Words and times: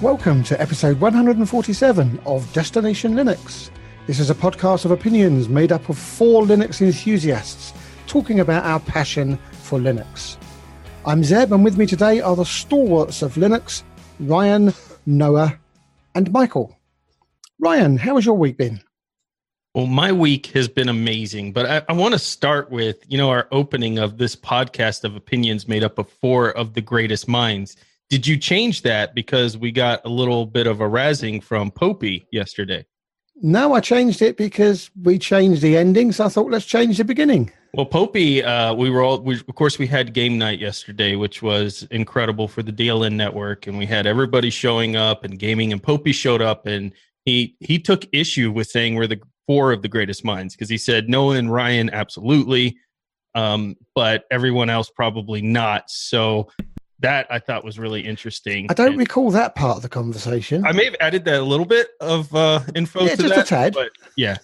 Welcome 0.00 0.44
to 0.44 0.58
episode 0.58 0.98
147 0.98 2.20
of 2.24 2.50
Destination 2.54 3.12
Linux. 3.12 3.68
This 4.06 4.18
is 4.18 4.30
a 4.30 4.34
podcast 4.34 4.86
of 4.86 4.92
opinions 4.92 5.46
made 5.50 5.72
up 5.72 5.90
of 5.90 5.98
four 5.98 6.42
Linux 6.42 6.80
enthusiasts 6.80 7.74
talking 8.06 8.40
about 8.40 8.64
our 8.64 8.80
passion 8.80 9.38
for 9.60 9.78
Linux. 9.78 10.38
I'm 11.04 11.22
Zeb, 11.22 11.52
and 11.52 11.62
with 11.62 11.76
me 11.76 11.84
today 11.84 12.22
are 12.22 12.34
the 12.34 12.46
stalwarts 12.46 13.20
of 13.20 13.34
Linux 13.34 13.82
Ryan, 14.20 14.72
Noah, 15.04 15.58
and 16.14 16.32
Michael. 16.32 16.78
Ryan, 17.58 17.98
how 17.98 18.14
has 18.14 18.24
your 18.24 18.38
week 18.38 18.56
been? 18.56 18.80
Well, 19.74 19.86
my 19.86 20.12
week 20.12 20.46
has 20.46 20.66
been 20.66 20.88
amazing, 20.88 21.52
but 21.52 21.66
I, 21.66 21.82
I 21.90 21.92
want 21.92 22.14
to 22.14 22.18
start 22.18 22.70
with, 22.70 23.04
you 23.06 23.18
know, 23.18 23.28
our 23.28 23.48
opening 23.52 23.98
of 23.98 24.16
this 24.16 24.34
podcast 24.34 25.04
of 25.04 25.14
opinions 25.14 25.68
made 25.68 25.84
up 25.84 25.98
of 25.98 26.08
four 26.08 26.52
of 26.52 26.72
the 26.72 26.80
greatest 26.80 27.28
minds. 27.28 27.76
Did 28.10 28.26
you 28.26 28.36
change 28.36 28.82
that 28.82 29.14
because 29.14 29.56
we 29.56 29.70
got 29.70 30.04
a 30.04 30.08
little 30.08 30.44
bit 30.44 30.66
of 30.66 30.80
a 30.80 30.88
razzing 30.88 31.40
from 31.42 31.70
Popey 31.70 32.26
yesterday? 32.32 32.84
No, 33.36 33.72
I 33.72 33.80
changed 33.80 34.20
it 34.20 34.36
because 34.36 34.90
we 35.00 35.16
changed 35.16 35.62
the 35.62 35.76
ending. 35.76 36.10
So 36.10 36.24
I 36.24 36.28
thought, 36.28 36.50
let's 36.50 36.66
change 36.66 36.98
the 36.98 37.04
beginning. 37.04 37.52
Well, 37.72 37.86
Popey, 37.86 38.44
uh, 38.44 38.74
we 38.74 38.90
were 38.90 39.02
all, 39.02 39.20
we, 39.20 39.36
of 39.36 39.54
course, 39.54 39.78
we 39.78 39.86
had 39.86 40.12
game 40.12 40.38
night 40.38 40.58
yesterday, 40.58 41.14
which 41.14 41.40
was 41.40 41.86
incredible 41.92 42.48
for 42.48 42.64
the 42.64 42.72
DLN 42.72 43.12
network, 43.12 43.68
and 43.68 43.78
we 43.78 43.86
had 43.86 44.08
everybody 44.08 44.50
showing 44.50 44.96
up 44.96 45.22
and 45.22 45.38
gaming. 45.38 45.72
And 45.72 45.80
Popey 45.80 46.12
showed 46.12 46.42
up, 46.42 46.66
and 46.66 46.92
he 47.24 47.56
he 47.60 47.78
took 47.78 48.04
issue 48.12 48.50
with 48.50 48.66
saying 48.66 48.96
we're 48.96 49.06
the 49.06 49.20
four 49.46 49.70
of 49.70 49.82
the 49.82 49.88
greatest 49.88 50.24
minds 50.24 50.56
because 50.56 50.68
he 50.68 50.78
said 50.78 51.08
Noah 51.08 51.36
and 51.36 51.52
Ryan 51.52 51.90
absolutely, 51.90 52.76
um, 53.36 53.76
but 53.94 54.24
everyone 54.32 54.68
else 54.68 54.90
probably 54.90 55.42
not. 55.42 55.84
So 55.88 56.48
that 57.00 57.26
I 57.30 57.38
thought 57.38 57.64
was 57.64 57.78
really 57.78 58.00
interesting. 58.02 58.66
I 58.70 58.74
don't 58.74 58.88
And 58.90 58.98
recall 58.98 59.30
that 59.30 59.54
part 59.54 59.76
of 59.76 59.82
the 59.82 59.88
conversation. 59.88 60.64
I 60.66 60.72
may 60.72 60.84
have 60.84 60.96
added 61.00 61.24
that 61.24 61.40
a 61.40 61.42
little 61.44 61.66
bit 61.66 61.88
of 62.00 62.34
uh, 62.34 62.60
info 62.74 63.04
Yeah, 63.04 63.16
to 63.16 63.22
just 63.22 63.32
a 63.32 63.36
that, 63.36 63.46
tad. 63.46 63.72
but 63.74 63.90
yeah, 64.16 64.36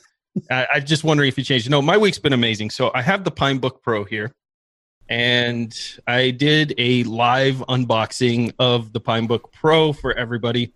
I, 0.51 0.67
I 0.75 0.81
just 0.81 1.05
wondering 1.05 1.29
if 1.29 1.37
you 1.39 1.45
changed. 1.45 1.69
No, 1.71 1.83
my 1.83 1.97
week's 1.97 2.19
been 2.19 2.33
amazing. 2.33 2.71
So 2.71 2.91
I 2.95 3.03
have 3.03 3.25
the 3.25 3.31
Pinebook 3.31 3.83
Pro 3.83 4.05
here, 4.05 4.33
and 5.09 5.77
I 6.07 6.31
did 6.31 6.75
a 6.79 7.05
live 7.05 7.57
unboxing 7.69 8.53
of 8.59 8.93
the 8.93 9.01
Pinebook 9.01 9.53
Pro 9.53 9.93
for 9.93 10.12
everybody, 10.15 10.73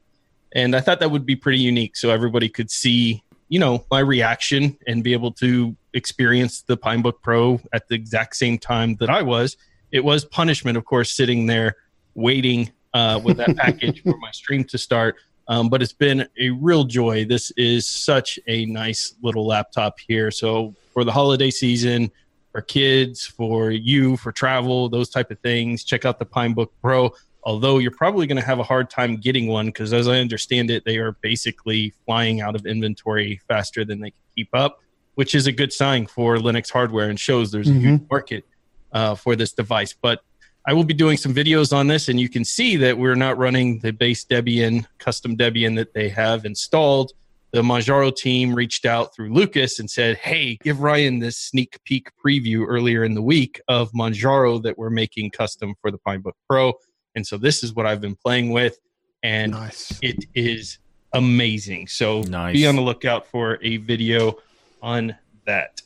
and 0.52 0.76
I 0.76 0.80
thought 0.80 1.00
that 1.00 1.10
would 1.10 1.26
be 1.26 1.36
pretty 1.36 1.58
unique, 1.60 1.96
so 1.96 2.10
everybody 2.10 2.48
could 2.48 2.70
see, 2.70 3.22
you 3.48 3.58
know, 3.58 3.84
my 3.90 4.00
reaction 4.00 4.76
and 4.86 5.02
be 5.02 5.12
able 5.12 5.32
to 5.32 5.74
experience 5.94 6.62
the 6.62 6.76
Pinebook 6.76 7.22
Pro 7.22 7.60
at 7.72 7.88
the 7.88 7.94
exact 7.94 8.36
same 8.36 8.58
time 8.58 8.96
that 8.96 9.10
I 9.10 9.22
was. 9.22 9.56
It 9.92 10.04
was 10.04 10.24
punishment, 10.24 10.76
of 10.76 10.84
course, 10.84 11.10
sitting 11.10 11.46
there 11.46 11.76
waiting 12.14 12.70
uh, 12.94 13.20
with 13.22 13.36
that 13.38 13.56
package 13.56 14.02
for 14.02 14.16
my 14.18 14.30
stream 14.30 14.64
to 14.64 14.78
start. 14.78 15.16
Um, 15.48 15.68
but 15.68 15.82
it's 15.82 15.92
been 15.92 16.28
a 16.38 16.50
real 16.50 16.84
joy. 16.84 17.24
This 17.24 17.50
is 17.56 17.88
such 17.88 18.38
a 18.46 18.66
nice 18.66 19.14
little 19.20 19.46
laptop 19.46 19.98
here. 19.98 20.30
So 20.30 20.74
for 20.92 21.02
the 21.02 21.10
holiday 21.10 21.50
season, 21.50 22.10
for 22.52 22.60
kids, 22.60 23.26
for 23.26 23.70
you, 23.70 24.16
for 24.16 24.30
travel, 24.32 24.88
those 24.88 25.08
type 25.08 25.30
of 25.30 25.40
things, 25.40 25.82
check 25.82 26.04
out 26.04 26.18
the 26.18 26.26
Pinebook 26.26 26.68
Pro. 26.80 27.12
Although 27.42 27.78
you're 27.78 27.90
probably 27.90 28.26
going 28.26 28.36
to 28.36 28.46
have 28.46 28.58
a 28.58 28.62
hard 28.62 28.90
time 28.90 29.16
getting 29.16 29.46
one 29.46 29.66
because, 29.66 29.92
as 29.92 30.06
I 30.06 30.18
understand 30.18 30.70
it, 30.70 30.84
they 30.84 30.98
are 30.98 31.12
basically 31.20 31.94
flying 32.04 32.40
out 32.40 32.54
of 32.54 32.66
inventory 32.66 33.40
faster 33.48 33.84
than 33.84 33.98
they 34.00 34.10
can 34.10 34.20
keep 34.36 34.48
up, 34.52 34.80
which 35.14 35.34
is 35.34 35.46
a 35.46 35.52
good 35.52 35.72
sign 35.72 36.06
for 36.06 36.36
Linux 36.36 36.70
hardware 36.70 37.08
and 37.08 37.18
shows 37.18 37.50
there's 37.50 37.70
a 37.70 37.72
huge 37.72 38.02
market 38.10 38.44
uh, 38.92 39.14
for 39.14 39.36
this 39.36 39.52
device. 39.52 39.94
But 40.00 40.20
I 40.66 40.72
will 40.74 40.84
be 40.84 40.94
doing 40.94 41.16
some 41.16 41.34
videos 41.34 41.72
on 41.74 41.86
this, 41.86 42.08
and 42.08 42.20
you 42.20 42.28
can 42.28 42.44
see 42.44 42.76
that 42.76 42.96
we're 42.98 43.14
not 43.14 43.38
running 43.38 43.78
the 43.78 43.92
base 43.92 44.24
Debian, 44.24 44.84
custom 44.98 45.36
Debian 45.36 45.76
that 45.76 45.94
they 45.94 46.08
have 46.10 46.44
installed. 46.44 47.12
The 47.52 47.62
Manjaro 47.62 48.14
team 48.14 48.54
reached 48.54 48.86
out 48.86 49.14
through 49.14 49.32
Lucas 49.32 49.80
and 49.80 49.90
said, 49.90 50.18
Hey, 50.18 50.56
give 50.62 50.80
Ryan 50.80 51.18
this 51.18 51.36
sneak 51.36 51.78
peek 51.84 52.08
preview 52.24 52.64
earlier 52.68 53.02
in 53.04 53.14
the 53.14 53.22
week 53.22 53.60
of 53.68 53.90
Manjaro 53.92 54.62
that 54.62 54.78
we're 54.78 54.90
making 54.90 55.30
custom 55.30 55.74
for 55.80 55.90
the 55.90 55.98
Pinebook 55.98 56.34
Pro. 56.48 56.74
And 57.16 57.26
so 57.26 57.36
this 57.36 57.64
is 57.64 57.74
what 57.74 57.86
I've 57.86 58.00
been 58.00 58.14
playing 58.14 58.50
with, 58.50 58.78
and 59.24 59.52
nice. 59.52 59.98
it 60.00 60.26
is 60.34 60.78
amazing. 61.12 61.88
So 61.88 62.20
Nice. 62.22 62.54
be 62.54 62.66
on 62.66 62.76
the 62.76 62.82
lookout 62.82 63.26
for 63.26 63.58
a 63.62 63.78
video 63.78 64.36
on 64.80 65.16
that. 65.46 65.82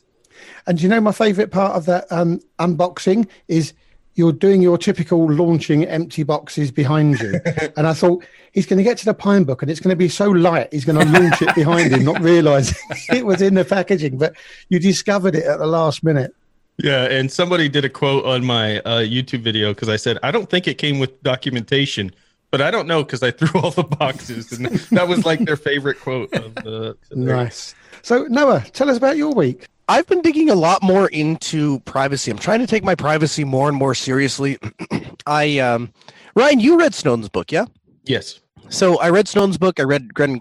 And 0.67 0.81
you 0.81 0.89
know 0.89 1.01
my 1.01 1.13
favorite 1.13 1.51
part 1.51 1.77
of 1.77 1.87
that 1.87 2.11
um, 2.11 2.41
unboxing 2.59 3.29
is 3.49 3.75
you're 4.15 4.33
doing 4.33 4.63
your 4.63 4.79
typical 4.79 5.31
launching 5.31 5.85
empty 5.85 6.23
boxes 6.23 6.71
behind 6.71 7.21
you. 7.21 7.41
and 7.77 7.87
I 7.87 7.93
thought 7.93 8.25
he's 8.53 8.67
going 8.67 8.79
to 8.79 8.85
get 8.85 8.97
to 8.99 9.05
the 9.05 9.15
Pinebook 9.15 9.63
and 9.63 9.71
it's 9.71 9.81
going 9.81 9.91
to 9.91 9.97
be 9.97 10.09
so 10.09 10.31
light, 10.31 10.69
he's 10.73 10.85
going 10.85 10.99
to 10.99 11.21
launch 11.21 11.43
it 11.43 11.55
behind 11.55 11.93
him, 11.93 12.05
not 12.05 12.21
realizing 12.21 12.79
it 13.13 13.27
was 13.27 13.43
in 13.43 13.55
the 13.55 13.65
packaging. 13.65 14.19
But 14.19 14.35
you 14.69 14.79
discovered 14.79 15.35
it 15.35 15.45
at 15.45 15.59
the 15.59 15.67
last 15.67 16.05
minute. 16.05 16.35
Yeah, 16.79 17.05
and 17.05 17.31
somebody 17.31 17.69
did 17.69 17.85
a 17.85 17.89
quote 17.89 18.25
on 18.25 18.45
my 18.45 18.79
uh, 18.81 18.99
YouTube 19.01 19.43
video 19.43 19.73
because 19.73 19.89
I 19.89 19.97
said 19.97 20.19
I 20.25 20.33
don't 20.33 20.51
think 20.51 20.67
it 20.67 20.75
came 20.75 20.99
with 20.99 21.23
documentation, 21.23 22.13
but 22.51 22.61
I 22.61 22.73
don't 22.73 22.89
know 22.89 23.05
because 23.05 23.23
I 23.23 23.31
threw 23.33 23.61
all 23.61 23.71
the 23.71 23.85
boxes, 23.85 24.51
and 24.53 24.67
that 24.67 25.07
was 25.07 25.25
like 25.25 25.45
their 25.45 25.57
favorite 25.57 26.01
quote 26.01 26.33
of 26.35 26.55
the. 26.57 26.97
Nice. 27.13 27.77
So, 28.03 28.25
Noah, 28.25 28.65
tell 28.73 28.91
us 28.91 28.97
about 28.97 29.17
your 29.17 29.33
week. 29.33 29.69
I've 29.89 30.07
been 30.07 30.23
digging 30.23 30.51
a 30.51 30.55
lot 30.55 30.83
more 30.83 31.09
into 31.09 31.81
privacy. 31.81 32.31
I'm 32.31 32.39
trying 32.39 32.61
to 32.61 32.67
take 32.67 32.85
my 32.85 32.95
privacy 32.95 33.45
more 33.45 33.69
and 33.69 33.77
more 33.77 33.95
seriously. 33.95 34.59
I 35.27 35.59
um 35.59 35.93
Ryan, 36.35 36.61
you 36.61 36.79
read 36.79 36.95
Snowden's 36.95 37.29
book, 37.29 37.53
yeah? 37.53 37.67
Yes. 38.05 38.41
So 38.69 38.99
I 38.99 39.11
read 39.11 39.29
Snowden's 39.29 39.59
book. 39.59 39.79
I 39.79 39.85
read 39.85 40.15
Glenn, 40.15 40.41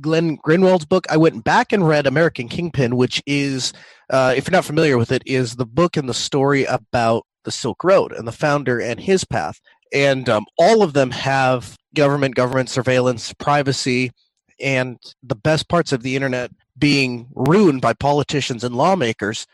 Glenn 0.00 0.36
Greenwald's 0.36 0.84
book. 0.84 1.06
I 1.10 1.16
went 1.16 1.44
back 1.44 1.72
and 1.72 1.88
read 1.88 2.06
American 2.06 2.48
Kingpin, 2.48 2.96
which 2.96 3.22
is, 3.26 3.72
uh, 4.10 4.34
if 4.36 4.46
you're 4.46 4.52
not 4.52 4.64
familiar 4.64 4.98
with 4.98 5.10
it, 5.10 5.22
is 5.26 5.56
the 5.56 5.66
book 5.66 5.96
and 5.96 6.08
the 6.08 6.14
story 6.14 6.64
about 6.64 7.26
the 7.44 7.50
Silk 7.50 7.82
Road 7.82 8.12
and 8.12 8.28
the 8.28 8.32
founder 8.32 8.80
and 8.80 9.00
his 9.00 9.24
path. 9.24 9.60
And 9.92 10.28
um, 10.28 10.44
all 10.58 10.82
of 10.82 10.92
them 10.92 11.10
have 11.10 11.76
government, 11.94 12.34
government 12.34 12.68
surveillance, 12.68 13.32
privacy, 13.34 14.12
and 14.60 14.98
the 15.22 15.36
best 15.36 15.68
parts 15.68 15.92
of 15.92 16.02
the 16.02 16.16
internet 16.16 16.50
being 16.78 17.28
ruined 17.34 17.80
by 17.80 17.92
politicians 17.92 18.64
and 18.64 18.74
lawmakers. 18.74 19.46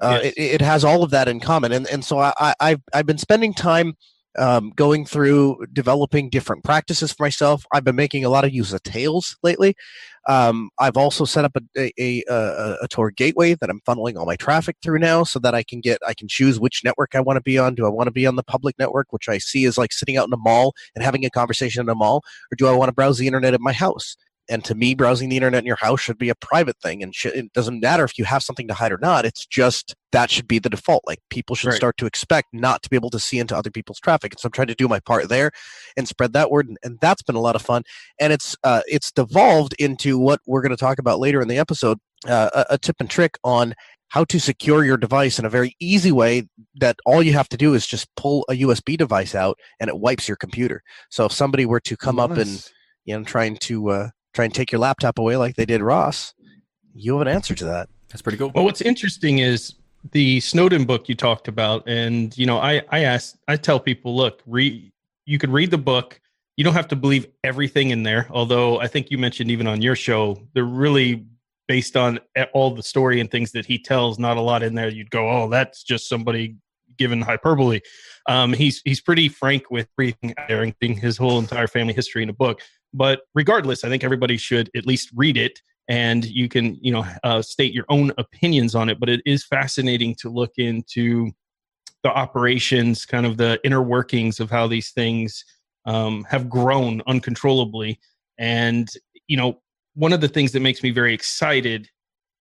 Uh, 0.00 0.20
Yes. 0.22 0.34
it, 0.36 0.42
it 0.42 0.60
has 0.60 0.84
all 0.84 1.02
of 1.02 1.10
that 1.10 1.26
in 1.28 1.40
common, 1.40 1.72
and 1.72 1.86
and 1.88 2.04
so 2.04 2.18
I, 2.18 2.32
I 2.38 2.54
I've 2.60 2.82
I've 2.92 3.06
been 3.06 3.18
spending 3.18 3.54
time 3.54 3.96
um, 4.38 4.72
going 4.76 5.06
through 5.06 5.64
developing 5.72 6.28
different 6.28 6.64
practices 6.64 7.12
for 7.12 7.22
myself. 7.24 7.64
I've 7.72 7.84
been 7.84 7.96
making 7.96 8.24
a 8.24 8.28
lot 8.28 8.44
of 8.44 8.52
use 8.52 8.74
of 8.74 8.82
Tails 8.82 9.38
lately. 9.42 9.74
Um, 10.28 10.70
I've 10.78 10.96
also 10.96 11.24
set 11.24 11.44
up 11.44 11.56
a, 11.56 11.92
a, 11.98 12.24
a, 12.28 12.76
a 12.82 12.88
Tor 12.88 13.10
gateway 13.10 13.54
that 13.54 13.70
I'm 13.70 13.80
funneling 13.88 14.16
all 14.16 14.26
my 14.26 14.36
traffic 14.36 14.76
through 14.82 14.98
now, 14.98 15.22
so 15.24 15.38
that 15.38 15.54
I 15.54 15.62
can 15.62 15.80
get 15.80 15.98
I 16.06 16.12
can 16.12 16.28
choose 16.28 16.60
which 16.60 16.82
network 16.84 17.14
I 17.14 17.20
want 17.20 17.38
to 17.38 17.42
be 17.42 17.56
on. 17.56 17.74
Do 17.74 17.86
I 17.86 17.88
want 17.88 18.08
to 18.08 18.12
be 18.12 18.26
on 18.26 18.36
the 18.36 18.42
public 18.42 18.78
network, 18.78 19.06
which 19.12 19.28
I 19.28 19.38
see 19.38 19.64
is 19.64 19.78
like 19.78 19.92
sitting 19.92 20.16
out 20.18 20.26
in 20.26 20.32
a 20.34 20.36
mall 20.36 20.74
and 20.94 21.04
having 21.04 21.24
a 21.24 21.30
conversation 21.30 21.80
in 21.80 21.88
a 21.88 21.94
mall, 21.94 22.22
or 22.52 22.56
do 22.56 22.66
I 22.66 22.72
want 22.72 22.88
to 22.88 22.92
browse 22.92 23.18
the 23.18 23.26
internet 23.26 23.54
at 23.54 23.60
my 23.60 23.72
house? 23.72 24.16
And 24.48 24.64
to 24.64 24.74
me, 24.74 24.94
browsing 24.94 25.28
the 25.28 25.36
internet 25.36 25.60
in 25.62 25.66
your 25.66 25.76
house 25.76 26.00
should 26.00 26.18
be 26.18 26.28
a 26.28 26.34
private 26.34 26.76
thing, 26.82 27.02
and 27.02 27.14
sh- 27.14 27.26
it 27.26 27.52
doesn't 27.52 27.80
matter 27.80 28.04
if 28.04 28.18
you 28.18 28.24
have 28.24 28.42
something 28.42 28.68
to 28.68 28.74
hide 28.74 28.92
or 28.92 28.98
not. 28.98 29.24
It's 29.24 29.44
just 29.46 29.94
that 30.12 30.30
should 30.30 30.46
be 30.48 30.58
the 30.58 30.70
default. 30.70 31.02
Like 31.06 31.18
people 31.30 31.56
should 31.56 31.68
Right. 31.70 31.76
start 31.76 31.96
to 31.98 32.06
expect 32.06 32.48
not 32.52 32.82
to 32.82 32.88
be 32.88 32.96
able 32.96 33.10
to 33.10 33.18
see 33.18 33.38
into 33.38 33.56
other 33.56 33.70
people's 33.70 33.98
traffic. 34.00 34.32
And 34.32 34.40
so 34.40 34.46
I'm 34.46 34.52
trying 34.52 34.68
to 34.68 34.74
do 34.74 34.88
my 34.88 35.00
part 35.00 35.28
there 35.28 35.50
and 35.96 36.06
spread 36.08 36.32
that 36.34 36.50
word, 36.50 36.68
and, 36.68 36.78
and 36.82 36.98
that's 37.00 37.22
been 37.22 37.34
a 37.36 37.40
lot 37.40 37.56
of 37.56 37.62
fun. 37.62 37.82
And 38.20 38.32
it's 38.32 38.56
uh, 38.64 38.82
it's 38.86 39.10
devolved 39.12 39.74
into 39.78 40.18
what 40.18 40.40
we're 40.46 40.62
going 40.62 40.70
to 40.70 40.76
talk 40.76 40.98
about 40.98 41.18
later 41.18 41.40
in 41.40 41.48
the 41.48 41.58
episode, 41.58 41.98
uh, 42.28 42.50
a, 42.54 42.74
a 42.74 42.78
tip 42.78 42.96
and 43.00 43.10
trick 43.10 43.38
on 43.44 43.74
how 44.10 44.22
to 44.22 44.38
secure 44.38 44.84
your 44.84 44.96
device 44.96 45.36
in 45.40 45.44
a 45.44 45.50
very 45.50 45.74
easy 45.80 46.12
way 46.12 46.46
that 46.76 46.96
all 47.04 47.20
you 47.24 47.32
have 47.32 47.48
to 47.48 47.56
do 47.56 47.74
is 47.74 47.84
just 47.84 48.06
pull 48.14 48.44
a 48.48 48.52
USB 48.54 48.96
device 48.96 49.34
out 49.34 49.58
and 49.80 49.88
it 49.88 49.98
wipes 49.98 50.28
your 50.28 50.36
computer. 50.36 50.80
So 51.10 51.24
if 51.24 51.32
somebody 51.32 51.66
were 51.66 51.80
to 51.80 51.96
come 51.96 52.20
up 52.20 52.30
and 52.30 52.70
you 53.04 53.18
know 53.18 53.24
trying 53.24 53.56
to 53.56 53.90
uh, 53.90 54.08
try 54.36 54.44
and 54.44 54.54
take 54.54 54.70
your 54.70 54.78
laptop 54.78 55.18
away 55.18 55.36
like 55.36 55.56
they 55.56 55.66
did 55.66 55.80
Ross, 55.80 56.34
you 56.94 57.18
have 57.18 57.26
an 57.26 57.32
answer 57.32 57.54
to 57.54 57.64
that. 57.64 57.88
That's 58.08 58.22
pretty 58.22 58.38
cool. 58.38 58.52
Well, 58.54 58.64
what's 58.64 58.82
interesting 58.82 59.38
is 59.38 59.74
the 60.12 60.38
Snowden 60.40 60.84
book 60.84 61.08
you 61.08 61.14
talked 61.16 61.48
about, 61.48 61.88
and 61.88 62.36
you 62.38 62.46
know, 62.46 62.58
I 62.58 62.82
I 62.90 63.00
ask, 63.00 63.36
I 63.48 63.56
tell 63.56 63.80
people, 63.80 64.14
look, 64.14 64.42
read. 64.46 64.92
You 65.24 65.38
could 65.38 65.50
read 65.50 65.72
the 65.72 65.78
book. 65.78 66.20
You 66.56 66.62
don't 66.62 66.74
have 66.74 66.88
to 66.88 66.96
believe 66.96 67.26
everything 67.42 67.90
in 67.90 68.04
there. 68.04 68.28
Although 68.30 68.78
I 68.80 68.86
think 68.86 69.10
you 69.10 69.18
mentioned 69.18 69.50
even 69.50 69.66
on 69.66 69.82
your 69.82 69.96
show, 69.96 70.40
they're 70.54 70.64
really 70.64 71.26
based 71.66 71.96
on 71.96 72.20
all 72.52 72.70
the 72.70 72.82
story 72.82 73.18
and 73.20 73.28
things 73.28 73.50
that 73.52 73.66
he 73.66 73.78
tells. 73.78 74.18
Not 74.20 74.36
a 74.36 74.40
lot 74.40 74.62
in 74.62 74.74
there. 74.74 74.88
You'd 74.88 75.10
go, 75.10 75.28
oh, 75.28 75.48
that's 75.48 75.82
just 75.82 76.08
somebody 76.08 76.56
given 76.96 77.20
hyperbole. 77.20 77.80
Um, 78.28 78.52
he's 78.52 78.80
he's 78.84 79.00
pretty 79.00 79.28
frank 79.28 79.70
with 79.70 79.88
everything 79.98 80.34
there, 80.48 80.62
including 80.62 80.96
his 80.96 81.16
whole 81.16 81.38
entire 81.38 81.66
family 81.66 81.92
history 81.92 82.22
in 82.22 82.28
a 82.28 82.34
book. 82.34 82.60
But 82.96 83.22
regardless, 83.34 83.84
I 83.84 83.88
think 83.88 84.04
everybody 84.04 84.36
should 84.36 84.70
at 84.74 84.86
least 84.86 85.10
read 85.14 85.36
it 85.36 85.60
and 85.88 86.24
you 86.24 86.48
can 86.48 86.76
you 86.80 86.90
know 86.90 87.04
uh, 87.22 87.40
state 87.40 87.72
your 87.72 87.84
own 87.88 88.10
opinions 88.18 88.74
on 88.74 88.88
it 88.88 88.98
but 88.98 89.08
it 89.08 89.20
is 89.24 89.44
fascinating 89.46 90.16
to 90.16 90.28
look 90.28 90.50
into 90.56 91.30
the 92.02 92.10
operations 92.10 93.06
kind 93.06 93.24
of 93.24 93.36
the 93.36 93.60
inner 93.62 93.82
workings 93.82 94.40
of 94.40 94.50
how 94.50 94.66
these 94.66 94.90
things 94.90 95.44
um, 95.86 96.24
have 96.28 96.50
grown 96.50 97.00
uncontrollably. 97.06 97.98
And, 98.38 98.88
you 99.28 99.36
know, 99.36 99.60
one 99.94 100.12
of 100.12 100.20
the 100.20 100.28
things 100.28 100.52
that 100.52 100.60
makes 100.60 100.82
me 100.82 100.90
very 100.90 101.14
excited 101.14 101.88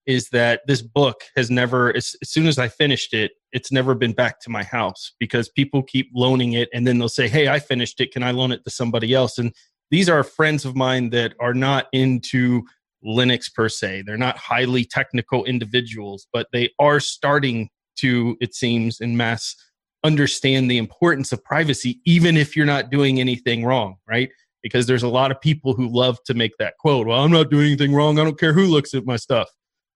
is 0.05 0.29
that 0.29 0.61
this 0.67 0.81
book 0.81 1.21
has 1.35 1.49
never, 1.49 1.95
as, 1.95 2.15
as 2.21 2.29
soon 2.29 2.47
as 2.47 2.59
I 2.59 2.67
finished 2.67 3.13
it, 3.13 3.31
it's 3.53 3.71
never 3.71 3.95
been 3.95 4.13
back 4.13 4.39
to 4.41 4.51
my 4.51 4.63
house 4.63 5.13
because 5.19 5.49
people 5.49 5.81
keep 5.81 6.09
loaning 6.13 6.53
it 6.53 6.69
and 6.73 6.85
then 6.85 6.99
they'll 6.99 7.09
say, 7.09 7.27
Hey, 7.27 7.47
I 7.47 7.59
finished 7.59 7.99
it. 8.01 8.11
Can 8.11 8.21
I 8.21 8.31
loan 8.31 8.51
it 8.51 8.63
to 8.65 8.69
somebody 8.69 9.13
else? 9.13 9.37
And 9.39 9.53
these 9.91 10.09
are 10.09 10.23
friends 10.23 10.65
of 10.65 10.75
mine 10.75 11.09
that 11.11 11.33
are 11.39 11.53
not 11.53 11.87
into 11.93 12.63
Linux 13.05 13.53
per 13.53 13.69
se. 13.69 14.03
They're 14.05 14.17
not 14.17 14.37
highly 14.37 14.85
technical 14.85 15.45
individuals, 15.45 16.27
but 16.33 16.47
they 16.51 16.71
are 16.79 16.99
starting 16.99 17.69
to, 17.97 18.35
it 18.41 18.55
seems, 18.55 18.99
in 18.99 19.15
mass 19.15 19.55
understand 20.03 20.69
the 20.69 20.77
importance 20.77 21.31
of 21.31 21.43
privacy, 21.43 21.99
even 22.05 22.37
if 22.37 22.55
you're 22.55 22.65
not 22.65 22.91
doing 22.91 23.19
anything 23.19 23.65
wrong, 23.65 23.95
right? 24.07 24.29
Because 24.61 24.85
there's 24.85 25.03
a 25.03 25.07
lot 25.09 25.31
of 25.31 25.41
people 25.41 25.73
who 25.73 25.87
love 25.87 26.19
to 26.25 26.33
make 26.33 26.51
that 26.59 26.75
quote, 26.79 27.07
well, 27.07 27.23
I'm 27.23 27.31
not 27.31 27.49
doing 27.49 27.67
anything 27.67 27.93
wrong. 27.93 28.19
I 28.19 28.23
don't 28.23 28.39
care 28.39 28.53
who 28.53 28.65
looks 28.65 28.93
at 28.93 29.05
my 29.05 29.15
stuff. 29.15 29.49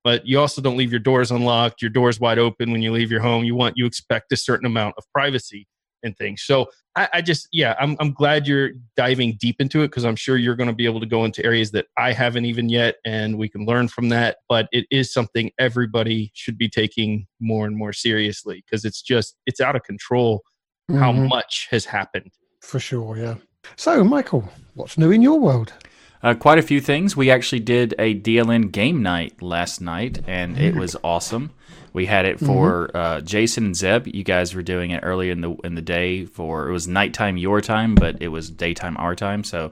But 0.03 0.25
you 0.25 0.39
also 0.39 0.61
don't 0.61 0.77
leave 0.77 0.91
your 0.91 0.99
doors 0.99 1.29
unlocked, 1.29 1.81
your 1.81 1.91
doors 1.91 2.19
wide 2.19 2.39
open 2.39 2.71
when 2.71 2.81
you 2.81 2.91
leave 2.91 3.11
your 3.11 3.21
home. 3.21 3.43
You 3.43 3.53
want, 3.53 3.77
you 3.77 3.85
expect 3.85 4.31
a 4.31 4.37
certain 4.37 4.65
amount 4.65 4.95
of 4.97 5.03
privacy 5.13 5.67
and 6.03 6.17
things. 6.17 6.43
So 6.43 6.69
I, 6.95 7.09
I 7.13 7.21
just, 7.21 7.47
yeah, 7.51 7.75
I'm, 7.79 7.95
I'm 7.99 8.11
glad 8.11 8.47
you're 8.47 8.71
diving 8.95 9.37
deep 9.39 9.57
into 9.59 9.83
it 9.83 9.87
because 9.87 10.05
I'm 10.05 10.15
sure 10.15 10.37
you're 10.37 10.55
going 10.55 10.69
to 10.69 10.75
be 10.75 10.85
able 10.85 10.99
to 10.99 11.05
go 11.05 11.25
into 11.25 11.43
areas 11.45 11.71
that 11.71 11.87
I 11.97 12.13
haven't 12.13 12.45
even 12.45 12.69
yet, 12.69 12.95
and 13.05 13.37
we 13.37 13.49
can 13.49 13.65
learn 13.65 13.87
from 13.87 14.09
that. 14.09 14.37
But 14.47 14.67
it 14.71 14.85
is 14.91 15.13
something 15.13 15.51
everybody 15.59 16.31
should 16.33 16.57
be 16.57 16.69
taking 16.69 17.27
more 17.39 17.65
and 17.65 17.75
more 17.75 17.93
seriously 17.93 18.63
because 18.65 18.85
it's 18.85 19.01
just, 19.01 19.35
it's 19.45 19.61
out 19.61 19.75
of 19.75 19.83
control 19.83 20.41
mm-hmm. 20.89 20.99
how 20.99 21.11
much 21.11 21.67
has 21.71 21.85
happened. 21.85 22.31
For 22.61 22.79
sure, 22.79 23.17
yeah. 23.17 23.35
So, 23.75 24.03
Michael, 24.03 24.49
what's 24.73 24.97
new 24.97 25.11
in 25.11 25.21
your 25.21 25.39
world? 25.39 25.73
Uh, 26.21 26.33
quite 26.33 26.57
a 26.57 26.61
few 26.61 26.81
things. 26.81 27.15
We 27.15 27.31
actually 27.31 27.61
did 27.61 27.95
a 27.97 28.19
DLN 28.19 28.71
game 28.71 29.01
night 29.01 29.41
last 29.41 29.79
night, 29.79 30.19
and 30.27 30.57
it 30.57 30.75
was 30.75 30.97
awesome. 31.03 31.51
We 31.93 32.05
had 32.05 32.25
it 32.25 32.39
for 32.39 32.87
mm-hmm. 32.87 32.97
uh, 32.97 33.21
Jason 33.21 33.65
and 33.65 33.75
Zeb. 33.75 34.07
You 34.07 34.23
guys 34.23 34.53
were 34.53 34.61
doing 34.61 34.91
it 34.91 35.01
early 35.03 35.29
in 35.29 35.41
the 35.41 35.55
in 35.63 35.75
the 35.75 35.81
day 35.81 36.25
for 36.25 36.67
it 36.69 36.71
was 36.71 36.87
nighttime 36.87 37.37
your 37.37 37.61
time, 37.61 37.95
but 37.95 38.21
it 38.21 38.29
was 38.29 38.49
daytime 38.49 38.97
our 38.97 39.15
time. 39.15 39.43
So 39.43 39.71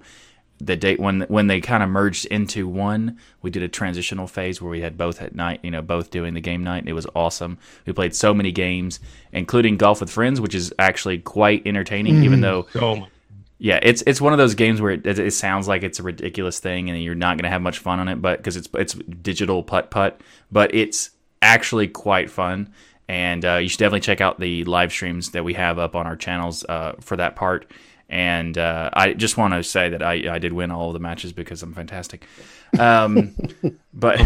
the 0.59 0.75
date 0.75 0.99
when 0.99 1.21
when 1.21 1.47
they 1.47 1.61
kind 1.61 1.83
of 1.83 1.89
merged 1.89 2.25
into 2.27 2.67
one, 2.67 3.17
we 3.41 3.49
did 3.49 3.63
a 3.63 3.67
transitional 3.67 4.27
phase 4.27 4.61
where 4.61 4.71
we 4.71 4.81
had 4.81 4.97
both 4.97 5.21
at 5.21 5.35
night, 5.35 5.59
you 5.63 5.71
know, 5.71 5.81
both 5.81 6.09
doing 6.09 6.33
the 6.33 6.41
game 6.41 6.63
night. 6.63 6.87
It 6.87 6.93
was 6.93 7.07
awesome. 7.15 7.57
We 7.85 7.93
played 7.93 8.15
so 8.15 8.33
many 8.33 8.51
games, 8.51 8.99
including 9.31 9.77
golf 9.77 9.99
with 10.01 10.09
friends, 10.09 10.41
which 10.41 10.55
is 10.55 10.73
actually 10.79 11.19
quite 11.19 11.65
entertaining, 11.65 12.15
mm. 12.15 12.23
even 12.23 12.41
though. 12.41 12.67
Oh 12.75 13.07
yeah, 13.59 13.79
it's 13.81 14.03
it's 14.05 14.21
one 14.21 14.33
of 14.33 14.37
those 14.37 14.53
games 14.53 14.81
where 14.81 14.91
it, 14.91 15.05
it 15.05 15.33
sounds 15.33 15.67
like 15.67 15.81
it's 15.81 15.99
a 15.99 16.03
ridiculous 16.03 16.59
thing 16.59 16.89
and 16.89 17.01
you're 17.01 17.15
not 17.15 17.37
going 17.37 17.43
to 17.43 17.49
have 17.49 17.61
much 17.61 17.79
fun 17.79 17.99
on 17.99 18.07
it, 18.07 18.21
but 18.21 18.37
because 18.37 18.55
it's 18.55 18.69
it's 18.75 18.93
digital 18.93 19.63
putt 19.63 19.89
putt, 19.89 20.21
but 20.51 20.73
it's 20.75 21.09
actually 21.41 21.87
quite 21.87 22.29
fun. 22.29 22.73
And 23.09 23.45
uh, 23.45 23.55
you 23.55 23.69
should 23.69 23.79
definitely 23.79 24.01
check 24.01 24.19
out 24.19 24.39
the 24.39 24.65
live 24.65 24.91
streams 24.91 25.31
that 25.31 25.43
we 25.43 25.53
have 25.53 25.79
up 25.79 25.95
on 25.95 26.05
our 26.05 26.17
channels 26.17 26.65
uh, 26.67 26.93
for 26.99 27.15
that 27.15 27.35
part. 27.35 27.71
And 28.09 28.57
uh, 28.57 28.89
I 28.93 29.13
just 29.13 29.37
want 29.37 29.53
to 29.53 29.63
say 29.63 29.89
that 29.89 30.01
I, 30.01 30.35
I 30.35 30.39
did 30.39 30.53
win 30.53 30.71
all 30.71 30.89
of 30.89 30.93
the 30.93 30.99
matches 30.99 31.33
because 31.33 31.63
I'm 31.63 31.73
fantastic. 31.73 32.25
Um, 32.79 33.35
but 33.93 34.19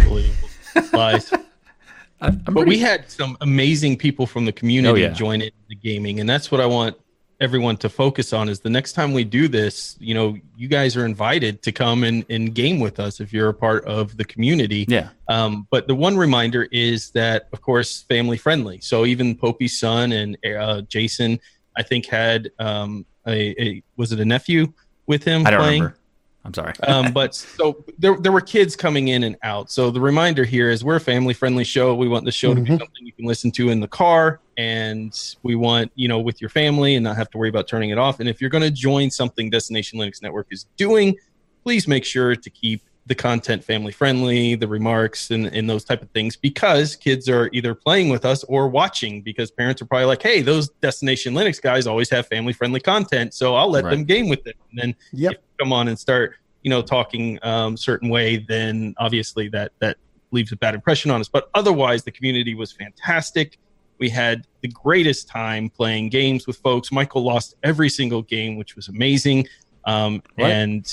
lies. 0.93 1.31
but 2.19 2.45
pretty... 2.45 2.69
we 2.69 2.79
had 2.79 3.09
some 3.09 3.37
amazing 3.41 3.97
people 3.97 4.25
from 4.25 4.45
the 4.45 4.51
community 4.51 5.03
oh, 5.03 5.07
yeah. 5.07 5.13
join 5.13 5.41
in 5.41 5.51
the 5.69 5.75
gaming, 5.75 6.19
and 6.19 6.29
that's 6.29 6.51
what 6.51 6.61
I 6.61 6.65
want 6.65 6.95
everyone 7.41 7.75
to 7.75 7.89
focus 7.89 8.33
on 8.33 8.47
is 8.47 8.59
the 8.59 8.69
next 8.69 8.93
time 8.93 9.13
we 9.13 9.23
do 9.23 9.47
this, 9.47 9.97
you 9.99 10.13
know, 10.13 10.37
you 10.55 10.67
guys 10.67 10.95
are 10.95 11.05
invited 11.05 11.63
to 11.63 11.71
come 11.71 12.03
and, 12.03 12.23
and 12.29 12.53
game 12.53 12.79
with 12.79 12.99
us 12.99 13.19
if 13.19 13.33
you're 13.33 13.49
a 13.49 13.53
part 13.53 13.83
of 13.85 14.15
the 14.15 14.23
community. 14.23 14.85
Yeah. 14.87 15.09
Um, 15.27 15.67
but 15.71 15.87
the 15.87 15.95
one 15.95 16.15
reminder 16.15 16.67
is 16.71 17.09
that, 17.11 17.49
of 17.51 17.61
course, 17.61 18.03
family 18.03 18.37
friendly. 18.37 18.79
So 18.79 19.05
even 19.05 19.35
Popey's 19.35 19.79
son 19.79 20.11
and 20.11 20.37
uh, 20.45 20.81
Jason, 20.81 21.39
I 21.75 21.81
think, 21.81 22.05
had 22.05 22.51
um, 22.59 23.07
a, 23.25 23.59
a, 23.61 23.83
was 23.97 24.11
it 24.11 24.19
a 24.19 24.25
nephew 24.25 24.71
with 25.07 25.23
him 25.23 25.45
I 25.47 25.49
don't 25.49 25.59
playing? 25.59 25.81
Remember. 25.81 25.97
I'm 26.43 26.53
sorry. 26.53 26.73
um, 26.83 27.11
but 27.11 27.35
so 27.35 27.83
there, 27.99 28.17
there 28.17 28.31
were 28.31 28.41
kids 28.41 28.75
coming 28.75 29.09
in 29.09 29.23
and 29.23 29.37
out. 29.43 29.69
So 29.69 29.91
the 29.91 30.01
reminder 30.01 30.43
here 30.43 30.69
is 30.69 30.83
we're 30.83 30.95
a 30.95 31.01
family 31.01 31.33
friendly 31.33 31.63
show. 31.63 31.93
We 31.95 32.07
want 32.07 32.25
the 32.25 32.31
show 32.31 32.49
mm-hmm. 32.49 32.57
to 32.57 32.61
be 32.63 32.69
mm-hmm. 32.69 32.79
something 32.79 33.05
you 33.05 33.13
can 33.13 33.25
listen 33.25 33.51
to 33.51 33.69
in 33.69 33.79
the 33.79 33.87
car, 33.87 34.39
and 34.57 35.17
we 35.43 35.55
want 35.55 35.91
you 35.95 36.07
know 36.07 36.19
with 36.19 36.41
your 36.41 36.49
family 36.49 36.95
and 36.95 37.03
not 37.03 37.15
have 37.15 37.29
to 37.31 37.37
worry 37.37 37.49
about 37.49 37.67
turning 37.67 37.91
it 37.91 37.97
off. 37.97 38.19
And 38.19 38.27
if 38.27 38.41
you're 38.41 38.49
going 38.49 38.63
to 38.63 38.71
join 38.71 39.11
something 39.11 39.49
Destination 39.49 39.99
Linux 39.99 40.21
Network 40.21 40.47
is 40.51 40.65
doing, 40.77 41.15
please 41.63 41.87
make 41.87 42.05
sure 42.05 42.35
to 42.35 42.49
keep 42.49 42.81
the 43.07 43.15
content 43.15 43.63
family 43.63 43.91
friendly, 43.91 44.55
the 44.55 44.67
remarks 44.67 45.31
and, 45.31 45.47
and 45.47 45.69
those 45.69 45.83
type 45.83 46.01
of 46.01 46.09
things, 46.11 46.35
because 46.35 46.95
kids 46.95 47.27
are 47.27 47.49
either 47.51 47.73
playing 47.73 48.09
with 48.09 48.25
us 48.25 48.43
or 48.43 48.67
watching 48.67 49.21
because 49.21 49.49
parents 49.49 49.81
are 49.81 49.85
probably 49.85 50.05
like, 50.05 50.21
hey, 50.21 50.41
those 50.41 50.69
Destination 50.81 51.33
Linux 51.33 51.61
guys 51.61 51.87
always 51.87 52.09
have 52.09 52.27
family 52.27 52.53
friendly 52.53 52.79
content. 52.79 53.33
So 53.33 53.55
I'll 53.55 53.71
let 53.71 53.83
right. 53.83 53.91
them 53.91 54.03
game 54.05 54.29
with 54.29 54.45
it. 54.45 54.55
And 54.69 54.79
then 54.79 54.95
yep. 55.13 55.43
come 55.59 55.73
on 55.73 55.87
and 55.87 55.97
start, 55.97 56.35
you 56.61 56.69
know, 56.69 56.81
talking 56.81 57.39
um, 57.41 57.75
certain 57.75 58.07
way, 58.09 58.37
then 58.37 58.93
obviously 58.99 59.49
that 59.49 59.71
that 59.79 59.97
leaves 60.29 60.51
a 60.51 60.55
bad 60.55 60.75
impression 60.75 61.09
on 61.11 61.19
us. 61.19 61.27
But 61.27 61.49
otherwise 61.55 62.03
the 62.03 62.11
community 62.11 62.53
was 62.53 62.71
fantastic. 62.71 63.57
We 63.97 64.09
had 64.09 64.45
the 64.61 64.67
greatest 64.69 65.27
time 65.27 65.69
playing 65.69 66.09
games 66.09 66.47
with 66.47 66.57
folks. 66.57 66.91
Michael 66.91 67.23
lost 67.23 67.55
every 67.63 67.89
single 67.89 68.21
game, 68.21 68.57
which 68.57 68.75
was 68.75 68.87
amazing. 68.87 69.47
Um, 69.85 70.21
and 70.37 70.85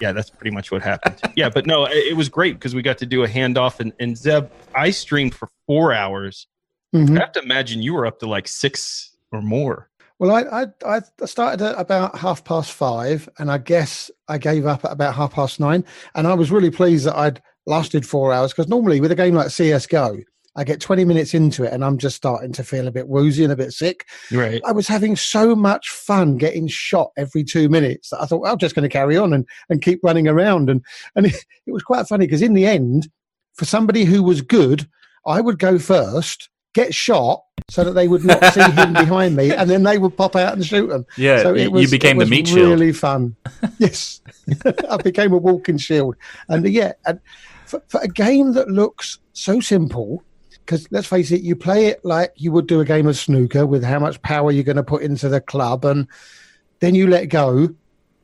yeah, 0.00 0.12
that's 0.12 0.30
pretty 0.30 0.54
much 0.54 0.70
what 0.70 0.82
happened. 0.82 1.20
yeah, 1.36 1.48
but 1.48 1.66
no, 1.66 1.84
it, 1.86 2.08
it 2.08 2.16
was 2.16 2.28
great 2.28 2.54
because 2.54 2.74
we 2.74 2.82
got 2.82 2.98
to 2.98 3.06
do 3.06 3.24
a 3.24 3.28
handoff. 3.28 3.80
And, 3.80 3.92
and 3.98 4.16
Zeb, 4.16 4.48
I 4.74 4.90
streamed 4.90 5.34
for 5.34 5.48
four 5.66 5.92
hours. 5.92 6.46
Mm-hmm. 6.94 7.16
I 7.16 7.20
have 7.20 7.32
to 7.32 7.42
imagine 7.42 7.82
you 7.82 7.94
were 7.94 8.06
up 8.06 8.18
to 8.20 8.26
like 8.26 8.48
six 8.48 9.16
or 9.32 9.42
more. 9.42 9.90
Well, 10.18 10.34
I, 10.34 10.66
I 10.84 11.00
I 11.20 11.26
started 11.26 11.64
at 11.64 11.78
about 11.78 12.18
half 12.18 12.42
past 12.42 12.72
five, 12.72 13.28
and 13.38 13.52
I 13.52 13.58
guess 13.58 14.10
I 14.26 14.38
gave 14.38 14.66
up 14.66 14.84
at 14.84 14.90
about 14.90 15.14
half 15.14 15.32
past 15.32 15.60
nine. 15.60 15.84
And 16.14 16.26
I 16.26 16.34
was 16.34 16.50
really 16.50 16.70
pleased 16.70 17.06
that 17.06 17.16
I'd 17.16 17.40
lasted 17.66 18.06
four 18.06 18.32
hours 18.32 18.52
because 18.52 18.68
normally 18.68 19.00
with 19.00 19.12
a 19.12 19.14
game 19.14 19.34
like 19.34 19.50
CS:GO, 19.50 20.18
I 20.58 20.64
get 20.64 20.80
20 20.80 21.04
minutes 21.04 21.34
into 21.34 21.62
it 21.62 21.72
and 21.72 21.84
I'm 21.84 21.98
just 21.98 22.16
starting 22.16 22.52
to 22.52 22.64
feel 22.64 22.88
a 22.88 22.90
bit 22.90 23.06
woozy 23.06 23.44
and 23.44 23.52
a 23.52 23.56
bit 23.56 23.72
sick. 23.72 24.06
Right. 24.32 24.60
I 24.66 24.72
was 24.72 24.88
having 24.88 25.14
so 25.14 25.54
much 25.54 25.88
fun 25.88 26.36
getting 26.36 26.66
shot 26.66 27.12
every 27.16 27.44
two 27.44 27.68
minutes 27.68 28.10
that 28.10 28.20
I 28.20 28.26
thought, 28.26 28.40
well, 28.40 28.52
I'm 28.52 28.58
just 28.58 28.74
going 28.74 28.82
to 28.82 28.92
carry 28.92 29.16
on 29.16 29.32
and, 29.32 29.46
and 29.68 29.80
keep 29.80 30.00
running 30.02 30.26
around. 30.26 30.68
And, 30.68 30.84
and 31.14 31.26
it, 31.26 31.46
it 31.66 31.72
was 31.72 31.84
quite 31.84 32.08
funny 32.08 32.26
because 32.26 32.42
in 32.42 32.54
the 32.54 32.66
end, 32.66 33.08
for 33.54 33.66
somebody 33.66 34.04
who 34.04 34.20
was 34.20 34.42
good, 34.42 34.88
I 35.24 35.40
would 35.40 35.60
go 35.60 35.78
first, 35.78 36.48
get 36.74 36.92
shot 36.92 37.42
so 37.68 37.84
that 37.84 37.92
they 37.92 38.08
would 38.08 38.24
not 38.24 38.44
see 38.52 38.62
him 38.62 38.92
behind 38.94 39.36
me, 39.36 39.52
and 39.52 39.68
then 39.68 39.82
they 39.82 39.98
would 39.98 40.16
pop 40.16 40.36
out 40.36 40.54
and 40.54 40.64
shoot 40.64 40.88
them. 40.88 41.06
Yeah, 41.16 41.42
so 41.42 41.54
it 41.54 41.70
was, 41.70 41.82
you 41.82 41.88
became 41.88 42.18
the 42.18 42.26
meat 42.26 42.48
really 42.48 42.60
shield. 42.60 42.70
Really 42.80 42.92
fun. 42.92 43.36
yes, 43.78 44.20
I 44.90 44.96
became 44.96 45.32
a 45.32 45.36
walking 45.36 45.76
shield, 45.76 46.16
and 46.48 46.66
yeah, 46.68 46.92
and 47.06 47.20
for, 47.66 47.82
for 47.88 48.00
a 48.00 48.08
game 48.08 48.52
that 48.52 48.68
looks 48.68 49.18
so 49.32 49.60
simple 49.60 50.24
because 50.68 50.86
let's 50.90 51.06
face 51.06 51.30
it, 51.30 51.40
you 51.40 51.56
play 51.56 51.86
it 51.86 52.04
like 52.04 52.30
you 52.36 52.52
would 52.52 52.66
do 52.66 52.80
a 52.80 52.84
game 52.84 53.06
of 53.06 53.16
snooker 53.16 53.64
with 53.64 53.82
how 53.82 53.98
much 53.98 54.20
power 54.20 54.52
you're 54.52 54.62
going 54.62 54.76
to 54.76 54.82
put 54.82 55.02
into 55.02 55.26
the 55.26 55.40
club, 55.40 55.86
and 55.86 56.06
then 56.80 56.94
you 56.94 57.06
let 57.06 57.30
go, 57.30 57.74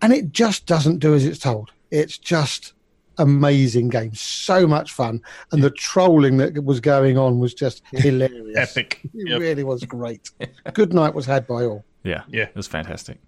and 0.03 0.13
it 0.13 0.31
just 0.31 0.67
doesn't 0.67 0.99
do 0.99 1.15
as 1.15 1.25
it's 1.25 1.39
told. 1.39 1.71
It's 1.91 2.19
just 2.19 2.75
amazing 3.17 3.89
game, 3.89 4.15
so 4.15 4.67
much 4.67 4.93
fun, 4.93 5.23
and 5.53 5.65
the 5.65 5.71
trolling 5.71 6.37
that 6.37 6.63
was 6.63 6.81
going 6.81 7.17
on 7.17 7.39
was 7.39 7.55
just 7.55 7.83
hilarious, 7.93 8.77
epic. 8.77 9.01
It 9.15 9.29
yep. 9.31 9.41
really 9.41 9.65
was 9.65 9.83
great. 9.85 10.31
Good 10.75 10.93
night 10.93 11.15
was 11.15 11.25
had 11.25 11.47
by 11.47 11.65
all. 11.65 11.83
Yeah, 12.03 12.25
yeah, 12.29 12.45
it 12.45 12.57
was 12.57 12.67
fantastic. 12.67 13.21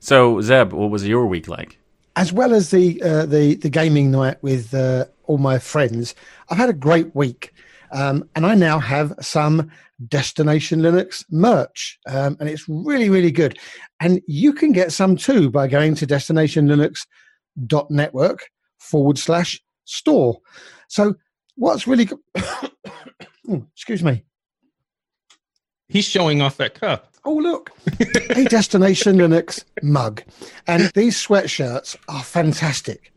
So 0.00 0.40
Zeb, 0.40 0.72
what 0.72 0.90
was 0.90 1.06
your 1.06 1.26
week 1.26 1.46
like? 1.46 1.78
As 2.16 2.32
well 2.32 2.54
as 2.54 2.70
the 2.70 3.02
uh, 3.02 3.26
the 3.26 3.56
the 3.56 3.68
gaming 3.68 4.10
night 4.10 4.42
with 4.42 4.72
uh, 4.72 5.04
all 5.24 5.36
my 5.36 5.58
friends, 5.58 6.14
I've 6.48 6.56
had 6.56 6.70
a 6.70 6.74
great 6.74 7.14
week. 7.14 7.52
Um, 7.92 8.28
and 8.34 8.44
I 8.46 8.54
now 8.54 8.78
have 8.78 9.12
some 9.20 9.70
Destination 10.08 10.80
Linux 10.80 11.24
merch, 11.30 11.98
um, 12.08 12.36
and 12.40 12.48
it's 12.48 12.68
really, 12.68 13.10
really 13.10 13.30
good. 13.30 13.56
And 14.00 14.20
you 14.26 14.52
can 14.52 14.72
get 14.72 14.90
some 14.92 15.16
too 15.16 15.48
by 15.50 15.68
going 15.68 15.94
to 15.96 16.06
destinationlinux.network 16.06 18.48
forward 18.78 19.18
slash 19.18 19.60
store. 19.84 20.38
So, 20.88 21.14
what's 21.56 21.86
really 21.86 22.06
good? 22.06 22.18
excuse 23.74 24.02
me. 24.02 24.24
He's 25.88 26.06
showing 26.06 26.40
off 26.40 26.56
that 26.56 26.72
cup. 26.74 27.12
Oh, 27.24 27.34
look, 27.34 27.70
a 28.30 28.44
Destination 28.44 29.16
Linux 29.16 29.62
mug. 29.82 30.22
And 30.66 30.90
these 30.94 31.16
sweatshirts 31.16 31.96
are 32.08 32.24
fantastic 32.24 33.12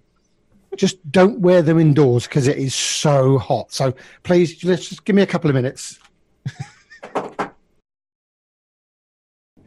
just 0.77 1.12
don't 1.12 1.39
wear 1.39 1.62
them 1.62 1.79
indoors 1.79 2.27
because 2.27 2.48
it 2.48 2.58
is 2.58 2.75
so 2.75 3.38
hot. 3.38 3.72
So 3.72 3.94
please, 4.24 4.63
let's 4.63 4.89
just 4.89 5.05
give 5.05 5.15
me 5.15 5.22
a 5.22 5.27
couple 5.27 5.50
of 5.50 5.55
minutes. 5.55 6.00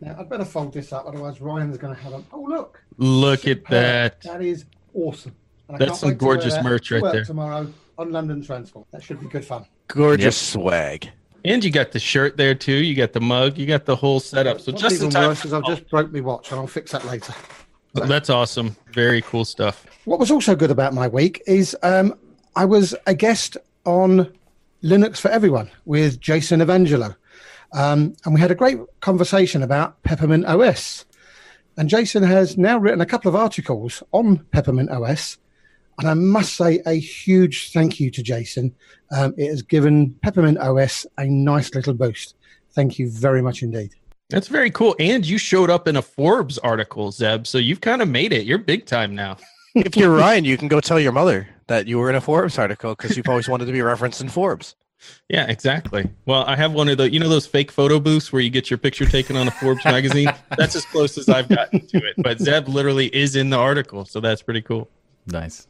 Now, 0.01 0.17
I'd 0.19 0.29
better 0.29 0.45
fold 0.45 0.73
this 0.73 0.93
up, 0.93 1.07
otherwise 1.07 1.41
Ryan's 1.41 1.77
going 1.77 1.95
to 1.95 2.01
have 2.01 2.13
a. 2.13 2.23
Oh, 2.33 2.43
look. 2.43 2.83
Look 2.99 3.47
at 3.47 3.65
that. 3.67 4.21
That 4.23 4.43
is 4.43 4.65
awesome. 4.95 5.35
And 5.69 5.79
That's 5.79 6.01
some 6.01 6.11
wait 6.11 6.15
to 6.15 6.19
gorgeous 6.19 6.55
that 6.55 6.65
merch 6.65 6.91
right 6.91 7.03
there. 7.03 7.25
Tomorrow 7.25 7.73
on 7.99 8.13
London 8.13 8.43
Transport. 8.43 8.87
That 8.93 9.03
should 9.03 9.21
be 9.21 9.27
good 9.27 9.45
fun. 9.45 9.67
Gorgeous 9.89 10.37
swag. 10.37 11.11
And 11.45 11.63
you 11.65 11.71
got 11.71 11.93
the 11.93 11.99
shirt 11.99 12.37
there 12.37 12.55
too. 12.55 12.73
You 12.73 12.95
got 12.95 13.13
the 13.13 13.21
mug. 13.21 13.59
You 13.59 13.67
got 13.67 13.85
the 13.85 13.97
whole 13.97 14.21
setup. 14.21 14.61
So 14.61 14.73
What's 14.73 14.83
just 14.83 14.97
in 14.97 15.03
even 15.03 15.11
time. 15.11 15.29
worse 15.29 15.45
is 15.45 15.53
I've 15.53 15.65
just 15.65 15.89
broke 15.89 16.13
my 16.13 16.21
watch, 16.21 16.51
and 16.51 16.61
I'll 16.61 16.67
fix 16.67 16.93
that 16.93 17.05
later. 17.05 17.35
That's 17.95 18.31
awesome. 18.31 18.77
Very 18.93 19.23
cool 19.23 19.45
stuff. 19.45 19.87
What 20.05 20.19
was 20.19 20.31
also 20.31 20.55
good 20.55 20.71
about 20.71 20.95
my 20.95 21.09
week 21.09 21.43
is 21.47 21.77
um, 21.83 22.15
I 22.57 22.65
was 22.65 22.95
a 23.07 23.15
guest 23.15 23.57
on 23.85 24.33
Linux 24.83 25.19
for 25.19 25.29
Everyone 25.29 25.71
with 25.85 26.21
Jason 26.21 26.61
Evangelho. 26.61 27.17
Um, 27.73 28.15
and 28.25 28.35
we 28.35 28.41
had 28.41 28.51
a 28.51 28.55
great 28.55 28.79
conversation 29.01 29.63
about 29.63 30.03
Peppermint 30.03 30.47
OS. 30.47 31.05
And 31.77 31.89
Jason 31.89 32.23
has 32.23 32.57
now 32.57 32.79
written 32.79 33.01
a 33.01 33.07
couple 33.07 33.29
of 33.29 33.37
articles 33.37 34.03
on 34.13 34.39
Peppermint 34.51 34.91
OS. 34.91 35.39
And 35.99 36.09
I 36.09 36.15
must 36.15 36.55
say 36.55 36.81
a 36.87 36.95
huge 36.95 37.73
thank 37.73 38.01
you 38.01 38.11
to 38.13 38.23
Jason. 38.23 38.75
Um, 39.11 39.35
it 39.37 39.49
has 39.49 39.63
given 39.63 40.15
Peppermint 40.23 40.59
OS 40.59 41.07
a 41.19 41.27
nice 41.27 41.75
little 41.75 41.95
boost. 41.95 42.35
Thank 42.71 42.99
you 42.99 43.11
very 43.11 43.43
much 43.43 43.63
indeed. 43.63 43.95
That's 44.31 44.49
very 44.49 44.71
cool. 44.71 44.95
And 44.99 45.27
you 45.27 45.39
showed 45.39 45.71
up 45.71 45.89
in 45.89 45.97
a 45.97 46.03
Forbes 46.03 46.59
article, 46.59 47.11
Zeb. 47.11 47.47
So 47.47 47.59
you've 47.59 47.81
kind 47.81 48.03
of 48.03 48.09
made 48.09 48.33
it. 48.33 48.45
You're 48.45 48.59
big 48.59 48.85
time 48.85 49.15
now. 49.15 49.39
if 49.75 49.97
you're 49.97 50.15
Ryan, 50.15 50.45
you 50.45 50.59
can 50.59 50.69
go 50.69 50.81
tell 50.81 51.01
your 51.01 51.13
mother 51.13 51.49
that 51.69 51.87
you 51.87 51.99
were 51.99 52.11
in 52.11 52.17
a 52.17 52.21
Forbes 52.21 52.59
article 52.59 52.95
because 52.95 53.17
you've 53.17 53.29
always 53.29 53.49
wanted 53.49 53.67
to 53.67 53.73
be 53.73 53.81
referenced 53.81 54.21
in 54.21 54.29
Forbes. 54.29 54.75
Yeah, 55.29 55.47
exactly. 55.47 56.11
Well, 56.27 56.45
I 56.45 56.57
have 56.57 56.73
one 56.73 56.89
of 56.89 56.99
the, 56.99 57.11
you 57.11 57.21
know, 57.21 57.29
those 57.29 57.47
fake 57.47 57.71
photo 57.71 58.01
booths 58.01 58.33
where 58.33 58.43
you 58.43 58.51
get 58.51 58.69
your 58.69 58.79
picture 58.79 59.07
taken 59.07 59.37
on 59.37 59.49
a 59.49 59.51
Forbes 59.51 59.85
magazine. 59.85 60.29
That's 60.59 60.75
as 60.75 60.85
close 60.85 61.17
as 61.17 61.29
I've 61.29 61.49
gotten 61.49 61.87
to 61.87 61.99
it. 61.99 62.15
But 62.19 62.41
Zeb 62.41 62.69
literally 62.69 63.07
is 63.15 63.37
in 63.37 63.51
the 63.51 63.57
article, 63.57 64.05
so 64.05 64.21
that's 64.21 64.43
pretty 64.43 64.63
cool. 64.63 64.89
Nice. 65.27 65.69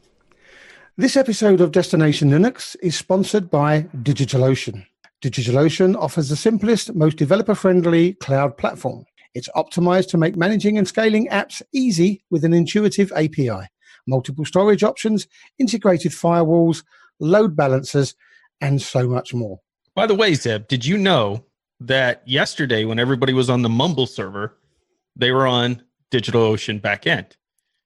This 0.97 1.15
episode 1.15 1.61
of 1.61 1.71
Destination 1.71 2.29
Linux 2.29 2.75
is 2.81 2.95
sponsored 2.95 3.49
by 3.49 3.83
DigitalOcean. 3.95 4.85
DigitalOcean 5.21 5.97
offers 5.97 6.29
the 6.29 6.35
simplest, 6.35 6.95
most 6.95 7.17
developer 7.17 7.53
friendly 7.53 8.13
cloud 8.13 8.57
platform. 8.57 9.05
It's 9.33 9.49
optimized 9.49 10.07
to 10.09 10.17
make 10.17 10.37
managing 10.37 10.77
and 10.77 10.87
scaling 10.87 11.27
apps 11.27 11.61
easy 11.73 12.23
with 12.29 12.45
an 12.45 12.53
intuitive 12.53 13.11
API, 13.11 13.67
multiple 14.07 14.45
storage 14.45 14.83
options, 14.83 15.27
integrated 15.59 16.13
firewalls, 16.13 16.83
load 17.19 17.55
balancers, 17.55 18.15
and 18.61 18.81
so 18.81 19.07
much 19.07 19.33
more. 19.33 19.59
By 19.93 20.07
the 20.07 20.15
way, 20.15 20.33
Zeb, 20.33 20.67
did 20.67 20.85
you 20.85 20.97
know 20.97 21.45
that 21.81 22.25
yesterday 22.25 22.85
when 22.85 22.99
everybody 22.99 23.33
was 23.33 23.49
on 23.49 23.61
the 23.61 23.69
Mumble 23.69 24.07
server, 24.07 24.57
they 25.15 25.31
were 25.31 25.45
on 25.45 25.83
DigitalOcean 26.11 26.81
backend? 26.81 27.33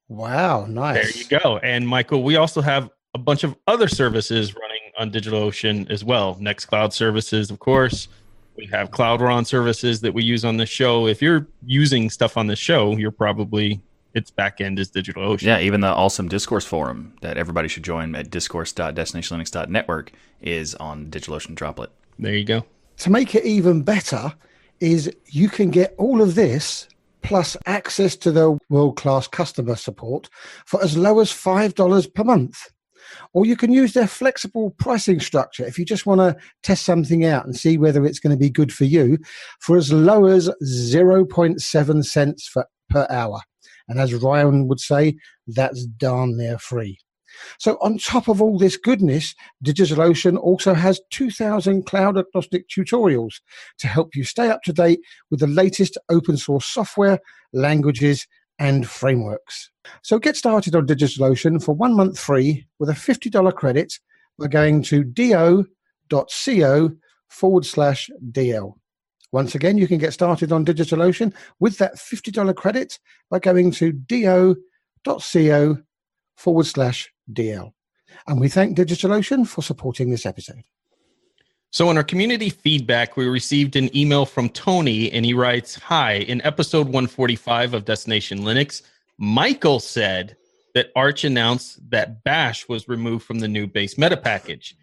Wow, 0.08 0.66
nice. 0.68 1.14
There 1.14 1.24
you 1.24 1.40
go. 1.40 1.58
And 1.58 1.88
Michael, 1.88 2.24
we 2.24 2.36
also 2.36 2.62
have 2.62 2.90
a 3.16 3.20
bunch 3.20 3.44
of 3.44 3.56
other 3.68 3.88
services 3.88 4.56
running 4.56 4.73
on 4.98 5.12
DigitalOcean 5.12 5.90
as 5.90 6.04
well. 6.04 6.36
Nextcloud 6.36 6.94
services, 6.94 7.50
of 7.52 7.60
course. 7.60 8.08
We 8.56 8.68
have 8.68 8.92
Cloud 8.92 9.22
Run 9.22 9.46
services 9.46 10.02
that 10.02 10.14
we 10.14 10.24
use 10.24 10.46
on 10.46 10.58
the 10.58 10.66
show. 10.66 11.08
If 11.08 11.22
you're 11.22 11.48
using 11.66 12.10
stuff 12.10 12.38
on 12.38 12.48
the 12.48 12.56
show, 12.56 12.96
you're 12.98 13.12
probably 13.12 13.82
its 14.14 14.30
backend 14.30 14.78
is 14.78 14.92
DigitalOcean. 14.92 15.42
Yeah, 15.42 15.60
even 15.60 15.82
the 15.82 15.88
awesome 15.88 16.28
discourse 16.28 16.66
forum 16.66 17.14
that 17.22 17.38
everybody 17.38 17.68
should 17.68 17.84
join 17.84 18.14
at 18.14 18.30
discourse.destinationlinux.network 18.30 20.12
is 20.42 20.76
on 20.76 21.08
DigitalOcean 21.08 21.56
Droplet. 21.56 21.90
There 22.20 22.36
you 22.36 22.46
go. 22.46 22.64
To 22.98 23.10
make 23.10 23.34
it 23.34 23.44
even 23.44 23.82
better, 23.82 24.32
is 24.80 25.10
you 25.28 25.48
can 25.48 25.72
get 25.72 25.96
all 25.98 26.22
of 26.22 26.36
this 26.36 26.88
plus 27.22 27.56
access 27.66 28.18
to 28.18 28.32
the 28.32 28.58
world 28.70 28.98
class 28.98 29.28
customer 29.28 29.78
support 29.78 30.30
for 30.66 30.84
as 30.84 30.98
low 30.98 31.20
as 31.20 31.32
$5 31.32 32.14
per 32.14 32.24
month. 32.24 32.70
Or 33.34 33.46
you 33.46 33.58
can 33.58 33.74
use 33.74 33.94
their 33.94 34.08
flexible 34.08 34.72
pricing 34.72 35.20
structure 35.20 35.66
if 35.66 35.80
you 35.80 35.86
just 35.86 36.06
want 36.06 36.20
to 36.20 36.38
test 36.62 36.86
something 36.86 37.26
out 37.26 37.46
and 37.46 37.56
see 37.56 37.78
whether 37.78 38.06
it's 38.06 38.20
going 38.20 38.36
to 38.36 38.40
be 38.40 38.50
good 38.50 38.72
for 38.72 38.86
you 38.86 39.18
for 39.60 39.76
as 39.76 39.92
low 39.92 40.26
as 40.26 40.50
0.7 40.64 42.06
cents 42.06 42.48
for, 42.48 42.66
per 42.90 43.08
hour. 43.10 43.42
And 43.88 44.00
as 44.00 44.14
Ryan 44.14 44.68
would 44.68 44.80
say, 44.80 45.16
that's 45.48 45.86
darn 45.86 46.38
near 46.38 46.58
free. 46.58 47.00
So, 47.58 47.78
on 47.82 47.98
top 47.98 48.28
of 48.28 48.42
all 48.42 48.58
this 48.58 48.78
goodness, 48.78 49.34
DigitalOcean 49.66 50.38
also 50.38 50.74
has 50.74 51.02
2,000 51.10 51.86
cloud 51.86 52.18
agnostic 52.18 52.70
tutorials 52.70 53.42
to 53.80 53.88
help 53.88 54.16
you 54.16 54.24
stay 54.24 54.50
up 54.50 54.62
to 54.64 54.74
date 54.74 55.00
with 55.32 55.40
the 55.40 55.48
latest 55.48 55.98
open 56.10 56.38
source 56.38 56.66
software, 56.66 57.20
languages, 57.52 58.28
and 58.60 58.88
frameworks. 58.88 59.70
So, 60.02 60.20
get 60.20 60.36
started 60.36 60.76
on 60.76 60.88
DigitalOcean 60.88 61.64
for 61.64 61.74
one 61.74 61.96
month 61.96 62.20
free 62.20 62.66
with 62.80 62.90
a 62.90 62.94
$50 62.94 63.56
credit 63.56 64.00
by 64.38 64.48
going 64.48 64.82
to 64.84 65.04
do.co 65.04 66.92
forward 67.30 67.66
slash 67.66 68.10
DL. 68.32 68.74
Once 69.32 69.56
again, 69.56 69.78
you 69.80 69.88
can 69.88 69.98
get 69.98 70.14
started 70.14 70.52
on 70.52 70.64
DigitalOcean 70.64 71.34
with 71.60 71.80
that 71.80 71.96
$50 71.96 72.56
credit 72.56 73.00
by 73.32 73.40
going 73.40 73.72
to 73.72 73.92
do.co 73.92 74.56
forward 76.36 76.66
slash 76.66 77.12
DL. 77.32 77.74
And 78.28 78.40
we 78.40 78.48
thank 78.48 78.78
DigitalOcean 78.78 79.48
for 79.48 79.64
supporting 79.64 80.12
this 80.12 80.26
episode. 80.26 80.64
So, 81.74 81.90
in 81.90 81.98
our 81.98 82.04
community 82.04 82.52
feedback, 82.52 83.18
we 83.18 83.26
received 83.26 83.76
an 83.76 83.90
email 83.98 84.28
from 84.28 84.48
Tony, 84.50 85.12
and 85.12 85.26
he 85.26 85.34
writes 85.34 85.74
Hi, 85.74 86.18
in 86.18 86.40
episode 86.44 86.86
145 86.86 87.74
of 87.74 87.84
Destination 87.84 88.42
Linux, 88.42 88.84
Michael 89.18 89.80
said 89.80 90.38
that 90.76 90.92
Arch 90.96 91.24
announced 91.24 91.80
that 91.90 92.24
Bash 92.24 92.70
was 92.70 92.88
removed 92.88 93.26
from 93.26 93.40
the 93.40 93.48
new 93.48 93.66
base 93.66 93.98
meta 93.98 94.16
package. 94.16 94.76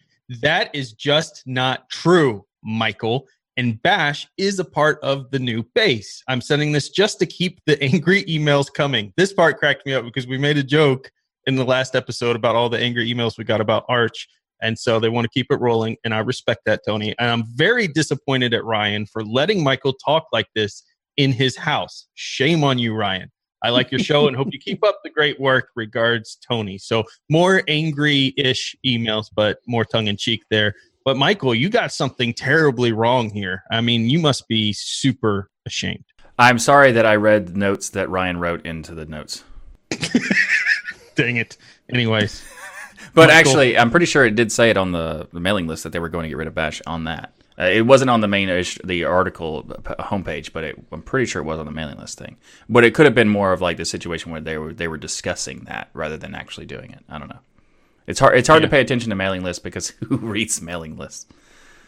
That 0.43 0.75
is 0.75 0.93
just 0.93 1.45
not 1.47 1.89
true, 1.91 2.45
Michael. 2.65 3.29
And 3.57 3.81
Bash 3.81 4.27
is 4.37 4.59
a 4.59 4.65
part 4.65 4.99
of 5.01 5.31
the 5.31 5.39
new 5.39 5.63
base. 5.77 6.25
I'm 6.27 6.41
sending 6.41 6.73
this 6.73 6.89
just 6.89 7.21
to 7.21 7.27
keep 7.27 7.61
the 7.67 7.81
angry 7.85 8.25
emails 8.25 8.67
coming. 8.67 9.13
This 9.17 9.33
part 9.33 9.59
cracked 9.59 9.87
me 9.87 9.95
up 9.95 10.05
because 10.05 10.27
we 10.27 10.39
made 10.39 10.59
a 10.59 10.65
joke 10.65 11.13
in 11.47 11.55
the 11.55 11.65
last 11.65 11.95
episode 11.95 12.35
about 12.35 12.57
all 12.57 12.69
the 12.69 12.81
angry 12.81 13.09
emails 13.09 13.39
we 13.39 13.45
got 13.45 13.61
about 13.61 13.85
Arch. 13.89 14.27
And 14.63 14.79
so 14.79 15.01
they 15.01 15.09
want 15.09 15.25
to 15.25 15.31
keep 15.31 15.47
it 15.51 15.57
rolling. 15.57 15.97
And 16.05 16.15
I 16.15 16.19
respect 16.19 16.63
that, 16.67 16.81
Tony. 16.87 17.15
And 17.19 17.31
I'm 17.31 17.45
very 17.55 17.89
disappointed 17.89 18.55
at 18.55 18.65
Ryan 18.65 19.07
for 19.07 19.25
letting 19.25 19.63
Michael 19.63 19.95
talk 19.95 20.27
like 20.33 20.49
this 20.55 20.83
in 21.17 21.33
his 21.33 21.57
house. 21.57 22.07
Shame 22.15 22.65
on 22.65 22.79
you, 22.79 22.95
Ryan. 22.95 23.31
I 23.63 23.71
like 23.71 23.91
your 23.91 24.01
show 24.01 24.27
and 24.27 24.37
hope 24.37 24.49
you 24.53 24.59
keep 24.59 24.83
up 24.85 25.01
the 25.05 25.11
great 25.11 25.39
work. 25.39 25.69
Regards, 25.77 26.39
Tony. 26.47 26.79
So 26.79 27.05
more 27.29 27.63
angry 27.69 28.33
ish 28.37 28.75
emails, 28.87 29.27
but 29.35 29.59
more 29.67 29.85
tongue 29.85 30.07
in 30.07 30.17
cheek 30.17 30.45
there. 30.51 30.75
But 31.05 31.17
Michael, 31.17 31.55
you 31.55 31.69
got 31.69 31.93
something 31.93 32.33
terribly 32.33 32.93
wrong 32.93 33.31
here. 33.31 33.63
I 33.71 33.81
mean, 33.81 34.09
you 34.09 34.19
must 34.19 34.49
be 34.49 34.73
super 34.73 35.51
ashamed. 35.67 36.05
I'm 36.39 36.59
sorry 36.59 36.93
that 36.93 37.05
I 37.05 37.17
read 37.17 37.49
the 37.49 37.59
notes 37.59 37.91
that 37.91 38.09
Ryan 38.09 38.39
wrote 38.39 38.65
into 38.65 38.95
the 38.95 39.05
notes. 39.05 39.45
Dang 41.15 41.37
it. 41.37 41.59
Anyways, 41.91 42.43
But 43.15 43.29
Michael. 43.29 43.33
actually, 43.51 43.79
I'm 43.79 43.91
pretty 43.91 44.07
sure 44.07 44.25
it 44.25 44.35
did 44.37 44.51
say 44.53 44.71
it 44.71 44.77
on 44.77 44.93
the, 44.93 45.29
the 45.33 45.41
mailing 45.41 45.67
list 45.67 45.83
that 45.85 45.91
they 45.93 45.99
were 45.99 46.09
going 46.09 46.23
to 46.25 46.29
get 46.29 46.37
rid 46.37 46.47
of 46.49 46.55
Bash 46.55 46.81
on 46.87 47.05
that. 47.05 47.33
Uh, 47.59 47.65
it 47.65 47.83
wasn't 47.83 48.09
on 48.09 48.21
the 48.21 48.29
main 48.29 48.49
ish, 48.49 48.79
the 48.85 49.05
article 49.05 49.65
homepage, 49.65 50.53
but 50.53 50.65
it, 50.65 50.79
I'm 50.93 51.03
pretty 51.03 51.27
sure 51.27 51.43
it 51.43 51.45
was 51.45 51.59
on 51.59 51.67
the 51.67 51.73
mailing 51.73 51.99
list 51.99 52.19
thing. 52.19 52.37
But 52.69 52.85
it 52.85 52.95
could 52.95 53.05
have 53.07 53.15
been 53.15 53.29
more 53.29 53.53
of 53.53 53.61
like 53.61 53.77
the 53.77 53.85
situation 53.85 54.33
where 54.33 54.41
they 54.41 54.57
were 54.57 54.73
they 54.73 54.89
were 54.89 54.97
discussing 54.97 55.65
that 55.65 55.91
rather 55.93 56.17
than 56.17 56.35
actually 56.35 56.67
doing 56.67 56.91
it. 56.93 57.05
I 57.09 57.19
don't 57.19 57.29
know. 57.29 57.41
It's 58.07 58.19
hard. 58.21 58.39
It's 58.39 58.49
hard 58.49 58.63
Yeah. 58.63 58.69
to 58.69 58.71
pay 58.71 58.81
attention 58.81 59.11
to 59.11 59.17
mailing 59.17 59.43
lists 59.43 59.63
because 59.63 59.89
who 60.09 60.17
reads 60.17 60.63
mailing 60.63 60.97
lists? 60.97 61.27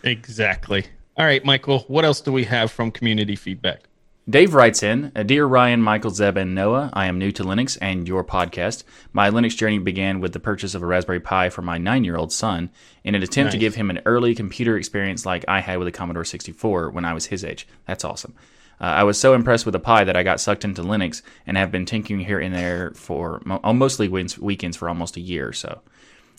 exactly. 0.02 0.86
All 1.16 1.24
right, 1.26 1.44
Michael, 1.44 1.80
what 1.88 2.04
else 2.04 2.20
do 2.20 2.32
we 2.32 2.44
have 2.44 2.70
from 2.72 2.90
community 2.90 3.36
feedback? 3.36 3.82
Dave 4.30 4.54
writes 4.54 4.84
in, 4.84 5.10
"Uh, 5.16 5.24
Dear 5.24 5.46
Ryan, 5.46 5.82
Michael, 5.82 6.12
Zeb, 6.12 6.36
and 6.36 6.54
Noah, 6.54 6.90
I 6.92 7.06
am 7.06 7.18
new 7.18 7.32
to 7.32 7.42
Linux 7.42 7.76
and 7.80 8.06
your 8.06 8.22
podcast. 8.22 8.84
My 9.12 9.28
Linux 9.28 9.56
journey 9.56 9.78
began 9.78 10.20
with 10.20 10.32
the 10.32 10.38
purchase 10.38 10.76
of 10.76 10.82
a 10.82 10.86
Raspberry 10.86 11.18
Pi 11.18 11.50
for 11.50 11.62
my 11.62 11.76
nine 11.76 12.04
year 12.04 12.16
old 12.16 12.32
son 12.32 12.70
in 13.02 13.16
an 13.16 13.22
attempt 13.24 13.50
to 13.50 13.58
give 13.58 13.74
him 13.74 13.90
an 13.90 14.00
early 14.06 14.32
computer 14.36 14.76
experience 14.76 15.26
like 15.26 15.44
I 15.48 15.60
had 15.60 15.78
with 15.80 15.88
a 15.88 15.92
Commodore 15.92 16.24
64 16.24 16.90
when 16.90 17.04
I 17.04 17.14
was 17.14 17.26
his 17.26 17.44
age. 17.44 17.66
That's 17.84 18.04
awesome. 18.04 18.34
Uh, 18.80 18.84
I 18.84 19.02
was 19.02 19.18
so 19.18 19.34
impressed 19.34 19.66
with 19.66 19.72
the 19.72 19.80
Pi 19.80 20.04
that 20.04 20.16
I 20.16 20.22
got 20.22 20.40
sucked 20.40 20.64
into 20.64 20.82
Linux 20.82 21.22
and 21.44 21.56
have 21.56 21.72
been 21.72 21.84
tinkering 21.84 22.20
here 22.20 22.38
and 22.38 22.54
there 22.54 22.92
for 22.94 23.42
mo- 23.44 23.60
uh, 23.64 23.72
mostly 23.72 24.06
weekends 24.08 24.76
for 24.76 24.88
almost 24.88 25.16
a 25.16 25.20
year 25.20 25.48
or 25.48 25.52
so. 25.52 25.80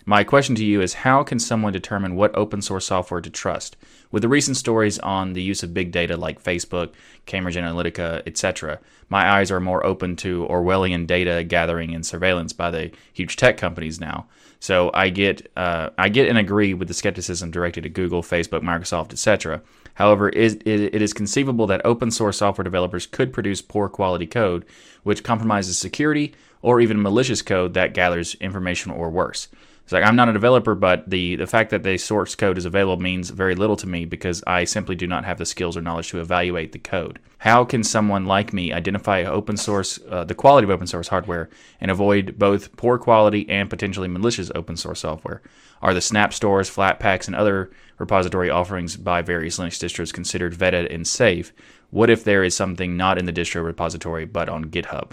My 0.05 0.25
question 0.25 0.53
to 0.55 0.65
you 0.65 0.81
is 0.81 0.95
how 0.95 1.23
can 1.23 1.39
someone 1.39 1.71
determine 1.71 2.15
what 2.15 2.35
open 2.35 2.61
source 2.61 2.85
software 2.85 3.21
to 3.21 3.29
trust? 3.29 3.77
With 4.11 4.21
the 4.21 4.27
recent 4.27 4.57
stories 4.57 4.99
on 4.99 5.31
the 5.31 5.41
use 5.41 5.63
of 5.63 5.73
big 5.73 5.91
data 5.91 6.17
like 6.17 6.43
Facebook, 6.43 6.91
Cambridge 7.25 7.55
Analytica, 7.55 8.21
etc., 8.27 8.79
my 9.07 9.29
eyes 9.29 9.49
are 9.49 9.61
more 9.61 9.85
open 9.85 10.17
to 10.17 10.45
Orwellian 10.49 11.07
data 11.07 11.43
gathering 11.45 11.95
and 11.95 12.05
surveillance 12.05 12.51
by 12.51 12.69
the 12.69 12.91
huge 13.13 13.37
tech 13.37 13.55
companies 13.55 14.01
now. 14.01 14.27
So 14.59 14.91
I 14.93 15.09
get 15.09 15.49
uh, 15.55 15.89
I 15.97 16.09
get 16.09 16.27
and 16.27 16.37
agree 16.37 16.73
with 16.73 16.89
the 16.89 16.93
skepticism 16.93 17.51
directed 17.51 17.85
at 17.85 17.93
Google, 17.93 18.21
Facebook, 18.21 18.61
Microsoft, 18.61 19.13
etc. 19.13 19.61
However, 19.93 20.29
it, 20.29 20.65
it 20.65 21.01
is 21.01 21.13
conceivable 21.13 21.67
that 21.67 21.85
open 21.85 22.11
source 22.11 22.37
software 22.37 22.63
developers 22.63 23.07
could 23.07 23.31
produce 23.31 23.61
poor 23.61 23.87
quality 23.87 24.25
code, 24.27 24.65
which 25.03 25.23
compromises 25.23 25.77
security, 25.77 26.33
or 26.61 26.81
even 26.81 27.01
malicious 27.01 27.41
code 27.41 27.73
that 27.75 27.93
gathers 27.93 28.35
information 28.35 28.91
or 28.91 29.09
worse. 29.09 29.47
It's 29.83 29.91
like 29.91 30.05
I'm 30.05 30.15
not 30.15 30.29
a 30.29 30.33
developer, 30.33 30.75
but 30.75 31.09
the 31.09 31.35
the 31.35 31.47
fact 31.47 31.69
that 31.71 31.83
the 31.83 31.97
source 31.97 32.35
code 32.35 32.57
is 32.57 32.65
available 32.65 33.01
means 33.01 33.31
very 33.31 33.53
little 33.53 33.75
to 33.77 33.87
me 33.87 34.05
because 34.05 34.41
I 34.47 34.63
simply 34.63 34.95
do 34.95 35.07
not 35.07 35.25
have 35.25 35.37
the 35.37 35.45
skills 35.45 35.75
or 35.75 35.81
knowledge 35.81 36.09
to 36.09 36.21
evaluate 36.21 36.71
the 36.71 36.79
code. 36.79 37.19
How 37.39 37.65
can 37.65 37.83
someone 37.83 38.25
like 38.25 38.53
me 38.53 38.71
identify 38.71 39.23
open 39.23 39.57
source, 39.57 39.99
uh, 40.09 40.23
the 40.23 40.35
quality 40.35 40.63
of 40.63 40.71
open 40.71 40.87
source 40.87 41.09
hardware, 41.09 41.49
and 41.81 41.91
avoid 41.91 42.39
both 42.39 42.77
poor 42.77 42.97
quality 42.97 43.47
and 43.49 43.69
potentially 43.69 44.07
malicious 44.07 44.49
open 44.55 44.77
source 44.77 45.01
software? 45.01 45.41
Are 45.81 45.93
the 45.93 45.99
snap 45.99 46.33
stores, 46.33 46.69
Flatpaks, 46.69 47.27
and 47.27 47.35
other 47.35 47.69
repository 47.97 48.49
offerings 48.49 48.95
by 48.95 49.21
various 49.21 49.59
Linux 49.59 49.83
distros 49.83 50.13
considered 50.13 50.55
vetted 50.55 50.93
and 50.93 51.05
safe? 51.05 51.51
What 51.91 52.09
if 52.09 52.23
there 52.23 52.45
is 52.45 52.55
something 52.55 52.95
not 52.95 53.17
in 53.17 53.25
the 53.25 53.33
distro 53.33 53.61
repository 53.65 54.23
but 54.23 54.47
on 54.47 54.65
GitHub? 54.65 55.11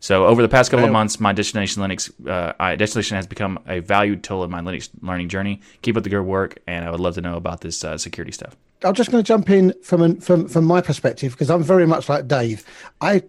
So 0.00 0.26
over 0.26 0.40
the 0.40 0.48
past 0.48 0.70
couple 0.70 0.86
of 0.86 0.92
months, 0.92 1.20
my 1.20 1.32
Destination 1.32 1.82
Linux 1.82 2.10
uh, 2.26 2.76
Destination 2.76 3.16
has 3.16 3.26
become 3.26 3.58
a 3.66 3.80
valued 3.80 4.24
tool 4.24 4.42
in 4.42 4.50
my 4.50 4.60
Linux 4.60 4.88
learning 5.02 5.28
journey. 5.28 5.60
Keep 5.82 5.98
up 5.98 6.04
the 6.04 6.10
good 6.10 6.22
work, 6.22 6.58
and 6.66 6.86
I 6.86 6.90
would 6.90 7.00
love 7.00 7.14
to 7.14 7.20
know 7.20 7.36
about 7.36 7.60
this 7.60 7.84
uh, 7.84 7.98
security 7.98 8.32
stuff. 8.32 8.56
I'm 8.82 8.94
just 8.94 9.10
going 9.10 9.22
to 9.22 9.28
jump 9.28 9.50
in 9.50 9.74
from 9.82 10.00
an, 10.00 10.20
from 10.20 10.48
from 10.48 10.64
my 10.64 10.80
perspective 10.80 11.32
because 11.32 11.50
I'm 11.50 11.62
very 11.62 11.86
much 11.86 12.08
like 12.08 12.26
Dave. 12.26 12.64
I 13.02 13.22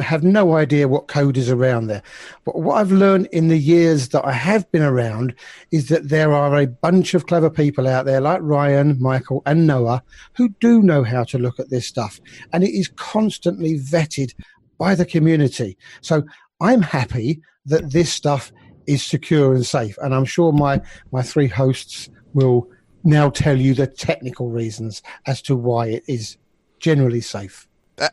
have 0.00 0.22
no 0.22 0.56
idea 0.56 0.88
what 0.88 1.08
code 1.08 1.36
is 1.36 1.50
around 1.50 1.88
there. 1.88 2.02
But 2.44 2.56
what 2.56 2.76
I've 2.76 2.92
learned 2.92 3.26
in 3.32 3.48
the 3.48 3.58
years 3.58 4.10
that 4.10 4.24
I 4.24 4.32
have 4.32 4.70
been 4.70 4.82
around 4.82 5.34
is 5.70 5.88
that 5.88 6.08
there 6.08 6.32
are 6.32 6.56
a 6.56 6.66
bunch 6.66 7.14
of 7.14 7.26
clever 7.26 7.50
people 7.50 7.88
out 7.88 8.06
there 8.06 8.20
like 8.20 8.40
Ryan, 8.42 8.96
Michael, 9.00 9.42
and 9.44 9.66
Noah 9.66 10.02
who 10.34 10.50
do 10.60 10.82
know 10.82 11.02
how 11.02 11.24
to 11.24 11.38
look 11.38 11.58
at 11.58 11.70
this 11.70 11.86
stuff. 11.86 12.20
And 12.52 12.62
it 12.62 12.70
is 12.70 12.88
constantly 12.88 13.78
vetted 13.78 14.34
by 14.82 14.96
the 14.96 15.06
community. 15.06 15.78
So 16.00 16.24
I'm 16.60 16.82
happy 16.82 17.40
that 17.66 17.92
this 17.92 18.12
stuff 18.12 18.50
is 18.88 19.00
secure 19.04 19.54
and 19.54 19.64
safe. 19.64 19.96
And 20.02 20.12
I'm 20.12 20.24
sure 20.24 20.50
my, 20.52 20.80
my 21.12 21.22
three 21.22 21.46
hosts 21.46 22.10
will 22.34 22.68
now 23.04 23.30
tell 23.30 23.56
you 23.56 23.74
the 23.74 23.86
technical 23.86 24.50
reasons 24.50 25.00
as 25.28 25.40
to 25.42 25.54
why 25.54 25.86
it 25.86 26.02
is 26.08 26.36
generally 26.80 27.20
safe. 27.20 27.68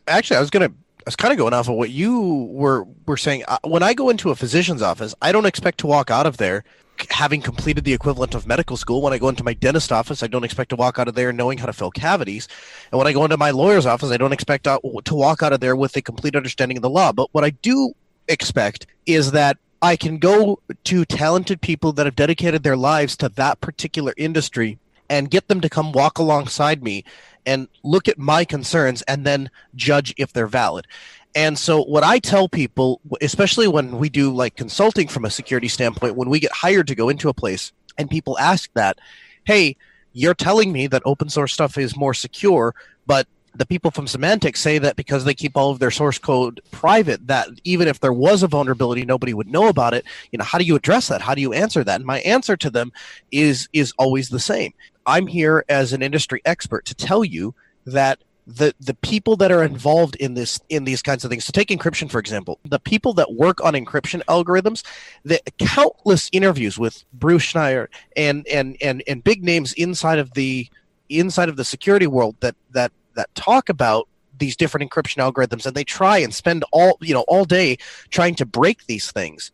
Actually, 0.06 0.36
I 0.36 0.40
was 0.40 0.50
going 0.50 0.70
to 0.70 0.76
I 1.00 1.02
was 1.06 1.16
kind 1.16 1.32
of 1.32 1.38
going 1.38 1.54
off 1.54 1.68
of 1.68 1.76
what 1.76 1.90
you 1.90 2.48
were 2.50 2.86
were 3.06 3.16
saying. 3.16 3.44
Uh, 3.48 3.58
when 3.64 3.82
I 3.82 3.94
go 3.94 4.10
into 4.10 4.30
a 4.30 4.36
physician's 4.36 4.82
office, 4.82 5.14
I 5.22 5.32
don't 5.32 5.46
expect 5.46 5.78
to 5.78 5.86
walk 5.86 6.10
out 6.10 6.26
of 6.26 6.36
there 6.36 6.64
having 7.08 7.40
completed 7.40 7.84
the 7.84 7.94
equivalent 7.94 8.34
of 8.34 8.46
medical 8.46 8.76
school. 8.76 9.00
When 9.00 9.14
I 9.14 9.18
go 9.18 9.30
into 9.30 9.42
my 9.42 9.54
dentist 9.54 9.90
office, 9.90 10.22
I 10.22 10.26
don't 10.26 10.44
expect 10.44 10.70
to 10.70 10.76
walk 10.76 10.98
out 10.98 11.08
of 11.08 11.14
there 11.14 11.32
knowing 11.32 11.56
how 11.56 11.64
to 11.66 11.72
fill 11.72 11.90
cavities. 11.90 12.46
And 12.90 12.98
when 12.98 13.06
I 13.06 13.14
go 13.14 13.24
into 13.24 13.38
my 13.38 13.50
lawyer's 13.50 13.86
office, 13.86 14.10
I 14.10 14.18
don't 14.18 14.34
expect 14.34 14.64
to 14.64 15.14
walk 15.14 15.42
out 15.42 15.54
of 15.54 15.60
there 15.60 15.74
with 15.74 15.96
a 15.96 16.02
complete 16.02 16.36
understanding 16.36 16.76
of 16.76 16.82
the 16.82 16.90
law. 16.90 17.12
But 17.12 17.32
what 17.32 17.44
I 17.44 17.50
do 17.50 17.94
expect 18.28 18.86
is 19.06 19.32
that 19.32 19.56
I 19.80 19.96
can 19.96 20.18
go 20.18 20.60
to 20.84 21.04
talented 21.06 21.62
people 21.62 21.92
that 21.94 22.04
have 22.04 22.16
dedicated 22.16 22.62
their 22.62 22.76
lives 22.76 23.16
to 23.18 23.30
that 23.30 23.62
particular 23.62 24.12
industry 24.18 24.78
and 25.08 25.30
get 25.30 25.48
them 25.48 25.60
to 25.62 25.68
come 25.70 25.92
walk 25.92 26.18
alongside 26.18 26.82
me 26.82 27.04
and 27.46 27.68
look 27.82 28.08
at 28.08 28.18
my 28.18 28.44
concerns 28.44 29.02
and 29.02 29.26
then 29.26 29.50
judge 29.74 30.14
if 30.16 30.32
they're 30.32 30.46
valid. 30.46 30.86
And 31.34 31.58
so, 31.58 31.82
what 31.84 32.02
I 32.02 32.18
tell 32.18 32.48
people, 32.48 33.00
especially 33.20 33.68
when 33.68 33.98
we 33.98 34.08
do 34.08 34.34
like 34.34 34.56
consulting 34.56 35.06
from 35.06 35.24
a 35.24 35.30
security 35.30 35.68
standpoint, 35.68 36.16
when 36.16 36.28
we 36.28 36.40
get 36.40 36.52
hired 36.52 36.88
to 36.88 36.94
go 36.94 37.08
into 37.08 37.28
a 37.28 37.34
place 37.34 37.72
and 37.98 38.10
people 38.10 38.38
ask 38.38 38.70
that, 38.74 38.98
hey, 39.44 39.76
you're 40.12 40.34
telling 40.34 40.72
me 40.72 40.88
that 40.88 41.02
open 41.04 41.28
source 41.28 41.52
stuff 41.52 41.78
is 41.78 41.96
more 41.96 42.14
secure, 42.14 42.74
but 43.06 43.28
the 43.54 43.66
people 43.66 43.90
from 43.90 44.06
Symantec 44.06 44.56
say 44.56 44.78
that 44.78 44.96
because 44.96 45.24
they 45.24 45.34
keep 45.34 45.56
all 45.56 45.70
of 45.70 45.78
their 45.78 45.90
source 45.90 46.18
code 46.18 46.60
private, 46.70 47.26
that 47.26 47.48
even 47.64 47.88
if 47.88 48.00
there 48.00 48.12
was 48.12 48.42
a 48.42 48.48
vulnerability, 48.48 49.04
nobody 49.04 49.34
would 49.34 49.48
know 49.48 49.68
about 49.68 49.94
it. 49.94 50.04
You 50.30 50.38
know, 50.38 50.44
how 50.44 50.58
do 50.58 50.64
you 50.64 50.76
address 50.76 51.08
that? 51.08 51.20
How 51.20 51.34
do 51.34 51.40
you 51.40 51.52
answer 51.52 51.82
that? 51.84 51.96
And 51.96 52.04
my 52.04 52.20
answer 52.20 52.56
to 52.56 52.70
them 52.70 52.92
is 53.30 53.68
is 53.72 53.92
always 53.98 54.28
the 54.28 54.40
same. 54.40 54.72
I'm 55.06 55.26
here 55.26 55.64
as 55.68 55.92
an 55.92 56.02
industry 56.02 56.40
expert 56.44 56.84
to 56.86 56.94
tell 56.94 57.24
you 57.24 57.54
that 57.86 58.18
the 58.46 58.74
the 58.80 58.94
people 58.94 59.36
that 59.36 59.52
are 59.52 59.62
involved 59.62 60.16
in 60.16 60.34
this 60.34 60.60
in 60.68 60.84
these 60.84 61.02
kinds 61.02 61.24
of 61.24 61.30
things 61.30 61.44
so 61.44 61.52
take 61.52 61.68
encryption 61.68 62.10
for 62.10 62.18
example. 62.18 62.58
The 62.64 62.80
people 62.80 63.12
that 63.14 63.34
work 63.34 63.62
on 63.62 63.74
encryption 63.74 64.24
algorithms 64.24 64.82
the 65.24 65.40
countless 65.58 66.28
interviews 66.32 66.78
with 66.78 67.04
bruce 67.12 67.52
schneier 67.52 67.86
and 68.16 68.46
and 68.48 68.76
and 68.80 69.02
and 69.06 69.22
big 69.22 69.44
names 69.44 69.72
inside 69.74 70.18
of 70.18 70.34
the 70.34 70.68
inside 71.08 71.48
of 71.48 71.56
the 71.56 71.64
security 71.64 72.06
world 72.06 72.36
that 72.40 72.56
that 72.70 72.92
that 73.14 73.32
talk 73.34 73.68
about 73.68 74.08
these 74.38 74.56
different 74.56 74.90
encryption 74.90 75.18
algorithms 75.18 75.66
and 75.66 75.76
they 75.76 75.84
try 75.84 76.18
and 76.18 76.34
spend 76.34 76.64
all 76.72 76.98
you 77.00 77.14
know 77.14 77.24
all 77.28 77.44
day 77.44 77.76
trying 78.10 78.34
to 78.34 78.46
break 78.46 78.86
these 78.86 79.12
things 79.12 79.52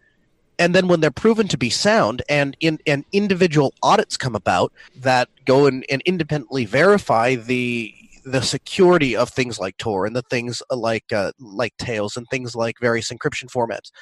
and 0.59 0.75
then 0.75 0.89
when 0.89 1.01
they're 1.01 1.11
proven 1.11 1.49
to 1.49 1.59
be 1.59 1.71
sound 1.71 2.23
and 2.29 2.57
in 2.61 2.79
and 2.87 3.05
individual 3.13 3.75
audits 3.83 4.17
come 4.17 4.35
about 4.35 4.73
that 4.97 5.29
go 5.45 5.67
and, 5.67 5.85
and 5.91 6.03
independently 6.03 6.65
verify 6.65 7.35
the 7.35 7.95
the 8.25 8.43
security 8.43 9.15
of 9.15 9.29
things 9.29 9.59
like 9.59 9.77
Tor 9.77 10.05
and 10.05 10.17
the 10.17 10.23
things 10.23 10.61
like 10.71 11.13
uh, 11.13 11.33
like 11.39 11.77
Tails 11.77 12.17
and 12.17 12.27
things 12.29 12.57
like 12.57 12.77
various 12.81 13.11
encryption 13.11 13.45
formats. 13.45 13.93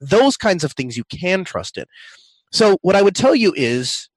Those 0.00 0.36
kinds 0.36 0.64
of 0.64 0.72
things 0.72 0.96
you 0.96 1.04
can 1.04 1.44
trust 1.44 1.76
in. 1.76 1.84
So 2.50 2.78
what 2.82 2.96
I 2.96 3.02
would 3.02 3.14
tell 3.14 3.34
you 3.34 3.52
is 3.56 4.08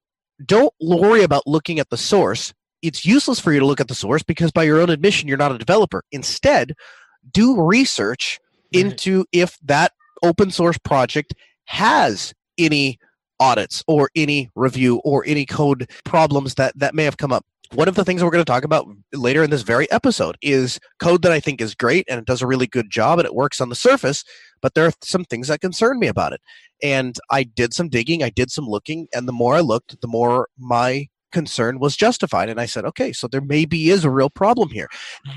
don't 0.44 0.72
worry 0.80 1.22
about 1.22 1.46
looking 1.46 1.78
at 1.78 1.90
the 1.90 1.96
source. 1.96 2.54
It's 2.80 3.04
useless 3.04 3.40
for 3.40 3.52
you 3.52 3.60
to 3.60 3.66
look 3.66 3.80
at 3.80 3.88
the 3.88 3.94
source 3.94 4.22
because 4.22 4.52
by 4.52 4.62
your 4.62 4.80
own 4.80 4.88
admission 4.88 5.28
you're 5.28 5.36
not 5.36 5.52
a 5.52 5.58
developer. 5.58 6.02
Instead, 6.12 6.74
do 7.30 7.60
research 7.60 8.40
into 8.72 9.24
if 9.32 9.58
that 9.64 9.92
open 10.22 10.50
source 10.50 10.78
project 10.78 11.34
has 11.68 12.32
any 12.56 12.98
audits 13.38 13.84
or 13.86 14.10
any 14.16 14.50
review 14.56 14.96
or 15.04 15.22
any 15.26 15.46
code 15.46 15.88
problems 16.04 16.54
that 16.54 16.76
that 16.76 16.94
may 16.94 17.04
have 17.04 17.18
come 17.18 17.32
up 17.32 17.44
one 17.74 17.86
of 17.88 17.94
the 17.94 18.04
things 18.04 18.24
we're 18.24 18.30
going 18.30 18.44
to 18.44 18.50
talk 18.50 18.64
about 18.64 18.86
later 19.12 19.42
in 19.42 19.50
this 19.50 19.62
very 19.62 19.90
episode 19.90 20.38
is 20.40 20.80
code 20.98 21.22
that 21.22 21.32
I 21.32 21.40
think 21.40 21.60
is 21.60 21.74
great 21.74 22.06
and 22.08 22.18
it 22.18 22.24
does 22.24 22.40
a 22.40 22.46
really 22.46 22.66
good 22.66 22.90
job 22.90 23.18
and 23.18 23.26
it 23.26 23.34
works 23.34 23.60
on 23.60 23.68
the 23.68 23.74
surface, 23.74 24.24
but 24.62 24.72
there 24.74 24.86
are 24.86 24.92
some 25.02 25.24
things 25.24 25.48
that 25.48 25.60
concern 25.60 25.98
me 25.98 26.06
about 26.06 26.32
it. 26.32 26.40
And 26.82 27.18
I 27.30 27.42
did 27.42 27.74
some 27.74 27.90
digging, 27.90 28.22
I 28.22 28.30
did 28.30 28.50
some 28.50 28.66
looking, 28.66 29.06
and 29.12 29.28
the 29.28 29.32
more 29.32 29.54
I 29.54 29.60
looked, 29.60 30.00
the 30.00 30.08
more 30.08 30.48
my 30.58 31.08
concern 31.30 31.78
was 31.78 31.94
justified. 31.94 32.48
And 32.48 32.58
I 32.58 32.64
said, 32.64 32.86
okay, 32.86 33.12
so 33.12 33.28
there 33.28 33.42
maybe 33.42 33.90
is 33.90 34.04
a 34.04 34.10
real 34.10 34.30
problem 34.30 34.70
here. 34.70 34.88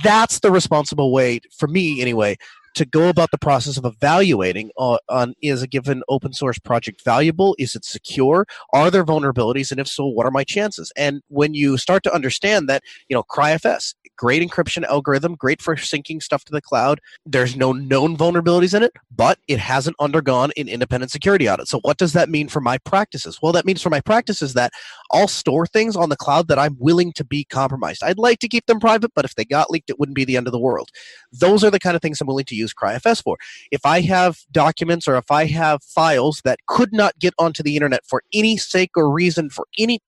That's 0.04 0.40
the 0.40 0.52
responsible 0.52 1.12
way, 1.12 1.42
for 1.58 1.68
me 1.68 2.00
anyway, 2.00 2.38
to 2.76 2.86
go 2.86 3.10
about 3.10 3.32
the 3.32 3.38
process 3.38 3.78
of 3.78 3.86
evaluating 3.86 4.72
on, 4.78 4.98
on, 5.10 5.34
is 5.42 5.62
a 5.62 5.68
given 5.68 6.04
open 6.10 6.34
source 6.34 6.60
project 6.60 7.04
valuable? 7.04 7.56
Is 7.60 7.76
it 7.76 7.86
secure? 7.86 8.46
Are 8.74 8.90
there 8.90 9.04
vulnerabilities? 9.04 9.72
And 9.72 9.80
if 9.80 9.88
so 9.88 10.06
what 10.06 10.26
are 10.26 10.32
my 10.32 10.44
chances? 10.44 10.92
And 10.96 11.22
when 11.28 11.54
you 11.54 11.78
start 11.78 12.04
to 12.04 12.14
understand 12.14 12.70
that 12.70 12.84
you 13.10 13.16
know 13.16 13.24
cryfs 13.24 13.94
great 14.22 14.48
encryption 14.48 14.84
algorithm 14.84 15.34
great 15.34 15.64
for 15.64 15.76
syncing 15.76 16.22
stuff 16.22 16.46
to 16.46 16.52
the 16.52 16.62
cloud. 16.62 17.02
There's 17.26 17.56
no 17.56 17.72
known 17.72 18.16
vulnerabilities 18.16 18.76
in 18.76 18.84
it 18.84 18.92
but 19.16 19.40
it 19.48 19.58
hasn't 19.58 19.96
undergone 20.00 20.52
an 20.58 20.68
independent 20.68 21.12
security 21.12 21.50
audit. 21.50 21.68
So 21.68 21.80
what 21.80 21.98
does 21.98 22.14
that 22.14 22.30
mean 22.30 22.48
for 22.48 22.62
my 22.62 22.78
practices? 22.78 23.40
Well 23.42 23.52
that 23.54 23.66
means 23.66 23.82
for 23.82 23.90
my 23.90 24.00
practices 24.00 24.54
that 24.54 24.72
i'll 25.12 25.28
store 25.28 25.66
things 25.66 25.96
on 25.96 26.10
the 26.10 26.16
cloud 26.16 26.48
that 26.50 26.60
i'm 26.60 26.78
willing 26.80 27.12
to 27.14 27.24
be 27.24 27.46
compromised. 27.46 28.04
I'd 28.04 28.20
like 28.20 28.38
to 28.40 28.48
keep 28.48 28.68
them 28.68 28.80
private 28.80 29.12
but 29.16 29.26
if 29.26 29.34
they 29.34 29.44
got 29.44 29.72
leaked 29.72 29.90
it 29.90 30.00
wouldn't 30.00 30.16
be 30.16 30.24
the 30.24 30.38
end 30.38 30.48
of 30.48 30.54
the 30.54 30.60
world. 30.60 30.90
Those 31.32 31.64
are 31.64 31.72
the 31.72 31.80
kind 31.80 31.96
of 31.96 32.02
things 32.04 32.22
i'm 32.22 32.28
willing 32.28 32.46
to 32.46 32.56
use 32.56 32.76
CryFS 32.76 33.24
for. 33.24 33.38
If 33.72 33.88
I 33.88 34.02
have 34.02 34.38
documents 34.52 35.08
or 35.08 35.18
if 35.18 35.32
I 35.32 35.46
have 35.48 35.84
files 35.84 36.42
that 36.46 36.60
could 36.68 36.94
not 36.94 37.18
get 37.18 37.34
onto 37.40 37.64
the 37.64 37.76
internet 37.76 38.06
for 38.06 38.22
any 38.32 38.58
sake 38.58 38.92
or 38.96 39.10
reason, 39.10 39.50
for 39.50 39.66
any 39.80 40.00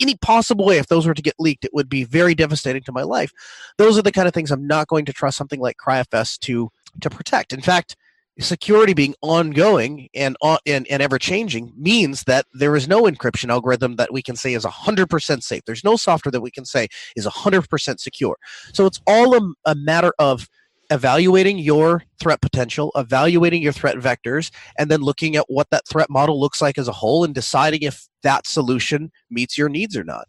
any 0.00 0.16
possible 0.16 0.64
way, 0.64 0.78
if 0.78 0.86
those 0.86 1.06
were 1.06 1.14
to 1.14 1.22
get 1.22 1.34
leaked, 1.38 1.64
it 1.64 1.74
would 1.74 1.88
be 1.88 2.04
very 2.04 2.34
devastating 2.34 2.82
to 2.84 2.92
my 2.92 3.02
life. 3.02 3.32
Those 3.76 3.98
are 3.98 4.02
the 4.02 4.12
kind 4.12 4.28
of 4.28 4.34
things 4.34 4.50
I'm 4.50 4.66
not 4.66 4.88
going 4.88 5.04
to 5.06 5.12
trust 5.12 5.36
something 5.36 5.60
like 5.60 5.76
CryFS 5.76 6.38
to 6.40 6.70
to 7.00 7.10
protect. 7.10 7.52
In 7.52 7.60
fact, 7.60 7.96
security 8.40 8.94
being 8.94 9.14
ongoing 9.20 10.08
and 10.14 10.36
uh, 10.42 10.58
and, 10.66 10.86
and 10.88 11.02
ever 11.02 11.18
changing 11.18 11.72
means 11.76 12.22
that 12.24 12.46
there 12.52 12.76
is 12.76 12.88
no 12.88 13.02
encryption 13.02 13.50
algorithm 13.50 13.96
that 13.96 14.12
we 14.12 14.22
can 14.22 14.36
say 14.36 14.54
is 14.54 14.64
100% 14.64 15.42
safe. 15.42 15.62
There's 15.66 15.84
no 15.84 15.96
software 15.96 16.32
that 16.32 16.40
we 16.40 16.50
can 16.50 16.64
say 16.64 16.88
is 17.16 17.26
100% 17.26 18.00
secure. 18.00 18.36
So 18.72 18.86
it's 18.86 19.00
all 19.06 19.34
a, 19.36 19.52
a 19.64 19.74
matter 19.74 20.12
of 20.18 20.48
evaluating 20.90 21.58
your 21.58 22.04
threat 22.18 22.40
potential, 22.40 22.90
evaluating 22.94 23.62
your 23.62 23.72
threat 23.72 23.96
vectors, 23.96 24.50
and 24.78 24.90
then 24.90 25.00
looking 25.00 25.36
at 25.36 25.44
what 25.48 25.68
that 25.70 25.86
threat 25.86 26.08
model 26.08 26.40
looks 26.40 26.62
like 26.62 26.78
as 26.78 26.88
a 26.88 26.92
whole 26.92 27.24
and 27.24 27.34
deciding 27.34 27.82
if 27.82 28.07
that 28.22 28.46
solution 28.46 29.10
meets 29.30 29.56
your 29.56 29.68
needs 29.68 29.96
or 29.96 30.04
not. 30.04 30.26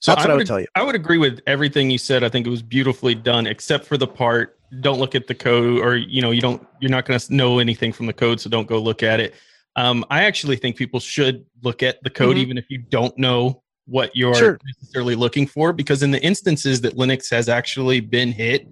So 0.00 0.12
That's 0.12 0.24
I 0.24 0.28
what 0.28 0.30
I 0.30 0.34
would, 0.34 0.38
would 0.40 0.46
tell 0.46 0.60
you. 0.60 0.66
I 0.74 0.82
would 0.82 0.94
agree 0.94 1.18
with 1.18 1.40
everything 1.46 1.90
you 1.90 1.98
said. 1.98 2.24
I 2.24 2.28
think 2.28 2.46
it 2.46 2.50
was 2.50 2.62
beautifully 2.62 3.14
done, 3.14 3.46
except 3.46 3.84
for 3.84 3.96
the 3.98 4.06
part 4.06 4.58
don't 4.80 4.98
look 4.98 5.14
at 5.14 5.26
the 5.26 5.34
code, 5.34 5.80
or 5.80 5.96
you 5.96 6.22
know, 6.22 6.30
you 6.30 6.40
don't, 6.40 6.66
you're 6.80 6.90
not 6.90 7.04
going 7.04 7.18
to 7.18 7.34
know 7.34 7.58
anything 7.58 7.92
from 7.92 8.06
the 8.06 8.12
code, 8.12 8.40
so 8.40 8.48
don't 8.48 8.66
go 8.68 8.78
look 8.78 9.02
at 9.02 9.20
it. 9.20 9.34
Um, 9.76 10.04
I 10.10 10.22
actually 10.22 10.56
think 10.56 10.76
people 10.76 11.00
should 11.00 11.44
look 11.62 11.82
at 11.82 12.02
the 12.02 12.10
code, 12.10 12.36
Mhm. 12.36 12.40
even 12.40 12.58
if 12.58 12.64
you 12.70 12.78
don't 12.78 13.16
know 13.18 13.62
what 13.86 14.14
you're 14.14 14.34
Sure. 14.34 14.58
necessarily 14.64 15.16
looking 15.16 15.46
for, 15.46 15.72
because 15.72 16.02
in 16.02 16.12
the 16.12 16.22
instances 16.22 16.80
that 16.82 16.96
Linux 16.96 17.30
has 17.30 17.48
actually 17.48 18.00
been 18.00 18.32
hit 18.32 18.66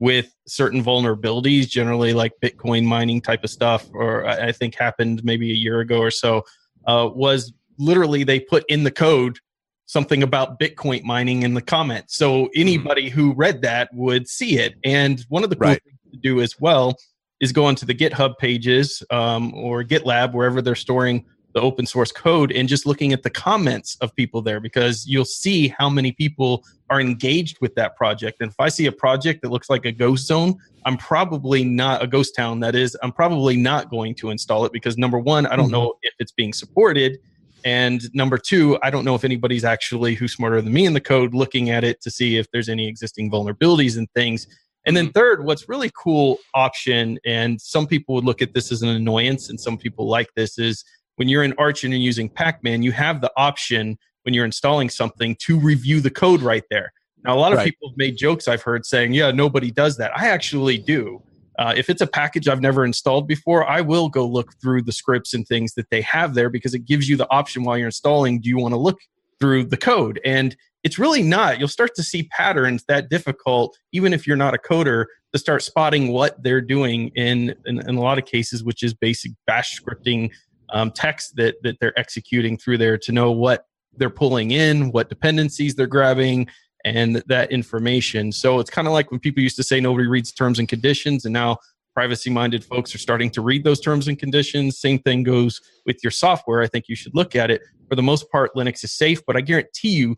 with 0.00 0.34
certain 0.48 0.82
vulnerabilities, 0.82 1.68
generally 1.68 2.12
like 2.12 2.32
Bitcoin 2.42 2.84
mining 2.84 3.20
type 3.20 3.44
of 3.44 3.50
stuff, 3.50 3.86
or 3.92 4.26
I 4.26 4.48
I 4.48 4.52
think 4.52 4.74
happened 4.74 5.22
maybe 5.22 5.50
a 5.52 5.54
year 5.54 5.80
ago 5.80 5.98
or 5.98 6.10
so, 6.10 6.42
uh, 6.86 7.08
was 7.14 7.52
literally 7.82 8.24
they 8.24 8.40
put 8.40 8.64
in 8.68 8.84
the 8.84 8.90
code 8.90 9.38
something 9.86 10.22
about 10.22 10.58
Bitcoin 10.58 11.02
mining 11.02 11.42
in 11.42 11.54
the 11.54 11.60
comments. 11.60 12.16
So 12.16 12.48
anybody 12.54 13.10
who 13.10 13.34
read 13.34 13.62
that 13.62 13.90
would 13.92 14.28
see 14.28 14.58
it. 14.58 14.74
And 14.84 15.24
one 15.28 15.44
of 15.44 15.50
the 15.50 15.56
cool 15.56 15.68
Right. 15.68 15.82
things 15.84 15.98
to 16.12 16.18
do 16.18 16.40
as 16.40 16.58
well 16.58 16.96
is 17.40 17.52
go 17.52 17.64
onto 17.66 17.84
the 17.84 17.94
GitHub 17.94 18.38
pages 18.38 19.02
um, 19.10 19.52
or 19.54 19.82
GitLab, 19.84 20.32
wherever 20.32 20.62
they're 20.62 20.74
storing 20.74 21.26
the 21.54 21.60
open 21.60 21.84
source 21.84 22.10
code, 22.12 22.50
and 22.52 22.68
just 22.68 22.86
looking 22.86 23.12
at 23.12 23.22
the 23.22 23.28
comments 23.28 23.98
of 24.00 24.14
people 24.14 24.40
there 24.40 24.60
because 24.60 25.06
you'll 25.06 25.26
see 25.26 25.68
how 25.68 25.90
many 25.90 26.12
people 26.12 26.64
are 26.88 27.00
engaged 27.00 27.58
with 27.60 27.74
that 27.74 27.94
project. 27.96 28.40
And 28.40 28.50
if 28.50 28.58
I 28.58 28.70
see 28.70 28.86
a 28.86 28.92
project 28.92 29.42
that 29.42 29.50
looks 29.50 29.68
like 29.68 29.84
a 29.84 29.92
ghost 29.92 30.26
zone, 30.26 30.54
I'm 30.86 30.96
probably 30.96 31.64
not 31.64 32.02
a 32.02 32.06
ghost 32.06 32.34
town. 32.34 32.60
That 32.60 32.74
is, 32.74 32.96
I'm 33.02 33.12
probably 33.12 33.56
not 33.56 33.90
going 33.90 34.14
to 34.16 34.30
install 34.30 34.64
it 34.64 34.72
because 34.72 34.96
number 34.96 35.18
one, 35.18 35.44
I 35.46 35.56
don't 35.56 35.70
know 35.70 35.94
if 36.02 36.14
it's 36.18 36.32
being 36.32 36.54
supported. 36.54 37.18
And 37.64 38.02
number 38.14 38.38
two, 38.38 38.78
I 38.82 38.90
don't 38.90 39.04
know 39.04 39.14
if 39.14 39.24
anybody's 39.24 39.64
actually 39.64 40.14
who's 40.14 40.32
smarter 40.32 40.60
than 40.60 40.72
me 40.72 40.86
in 40.86 40.94
the 40.94 41.00
code 41.00 41.34
looking 41.34 41.70
at 41.70 41.84
it 41.84 42.00
to 42.02 42.10
see 42.10 42.36
if 42.36 42.50
there's 42.52 42.68
any 42.68 42.88
existing 42.88 43.30
vulnerabilities 43.30 43.96
and 43.98 44.08
things. 44.14 44.46
And 44.84 44.96
then 44.96 45.06
mm-hmm. 45.06 45.12
third, 45.12 45.44
what's 45.44 45.68
really 45.68 45.90
cool 45.96 46.38
option, 46.54 47.18
and 47.24 47.60
some 47.60 47.86
people 47.86 48.14
would 48.16 48.24
look 48.24 48.42
at 48.42 48.52
this 48.52 48.72
as 48.72 48.82
an 48.82 48.88
annoyance, 48.88 49.48
and 49.48 49.60
some 49.60 49.78
people 49.78 50.08
like 50.08 50.28
this 50.34 50.58
is 50.58 50.84
when 51.16 51.28
you're 51.28 51.44
in 51.44 51.54
Arch 51.58 51.84
and 51.84 51.92
you're 51.92 52.02
using 52.02 52.28
Pacman, 52.28 52.82
you 52.82 52.90
have 52.92 53.20
the 53.20 53.30
option 53.36 53.96
when 54.22 54.34
you're 54.34 54.44
installing 54.44 54.90
something 54.90 55.36
to 55.40 55.58
review 55.58 56.00
the 56.00 56.10
code 56.10 56.40
right 56.40 56.64
there. 56.70 56.92
Now, 57.24 57.36
a 57.36 57.38
lot 57.38 57.52
of 57.52 57.58
Right. 57.58 57.66
people 57.66 57.90
have 57.90 57.96
made 57.96 58.16
jokes 58.16 58.48
I've 58.48 58.62
heard 58.62 58.84
saying, 58.84 59.12
"Yeah, 59.12 59.30
nobody 59.30 59.70
does 59.70 59.96
that." 59.98 60.10
I 60.16 60.28
actually 60.28 60.78
do. 60.78 61.22
Uh, 61.58 61.74
if 61.76 61.90
it's 61.90 62.00
a 62.00 62.06
package 62.06 62.48
I've 62.48 62.60
never 62.60 62.84
installed 62.84 63.28
before, 63.28 63.68
I 63.68 63.80
will 63.80 64.08
go 64.08 64.26
look 64.26 64.54
through 64.60 64.82
the 64.82 64.92
scripts 64.92 65.34
and 65.34 65.46
things 65.46 65.74
that 65.74 65.90
they 65.90 66.00
have 66.02 66.34
there 66.34 66.48
because 66.48 66.74
it 66.74 66.86
gives 66.86 67.08
you 67.08 67.16
the 67.16 67.30
option 67.30 67.64
while 67.64 67.76
you're 67.76 67.86
installing. 67.86 68.40
Do 68.40 68.48
you 68.48 68.58
want 68.58 68.72
to 68.72 68.78
look 68.78 68.98
through 69.38 69.64
the 69.64 69.76
code? 69.76 70.20
And 70.24 70.56
it's 70.82 70.98
really 70.98 71.22
not. 71.22 71.58
You'll 71.58 71.68
start 71.68 71.94
to 71.96 72.02
see 72.02 72.24
patterns 72.24 72.84
that 72.88 73.08
difficult, 73.08 73.78
even 73.92 74.12
if 74.12 74.26
you're 74.26 74.36
not 74.36 74.54
a 74.54 74.58
coder, 74.58 75.06
to 75.32 75.38
start 75.38 75.62
spotting 75.62 76.08
what 76.08 76.42
they're 76.42 76.60
doing 76.60 77.08
in 77.14 77.54
in, 77.66 77.78
in 77.88 77.96
a 77.96 78.00
lot 78.00 78.18
of 78.18 78.26
cases, 78.26 78.64
which 78.64 78.82
is 78.82 78.94
basic 78.94 79.32
Bash 79.46 79.78
scripting 79.80 80.30
um, 80.70 80.90
text 80.90 81.36
that 81.36 81.56
that 81.62 81.78
they're 81.80 81.98
executing 81.98 82.58
through 82.58 82.78
there 82.78 82.98
to 82.98 83.12
know 83.12 83.30
what 83.30 83.66
they're 83.96 84.10
pulling 84.10 84.50
in, 84.50 84.90
what 84.90 85.08
dependencies 85.08 85.74
they're 85.74 85.86
grabbing, 85.86 86.48
and 86.84 87.22
that 87.26 87.52
information. 87.52 88.32
So 88.32 88.60
it's 88.60 88.70
kind 88.70 88.88
of 88.88 88.92
like 88.92 89.10
when 89.10 89.20
people 89.20 89.42
used 89.42 89.56
to 89.56 89.62
say 89.62 89.80
nobody 89.80 90.06
reads 90.06 90.32
terms 90.32 90.58
and 90.58 90.68
conditions, 90.68 91.24
and 91.24 91.32
now 91.32 91.58
privacy 91.94 92.30
minded 92.30 92.64
folks 92.64 92.94
are 92.94 92.98
starting 92.98 93.30
to 93.30 93.42
read 93.42 93.64
those 93.64 93.80
terms 93.80 94.08
and 94.08 94.18
conditions. 94.18 94.78
Same 94.78 94.98
thing 95.00 95.22
goes 95.22 95.60
with 95.86 96.02
your 96.02 96.10
software. 96.10 96.62
I 96.62 96.66
think 96.66 96.88
you 96.88 96.96
should 96.96 97.14
look 97.14 97.36
at 97.36 97.50
it. 97.50 97.62
For 97.88 97.96
the 97.96 98.02
most 98.02 98.30
part, 98.30 98.54
Linux 98.54 98.82
is 98.84 98.92
safe, 98.92 99.20
but 99.26 99.36
I 99.36 99.42
guarantee 99.42 99.90
you, 99.90 100.16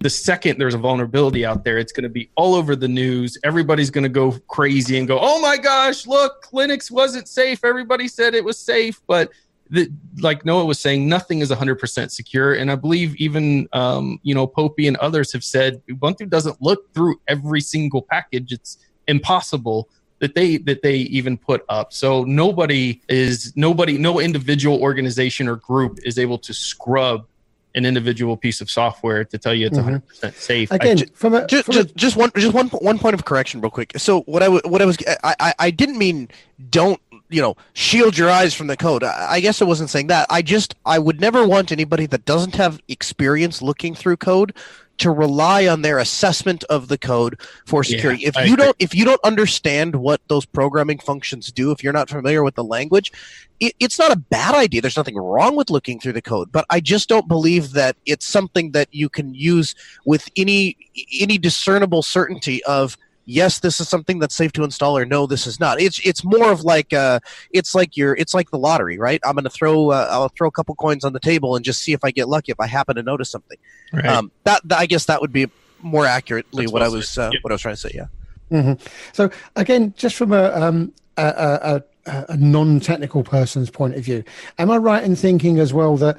the 0.00 0.10
second 0.10 0.58
there's 0.58 0.74
a 0.74 0.78
vulnerability 0.78 1.44
out 1.44 1.64
there, 1.64 1.78
it's 1.78 1.92
going 1.92 2.04
to 2.04 2.10
be 2.10 2.30
all 2.36 2.54
over 2.54 2.76
the 2.76 2.88
news. 2.88 3.38
Everybody's 3.44 3.90
going 3.90 4.04
to 4.04 4.10
go 4.10 4.32
crazy 4.48 4.98
and 4.98 5.08
go, 5.08 5.18
oh 5.20 5.40
my 5.40 5.56
gosh, 5.56 6.06
look, 6.06 6.46
Linux 6.52 6.90
wasn't 6.90 7.28
safe. 7.28 7.64
Everybody 7.64 8.06
said 8.06 8.34
it 8.34 8.44
was 8.44 8.58
safe, 8.58 9.00
but 9.06 9.30
the, 9.70 9.90
like 10.20 10.44
Noah 10.44 10.64
was 10.64 10.78
saying, 10.78 11.08
nothing 11.08 11.40
is 11.40 11.50
100% 11.50 12.10
secure. 12.10 12.54
And 12.54 12.70
I 12.70 12.74
believe 12.76 13.16
even, 13.16 13.68
um, 13.72 14.20
you 14.22 14.34
know, 14.34 14.46
Popey 14.46 14.86
and 14.88 14.96
others 14.98 15.32
have 15.32 15.42
said 15.44 15.82
Ubuntu 15.88 16.28
doesn't 16.28 16.60
look 16.62 16.92
through 16.94 17.20
every 17.28 17.60
single 17.60 18.02
package. 18.02 18.52
It's 18.52 18.78
impossible 19.08 19.88
that 20.18 20.34
they 20.34 20.56
that 20.58 20.82
they 20.82 20.96
even 20.96 21.36
put 21.36 21.64
up. 21.68 21.92
So 21.92 22.24
nobody 22.24 23.00
is 23.08 23.52
nobody 23.56 23.98
no 23.98 24.18
individual 24.20 24.80
organization 24.80 25.46
or 25.48 25.56
group 25.56 25.98
is 26.04 26.18
able 26.18 26.38
to 26.38 26.54
scrub 26.54 27.26
an 27.74 27.84
individual 27.84 28.38
piece 28.38 28.62
of 28.62 28.70
software 28.70 29.22
to 29.26 29.36
tell 29.36 29.52
you 29.52 29.66
it's 29.66 29.76
Mhm. 29.76 30.00
100% 30.02 30.34
safe. 30.36 30.72
I 30.72 30.76
Again, 30.76 30.96
ju- 30.96 31.04
from 31.12 31.34
a, 31.34 31.46
just, 31.46 31.66
from 31.66 31.76
a- 31.76 31.82
just, 31.84 31.94
just 31.96 32.16
one 32.16 32.30
just 32.34 32.54
one 32.54 32.68
one 32.68 32.98
point 32.98 33.12
of 33.12 33.26
correction 33.26 33.60
real 33.60 33.70
quick 33.70 33.92
so 33.98 34.22
what 34.22 34.42
i 34.42 34.48
wa- 34.48 34.62
what 34.64 34.80
i 34.80 34.86
was 34.86 34.96
I, 35.22 35.34
I 35.38 35.54
i 35.58 35.70
didn't 35.70 35.98
mean 35.98 36.28
don't 36.70 36.98
you 37.28 37.42
know 37.42 37.56
shield 37.74 38.16
your 38.16 38.30
eyes 38.30 38.54
from 38.54 38.66
the 38.68 38.76
code. 38.76 39.02
I, 39.04 39.32
I 39.34 39.40
guess 39.40 39.60
i 39.60 39.64
wasn't 39.64 39.90
saying 39.90 40.08
that. 40.08 40.26
I 40.30 40.42
just 40.42 40.74
i 40.84 40.98
would 40.98 41.20
never 41.20 41.46
want 41.46 41.72
anybody 41.72 42.06
that 42.06 42.24
doesn't 42.24 42.54
have 42.56 42.80
experience 42.88 43.62
looking 43.62 43.94
through 43.94 44.18
code 44.18 44.54
to 44.98 45.10
rely 45.10 45.66
on 45.66 45.82
their 45.82 45.98
assessment 45.98 46.64
of 46.64 46.88
the 46.88 46.96
code 46.96 47.38
for 47.66 47.82
Yeah, 47.84 47.96
security. 47.96 48.24
If 48.24 48.34
I 48.36 48.44
you 48.44 48.54
agree. 48.54 48.64
don't 48.64 48.76
if 48.78 48.94
you 48.94 49.04
don't 49.04 49.20
understand 49.24 49.96
what 49.96 50.22
those 50.28 50.46
programming 50.46 50.98
functions 50.98 51.52
do 51.52 51.70
if 51.70 51.82
you're 51.84 51.92
not 51.92 52.08
familiar 52.08 52.42
with 52.42 52.54
the 52.54 52.64
language 52.64 53.12
it, 53.60 53.74
it's 53.80 53.98
not 53.98 54.12
a 54.12 54.16
bad 54.16 54.54
idea. 54.54 54.80
There's 54.82 54.96
nothing 54.98 55.16
wrong 55.16 55.56
with 55.56 55.68
looking 55.70 55.98
through 56.00 56.12
the 56.14 56.22
code 56.22 56.50
but 56.52 56.64
i 56.70 56.80
just 56.80 57.08
don't 57.08 57.28
believe 57.28 57.72
that 57.72 57.96
it's 58.06 58.24
something 58.26 58.70
that 58.72 58.88
you 58.92 59.08
can 59.10 59.34
use 59.34 59.74
with 60.06 60.28
any 60.36 60.76
any 61.20 61.36
discernible 61.38 62.02
certainty 62.02 62.62
of 62.64 62.96
yes 63.26 63.58
this 63.58 63.80
is 63.80 63.88
something 63.88 64.18
that's 64.18 64.34
safe 64.34 64.52
to 64.52 64.64
install 64.64 64.96
or 64.96 65.04
no 65.04 65.26
this 65.26 65.46
is 65.46 65.60
not 65.60 65.80
it's 65.80 65.98
it's 66.06 66.24
more 66.24 66.50
of 66.50 66.62
like 66.62 66.92
uh 66.92 67.18
it's 67.50 67.74
like 67.74 67.96
your 67.96 68.14
it's 68.14 68.32
like 68.32 68.50
the 68.50 68.58
lottery 68.58 68.98
right 68.98 69.20
i'm 69.24 69.34
going 69.34 69.44
to 69.44 69.50
throw 69.50 69.90
uh, 69.90 70.08
i'll 70.10 70.28
throw 70.28 70.48
a 70.48 70.50
couple 70.52 70.74
coins 70.76 71.04
on 71.04 71.12
the 71.12 71.20
table 71.20 71.56
and 71.56 71.64
just 71.64 71.82
see 71.82 71.92
if 71.92 72.02
i 72.04 72.10
get 72.10 72.28
lucky 72.28 72.52
if 72.52 72.60
i 72.60 72.66
happen 72.66 72.96
to 72.96 73.02
notice 73.02 73.28
something 73.28 73.58
right. 73.92 74.06
um 74.06 74.30
that, 74.44 74.60
that 74.64 74.78
i 74.78 74.86
guess 74.86 75.06
that 75.06 75.20
would 75.20 75.32
be 75.32 75.46
more 75.82 76.06
accurately 76.06 76.64
That's 76.64 76.72
what 76.72 76.82
i 76.82 76.88
was 76.88 77.18
uh, 77.18 77.30
Yeah. 77.32 77.38
what 77.42 77.52
i 77.52 77.54
was 77.54 77.60
trying 77.62 77.74
to 77.74 77.80
say 77.80 77.90
yeah 77.94 78.06
Mhm. 78.50 78.80
So 79.12 79.28
again, 79.56 79.92
just 79.96 80.14
from 80.14 80.32
a, 80.32 80.52
um, 80.52 80.92
a, 81.16 81.82
a, 82.06 82.10
a, 82.12 82.24
a 82.28 82.36
non-technical 82.36 83.24
person's 83.24 83.70
point 83.70 83.96
of 83.96 84.04
view, 84.04 84.22
am 84.58 84.70
I 84.70 84.76
right 84.76 85.02
in 85.02 85.16
thinking 85.16 85.58
as 85.58 85.74
well 85.74 85.96
that 85.96 86.16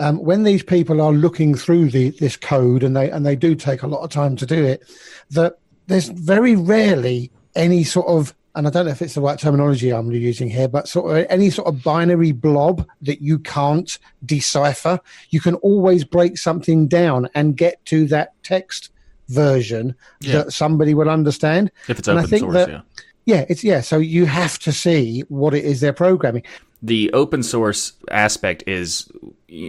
um, 0.00 0.16
when 0.24 0.42
these 0.44 0.62
people 0.62 1.02
are 1.02 1.12
looking 1.12 1.54
through 1.54 1.90
the, 1.90 2.10
this 2.10 2.34
code 2.34 2.82
and 2.82 2.96
they 2.96 3.10
and 3.10 3.26
they 3.26 3.36
do 3.36 3.54
take 3.54 3.82
a 3.82 3.86
lot 3.86 4.02
of 4.02 4.08
time 4.08 4.36
to 4.36 4.46
do 4.46 4.64
it, 4.64 4.84
that 5.32 5.58
there's 5.86 6.08
very 6.08 6.56
rarely 6.56 7.30
any 7.54 7.84
sort 7.84 8.06
of 8.08 8.34
and 8.54 8.66
I 8.66 8.70
don't 8.70 8.86
know 8.86 8.92
if 8.92 9.02
it's 9.02 9.12
the 9.14 9.20
right 9.20 9.38
terminology 9.38 9.90
I'm 9.92 10.10
using 10.10 10.48
here, 10.48 10.66
but 10.66 10.88
sort 10.88 11.14
of 11.14 11.26
any 11.28 11.50
sort 11.50 11.68
of 11.68 11.82
binary 11.82 12.32
blob 12.32 12.86
that 13.02 13.20
you 13.20 13.38
can't 13.38 13.98
decipher. 14.24 14.98
You 15.28 15.42
can 15.42 15.56
always 15.56 16.04
break 16.04 16.38
something 16.38 16.88
down 16.88 17.28
and 17.34 17.54
get 17.54 17.84
to 17.86 18.06
that 18.06 18.32
text 18.42 18.88
version 19.28 19.94
Yeah. 20.20 20.36
that 20.44 20.52
somebody 20.54 20.94
will 20.94 21.10
understand. 21.10 21.70
If 21.86 21.98
it's 21.98 22.08
And 22.08 22.18
I 22.18 22.22
open 22.22 22.30
think 22.30 22.40
source, 22.40 22.54
that- 22.54 22.68
yeah. 22.70 22.80
Yeah, 23.26 23.44
it's 23.48 23.62
yeah. 23.64 23.80
So 23.82 23.98
you 23.98 24.24
have 24.24 24.58
to 24.60 24.72
see 24.72 25.22
what 25.28 25.52
it 25.52 25.64
is 25.64 25.80
they're 25.80 25.92
programming. 25.92 26.44
The 26.82 27.10
open 27.12 27.42
source 27.42 27.92
aspect 28.10 28.62
is 28.66 29.10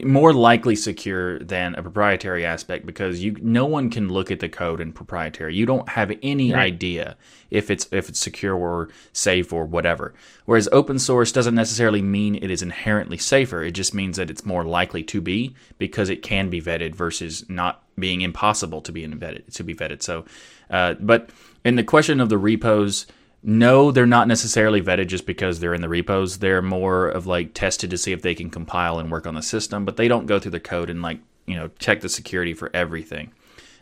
more 0.04 0.34
likely 0.34 0.76
secure 0.76 1.40
than 1.40 1.74
a 1.76 1.82
proprietary 1.82 2.46
aspect 2.46 2.86
because 2.86 3.24
you 3.24 3.38
no 3.42 3.66
one 3.66 3.90
can 3.90 4.10
look 4.10 4.30
at 4.32 4.40
the 4.40 4.50
code 4.50 4.82
in 4.82 4.92
proprietary. 4.92 5.56
You 5.56 5.66
don't 5.66 5.88
have 5.90 6.12
any 6.22 6.52
Right. 6.52 6.64
idea 6.74 7.16
if 7.50 7.72
it's 7.72 7.88
if 7.92 8.10
it's 8.10 8.20
secure 8.20 8.56
or 8.56 8.90
safe 9.14 9.54
or 9.54 9.66
whatever. 9.66 10.14
Whereas 10.46 10.68
open 10.72 11.00
source 11.00 11.32
doesn't 11.32 11.56
necessarily 11.56 12.02
mean 12.02 12.36
it 12.36 12.52
is 12.52 12.62
inherently 12.62 13.18
safer. 13.18 13.64
It 13.64 13.72
just 13.72 13.94
means 13.94 14.18
that 14.18 14.30
it's 14.30 14.46
more 14.46 14.66
likely 14.66 15.04
to 15.04 15.22
be 15.22 15.56
because 15.78 16.10
it 16.10 16.22
can 16.22 16.50
be 16.50 16.62
vetted 16.62 16.94
versus 16.94 17.46
not 17.48 17.84
being 17.98 18.22
impossible 18.22 18.82
to 18.82 18.92
be 18.92 19.08
vetted 19.08 19.54
to 19.54 19.64
be 19.64 19.74
vetted. 19.74 20.02
So, 20.04 20.26
uh, 20.70 20.96
but 21.00 21.30
in 21.64 21.76
the 21.78 21.84
question 21.84 22.20
of 22.20 22.30
the 22.30 22.38
repos, 22.38 23.08
no, 23.44 23.92
they're 23.92 24.06
not 24.06 24.28
necessarily 24.28 24.82
vetted 24.82 25.08
just 25.08 25.26
because 25.26 25.60
they're 25.60 25.74
in 25.74 25.82
the 25.82 25.90
repos. 25.90 26.40
They're 26.40 26.62
more 26.62 27.08
of 27.08 27.28
like 27.28 27.54
tested 27.54 27.90
to 27.92 27.98
see 27.98 28.12
if 28.12 28.22
they 28.22 28.36
can 28.36 28.50
compile 28.50 29.00
and 29.00 29.12
work 29.12 29.26
on 29.28 29.36
the 29.36 29.42
system, 29.42 29.86
but 29.86 29.96
they 29.98 30.08
don't 30.08 30.26
go 30.26 30.40
through 30.40 30.52
the 30.52 30.60
code 30.60 30.90
and 30.90 31.02
like 31.02 31.20
you 31.46 31.56
know 31.56 31.70
check 31.80 32.02
the 32.02 32.10
security 32.10 32.54
for 32.54 32.70
everything. 32.74 33.32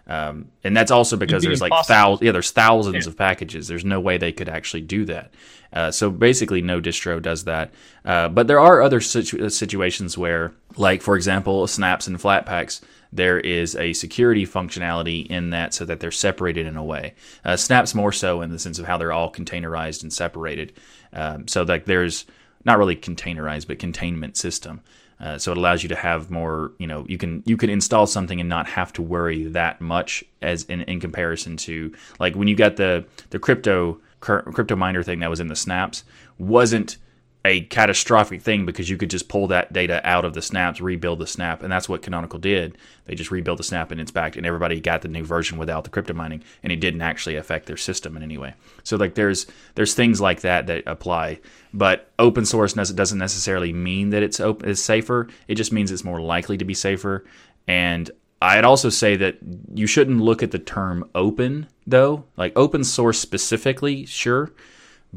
Um, 0.07 0.49
and 0.63 0.77
that's 0.77 0.91
also 0.91 1.17
because 1.17 1.41
be 1.41 1.47
there's 1.47 1.61
like 1.61 1.73
thousands, 1.85 2.23
yeah, 2.25 2.31
there's 2.31 2.51
thousands 2.51 3.05
Yeah. 3.05 3.09
of 3.09 3.17
packages. 3.17 3.67
There's 3.67 3.83
no 3.85 3.99
way 3.99 4.17
they 4.19 4.31
could 4.31 4.47
actually 4.49 4.81
do 4.81 5.03
that. 5.05 5.33
Uh, 5.73 5.89
so 5.89 6.11
basically, 6.11 6.61
no 6.61 6.79
distro 6.79 7.19
does 7.19 7.45
that. 7.45 7.73
Uh, 8.05 8.29
but 8.29 8.45
there 8.45 8.59
are 8.59 8.83
other 8.83 9.01
situ- 9.01 9.49
situations 9.49 10.15
where, 10.15 10.53
like 10.77 11.01
for 11.01 11.15
example, 11.15 11.65
snaps 11.65 12.05
and 12.05 12.19
flatpaks, 12.19 12.81
there 13.15 13.39
is 13.39 13.75
a 13.75 13.93
security 13.93 14.45
functionality 14.45 15.25
in 15.27 15.51
that 15.51 15.73
so 15.73 15.85
that 15.85 15.99
they're 15.99 16.11
separated 16.11 16.65
in 16.65 16.77
a 16.77 16.83
way. 16.83 17.13
Uh, 17.43 17.55
snaps 17.55 17.95
more 17.95 18.11
so 18.11 18.41
in 18.41 18.51
the 18.51 18.59
sense 18.59 18.79
of 18.79 18.85
how 18.85 18.97
they're 18.97 19.13
all 19.13 19.31
containerized 19.31 20.03
and 20.03 20.11
separated. 20.11 20.73
Um, 21.13 21.47
so 21.47 21.63
like 21.63 21.85
there's 21.85 22.25
not 22.65 22.77
really 22.77 22.95
containerized, 22.95 23.67
but 23.67 23.79
containment 23.79 24.37
system. 24.37 24.81
Uh, 25.19 25.37
so 25.37 25.51
it 25.51 25.57
allows 25.57 25.81
you 25.81 25.89
to 25.89 25.95
have 25.95 26.29
more, 26.29 26.73
you 26.77 26.87
know, 26.87 27.05
you 27.07 27.17
can 27.17 27.41
you 27.45 27.55
can 27.55 27.69
install 27.69 28.05
something 28.05 28.39
and 28.39 28.49
not 28.49 28.67
have 28.67 28.91
to 28.93 29.01
worry 29.01 29.45
that 29.45 29.79
much 29.79 30.25
as 30.41 30.63
in, 30.65 30.81
in 30.81 30.99
comparison 30.99 31.55
to 31.55 31.93
like 32.19 32.35
when 32.35 32.47
you 32.49 32.55
got 32.55 32.75
the 32.75 33.05
the 33.29 33.39
crypto 33.39 33.99
crypto 34.19 34.75
miner 34.75 35.03
thing 35.03 35.19
that 35.19 35.29
was 35.29 35.39
in 35.39 35.47
the 35.47 35.55
snaps 35.55 36.03
wasn't 36.39 36.97
a 37.45 37.61
catastrophic 37.61 38.41
thing 38.41 38.65
because 38.65 38.89
you 38.89 38.97
could 38.97 39.09
just 39.09 39.29
pull 39.29 39.47
that 39.47 39.71
data 39.71 40.01
out 40.03 40.25
of 40.25 40.33
the 40.33 40.41
snaps, 40.41 40.81
rebuild 40.81 41.19
the 41.19 41.27
snap, 41.27 41.63
and 41.63 41.71
that's 41.71 41.87
what 41.87 42.01
Canonical 42.01 42.39
did. 42.39 42.77
They 43.05 43.15
just 43.15 43.31
rebuilt 43.31 43.57
the 43.57 43.63
snap 43.63 43.91
and 43.91 44.01
it's 44.01 44.11
back, 44.11 44.35
and 44.35 44.45
everybody 44.45 44.79
got 44.79 45.01
the 45.01 45.07
new 45.07 45.23
version 45.23 45.57
without 45.57 45.83
the 45.83 45.89
crypto 45.89 46.13
mining, 46.13 46.43
and 46.63 46.71
it 46.71 46.77
didn't 46.77 47.01
actually 47.01 47.35
affect 47.35 47.65
their 47.67 47.77
system 47.77 48.17
in 48.17 48.23
any 48.23 48.37
way. 48.37 48.53
So 48.83 48.97
like 48.97 49.15
there's 49.15 49.47
there's 49.75 49.93
things 49.93 50.19
like 50.19 50.41
that 50.41 50.67
that 50.67 50.83
apply, 50.85 51.39
but 51.73 52.11
open 52.19 52.45
source 52.45 52.73
doesn't 52.73 53.17
necessarily 53.17 53.73
mean 53.73 54.09
that 54.09 54.23
it's 54.23 54.39
open 54.39 54.69
is 54.69 54.83
safer. 54.83 55.27
It 55.47 55.55
just 55.55 55.71
means 55.71 55.91
it's 55.91 56.03
more 56.03 56.21
likely 56.21 56.57
to 56.57 56.65
be 56.65 56.73
safer. 56.73 57.25
And 57.67 58.09
I'd 58.41 58.65
also 58.65 58.89
say 58.89 59.15
that 59.15 59.37
you 59.73 59.87
shouldn't 59.87 60.21
look 60.21 60.43
at 60.43 60.51
the 60.51 60.59
term 60.59 61.09
open 61.15 61.67
though, 61.87 62.25
like 62.37 62.53
open 62.55 62.83
source 62.83 63.19
specifically, 63.19 64.05
sure 64.05 64.51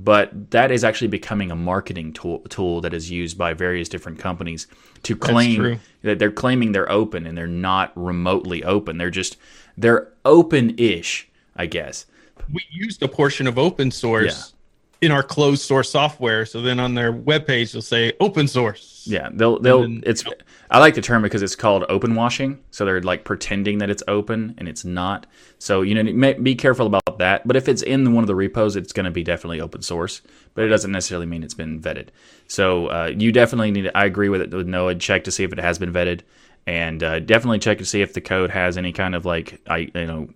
but 0.05 0.53
that 0.53 0.71
is 0.71 0.85
actually 0.85 1.09
becoming 1.09 1.51
a 1.51 1.57
marketing 1.57 2.13
tool, 2.13 2.41
tool 2.49 2.81
that 2.83 2.95
is 2.95 3.11
used 3.11 3.37
by 3.37 3.53
various 3.53 3.89
different 3.89 4.19
companies 4.19 4.69
to 5.03 5.17
claim 5.17 5.81
that 6.03 6.19
they're 6.19 6.31
claiming 6.31 6.73
they're 6.73 6.91
open 6.91 7.27
and 7.27 7.37
they're 7.37 7.47
not 7.47 7.93
remotely 7.97 8.63
open. 8.63 8.99
They're 8.99 9.11
just 9.11 9.37
they're 9.77 10.09
open-ish, 10.25 11.29
I 11.57 11.67
guess. 11.67 12.07
We 12.53 12.65
used 12.71 13.03
a 13.03 13.09
portion 13.09 13.47
of 13.47 13.59
open 13.59 13.91
source 13.91 14.53
yeah. 14.53 14.58
In 15.01 15.13
our 15.13 15.23
closed 15.23 15.63
source 15.63 15.91
software, 15.91 16.45
so 16.45 16.61
then 16.61 16.81
on 16.81 16.95
their 16.95 17.13
webpage 17.13 17.73
they'll 17.73 17.83
say 17.83 18.13
open 18.21 18.49
source. 18.49 19.05
Yeah, 19.07 19.29
they'll 19.33 19.59
they'll 19.59 19.83
then, 19.83 20.03
it's 20.05 20.25
you 20.25 20.31
know, 20.31 20.37
I 20.71 20.81
like 20.81 20.95
the 20.95 21.01
term 21.01 21.23
because 21.23 21.43
it's 21.43 21.57
called 21.57 21.85
open 21.89 22.15
washing. 22.15 22.59
So 22.71 22.85
they're 22.85 23.01
like 23.01 23.25
pretending 23.25 23.79
that 23.79 23.91
it's 23.91 24.03
open 24.09 24.55
and 24.59 24.69
it's 24.69 24.85
not. 24.85 25.27
So 25.59 25.83
you 25.83 25.95
know, 25.95 26.35
be 26.35 26.55
careful 26.55 26.87
about 26.87 27.19
that. 27.19 27.47
But 27.47 27.57
if 27.57 27.69
it's 27.69 27.83
in 27.83 28.13
one 28.13 28.25
of 28.25 28.29
the 28.29 28.35
repos, 28.35 28.77
it's 28.77 28.93
going 28.93 29.05
to 29.05 29.11
be 29.11 29.23
definitely 29.23 29.61
open 29.61 29.83
source. 29.83 30.21
But 30.55 30.65
it 30.65 30.69
doesn't 30.69 30.91
necessarily 30.91 31.27
mean 31.27 31.43
it's 31.43 31.55
been 31.55 31.81
vetted. 31.81 32.09
So 32.49 32.89
uh, 32.89 33.13
you 33.17 33.33
definitely 33.33 33.71
need. 33.71 33.83
To, 33.83 33.97
I 33.97 34.05
agree 34.05 34.29
with 34.29 34.43
it 34.43 34.51
with 34.51 34.67
Noah. 34.67 34.97
Check 34.97 35.25
to 35.25 35.31
see 35.31 35.45
if 35.45 35.53
it 35.53 35.59
has 35.59 35.79
been 35.79 35.93
vetted, 35.93 36.21
and 36.67 37.03
uh, 37.03 37.21
definitely 37.21 37.61
check 37.61 37.79
to 37.79 37.85
see 37.85 38.03
if 38.03 38.13
the 38.13 38.21
code 38.21 38.51
has 38.51 38.77
any 38.77 38.93
kind 38.93 39.15
of 39.15 39.25
like 39.25 39.61
I 39.69 39.91
you 39.95 40.07
know 40.07 40.29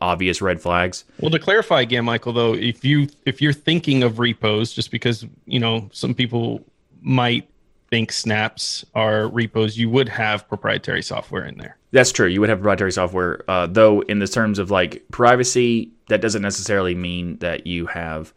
obvious 0.00 0.40
red 0.42 0.60
flags. 0.60 1.04
Well, 1.20 1.30
to 1.30 1.38
clarify 1.38 1.80
again, 1.80 2.04
Michael, 2.04 2.32
though, 2.32 2.54
if 2.54 2.84
you 2.84 3.08
if 3.26 3.40
you're 3.40 3.52
thinking 3.52 4.02
of 4.02 4.18
repos, 4.18 4.72
just 4.72 4.90
because 4.90 5.26
you 5.46 5.60
know 5.60 5.88
some 5.92 6.14
people 6.14 6.64
might 7.02 7.48
think 7.90 8.12
snaps 8.12 8.84
are 8.94 9.28
repos, 9.28 9.76
you 9.76 9.90
would 9.90 10.08
have 10.08 10.48
proprietary 10.48 11.02
software 11.02 11.44
in 11.44 11.58
there. 11.58 11.76
That's 11.92 12.12
true. 12.12 12.28
You 12.28 12.40
would 12.40 12.48
have 12.48 12.58
proprietary 12.58 12.92
software, 12.92 13.44
uh, 13.48 13.66
though. 13.66 14.00
In 14.02 14.20
the 14.20 14.28
terms 14.28 14.58
of 14.58 14.70
like 14.70 15.04
privacy, 15.10 15.90
that 16.08 16.20
doesn't 16.20 16.42
necessarily 16.42 16.94
mean 16.94 17.38
that 17.38 17.66
you 17.66 17.86
have 17.86 18.32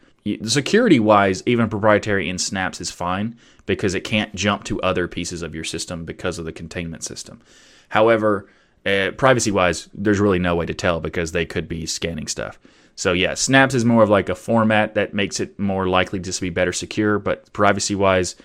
security 0.46 1.00
wise. 1.00 1.44
Even 1.46 1.70
proprietary 1.70 2.30
in 2.30 2.38
snaps 2.38 2.82
is 2.82 2.90
fine 2.90 3.38
because 3.66 3.94
it 3.94 4.02
can't 4.02 4.34
jump 4.36 4.64
to 4.66 4.82
other 4.82 5.08
pieces 5.08 5.42
of 5.42 5.56
your 5.56 5.64
system 5.64 6.06
because 6.06 6.40
of 6.40 6.46
the 6.46 6.52
containment 6.52 7.04
system. 7.04 7.42
However, 7.90 8.50
uh, 8.86 9.12
privacy 9.12 9.52
wise, 9.52 9.90
there's 9.94 10.20
really 10.20 10.40
no 10.40 10.56
way 10.56 10.66
to 10.66 10.74
tell 10.74 11.00
because 11.00 11.32
they 11.32 11.46
could 11.46 11.68
be 11.68 11.86
scanning 11.86 12.28
stuff. 12.28 12.60
So 12.96 13.14
yeah, 13.14 13.34
snaps 13.34 13.74
is 13.74 13.86
more 13.86 14.04
of 14.04 14.10
like 14.10 14.30
a 14.30 14.36
format 14.36 14.94
that 14.96 15.14
makes 15.14 15.40
it 15.40 15.58
more 15.58 15.88
likely 15.88 16.20
just 16.20 16.40
to 16.40 16.46
be 16.46 16.50
better 16.50 16.74
secure, 16.74 17.18
but 17.20 17.52
privacy 17.54 17.96
wise 17.96 18.36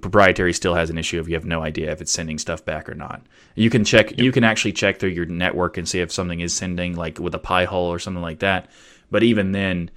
proprietary 0.00 0.52
still 0.52 0.74
has 0.74 0.90
an 0.90 0.98
issue 0.98 1.18
if 1.18 1.28
you 1.28 1.34
have 1.34 1.46
no 1.46 1.62
idea 1.62 1.90
if 1.90 2.00
it's 2.00 2.12
sending 2.12 2.38
stuff 2.38 2.64
back 2.64 2.88
or 2.88 2.94
not. 2.94 3.22
You 3.54 3.70
can 3.70 3.84
check 3.84 4.10
yep. 4.10 4.20
you 4.20 4.32
can 4.32 4.44
actually 4.44 4.72
check 4.72 4.98
through 4.98 5.10
your 5.10 5.26
network 5.26 5.78
and 5.78 5.88
see 5.88 6.00
if 6.00 6.12
something 6.12 6.40
is 6.40 6.54
sending 6.54 6.96
like 6.96 7.18
with 7.18 7.34
a 7.34 7.38
Pi-hole 7.38 7.90
or 7.90 7.98
something 7.98 8.22
like 8.22 8.40
that. 8.40 8.68
But 9.10 9.22
even 9.22 9.52
then 9.52 9.90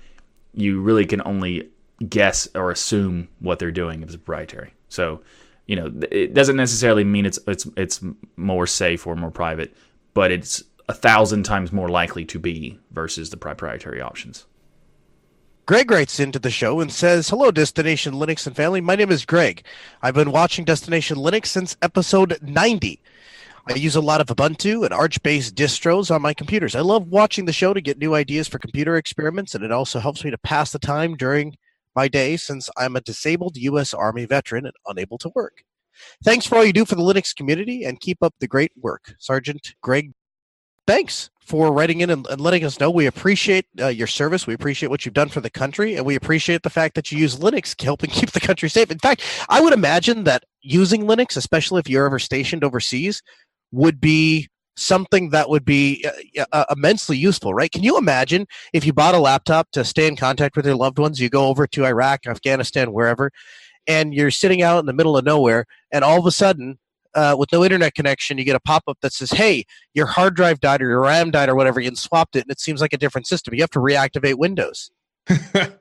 you 0.53 0.81
really 0.81 1.05
can 1.05 1.21
only 1.25 1.69
guess 2.07 2.47
or 2.55 2.71
assume 2.71 3.27
what 3.39 3.59
they're 3.59 3.71
doing 3.71 4.01
if 4.01 4.09
it's 4.09 4.15
proprietary. 4.15 4.73
So, 4.89 5.21
you 5.67 5.75
know, 5.75 5.91
it 6.11 6.33
doesn't 6.33 6.55
necessarily 6.55 7.03
mean 7.03 7.25
it's 7.25 7.39
it's 7.47 7.67
it's 7.75 8.01
more 8.37 8.65
safe 8.65 9.05
or 9.05 9.15
more 9.15 9.31
private, 9.31 9.75
but 10.13 10.31
it's 10.31 10.63
a 10.89 10.93
thousand 10.93 11.43
times 11.43 11.71
more 11.71 11.89
likely 11.89 12.25
to 12.25 12.39
be 12.39 12.79
versus 12.91 13.29
the 13.29 13.37
proprietary 13.37 14.01
options. 14.01 14.45
Greg 15.65 15.91
writes 15.91 16.21
into 16.21 16.39
the 16.39 16.49
show 16.49 16.79
and 16.79 16.89
says, 16.89 17.27
Hello, 17.27 17.51
Destination 17.51 18.13
Linux 18.13 18.47
and 18.47 18.55
family. 18.55 18.79
My 18.79 18.95
name 18.95 19.11
is 19.11 19.25
Greg. 19.25 19.65
I've 20.01 20.13
been 20.13 20.31
watching 20.31 20.63
Destination 20.63 21.17
Linux 21.17 21.47
since 21.47 21.75
episode 21.81 22.37
90. 22.41 23.01
I 23.67 23.73
use 23.73 23.97
a 23.97 24.01
lot 24.01 24.21
of 24.21 24.27
Ubuntu 24.27 24.85
and 24.85 24.93
Arch 24.93 25.21
based 25.23 25.55
distros 25.55 26.09
on 26.09 26.21
my 26.21 26.33
computers. 26.33 26.73
I 26.73 26.79
love 26.79 27.09
watching 27.09 27.43
the 27.43 27.51
show 27.51 27.73
to 27.73 27.81
get 27.81 27.97
new 27.97 28.15
ideas 28.15 28.47
for 28.47 28.59
computer 28.59 28.95
experiments, 28.95 29.55
and 29.55 29.63
it 29.65 29.73
also 29.73 29.99
helps 29.99 30.23
me 30.23 30.31
to 30.31 30.37
pass 30.37 30.71
the 30.71 30.79
time 30.79 31.17
during 31.17 31.57
my 31.97 32.07
day 32.07 32.37
since 32.37 32.69
I'm 32.77 32.95
a 32.95 33.01
disabled 33.01 33.57
U.S. 33.57 33.91
Army 33.91 34.25
veteran 34.25 34.67
and 34.67 34.75
unable 34.85 35.17
to 35.17 35.31
work. 35.33 35.63
Thanks 36.23 36.45
for 36.45 36.55
all 36.55 36.63
you 36.63 36.71
do 36.71 36.85
for 36.85 36.93
the 36.93 37.01
Linux 37.01 37.35
community 37.35 37.83
and 37.83 37.99
keep 37.99 38.21
up 38.21 38.35
the 38.39 38.47
great 38.47 38.71
work. 38.79 39.15
Sergeant 39.17 39.73
Greg 39.81 40.13
thanks 40.85 41.29
for 41.41 41.73
writing 41.73 42.01
in 42.01 42.09
and, 42.09 42.25
and 42.27 42.39
letting 42.39 42.63
us 42.63 42.79
know. 42.79 42.89
We 42.89 43.07
appreciate 43.07 43.65
uh, 43.79 43.87
your 43.87 44.07
service. 44.07 44.47
We 44.47 44.53
appreciate 44.53 44.89
what 44.89 45.05
you've 45.05 45.13
done 45.13 45.29
for 45.29 45.41
the 45.41 45.49
country, 45.49 45.95
and 45.95 46.05
we 46.05 46.15
appreciate 46.15 46.63
the 46.63 46.69
fact 46.69 46.95
that 46.95 47.11
you 47.11 47.17
use 47.17 47.37
Linux 47.37 47.79
helping 47.81 48.09
keep 48.19 48.31
the 48.31 48.39
country 48.39 48.69
safe. 48.69 48.89
In 48.89 48.99
fact, 48.99 49.23
I 49.49 49.59
would 49.59 49.73
imagine 49.73 50.23
that 50.25 50.43
using 50.61 51.03
Linux, 51.03 51.35
especially 51.35 51.79
if 51.79 51.89
you're 51.89 52.05
ever 52.05 52.19
stationed 52.19 52.63
overseas, 52.63 53.21
would 53.71 53.99
be 53.99 54.47
something 54.77 55.31
that 55.31 55.49
would 55.49 55.65
be 55.65 56.05
uh, 56.39 56.45
uh, 56.51 56.65
immensely 56.71 57.17
useful, 57.17 57.53
right? 57.53 57.71
Can 57.71 57.83
you 57.83 57.97
imagine 57.97 58.47
if 58.73 58.85
you 58.85 58.93
bought 58.93 59.15
a 59.15 59.19
laptop 59.19 59.71
to 59.71 59.83
stay 59.83 60.07
in 60.07 60.15
contact 60.15 60.55
with 60.55 60.65
your 60.65 60.75
loved 60.75 60.99
ones? 60.99 61.19
You 61.19 61.29
go 61.29 61.47
over 61.47 61.67
to 61.67 61.85
Iraq, 61.85 62.27
Afghanistan, 62.27 62.93
wherever, 62.93 63.31
and 63.87 64.13
you're 64.13 64.31
sitting 64.31 64.61
out 64.61 64.79
in 64.79 64.85
the 64.85 64.93
middle 64.93 65.17
of 65.17 65.25
nowhere, 65.25 65.65
and 65.91 66.03
all 66.03 66.19
of 66.19 66.25
a 66.25 66.31
sudden 66.31 66.77
uh, 67.15 67.35
with 67.37 67.51
no 67.51 67.63
internet 67.63 67.95
connection, 67.95 68.37
you 68.37 68.43
get 68.43 68.55
a 68.55 68.59
pop 68.59 68.83
up 68.87 68.99
that 69.01 69.11
says, 69.11 69.31
"Hey, 69.31 69.65
your 69.93 70.05
hard 70.05 70.35
drive 70.35 70.59
died 70.59 70.81
or 70.81 70.87
your 70.87 71.01
RAM 71.01 71.31
died 71.31 71.49
or 71.49 71.55
whatever, 71.55 71.79
and 71.79 71.97
swapped 71.97 72.35
it, 72.35 72.43
and 72.43 72.51
it 72.51 72.59
seems 72.59 72.79
like 72.79 72.93
a 72.93 72.97
different 72.97 73.27
system. 73.27 73.55
You 73.55 73.61
have 73.61 73.71
to 73.71 73.79
reactivate 73.79 74.35
Windows." 74.35 74.91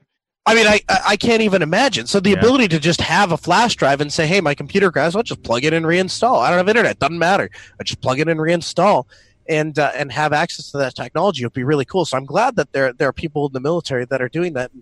I 0.46 0.54
mean, 0.54 0.66
I 0.66 0.80
I 1.04 1.16
can't 1.16 1.42
even 1.42 1.60
imagine. 1.60 2.06
So 2.06 2.20
the 2.20 2.30
yeah. 2.30 2.38
ability 2.38 2.68
to 2.68 2.78
just 2.78 3.00
have 3.00 3.32
a 3.32 3.36
flash 3.36 3.74
drive 3.74 4.00
and 4.00 4.12
say, 4.12 4.26
"Hey, 4.26 4.40
my 4.40 4.54
computer 4.54 4.92
crashed. 4.92 5.16
I'll 5.16 5.22
just 5.22 5.42
plug 5.42 5.64
it 5.64 5.72
and 5.72 5.84
reinstall. 5.84 6.40
I 6.40 6.50
don't 6.50 6.58
have 6.58 6.68
internet. 6.68 6.98
Doesn't 6.98 7.18
matter. 7.18 7.50
I 7.80 7.82
just 7.82 8.00
plug 8.00 8.20
it 8.20 8.28
and 8.28 8.38
reinstall." 8.40 9.04
And, 9.48 9.78
uh, 9.78 9.92
and 9.94 10.10
have 10.10 10.32
access 10.32 10.72
to 10.72 10.78
that 10.78 10.96
technology 10.96 11.44
would 11.44 11.52
be 11.52 11.62
really 11.62 11.84
cool. 11.84 12.04
So 12.04 12.16
I'm 12.16 12.24
glad 12.24 12.56
that 12.56 12.72
there 12.72 12.92
there 12.92 13.08
are 13.08 13.12
people 13.12 13.46
in 13.46 13.52
the 13.52 13.60
military 13.60 14.04
that 14.06 14.20
are 14.20 14.28
doing 14.28 14.54
that, 14.54 14.72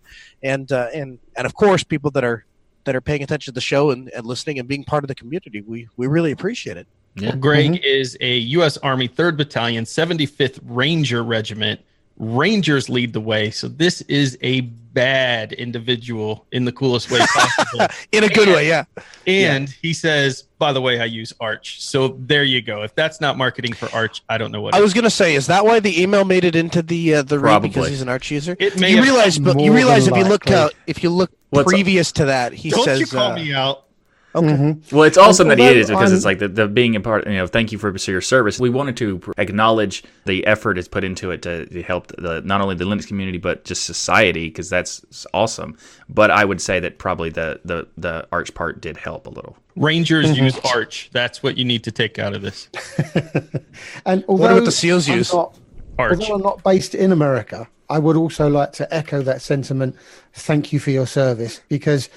and 0.42 0.72
uh, 0.72 0.88
and 0.94 1.18
and 1.36 1.46
of 1.46 1.54
course 1.54 1.84
people 1.84 2.10
that 2.12 2.24
are 2.24 2.46
that 2.84 2.96
are 2.96 3.02
paying 3.02 3.22
attention 3.22 3.52
to 3.52 3.54
the 3.54 3.60
show 3.60 3.90
and, 3.90 4.08
and 4.10 4.24
listening 4.24 4.58
and 4.58 4.68
being 4.68 4.84
part 4.84 5.04
of 5.04 5.08
the 5.08 5.14
community. 5.14 5.60
We 5.60 5.88
we 5.98 6.06
really 6.06 6.32
appreciate 6.32 6.78
it. 6.78 6.86
Yeah. 7.16 7.30
Well, 7.30 7.38
Greg 7.38 7.72
mm-hmm. 7.72 7.84
is 7.84 8.16
a 8.20 8.38
U.S. 8.38 8.76
Army 8.78 9.08
3rd 9.08 9.36
Battalion, 9.36 9.84
75th 9.84 10.60
Ranger 10.64 11.22
Regiment. 11.22 11.80
Rangers 12.16 12.88
lead 12.88 13.12
the 13.12 13.20
way. 13.20 13.50
So 13.50 13.68
this 13.68 14.00
is 14.02 14.38
a 14.42 14.60
bad 14.60 15.52
individual 15.52 16.46
in 16.52 16.64
the 16.64 16.72
coolest 16.72 17.10
way 17.10 17.18
possible. 17.18 17.86
in 18.12 18.24
a 18.24 18.28
good 18.28 18.48
and, 18.48 18.56
way, 18.56 18.68
yeah. 18.68 18.84
And 19.26 19.68
yeah. 19.68 19.74
he 19.82 19.92
says, 19.92 20.44
by 20.58 20.72
the 20.72 20.80
way, 20.80 21.00
I 21.00 21.06
use 21.06 21.32
Arch. 21.40 21.82
So 21.82 22.08
there 22.20 22.44
you 22.44 22.62
go. 22.62 22.82
If 22.82 22.94
that's 22.94 23.20
not 23.20 23.36
marketing 23.36 23.72
for 23.72 23.92
Arch, 23.92 24.22
I 24.28 24.38
don't 24.38 24.52
know 24.52 24.60
what. 24.60 24.74
I 24.74 24.80
was 24.80 24.94
going 24.94 25.04
to 25.04 25.10
say, 25.10 25.34
is 25.34 25.48
that 25.48 25.64
why 25.64 25.80
the 25.80 26.00
email 26.00 26.24
made 26.24 26.44
it 26.44 26.54
into 26.54 26.82
the 26.82 27.16
uh, 27.16 27.22
the 27.22 27.38
read 27.38 27.62
because 27.62 27.88
he's 27.88 28.02
an 28.02 28.08
Arch 28.08 28.30
user? 28.30 28.56
It 28.58 28.78
may 28.78 28.92
you 28.92 29.02
realize, 29.02 29.38
but 29.38 29.58
you 29.58 29.74
realize 29.74 30.06
if 30.06 30.16
you 30.16 30.24
look 30.24 30.50
out, 30.50 30.72
if 30.86 31.02
you 31.02 31.10
look 31.10 31.32
What's 31.50 31.70
previous 31.70 32.12
to 32.12 32.26
that, 32.26 32.52
he 32.52 32.70
says, 32.70 32.76
don't 32.76 32.84
says, 32.84 33.00
you 33.00 33.06
call 33.06 33.32
uh, 33.32 33.36
me 33.36 33.52
out. 33.52 33.84
Okay. 34.34 34.46
Mm-hmm. 34.48 34.96
Well, 34.96 35.04
it's 35.04 35.16
awesome 35.16 35.46
that 35.48 35.58
he 35.58 35.66
is 35.66 35.88
because 35.88 36.10
I'm, 36.10 36.16
it's 36.16 36.24
like 36.24 36.40
the, 36.40 36.48
the 36.48 36.66
being 36.66 36.96
a 36.96 37.00
part. 37.00 37.26
You 37.26 37.34
know, 37.34 37.46
thank 37.46 37.70
you 37.70 37.78
for 37.78 37.94
your 37.96 38.20
service. 38.20 38.58
We 38.58 38.68
wanted 38.68 38.96
to 38.96 39.20
acknowledge 39.38 40.02
the 40.24 40.44
effort 40.46 40.76
is 40.76 40.88
put 40.88 41.04
into 41.04 41.30
it 41.30 41.42
to, 41.42 41.66
to 41.66 41.82
help 41.82 42.08
the 42.18 42.42
not 42.44 42.60
only 42.60 42.74
the 42.74 42.84
Linux 42.84 43.06
community 43.06 43.38
but 43.38 43.64
just 43.64 43.84
society 43.84 44.48
because 44.48 44.68
that's 44.68 45.26
awesome. 45.32 45.78
But 46.08 46.32
I 46.32 46.44
would 46.44 46.60
say 46.60 46.80
that 46.80 46.98
probably 46.98 47.30
the 47.30 47.60
the 47.64 47.86
the 47.96 48.26
Arch 48.32 48.52
part 48.54 48.80
did 48.80 48.96
help 48.96 49.28
a 49.28 49.30
little. 49.30 49.56
Rangers 49.76 50.26
mm-hmm. 50.26 50.44
use 50.44 50.58
Arch. 50.64 51.10
That's 51.12 51.42
what 51.42 51.56
you 51.56 51.64
need 51.64 51.84
to 51.84 51.92
take 51.92 52.18
out 52.18 52.34
of 52.34 52.42
this. 52.42 52.68
and 54.06 54.24
although 54.26 54.42
what 54.42 54.52
about 54.52 54.64
the 54.64 54.72
SEALs 54.72 55.06
use? 55.06 55.32
Not, 55.32 55.56
although 55.98 56.34
I'm 56.34 56.42
not 56.42 56.64
based 56.64 56.96
in 56.96 57.12
America, 57.12 57.68
I 57.88 58.00
would 58.00 58.16
also 58.16 58.48
like 58.48 58.72
to 58.74 58.92
echo 58.92 59.22
that 59.22 59.42
sentiment. 59.42 59.94
Thank 60.32 60.72
you 60.72 60.80
for 60.80 60.90
your 60.90 61.06
service 61.06 61.60
because 61.68 62.08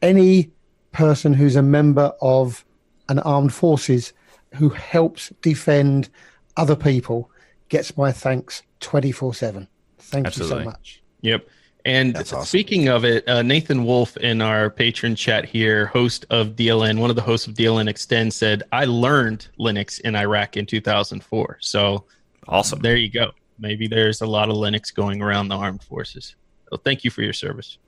any 0.00 0.50
person 0.92 1.34
who's 1.34 1.56
a 1.56 1.62
member 1.62 2.12
of 2.20 2.64
an 3.08 3.18
armed 3.20 3.52
forces 3.52 4.12
who 4.54 4.68
helps 4.68 5.32
defend 5.42 6.08
other 6.56 6.76
people 6.76 7.30
gets 7.68 7.96
my 7.96 8.12
thanks 8.12 8.62
24 8.80 9.34
7. 9.34 9.68
Thank 9.98 10.26
Absolutely. 10.26 10.56
you 10.56 10.62
so 10.62 10.70
much. 10.70 11.02
Yep. 11.22 11.48
And 11.84 12.16
awesome. 12.16 12.44
speaking 12.44 12.88
of 12.88 13.04
it, 13.04 13.26
uh, 13.28 13.42
Nathan 13.42 13.84
Wolf 13.84 14.16
in 14.18 14.40
our 14.40 14.70
patron 14.70 15.16
chat 15.16 15.44
here, 15.44 15.86
host 15.86 16.24
of 16.30 16.50
DLN, 16.50 17.00
one 17.00 17.10
of 17.10 17.16
the 17.16 17.22
hosts 17.22 17.48
of 17.48 17.54
DLN 17.54 17.88
Extend, 17.88 18.32
said, 18.32 18.62
I 18.70 18.84
learned 18.84 19.48
Linux 19.58 20.00
in 20.00 20.14
Iraq 20.14 20.56
in 20.56 20.66
2004. 20.66 21.58
So 21.60 22.04
Awesome. 22.46 22.80
there 22.80 22.96
you 22.96 23.10
go. 23.10 23.32
Maybe 23.58 23.88
there's 23.88 24.20
a 24.20 24.26
lot 24.26 24.48
of 24.48 24.56
Linux 24.56 24.94
going 24.94 25.22
around 25.22 25.48
the 25.48 25.56
armed 25.56 25.82
forces. 25.82 26.36
So 26.70 26.76
thank 26.76 27.04
you 27.04 27.10
for 27.10 27.22
your 27.22 27.32
service. 27.32 27.78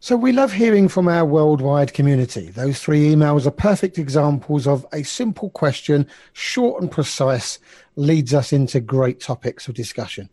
So 0.00 0.16
we 0.16 0.32
love 0.32 0.52
hearing 0.52 0.88
from 0.88 1.08
our 1.08 1.24
worldwide 1.24 1.94
community. 1.94 2.50
Those 2.50 2.80
three 2.80 3.14
emails 3.14 3.46
are 3.46 3.50
perfect 3.50 3.98
examples 3.98 4.66
of 4.66 4.86
a 4.92 5.02
simple 5.02 5.50
question, 5.50 6.06
short 6.34 6.82
and 6.82 6.90
precise, 6.90 7.58
leads 7.96 8.34
us 8.34 8.52
into 8.52 8.80
great 8.80 9.20
topics 9.20 9.68
of 9.68 9.74
discussion. 9.74 10.28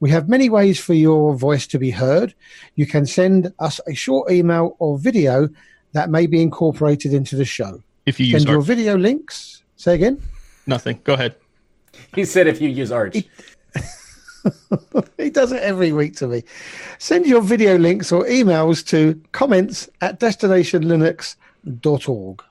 We 0.00 0.10
have 0.10 0.28
many 0.28 0.48
ways 0.48 0.80
for 0.80 0.94
your 0.94 1.34
voice 1.34 1.66
to 1.68 1.78
be 1.78 1.90
heard. 1.90 2.34
You 2.74 2.86
can 2.86 3.06
send 3.06 3.52
us 3.58 3.80
a 3.86 3.94
short 3.94 4.30
email 4.30 4.76
or 4.78 4.98
video 4.98 5.48
that 5.92 6.10
may 6.10 6.26
be 6.26 6.40
incorporated 6.40 7.12
into 7.12 7.36
the 7.36 7.44
show. 7.44 7.82
If 8.06 8.18
you 8.18 8.26
use 8.26 8.42
Send 8.42 8.50
your 8.50 8.62
video 8.62 8.96
links. 8.96 9.62
Say 9.76 9.94
again. 9.94 10.20
Nothing. 10.66 11.00
Go 11.04 11.14
ahead. 11.14 11.36
He 12.14 12.24
said 12.24 12.46
if 12.46 12.60
you 12.60 12.68
use 12.68 12.90
Arch. 12.90 13.18
He 15.16 15.30
does 15.30 15.52
it 15.52 15.62
every 15.62 15.92
week 15.92 16.16
to 16.16 16.26
me. 16.26 16.42
Send 16.98 17.26
your 17.26 17.42
video 17.42 17.78
links 17.78 18.10
or 18.12 18.24
emails 18.24 18.86
to 18.88 19.20
comments 19.32 19.88
at 20.00 20.20
destinationlinux.org. 20.20 22.42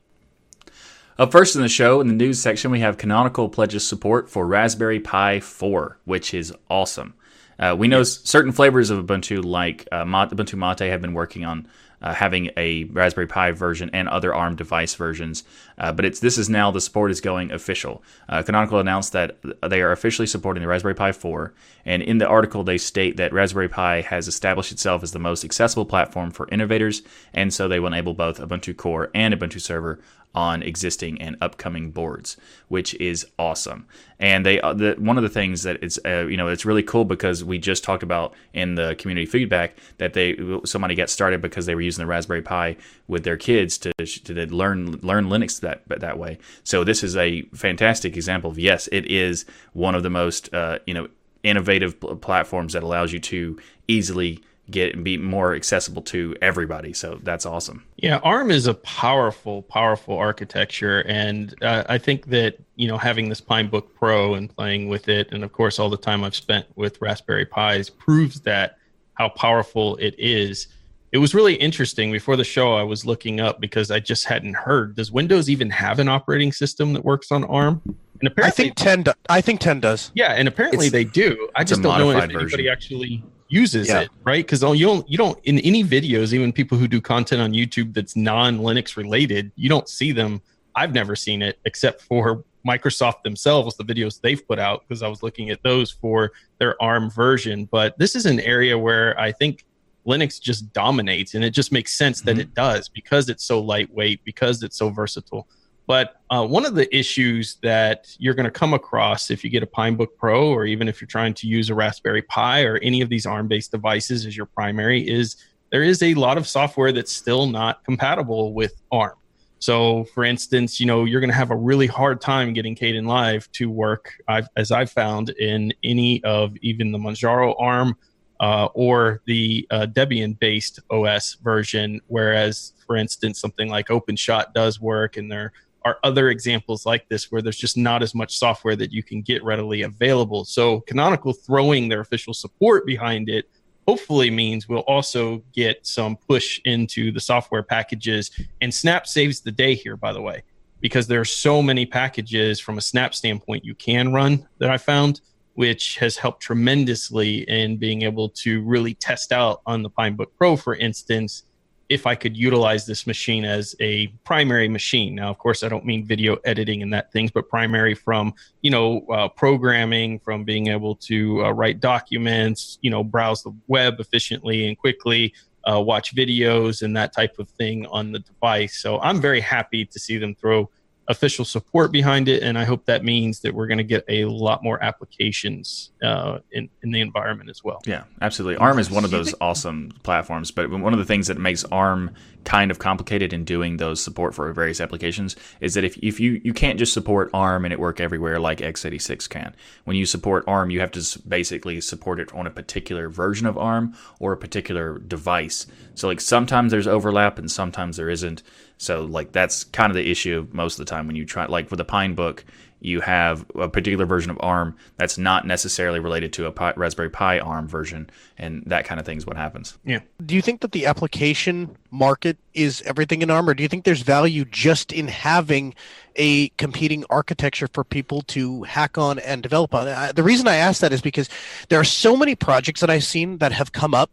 Up 1.20 1.32
first 1.32 1.56
in 1.56 1.62
the 1.62 1.70
show, 1.70 2.02
in 2.02 2.08
the 2.08 2.14
news 2.14 2.42
section, 2.42 2.72
we 2.72 2.80
have 2.80 2.98
Canonical 2.98 3.50
pledges 3.50 3.88
support 3.88 4.28
for 4.30 4.48
Raspberry 4.48 5.00
Pi 5.00 5.40
4, 5.40 6.00
which 6.06 6.34
is 6.34 6.52
awesome. 6.70 7.14
Uh, 7.60 7.76
we 7.78 7.88
know 7.88 8.02
certain 8.02 8.52
flavors 8.52 8.90
of 8.90 9.06
Ubuntu, 9.06 9.44
like 9.44 9.88
uh, 9.92 10.04
Ubuntu 10.04 10.56
Mate, 10.56 10.90
have 10.90 11.02
been 11.02 11.14
working 11.14 11.46
on 11.46 11.68
uh, 12.02 12.14
having 12.14 12.52
a 12.58 12.86
Raspberry 12.86 13.28
Pi 13.28 13.52
version 13.52 13.90
and 13.94 14.08
other 14.08 14.34
ARM 14.34 14.56
device 14.56 14.96
versions, 14.96 15.44
uh, 15.78 15.92
but 15.92 16.06
it's 16.06 16.20
this 16.20 16.38
is 16.38 16.50
now 16.50 16.72
the 16.72 16.82
support 16.82 17.12
is 17.12 17.22
going 17.22 17.52
official. 17.52 18.04
Uh, 18.28 18.42
Canonical 18.44 18.80
announced 18.80 19.14
that 19.14 19.38
they 19.68 19.82
are 19.82 19.92
officially 19.92 20.28
supporting 20.28 20.62
the 20.62 20.68
Raspberry 20.68 20.96
Pi 20.96 21.12
4, 21.12 21.54
and 21.86 22.02
in 22.02 22.18
the 22.18 22.28
article 22.28 22.64
they 22.64 22.78
state 22.78 23.18
that 23.18 23.34
Raspberry 23.34 23.70
Pi 23.70 24.02
has 24.02 24.28
established 24.28 24.72
itself 24.72 25.04
as 25.04 25.12
the 25.12 25.20
most 25.20 25.44
accessible 25.44 25.86
platform 25.86 26.32
for 26.32 26.48
innovators, 26.52 27.02
and 27.34 27.54
so 27.54 27.68
they 27.68 27.80
will 27.80 27.88
enable 27.88 28.14
both 28.14 28.40
Ubuntu 28.40 28.76
Core 28.76 29.10
and 29.14 29.34
Ubuntu 29.34 29.60
Server 29.62 30.00
on 30.34 30.64
existing 30.64 31.22
and 31.22 31.36
upcoming 31.42 31.92
boards, 31.92 32.38
which 32.70 32.94
is 32.96 33.26
awesome. 33.38 33.86
And 34.20 34.46
they, 34.46 34.62
uh, 34.62 34.74
the, 34.74 34.96
one 34.98 35.18
of 35.18 35.24
the 35.24 35.30
things 35.30 35.64
that 35.64 35.84
it's, 35.84 36.00
uh, 36.06 36.26
you 36.28 36.38
know, 36.38 36.48
it's 36.48 36.66
really 36.66 36.84
cool 36.84 37.06
because 37.06 37.44
we 37.44 37.58
just 37.58 37.84
talked 37.84 38.04
about 38.04 38.34
in 38.54 38.76
the 38.76 38.96
community 38.98 39.26
feedback 39.26 39.76
that 39.98 40.14
they 40.14 40.38
somebody 40.64 40.96
got 40.96 41.10
started 41.10 41.42
because 41.42 41.66
they 41.66 41.76
were 41.76 41.82
using 41.82 42.04
the 42.04 42.08
Raspberry 42.08 42.42
Pi 42.42 42.78
with 43.08 43.24
their 43.24 43.38
kids 43.38 43.78
to 43.80 43.92
to 43.94 44.34
learn 44.56 44.92
learn 45.02 45.26
Linux 45.26 45.60
that 45.60 45.82
that 45.88 46.18
way. 46.18 46.38
So 46.64 46.84
this 46.84 47.04
is 47.04 47.18
a 47.18 47.42
fantastic 47.54 48.16
example 48.16 48.52
of 48.52 48.60
yes, 48.60 48.88
it 48.92 49.06
is 49.12 49.46
one 49.74 49.96
of 49.96 50.04
the 50.04 50.10
most 50.10 50.54
uh, 50.54 50.80
you 50.86 50.94
know 50.94 51.10
innovative 51.44 52.00
pl- 52.00 52.16
platforms 52.18 52.74
that 52.74 52.84
allows 52.84 53.12
you 53.12 53.20
to 53.20 53.60
easily 53.88 54.40
get 54.70 54.94
and 54.96 55.04
be 55.04 55.18
more 55.18 55.54
accessible 55.56 56.02
to 56.04 56.36
everybody. 56.42 56.94
So 56.94 57.20
that's 57.24 57.46
awesome. 57.46 57.84
Yeah, 57.98 58.18
ARM 58.24 58.52
is 58.52 58.68
a 58.68 58.74
powerful, 58.76 59.64
powerful 59.64 60.18
architecture, 60.18 61.02
and 61.08 61.54
uh, 61.64 61.84
I 61.90 61.98
think 61.98 62.28
that 62.28 62.58
you 62.76 62.88
know 62.88 62.98
having 62.98 63.30
this 63.30 63.42
Pinebook 63.42 63.94
Pro 63.96 64.36
and 64.36 64.54
playing 64.56 64.88
with 64.88 65.10
it, 65.10 65.28
and 65.32 65.44
of 65.44 65.52
course 65.52 65.80
all 65.80 65.90
the 65.90 65.98
time 65.98 66.24
I've 66.24 66.36
spent 66.36 66.66
with 66.76 67.02
Raspberry 67.02 67.46
Pis 67.46 67.90
proves 67.90 68.42
that 68.42 68.78
how 69.16 69.30
powerful 69.30 69.98
it 69.98 70.16
is. 70.18 70.68
It 71.12 71.18
was 71.18 71.36
really 71.36 71.56
interesting 71.56 72.10
before 72.12 72.38
the 72.38 72.46
show. 72.46 72.74
I 72.76 72.84
was 72.84 73.06
looking 73.06 73.42
up 73.42 73.60
because 73.60 73.92
I 73.92 74.00
just 74.00 74.24
hadn't 74.26 74.54
heard. 74.54 74.96
Does 74.96 75.12
Windows 75.12 75.50
even 75.50 75.70
have 75.70 76.00
an 76.00 76.08
operating 76.08 76.54
system 76.54 76.94
that 76.94 77.04
works 77.04 77.34
on 77.34 77.44
ARM? 77.44 77.82
And 78.22 78.28
apparently, 78.30 78.48
I 78.48 78.66
think 78.68 78.76
ten. 78.78 79.04
Do- 79.04 79.12
I 79.28 79.42
think 79.42 79.60
ten 79.60 79.82
does. 79.82 80.12
yeah, 80.16 80.32
and 80.34 80.48
apparently 80.48 80.88
It's- 80.88 80.92
they 80.94 81.04
do. 81.04 81.50
I 81.56 81.66
just 81.66 81.82
don't 81.82 81.98
know 82.00 82.12
if 82.12 82.16
modified 82.16 82.30
anybody 82.30 82.46
version. 82.64 82.68
actually 82.72 83.24
uses 83.52 83.88
Yeah. 83.90 84.02
it, 84.02 84.10
right? 84.24 84.46
Because 84.46 84.62
you 84.80 84.86
don't 84.86 85.08
you 85.10 85.18
don't 85.18 85.38
in 85.44 85.60
any 85.60 85.84
videos, 85.84 86.34
even 86.34 86.52
people 86.54 86.78
who 86.78 86.88
do 86.88 87.02
content 87.02 87.42
on 87.42 87.52
YouTube 87.54 87.94
that's 87.94 88.16
non 88.16 88.60
Linux 88.60 88.96
related, 88.96 89.52
you 89.56 89.70
don't 89.70 89.88
see 89.90 90.12
them. 90.12 90.42
I've 90.76 90.94
never 90.94 91.16
seen 91.16 91.42
it 91.42 91.60
except 91.66 92.02
for 92.02 92.44
Microsoft 92.66 93.24
themselves, 93.24 93.76
the 93.76 93.84
videos 93.84 94.22
they've 94.22 94.46
put 94.48 94.58
out, 94.60 94.84
because 94.88 95.04
I 95.04 95.08
was 95.08 95.22
looking 95.22 95.50
at 95.50 95.62
those 95.64 95.92
for 95.92 96.32
their 96.60 96.82
ARM 96.82 97.10
version. 97.10 97.66
But 97.66 97.98
this 98.00 98.16
is 98.16 98.26
an 98.26 98.40
area 98.40 98.78
where 98.78 99.20
I 99.20 99.32
think 99.32 99.66
Linux 100.08 100.40
just 100.42 100.72
dominates, 100.72 101.34
and 101.36 101.44
it 101.44 101.50
just 101.52 101.72
makes 101.72 101.94
sense 101.94 102.22
that 102.22 102.38
Mhm. 102.38 102.42
it 102.42 102.54
does 102.54 102.88
because 102.88 103.30
it's 103.30 103.44
so 103.44 103.60
lightweight, 103.60 104.24
because 104.24 104.64
it's 104.64 104.78
so 104.78 104.90
versatile. 104.90 105.48
But 105.88 106.22
uh, 106.30 106.46
one 106.46 106.66
of 106.66 106.76
the 106.76 106.94
issues 106.96 107.58
that 107.64 108.16
you're 108.18 108.34
going 108.34 108.46
to 108.46 108.52
come 108.52 108.74
across 108.74 109.30
if 109.30 109.44
you 109.44 109.50
get 109.50 109.64
a 109.64 109.68
Pinebook 109.68 110.16
Pro, 110.18 110.50
or 110.50 110.66
even 110.66 110.88
if 110.88 111.02
you're 111.02 111.08
trying 111.08 111.34
to 111.36 111.48
use 111.48 111.70
a 111.70 111.76
Raspberry 111.76 112.22
Pi 112.22 112.64
or 112.64 112.78
any 112.78 113.02
of 113.02 113.10
these 113.10 113.26
ARM-based 113.26 113.72
devices 113.72 114.26
as 114.26 114.38
your 114.38 114.46
primary, 114.46 115.08
is 115.08 115.38
there 115.72 115.84
is 115.84 116.04
a 116.04 116.14
lot 116.14 116.38
of 116.38 116.48
software 116.48 116.92
that's 116.92 117.12
still 117.12 117.48
not 117.48 117.84
compatible 117.84 118.54
with 118.54 118.82
ARM. 118.92 119.16
So, 119.60 120.06
for 120.16 120.24
instance, 120.24 120.80
you 120.80 120.88
know 120.88 121.06
you're 121.06 121.22
going 121.22 121.30
to 121.30 121.36
have 121.36 121.52
a 121.52 121.56
really 121.56 121.86
hard 121.88 122.20
time 122.20 122.52
getting 122.54 122.76
Kdenlive 122.76 123.50
to 123.52 123.70
work, 123.70 124.14
I've, 124.28 124.48
as 124.58 124.72
I've 124.72 124.92
found 124.92 125.30
in 125.30 125.72
any 125.84 126.24
of 126.24 126.56
even 126.62 126.92
the 126.92 126.98
Manjaro 126.98 127.56
ARM 127.60 127.96
uh, 128.40 128.70
or 128.74 129.22
the 129.28 129.68
uh, 129.70 129.86
Debian-based 129.86 130.80
OS 130.90 131.36
version. 131.44 132.02
Whereas, 132.08 132.74
for 132.88 132.96
instance, 132.96 133.40
something 133.40 133.70
like 133.70 133.90
OpenShot 133.90 134.52
does 134.54 134.82
work, 134.82 135.18
and 135.18 135.32
there 135.32 135.54
are 135.84 135.98
other 136.04 136.30
examples 136.30 136.86
like 136.86 137.08
this 137.10 137.32
where 137.32 137.42
there's 137.42 137.58
just 137.58 137.78
not 137.78 138.04
as 138.04 138.14
much 138.14 138.38
software 138.38 138.76
that 138.76 138.92
you 138.92 139.02
can 139.02 139.22
get 139.22 139.44
readily 139.44 139.82
available. 139.82 140.46
So, 140.46 140.82
Canonical 140.82 141.34
throwing 141.34 141.90
their 141.90 142.02
official 142.02 142.34
support 142.34 142.86
behind 142.86 143.30
it 143.30 143.50
hopefully 143.88 144.30
means 144.30 144.70
we'll 144.70 144.80
also 144.82 145.44
get 145.54 145.86
some 145.86 146.16
push 146.16 146.62
into 146.66 147.12
the 147.12 147.20
software 147.20 147.64
packages. 147.64 148.32
And 148.62 148.74
Snap 148.74 149.08
saves 149.08 149.42
the 149.42 149.52
day 149.52 149.74
here, 149.74 149.98
by 149.98 150.14
the 150.14 150.22
way, 150.22 150.44
because 150.80 151.08
there 151.08 151.20
are 151.20 151.26
so 151.26 151.62
many 151.62 151.86
packages 151.86 152.60
from 152.60 152.78
a 152.78 152.82
Snap 152.82 153.16
standpoint 153.16 153.66
you 153.66 153.76
can 153.76 154.14
run 154.14 154.48
that 154.60 154.70
I 154.70 154.78
found, 154.78 155.22
which 155.56 155.98
has 155.98 156.16
helped 156.16 156.42
tremendously 156.42 157.40
in 157.50 157.78
being 157.78 158.04
able 158.04 158.30
to 158.30 158.62
really 158.64 158.94
test 158.94 159.32
out 159.32 159.62
on 159.66 159.82
the 159.82 159.90
Pinebook 159.90 160.28
Pro, 160.38 160.56
for 160.56 160.76
instance, 160.76 161.44
if 161.92 162.08
I 162.08 162.16
could 162.16 162.38
utilize 162.38 162.86
this 162.86 163.06
machine 163.06 163.44
as 163.44 163.76
a 163.82 164.08
primary 164.24 164.70
machine. 164.70 165.14
Now, 165.14 165.30
of 165.30 165.38
course, 165.38 165.62
I 165.62 165.68
don't 165.68 165.84
mean 165.84 166.06
video 166.06 166.38
editing 166.46 166.82
and 166.82 166.94
that 166.94 167.12
things, 167.12 167.32
but 167.32 167.50
primary 167.50 167.96
from 167.96 168.34
you 168.62 168.72
know 168.72 169.06
uh, 169.12 169.28
programming, 169.28 170.18
from 170.20 170.46
being 170.46 170.68
able 170.68 170.96
to 171.10 171.44
uh, 171.44 171.52
write 171.52 171.82
documents, 171.82 172.80
you 172.82 172.90
know, 172.90 173.04
browse 173.04 173.44
the 173.44 173.54
web 173.68 174.00
efficiently 174.00 174.70
and 174.70 174.78
quickly, 174.78 175.34
uh, 175.70 175.82
watch 175.82 176.16
videos 176.16 176.82
and 176.82 176.96
that 176.96 177.12
type 177.12 177.38
of 177.40 177.50
thing 177.50 177.86
on 177.88 178.14
the 178.14 178.20
device. 178.20 178.78
So 178.78 178.98
I'm 179.02 179.20
very 179.20 179.42
happy 179.42 179.84
to 179.84 180.00
see 180.00 180.18
them 180.18 180.34
throw 180.34 180.70
official 181.08 181.44
support 181.44 181.92
behind 181.92 182.28
it, 182.28 182.44
and 182.44 182.58
I 182.58 182.64
hope 182.64 182.86
that 182.86 183.04
means 183.04 183.42
that 183.42 183.54
we're 183.54 183.68
going 183.68 183.80
to 183.80 183.84
get 183.84 184.06
a 184.08 184.26
lot 184.26 184.64
more 184.64 184.82
applications 184.84 185.92
uh, 186.04 186.40
in 186.52 186.70
in 186.84 186.92
the 186.92 187.02
environment 187.02 187.50
as 187.50 187.64
well. 187.64 187.82
Yeah, 187.86 188.04
absolutely. 188.22 188.58
ARM 188.58 188.80
is 188.80 188.90
one 188.90 189.04
of 189.04 189.12
those 189.12 189.34
awesome 189.42 189.92
platforms, 190.04 190.52
but 190.52 190.70
one 190.70 190.94
of 190.94 191.00
the 191.00 191.06
things 191.06 191.28
that 191.28 191.38
makes 191.38 191.64
ARM 191.66 192.12
kind 192.44 192.72
of 192.72 192.80
complicated 192.80 193.34
in 193.34 193.44
doing 193.46 193.78
those 193.78 194.02
support 194.02 194.34
for 194.34 194.52
various 194.54 194.82
applications 194.82 195.36
is 195.60 195.74
that 195.76 195.84
if, 195.84 195.98
if 195.98 196.20
you, 196.20 196.42
you 196.44 196.54
can't 196.54 196.80
just 196.80 196.94
support 196.94 197.30
ARM 197.34 197.66
and 197.66 197.74
it 197.74 197.80
work 197.80 198.00
everywhere 198.00 198.40
like 198.40 198.60
x86 198.60 199.30
can. 199.30 199.56
When 199.84 199.96
you 199.96 200.06
support 200.06 200.44
ARM, 200.48 200.70
you 200.70 200.80
have 200.80 200.92
to 200.92 201.20
basically 201.28 201.82
support 201.82 202.20
it 202.20 202.34
on 202.34 202.48
a 202.48 202.52
particular 202.52 203.10
version 203.10 203.46
of 203.46 203.58
ARM 203.58 203.96
or 204.20 204.34
a 204.34 204.38
particular 204.38 205.00
device. 205.00 205.68
So 205.96 206.08
like 206.08 206.22
sometimes 206.22 206.72
there's 206.72 206.88
overlap 206.88 207.38
and 207.38 207.50
sometimes 207.50 207.98
there 207.98 208.10
isn't. 208.10 208.42
So 208.82 209.06
like 209.06 209.32
that's 209.32 209.64
kind 209.66 209.92
of 209.92 209.96
the 209.96 210.10
issue 210.10 210.48
most 210.52 210.80
of 210.80 210.86
the 210.86 210.90
time 210.90 211.06
when 211.06 211.16
you 211.16 211.24
try 211.24 211.46
like 211.46 211.70
with 211.70 211.78
the 211.78 211.86
Pinebook, 211.86 212.44
you 212.80 213.00
have 213.02 213.46
a 213.54 213.70
particular 213.70 214.08
version 214.08 214.32
of 214.32 214.40
ARM 214.40 214.76
that's 214.98 215.20
not 215.20 215.46
necessarily 215.46 216.00
related 216.00 216.34
to 216.34 216.48
a 216.48 216.52
Pi, 216.52 216.74
Raspberry 216.76 217.12
Pi 217.12 217.38
ARM 217.38 217.68
version, 217.68 218.10
and 218.40 218.64
that 218.66 218.86
kind 218.86 219.00
of 219.00 219.06
thing 219.06 219.20
is 219.20 219.28
what 219.28 219.38
happens. 219.38 219.78
Yeah. 219.86 220.00
Do 220.26 220.34
you 220.34 220.42
think 220.42 220.62
that 220.62 220.72
the 220.72 220.88
application 220.88 221.78
market 221.92 222.38
is 222.56 222.82
everything 222.82 223.22
in 223.22 223.30
ARM, 223.30 223.48
or 223.48 223.54
do 223.54 223.62
you 223.62 223.70
think 223.70 223.84
there's 223.84 224.02
value 224.02 224.46
just 224.46 224.92
in 224.92 225.08
having 225.08 225.76
a 226.16 226.50
competing 226.58 227.06
architecture 227.12 227.68
for 227.72 227.84
people 227.84 228.24
to 228.24 228.64
hack 228.64 228.98
on 228.98 229.20
and 229.20 229.44
develop 229.44 229.76
on? 229.76 230.16
The 230.16 230.24
reason 230.24 230.48
I 230.48 230.56
ask 230.56 230.82
that 230.82 230.92
is 230.92 231.02
because 231.02 231.30
there 231.70 231.80
are 231.80 231.84
so 231.84 232.18
many 232.18 232.34
projects 232.34 232.82
that 232.82 232.90
I've 232.90 233.04
seen 233.04 233.38
that 233.38 233.52
have 233.52 233.74
come 233.74 233.94
up 233.94 234.10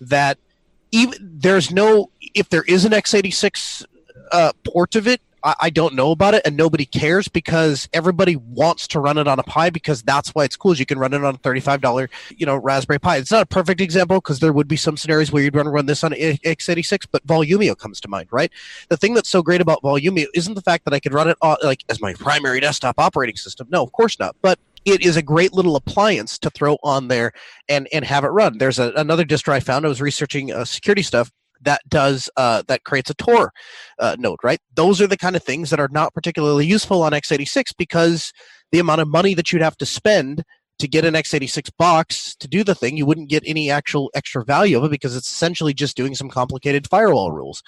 that 0.00 0.38
even 0.92 1.18
there's 1.20 1.72
no 1.72 2.10
if 2.34 2.50
there 2.50 2.62
is 2.62 2.84
an 2.84 2.92
x86 2.92 3.84
uh, 4.32 4.52
port 4.64 4.94
of 4.96 5.06
it. 5.06 5.20
I, 5.44 5.54
I 5.60 5.70
don't 5.70 5.94
know 5.94 6.10
about 6.10 6.34
it 6.34 6.42
and 6.44 6.56
nobody 6.56 6.84
cares 6.84 7.28
because 7.28 7.88
everybody 7.92 8.36
wants 8.36 8.86
to 8.88 9.00
run 9.00 9.18
it 9.18 9.26
on 9.26 9.38
a 9.38 9.42
Pi 9.42 9.70
because 9.70 10.02
that's 10.02 10.30
why 10.30 10.44
it's 10.44 10.56
cool. 10.56 10.72
Is 10.72 10.80
you 10.80 10.86
can 10.86 10.98
run 10.98 11.12
it 11.12 11.24
on 11.24 11.34
a 11.34 11.38
$35, 11.38 12.08
you 12.36 12.46
know, 12.46 12.56
Raspberry 12.56 12.98
Pi. 12.98 13.16
It's 13.16 13.30
not 13.30 13.42
a 13.42 13.46
perfect 13.46 13.80
example 13.80 14.18
because 14.18 14.40
there 14.40 14.52
would 14.52 14.68
be 14.68 14.76
some 14.76 14.96
scenarios 14.96 15.32
where 15.32 15.42
you'd 15.42 15.54
want 15.54 15.66
to 15.66 15.70
run 15.70 15.86
this 15.86 16.04
on 16.04 16.12
x86, 16.12 17.06
but 17.10 17.26
Volumio 17.26 17.76
comes 17.76 18.00
to 18.00 18.08
mind, 18.08 18.28
right? 18.30 18.52
The 18.88 18.96
thing 18.96 19.14
that's 19.14 19.28
so 19.28 19.42
great 19.42 19.60
about 19.60 19.82
Volumio 19.82 20.26
isn't 20.34 20.54
the 20.54 20.62
fact 20.62 20.84
that 20.84 20.94
I 20.94 21.00
could 21.00 21.14
run 21.14 21.28
it 21.28 21.36
on, 21.42 21.56
like 21.62 21.84
as 21.88 22.00
my 22.00 22.14
primary 22.14 22.60
desktop 22.60 22.98
operating 22.98 23.36
system. 23.36 23.66
No, 23.70 23.82
of 23.82 23.92
course 23.92 24.18
not. 24.18 24.36
But 24.42 24.58
it 24.84 25.02
is 25.02 25.16
a 25.16 25.22
great 25.22 25.52
little 25.52 25.76
appliance 25.76 26.38
to 26.40 26.50
throw 26.50 26.76
on 26.82 27.06
there 27.06 27.32
and 27.68 27.88
and 27.92 28.04
have 28.04 28.24
it 28.24 28.28
run. 28.28 28.58
There's 28.58 28.80
a, 28.80 28.92
another 28.96 29.24
distro 29.24 29.52
I 29.52 29.60
found. 29.60 29.84
I 29.84 29.88
was 29.88 30.00
researching 30.00 30.52
uh, 30.52 30.64
security 30.64 31.02
stuff 31.02 31.30
that 31.64 31.80
does 31.88 32.28
uh, 32.36 32.62
that 32.68 32.84
creates 32.84 33.10
a 33.10 33.14
Tor 33.14 33.52
uh, 33.98 34.16
node, 34.18 34.38
right? 34.42 34.60
Those 34.74 35.00
are 35.00 35.06
the 35.06 35.16
kind 35.16 35.36
of 35.36 35.42
things 35.42 35.70
that 35.70 35.80
are 35.80 35.90
not 35.90 36.14
particularly 36.14 36.66
useful 36.66 37.02
on 37.02 37.12
x86 37.12 37.72
because 37.76 38.32
the 38.70 38.78
amount 38.78 39.00
of 39.00 39.08
money 39.08 39.34
that 39.34 39.52
you'd 39.52 39.62
have 39.62 39.76
to 39.78 39.86
spend 39.86 40.44
to 40.78 40.88
get 40.88 41.04
an 41.04 41.14
x86 41.14 41.70
box 41.78 42.34
to 42.36 42.48
do 42.48 42.64
the 42.64 42.74
thing, 42.74 42.96
you 42.96 43.06
wouldn't 43.06 43.30
get 43.30 43.42
any 43.46 43.70
actual 43.70 44.10
extra 44.14 44.44
value 44.44 44.78
of 44.78 44.84
it 44.84 44.90
because 44.90 45.16
it's 45.16 45.30
essentially 45.30 45.74
just 45.74 45.96
doing 45.96 46.14
some 46.14 46.28
complicated 46.28 46.88
firewall 46.88 47.32
rules. 47.32 47.62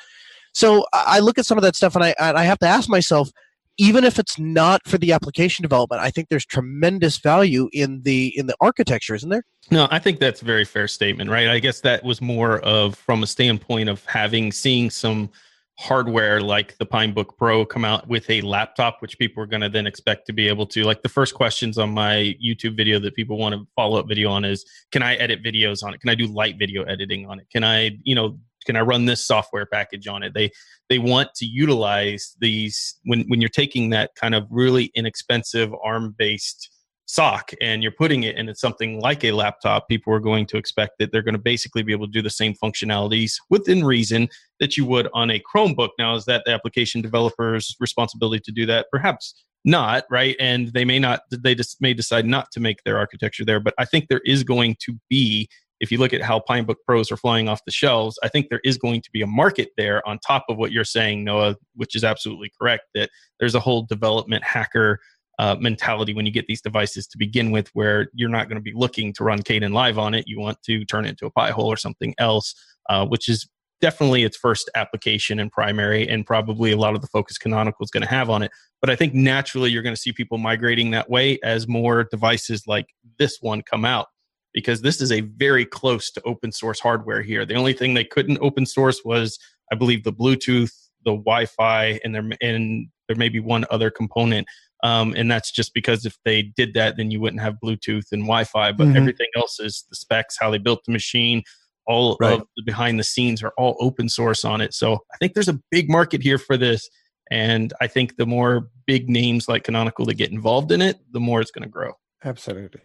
So 0.53 0.87
I 0.93 1.19
look 1.19 1.39
at 1.39 1.47
some 1.47 1.59
of 1.59 1.63
that 1.63 1.75
stuff 1.75 1.97
and 1.97 2.05
I, 2.05 2.15
and 2.19 2.39
I 2.39 2.45
have 2.45 2.61
to 2.61 2.67
ask 2.67 2.89
myself, 2.89 3.31
even 3.79 4.05
if 4.05 4.19
it's 4.19 4.39
not 4.39 4.87
for 4.87 4.99
the 4.99 5.13
application 5.13 5.63
development, 5.63 6.01
I 6.01 6.11
think 6.11 6.29
there's 6.29 6.47
tremendous 6.47 7.19
value 7.19 7.69
in 7.73 8.03
the 8.03 8.33
in 8.37 8.47
the 8.47 8.57
architecture, 8.61 9.15
isn't 9.15 9.31
there? 9.31 9.45
No, 9.71 9.89
I 9.91 9.99
think 9.99 10.21
that's 10.21 10.43
a 10.43 10.45
very 10.45 10.65
fair 10.65 10.89
statement, 10.89 11.31
right? 11.31 11.49
I 11.49 11.59
guess 11.59 11.81
that 11.81 12.05
was 12.05 12.21
more 12.21 12.61
of 12.61 12.97
from 12.97 13.23
a 13.23 13.27
standpoint 13.27 13.89
of 13.89 14.05
having 14.07 14.53
seeing 14.53 14.91
some 14.91 15.31
hardware 15.77 16.41
like 16.41 16.77
the 16.79 16.87
Pinebook 16.87 17.37
Pro 17.37 17.65
come 17.65 17.85
out 17.85 18.07
with 18.07 18.29
a 18.31 18.41
laptop, 18.43 18.99
which 19.01 19.19
people 19.19 19.43
are 19.43 19.47
going 19.47 19.63
to 19.63 19.69
then 19.69 19.87
expect 19.87 20.27
to 20.27 20.33
be 20.33 20.49
able 20.49 20.67
to. 20.67 20.85
Like 20.85 21.03
the 21.03 21.09
first 21.09 21.35
questions 21.35 21.79
on 21.79 21.91
my 21.91 22.37
YouTube 22.43 22.77
video 22.77 22.99
that 23.01 23.15
people 23.15 23.39
want 23.39 23.55
to 23.55 23.67
follow 23.75 23.99
up 23.99 24.07
video 24.07 24.31
on 24.31 24.45
is, 24.45 24.65
can 24.93 25.03
I 25.03 25.17
edit 25.17 25.43
videos 25.43 25.83
on 25.83 25.93
it? 25.93 26.01
Can 26.01 26.11
I 26.11 26.15
do 26.15 26.27
light 26.27 26.57
video 26.59 26.85
editing 26.85 27.27
on 27.27 27.41
it? 27.41 27.47
Can 27.53 27.65
I, 27.65 27.99
you 28.05 28.15
know, 28.15 28.39
can 28.65 28.77
I 28.77 28.81
run 28.81 29.05
this 29.05 29.27
software 29.27 29.67
package 29.67 30.09
on 30.09 30.23
it? 30.23 30.35
They 30.35 30.51
they 30.89 30.99
want 30.99 31.35
to 31.37 31.47
utilize 31.47 32.35
these 32.41 32.99
when 33.05 33.25
when 33.29 33.41
you're 33.41 33.49
taking 33.49 33.91
that 33.91 34.15
kind 34.15 34.35
of 34.35 34.47
really 34.51 34.91
inexpensive 34.95 35.73
ARM 35.83 36.15
based 36.19 36.71
sock 37.07 37.53
and 37.61 37.83
you're 37.83 37.93
putting 37.93 38.23
it 38.23 38.37
into 38.37 38.55
something 38.55 39.01
like 39.01 39.25
a 39.25 39.33
laptop, 39.33 39.89
people 39.89 40.13
are 40.13 40.21
going 40.21 40.47
to 40.47 40.57
expect 40.57 40.93
that 40.99 41.13
they're 41.13 41.23
going 41.23 41.35
to 41.35 41.41
basically 41.41 41.83
be 41.83 41.93
able 41.93 42.07
to 42.07 42.13
do 42.13 42.23
the 42.23 42.31
same 42.31 42.55
functionalities 42.55 43.35
within 43.51 43.85
reason 43.85 44.29
that 44.61 44.77
you 44.77 44.85
would 44.87 45.09
on 45.13 45.31
a 45.31 45.41
Chromebook. 45.41 45.91
Now, 45.99 46.15
is 46.15 46.25
that 46.25 46.43
the 46.47 46.53
application 46.53 47.03
developer's 47.03 47.77
responsibility 47.79 48.41
to 48.45 48.53
do 48.53 48.67
that? 48.67 48.87
Perhaps 48.91 49.45
not, 49.65 50.05
right? 50.11 50.37
And 50.41 50.69
they 50.69 50.85
may 50.85 50.99
not, 50.99 51.23
they 51.31 51.55
just 51.55 51.81
may 51.81 51.95
decide 51.95 52.27
not 52.27 52.51
to 52.53 52.61
make 52.61 52.83
their 52.85 52.99
architecture 52.99 53.45
there. 53.45 53.61
But 53.61 53.75
I 53.79 53.85
think 53.85 54.09
there 54.09 54.23
is 54.25 54.45
going 54.45 54.77
to 54.81 54.99
be 55.09 55.49
if 55.81 55.91
you 55.91 55.99
look 55.99 56.13
at 56.13 56.23
how 56.23 56.41
Pinebook 56.49 56.77
Pros 56.87 57.11
are 57.11 57.17
flying 57.17 57.49
off 57.49 57.65
the 57.65 57.73
shelves, 57.73 58.19
I 58.23 58.29
think 58.29 58.49
there 58.49 58.61
is 58.65 58.79
going 58.79 59.03
to 59.03 59.11
be 59.13 59.23
a 59.23 59.27
market 59.27 59.71
there 59.77 60.07
on 60.09 60.19
top 60.19 60.45
of 60.49 60.57
what 60.57 60.73
you're 60.73 60.85
saying, 60.85 61.25
Noah, 61.25 61.57
which 61.75 61.95
is 61.95 62.05
absolutely 62.05 62.51
correct. 62.61 62.85
That 62.95 63.11
there's 63.41 63.55
a 63.55 63.61
whole 63.61 63.83
development 63.83 64.45
hacker 64.45 65.01
uh, 65.39 65.57
mentality 65.59 66.15
when 66.15 66.27
you 66.27 66.33
get 66.33 66.47
these 66.47 66.63
devices 66.63 67.07
to 67.09 67.19
begin 67.19 67.51
with, 67.51 67.69
where 67.75 68.09
you're 68.15 68.29
not 68.29 68.49
going 68.49 68.57
to 68.57 68.63
be 68.63 68.73
looking 68.75 69.13
to 69.15 69.25
run 69.25 69.43
Kdenlive 69.43 69.99
on 69.99 70.15
it. 70.15 70.25
You 70.29 70.39
want 70.39 70.59
to 70.65 70.85
turn 70.85 71.05
it 71.05 71.11
into 71.11 71.27
a 71.27 71.31
Pi-hole 71.31 71.67
or 71.67 71.77
something 71.77 72.15
else, 72.19 72.55
uh, 72.89 73.05
which 73.07 73.29
is 73.29 73.49
definitely 73.81 74.23
its 74.23 74.37
first 74.37 74.71
application 74.77 75.41
and 75.41 75.51
primary, 75.51 76.09
and 76.09 76.25
probably 76.25 76.73
a 76.73 76.77
lot 76.77 76.95
of 76.95 77.01
the 77.01 77.09
focus 77.09 77.37
Canonical 77.37 77.85
is 77.85 77.91
going 77.91 78.03
to 78.03 78.09
have 78.09 78.31
on 78.31 78.43
it. 78.43 78.51
But 78.81 78.91
I 78.91 78.97
think 78.97 79.13
naturally 79.13 79.71
you're 79.71 79.83
going 79.83 79.95
to 79.95 80.01
see 80.01 80.13
people 80.13 80.39
migrating 80.39 80.93
that 80.93 81.11
way 81.11 81.39
as 81.43 81.67
more 81.67 82.05
devices 82.05 82.63
like 82.67 82.87
this 83.19 83.39
one 83.41 83.63
come 83.63 83.85
out 83.85 84.07
because 84.55 84.81
this 84.81 85.01
is 85.01 85.13
a 85.13 85.21
very 85.21 85.67
close 85.67 86.11
to 86.13 86.23
open 86.25 86.53
source 86.53 86.81
hardware 86.81 87.21
here. 87.21 87.45
The 87.45 87.57
only 87.57 87.75
thing 87.75 87.93
they 87.93 88.05
couldn't 88.05 88.39
open 88.41 88.65
source 88.65 89.05
was, 89.05 89.39
I 89.71 89.75
believe, 89.75 90.05
the 90.05 90.13
Bluetooth, 90.13 90.73
the 91.05 91.11
Wi-Fi, 91.11 92.01
and 92.03 92.15
there 92.15 92.31
and 92.41 92.89
there 93.09 93.17
may 93.17 93.29
be 93.29 93.41
one 93.41 93.67
other 93.71 93.91
component. 93.91 94.47
Um, 94.83 95.15
and 95.17 95.31
that's 95.31 95.51
just 95.51 95.75
because 95.75 96.05
if 96.05 96.17
they 96.25 96.43
did 96.43 96.75
that, 96.75 96.97
then 96.97 97.11
you 97.11 97.21
wouldn't 97.21 97.43
have 97.43 97.57
Bluetooth 97.63 98.13
and 98.13 98.23
Wi-Fi. 98.23 98.73
But 98.73 98.89
mm-hmm. 98.89 98.97
everything 98.97 99.29
else 99.37 99.59
is 99.59 99.85
the 99.91 99.97
specs, 99.97 100.37
how 100.39 100.51
they 100.51 100.59
built 100.59 100.85
the 100.87 100.93
machine, 100.93 101.43
all 101.87 102.17
right. 102.21 102.35
of 102.35 102.47
the 102.57 102.63
behind 102.65 102.99
the 102.99 103.05
scenes 103.05 103.43
are 103.43 103.53
all 103.59 103.77
open 103.81 104.09
source 104.09 104.45
on 104.45 104.61
it. 104.61 104.75
So 104.75 104.95
I 105.13 105.17
think 105.19 105.35
there's 105.35 105.49
a 105.49 105.61
big 105.71 105.91
market 105.91 106.23
here 106.23 106.39
for 106.39 106.57
this. 106.57 106.89
And 107.31 107.73
I 107.81 107.87
think 107.87 108.17
the 108.17 108.27
more 108.27 108.69
big 108.87 109.09
names 109.09 109.49
like 109.49 109.65
Canonical 109.65 110.05
that 110.07 110.15
get 110.15 110.31
involved 110.31 110.71
in 110.71 110.83
it, 110.83 110.99
the 111.13 111.21
more 111.21 111.41
it's 111.41 111.51
going 111.51 111.63
to 111.63 111.69
grow. 111.69 111.93
Absolutely. 112.23 112.83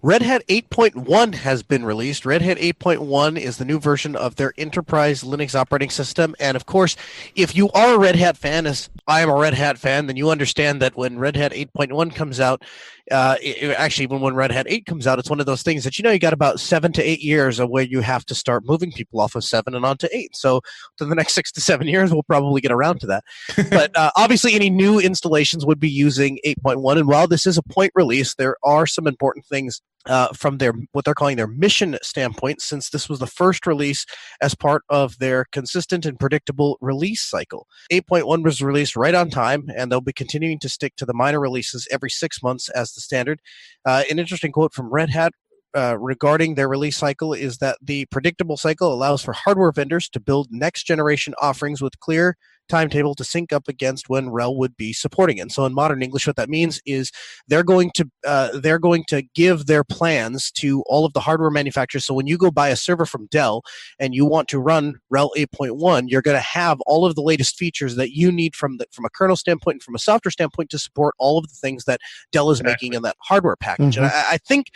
Red 0.00 0.22
Hat 0.22 0.46
8.1 0.46 1.34
has 1.34 1.64
been 1.64 1.84
released. 1.84 2.24
Red 2.24 2.40
Hat 2.40 2.56
8.1 2.58 3.36
is 3.36 3.56
the 3.56 3.64
new 3.64 3.80
version 3.80 4.14
of 4.14 4.36
their 4.36 4.54
enterprise 4.56 5.24
Linux 5.24 5.56
operating 5.56 5.90
system. 5.90 6.36
And 6.38 6.56
of 6.56 6.66
course, 6.66 6.94
if 7.34 7.56
you 7.56 7.68
are 7.70 7.96
a 7.96 7.98
Red 7.98 8.14
Hat 8.14 8.36
fan, 8.36 8.64
as 8.68 8.90
I 9.08 9.22
am 9.22 9.28
a 9.28 9.34
Red 9.34 9.54
Hat 9.54 9.76
fan, 9.76 10.06
then 10.06 10.14
you 10.14 10.30
understand 10.30 10.80
that 10.82 10.96
when 10.96 11.18
Red 11.18 11.34
Hat 11.34 11.50
8.1 11.50 12.14
comes 12.14 12.38
out, 12.38 12.64
uh, 13.10 13.36
it, 13.42 13.70
actually, 13.76 14.04
even 14.04 14.20
when 14.20 14.34
Red 14.34 14.52
Hat 14.52 14.66
8 14.68 14.86
comes 14.86 15.06
out, 15.06 15.18
it's 15.18 15.30
one 15.30 15.40
of 15.40 15.46
those 15.46 15.62
things 15.62 15.84
that 15.84 15.98
you 15.98 16.02
know 16.02 16.10
you 16.10 16.18
got 16.18 16.32
about 16.32 16.60
seven 16.60 16.92
to 16.92 17.02
eight 17.02 17.20
years 17.20 17.58
of 17.58 17.70
where 17.70 17.84
you 17.84 18.00
have 18.00 18.24
to 18.26 18.34
start 18.34 18.64
moving 18.64 18.92
people 18.92 19.20
off 19.20 19.34
of 19.34 19.44
seven 19.44 19.74
and 19.74 19.84
onto 19.84 20.08
eight. 20.12 20.36
So, 20.36 20.60
to 20.98 21.04
the 21.04 21.14
next 21.14 21.34
six 21.38 21.52
to 21.52 21.60
seven 21.60 21.86
years, 21.86 22.12
we'll 22.12 22.22
probably 22.22 22.60
get 22.60 22.72
around 22.72 23.00
to 23.00 23.06
that. 23.06 23.24
but 23.70 23.96
uh, 23.96 24.10
obviously, 24.16 24.54
any 24.54 24.70
new 24.70 24.98
installations 24.98 25.64
would 25.64 25.80
be 25.80 25.90
using 25.90 26.38
8.1. 26.44 26.98
And 26.98 27.08
while 27.08 27.26
this 27.26 27.46
is 27.46 27.58
a 27.58 27.62
point 27.62 27.92
release, 27.94 28.34
there 28.34 28.56
are 28.64 28.86
some 28.86 29.06
important 29.06 29.46
things 29.46 29.80
uh, 30.06 30.28
from 30.28 30.58
their 30.58 30.72
what 30.92 31.04
they're 31.04 31.14
calling 31.14 31.36
their 31.36 31.46
mission 31.46 31.98
standpoint, 32.02 32.60
since 32.60 32.90
this 32.90 33.08
was 33.08 33.18
the 33.18 33.26
first 33.26 33.66
release 33.66 34.06
as 34.40 34.54
part 34.54 34.82
of 34.88 35.18
their 35.18 35.44
consistent 35.52 36.06
and 36.06 36.18
predictable 36.18 36.78
release 36.80 37.22
cycle. 37.22 37.66
8.1 37.92 38.42
was 38.44 38.62
released 38.62 38.96
right 38.96 39.14
on 39.14 39.30
time, 39.30 39.68
and 39.76 39.90
they'll 39.90 40.00
be 40.00 40.12
continuing 40.12 40.58
to 40.60 40.68
stick 40.68 40.96
to 40.96 41.06
the 41.06 41.14
minor 41.14 41.40
releases 41.40 41.86
every 41.90 42.10
six 42.10 42.42
months 42.42 42.68
as 42.70 42.92
the 42.92 43.00
standard. 43.00 43.40
Uh, 43.84 44.02
an 44.10 44.18
interesting 44.18 44.52
quote 44.52 44.72
from 44.72 44.90
Red 44.90 45.10
Hat 45.10 45.32
uh, 45.76 45.98
regarding 45.98 46.54
their 46.54 46.68
release 46.68 46.96
cycle 46.96 47.32
is 47.32 47.58
that 47.58 47.78
the 47.82 48.06
predictable 48.06 48.56
cycle 48.56 48.92
allows 48.92 49.22
for 49.22 49.32
hardware 49.32 49.72
vendors 49.72 50.08
to 50.08 50.20
build 50.20 50.48
next 50.50 50.84
generation 50.84 51.34
offerings 51.40 51.82
with 51.82 52.00
clear 52.00 52.36
timetable 52.68 53.14
to 53.14 53.24
sync 53.24 53.52
up 53.52 53.68
against 53.68 54.08
when 54.08 54.28
RHEL 54.28 54.56
would 54.56 54.76
be 54.76 54.92
supporting 54.92 55.38
it. 55.38 55.42
And 55.42 55.52
so 55.52 55.64
in 55.64 55.74
modern 55.74 56.02
English, 56.02 56.26
what 56.26 56.36
that 56.36 56.48
means 56.48 56.80
is 56.86 57.12
they're 57.48 57.64
going 57.64 57.90
to 57.94 58.10
uh, 58.26 58.58
they're 58.58 58.78
going 58.78 59.04
to 59.08 59.22
give 59.34 59.66
their 59.66 59.84
plans 59.84 60.50
to 60.52 60.82
all 60.86 61.04
of 61.04 61.12
the 61.12 61.20
hardware 61.20 61.50
manufacturers. 61.50 62.04
So 62.04 62.14
when 62.14 62.26
you 62.26 62.38
go 62.38 62.50
buy 62.50 62.68
a 62.68 62.76
server 62.76 63.06
from 63.06 63.26
Dell 63.30 63.62
and 63.98 64.14
you 64.14 64.24
want 64.24 64.48
to 64.48 64.58
run 64.58 65.00
RHEL 65.12 65.30
8.1, 65.36 66.04
you're 66.08 66.22
going 66.22 66.36
to 66.36 66.40
have 66.40 66.80
all 66.82 67.04
of 67.04 67.14
the 67.14 67.22
latest 67.22 67.56
features 67.56 67.96
that 67.96 68.12
you 68.12 68.30
need 68.30 68.54
from 68.54 68.78
the, 68.78 68.86
from 68.92 69.04
a 69.04 69.10
kernel 69.10 69.36
standpoint 69.36 69.76
and 69.76 69.82
from 69.82 69.94
a 69.94 69.98
software 69.98 70.30
standpoint 70.30 70.70
to 70.70 70.78
support 70.78 71.14
all 71.18 71.38
of 71.38 71.48
the 71.48 71.54
things 71.54 71.84
that 71.84 72.00
Dell 72.32 72.50
is 72.50 72.60
exactly. 72.60 72.88
making 72.88 72.96
in 72.96 73.02
that 73.02 73.16
hardware 73.20 73.56
package. 73.56 73.96
Mm-hmm. 73.96 74.04
And 74.04 74.12
I, 74.12 74.32
I 74.32 74.38
think 74.38 74.66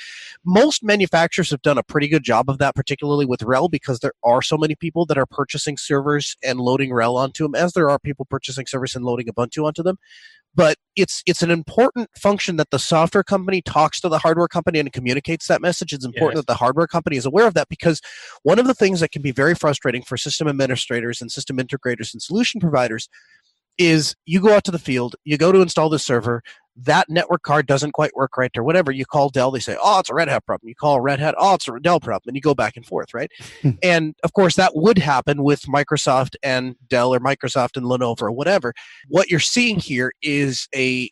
most 0.45 0.83
manufacturers 0.83 1.51
have 1.51 1.63
done 1.63 1.79
a 1.79 1.83
pretty 1.83 2.09
good 2.09 2.23
job 2.23 2.49
of 2.49 2.59
that, 2.59 2.75
particularly 2.75 3.27
with 3.27 3.41
RHEL, 3.41 3.71
because 3.71 4.01
there 4.01 4.13
are 4.25 4.43
so 4.43 4.57
many 4.57 4.75
people 4.75 5.07
that 5.07 5.19
are 5.19 5.27
purchasing 5.27 5.77
servers 5.77 6.37
and 6.43 6.61
loading 6.61 6.91
RHEL 6.91 7.17
onto 7.17 7.45
them 7.45 7.55
as 7.55 7.73
there 7.73 7.82
there 7.83 7.91
are 7.91 7.99
people 7.99 8.25
purchasing 8.25 8.67
service 8.67 8.95
and 8.95 9.05
loading 9.05 9.27
Ubuntu 9.27 9.65
onto 9.65 9.83
them. 9.83 9.99
But 10.55 10.77
it's 10.97 11.23
it's 11.27 11.43
an 11.43 11.51
important 11.51 12.11
function 12.17 12.57
that 12.57 12.71
the 12.71 12.79
software 12.79 13.25
company 13.25 13.63
talks 13.63 14.01
to 14.01 14.09
the 14.09 14.19
hardware 14.19 14.49
company 14.49 14.79
and 14.79 14.93
communicates 14.93 15.49
that 15.49 15.63
message. 15.63 15.93
It's 15.93 16.05
important 16.05 16.37
yes. 16.37 16.43
that 16.43 16.53
the 16.53 16.59
hardware 16.59 16.87
company 16.87 17.17
is 17.17 17.27
aware 17.27 17.47
of 17.47 17.55
that 17.55 17.69
because 17.69 18.01
one 18.43 18.59
of 18.59 18.67
the 18.67 18.75
things 18.75 19.01
that 19.01 19.13
can 19.13 19.23
be 19.23 19.33
very 19.33 19.55
frustrating 19.55 20.03
for 20.03 20.17
system 20.17 20.47
administrators 20.49 21.23
and 21.23 21.33
system 21.33 21.57
integrators 21.57 22.13
and 22.13 22.23
solution 22.23 22.61
providers 22.61 23.09
is 23.79 24.15
you 24.27 24.41
go 24.41 24.55
out 24.55 24.65
to 24.65 24.71
the 24.71 24.79
field, 24.79 25.17
you 25.25 25.39
go 25.39 25.51
to 25.51 25.63
install 25.63 25.89
the 25.89 25.99
server, 25.99 26.43
that 26.77 27.09
network 27.09 27.43
card 27.43 27.67
doesn't 27.67 27.93
quite 27.93 28.15
work 28.15 28.37
right 28.37 28.51
or 28.57 28.63
whatever, 28.63 28.91
you 28.91 29.05
call 29.05 29.29
Dell, 29.29 29.51
they 29.51 29.61
say, 29.61 29.77
oh, 29.83 30.01
it's 30.01 30.11
a 30.11 30.15
Red 30.15 30.29
Hat 30.29 30.45
problem. 30.47 30.69
You 30.69 30.75
call 30.75 31.01
Red 31.01 31.21
Hat, 31.21 31.35
oh, 31.39 31.55
it's 31.55 31.69
a 31.69 31.79
Dell 31.81 32.01
problem. 32.01 32.29
And 32.29 32.37
you 32.37 32.43
go 32.43 32.55
back 32.55 32.77
and 32.77 32.87
forth, 32.87 33.15
right? 33.15 33.31
Hmm. 33.63 33.71
and 33.83 34.15
of 34.25 34.33
course, 34.33 34.57
that 34.57 34.73
would 34.75 34.99
happen 34.99 35.43
with 35.43 35.63
Microsoft 35.63 36.35
and 36.43 36.77
Dell 36.89 37.15
or 37.15 37.21
Microsoft 37.21 37.77
and 37.77 37.87
Lenovo 37.87 38.23
or 38.23 38.33
whatever. 38.33 38.73
What 39.09 39.31
you're 39.31 39.41
seeing 39.41 39.79
here 39.79 40.13
is 40.23 40.69
a 40.75 41.11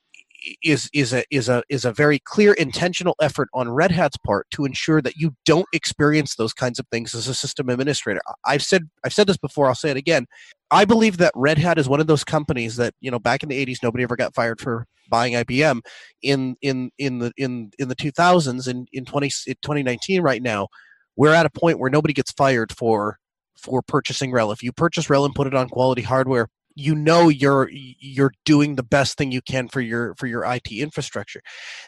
is 0.63 0.89
is 0.93 1.13
a 1.13 1.25
is 1.31 1.49
a 1.49 1.63
is 1.69 1.85
a 1.85 1.93
very 1.93 2.19
clear 2.21 2.53
intentional 2.55 3.15
effort 3.21 3.49
on 3.55 3.71
Red 3.71 3.91
Hat's 3.91 4.17
part 4.19 4.47
to 4.53 4.65
ensure 4.65 5.01
that 5.03 5.17
you 5.17 5.35
don't 5.45 5.67
experience 5.73 6.37
those 6.37 6.53
kinds 6.53 6.79
of 6.79 6.87
things 6.89 7.15
as 7.15 7.29
a 7.29 7.35
system 7.35 7.69
administrator. 7.69 8.21
I've 8.45 8.63
said 8.63 8.89
I've 9.05 9.13
said 9.15 9.27
this 9.27 9.37
before, 9.37 9.67
I'll 9.67 9.75
say 9.75 9.91
it 9.91 9.97
again. 9.97 10.27
I 10.71 10.85
believe 10.85 11.19
that 11.19 11.33
Red 11.35 11.59
Hat 11.59 11.79
is 11.79 11.89
one 11.89 12.01
of 12.01 12.07
those 12.07 12.25
companies 12.25 12.77
that, 12.77 12.95
you 13.01 13.11
know, 13.11 13.19
back 13.19 13.43
in 13.43 13.49
the 13.49 13.67
80s 13.67 13.79
nobody 13.83 14.05
ever 14.05 14.17
got 14.17 14.35
fired 14.35 14.61
for 14.61 14.87
buying 15.09 15.33
IBM 15.35 15.81
in 16.23 16.57
in 16.63 16.91
in 16.99 17.19
the 17.19 17.33
in 17.37 17.73
in 17.79 17.89
the 17.89 17.97
2000s 17.97 18.69
and 18.69 18.87
in 18.93 19.05
20 19.05 19.29
2019 19.29 20.23
right 20.23 20.41
now 20.41 20.69
we're 21.17 21.35
at 21.35 21.47
a 21.47 21.51
point 21.51 21.79
where 21.79 21.91
nobody 21.91 22.15
gets 22.15 22.31
fired 22.31 22.73
for 22.73 23.19
for 23.61 23.83
purchasing 23.83 24.33
RHEL. 24.33 24.53
If 24.53 24.63
you 24.63 24.73
purchase 24.73 25.07
RHEL 25.07 25.27
and 25.27 25.35
put 25.35 25.47
it 25.47 25.55
on 25.55 25.69
quality 25.69 26.03
hardware, 26.03 26.49
you 26.75 26.95
know 26.95 27.29
you're 27.29 27.69
you're 27.73 28.33
doing 28.45 28.77
the 28.77 28.83
best 28.83 29.17
thing 29.19 29.33
you 29.33 29.43
can 29.43 29.69
for 29.69 29.81
your 29.81 30.15
for 30.17 30.27
your 30.27 30.45
IT 30.45 30.71
infrastructure. 30.71 31.41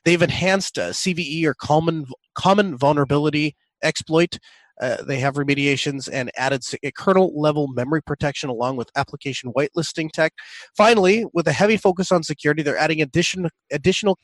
They've 0.04 0.22
enhanced 0.22 0.78
uh, 0.78 0.90
CVE 0.90 1.44
or 1.44 1.54
common 1.54 2.06
common 2.34 2.76
vulnerability 2.76 3.56
exploit 3.82 4.38
uh, 4.80 5.02
they 5.04 5.18
have 5.18 5.34
remediations 5.34 6.08
and 6.12 6.30
added 6.36 6.64
kernel 6.96 7.32
level 7.40 7.68
memory 7.68 8.02
protection 8.02 8.48
along 8.48 8.76
with 8.76 8.90
application 8.96 9.52
whitelisting 9.52 10.10
tech. 10.10 10.32
Finally, 10.76 11.24
with 11.32 11.46
a 11.46 11.52
heavy 11.52 11.76
focus 11.76 12.10
on 12.10 12.22
security, 12.22 12.62
they're 12.62 12.76
adding 12.76 13.00
addition, 13.00 13.48
additional 13.70 14.18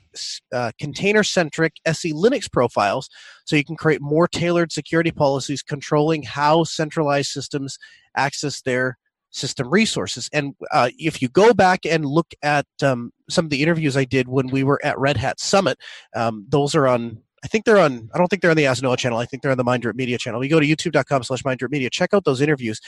uh, 0.52 0.72
container 0.80 1.22
centric 1.22 1.74
SE 1.86 2.12
Linux 2.12 2.50
profiles 2.50 3.08
so 3.44 3.54
you 3.54 3.64
can 3.64 3.76
create 3.76 4.00
more 4.00 4.26
tailored 4.26 4.72
security 4.72 5.12
policies 5.12 5.62
controlling 5.62 6.22
how 6.22 6.64
centralized 6.64 7.30
systems 7.30 7.78
access 8.16 8.62
their 8.62 8.98
system 9.38 9.70
resources. 9.70 10.28
And 10.32 10.54
uh, 10.70 10.90
if 10.98 11.22
you 11.22 11.28
go 11.28 11.54
back 11.54 11.86
and 11.86 12.04
look 12.04 12.32
at 12.42 12.66
um, 12.82 13.12
some 13.30 13.46
of 13.46 13.50
the 13.50 13.62
interviews 13.62 13.96
I 13.96 14.04
did 14.04 14.28
when 14.28 14.48
we 14.48 14.64
were 14.64 14.84
at 14.84 14.98
Red 14.98 15.16
Hat 15.16 15.40
Summit, 15.40 15.78
um, 16.14 16.46
those 16.48 16.74
are 16.74 16.86
on 16.86 17.22
I 17.44 17.46
think 17.48 17.64
they're 17.64 17.78
on. 17.78 18.10
I 18.14 18.18
don't 18.18 18.26
think 18.28 18.42
they're 18.42 18.50
on 18.50 18.56
the 18.56 18.66
Ask 18.66 18.82
Noah 18.82 18.96
channel. 18.96 19.18
I 19.18 19.24
think 19.24 19.42
they're 19.42 19.52
on 19.52 19.58
the 19.58 19.64
Mindrip 19.64 19.94
Media 19.94 20.18
channel. 20.18 20.40
We 20.40 20.48
go 20.48 20.58
to 20.58 20.66
YouTube.com/slash 20.66 21.42
Mindrip 21.42 21.70
Media. 21.70 21.88
Check 21.90 22.12
out 22.12 22.24
those 22.24 22.40
interviews. 22.40 22.80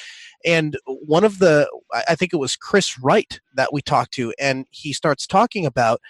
And 0.44 0.76
one 0.86 1.24
of 1.24 1.38
the, 1.38 1.70
I 2.08 2.14
think 2.14 2.32
it 2.32 2.38
was 2.38 2.56
Chris 2.56 2.98
Wright 2.98 3.40
that 3.54 3.72
we 3.72 3.80
talked 3.80 4.12
to, 4.14 4.34
and 4.40 4.66
he 4.70 4.92
starts 4.92 5.26
talking 5.26 5.66
about 5.66 6.00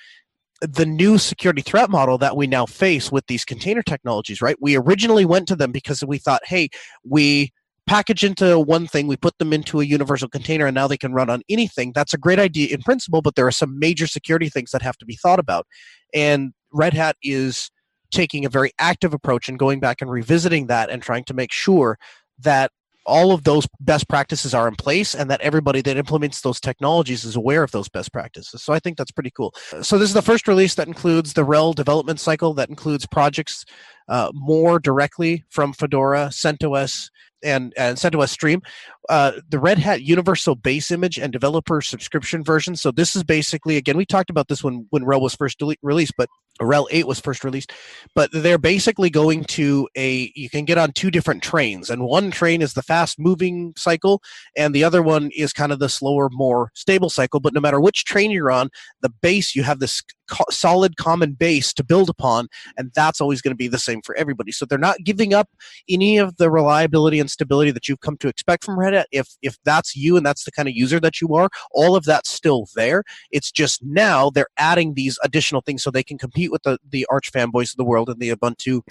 the 0.63 0.87
new 0.87 1.19
security 1.19 1.63
threat 1.63 1.91
model 1.91 2.19
that 2.19 2.37
we 2.37 2.47
now 2.47 2.67
face 2.67 3.11
with 3.11 3.27
these 3.27 3.45
container 3.45 3.83
technologies. 3.83 4.41
Right? 4.41 4.57
We 4.61 4.77
originally 4.77 5.27
went 5.27 5.47
to 5.49 5.57
them 5.57 5.73
because 5.73 6.03
we 6.03 6.19
thought, 6.19 6.43
hey, 6.47 6.71
we 7.05 7.53
package 7.91 8.23
into 8.23 8.57
one 8.61 8.87
thing, 8.87 9.09
we 9.09 9.17
put 9.17 9.37
them 9.39 9.53
into 9.53 9.81
a 9.81 9.85
universal 9.85 10.29
container, 10.29 10.65
and 10.65 10.77
now 10.77 10.87
they 10.87 10.97
can 10.97 11.13
run 11.13 11.29
on 11.29 11.43
anything. 11.49 11.91
That's 11.93 12.15
a 12.15 12.19
great 12.19 12.39
idea 12.39 12.73
in 12.73 12.83
principle, 12.83 13.21
but 13.21 13.35
there 13.35 13.49
are 13.49 13.51
some 13.51 13.81
major 13.81 14.07
security 14.07 14.49
things 14.49 14.71
that 14.71 14.81
have 14.81 14.97
to 14.99 15.05
be 15.05 15.17
thought 15.17 15.41
about. 15.41 15.67
And 16.15 16.53
Red 16.73 16.95
Hat 16.95 17.17
is 17.21 17.69
taking 18.13 18.45
a 18.45 18.49
very 18.49 18.71
active 18.79 19.13
approach 19.13 19.49
and 19.49 19.59
going 19.59 19.81
back 19.81 20.01
and 20.01 20.09
revisiting 20.09 20.69
that 20.69 20.89
and 20.89 21.03
trying 21.03 21.25
to 21.25 21.35
make 21.35 21.51
sure 21.51 21.99
that 22.39 22.71
all 23.07 23.33
of 23.33 23.43
those 23.43 23.67
best 23.81 24.09
practices 24.09 24.55
are 24.55 24.69
in 24.69 24.77
place 24.77 25.13
and 25.13 25.29
that 25.29 25.41
everybody 25.41 25.81
that 25.81 25.97
implements 25.97 26.43
those 26.43 26.61
technologies 26.61 27.25
is 27.25 27.35
aware 27.35 27.65
of 27.65 27.73
those 27.73 27.89
best 27.89 28.13
practices. 28.13 28.63
So 28.63 28.73
I 28.73 28.79
think 28.79 28.99
that's 28.99 29.11
pretty 29.11 29.33
cool. 29.33 29.53
So 29.83 29.99
this 29.99 30.11
is 30.11 30.15
the 30.15 30.23
first 30.23 30.47
release 30.47 30.77
that 30.77 30.87
includes 30.87 31.33
the 31.33 31.45
RHEL 31.45 31.75
development 31.75 32.21
cycle 32.21 32.55
that 32.55 32.69
includes 32.69 33.05
projects 33.07 33.65
uh, 34.09 34.31
more 34.33 34.79
directly 34.79 35.45
from 35.49 35.73
Fedora, 35.73 36.29
CentOS, 36.29 37.11
and, 37.43 37.73
and 37.77 37.97
CentOS 37.97 38.31
Stream. 38.31 38.63
Uh, 39.09 39.33
the 39.49 39.59
Red 39.59 39.79
Hat 39.79 40.03
Universal 40.03 40.57
Base 40.57 40.91
Image 40.91 41.19
and 41.19 41.33
Developer 41.33 41.81
Subscription 41.81 42.45
version. 42.45 42.77
So 42.77 42.91
this 42.91 43.17
is 43.17 43.25
basically, 43.25 43.77
again, 43.77 43.97
we 43.97 44.07
talked 44.07 44.31
about 44.31 44.49
this 44.49 44.63
when, 44.63 44.87
when 44.91 45.05
RHEL 45.05 45.21
was 45.21 45.35
first 45.35 45.63
released, 45.83 46.15
but 46.17 46.29
RHEL 46.61 46.87
8 46.91 47.07
was 47.07 47.21
first 47.21 47.45
released, 47.45 47.73
but 48.15 48.31
they're 48.33 48.59
basically 48.59 49.11
going 49.11 49.45
to 49.45 49.89
a, 49.97 50.33
you 50.35 50.51
can 50.51 50.65
get 50.65 50.79
on 50.79 50.93
two 50.93 51.11
different 51.11 51.43
trains. 51.43 51.91
And 51.91 52.05
one 52.05 52.31
train 52.31 52.63
is 52.63 52.75
the 52.75 52.83
fast 52.83 53.19
moving 53.19 53.73
cycle, 53.77 54.23
and 54.57 54.75
the 54.75 54.85
other 54.85 55.03
one 55.03 55.31
is 55.37 55.53
kind 55.53 55.73
of 55.73 55.79
the 55.79 55.89
slower, 55.89 56.29
more 56.33 56.71
stable 56.75 57.11
cycle. 57.11 57.41
But 57.41 57.55
no 57.55 57.61
matter 57.61 57.81
which 57.81 58.05
train 58.05 58.31
you're 58.31 58.51
on, 58.51 58.71
the 59.01 59.09
base, 59.09 59.55
you 59.55 59.63
have 59.63 59.81
this 59.81 60.03
co- 60.31 60.45
solid 60.51 60.97
common 60.97 61.33
base 61.33 61.73
to 61.75 61.85
build 61.85 62.09
upon, 62.09 62.49
and 62.77 62.91
that's 62.95 63.21
always 63.21 63.43
going 63.43 63.53
to 63.53 63.57
be 63.57 63.69
the 63.69 63.79
same 63.79 64.01
for 64.03 64.15
everybody. 64.15 64.53
So 64.53 64.65
they're 64.65 64.79
not 64.79 64.99
giving 65.05 65.35
up 65.35 65.49
any 65.89 66.19
of 66.19 66.37
the 66.37 66.51
reliability 66.51 67.21
and 67.21 67.31
stability 67.31 67.71
that 67.73 67.89
you've 67.89 68.01
come 68.01 68.17
to 68.19 68.29
expect 68.29 68.65
from 68.65 68.79
Red 68.79 68.95
Hat. 68.95 69.09
If, 69.13 69.29
if 69.43 69.59
that's 69.65 69.97
you 69.97 70.17
and 70.17 70.25
that's 70.25 70.45
the 70.45 70.53
kind 70.53 70.69
of 70.69 70.75
user 70.75 71.01
that 71.01 71.21
you 71.21 71.35
are, 71.35 71.51
all 71.73 71.97
of 71.97 72.05
that's 72.05 72.31
still 72.31 72.67
there. 72.75 73.05
It's 73.31 73.51
just 73.51 73.83
now 73.85 74.31
they're 74.31 74.49
adding 74.57 74.95
these 74.95 75.19
additional 75.23 75.63
things 75.63 75.83
so 75.83 75.91
they 75.91 76.03
can 76.03 76.19
compete 76.19 76.50
compete 76.51 76.53
with 76.53 76.63
the, 76.63 76.79
the 76.91 77.07
arch 77.11 77.33
fanboys 77.33 77.73
of 77.73 77.77
the 77.77 77.85
world 77.85 78.09
and 78.09 78.21
the 78.21 78.31
Ubuntu 78.31 78.83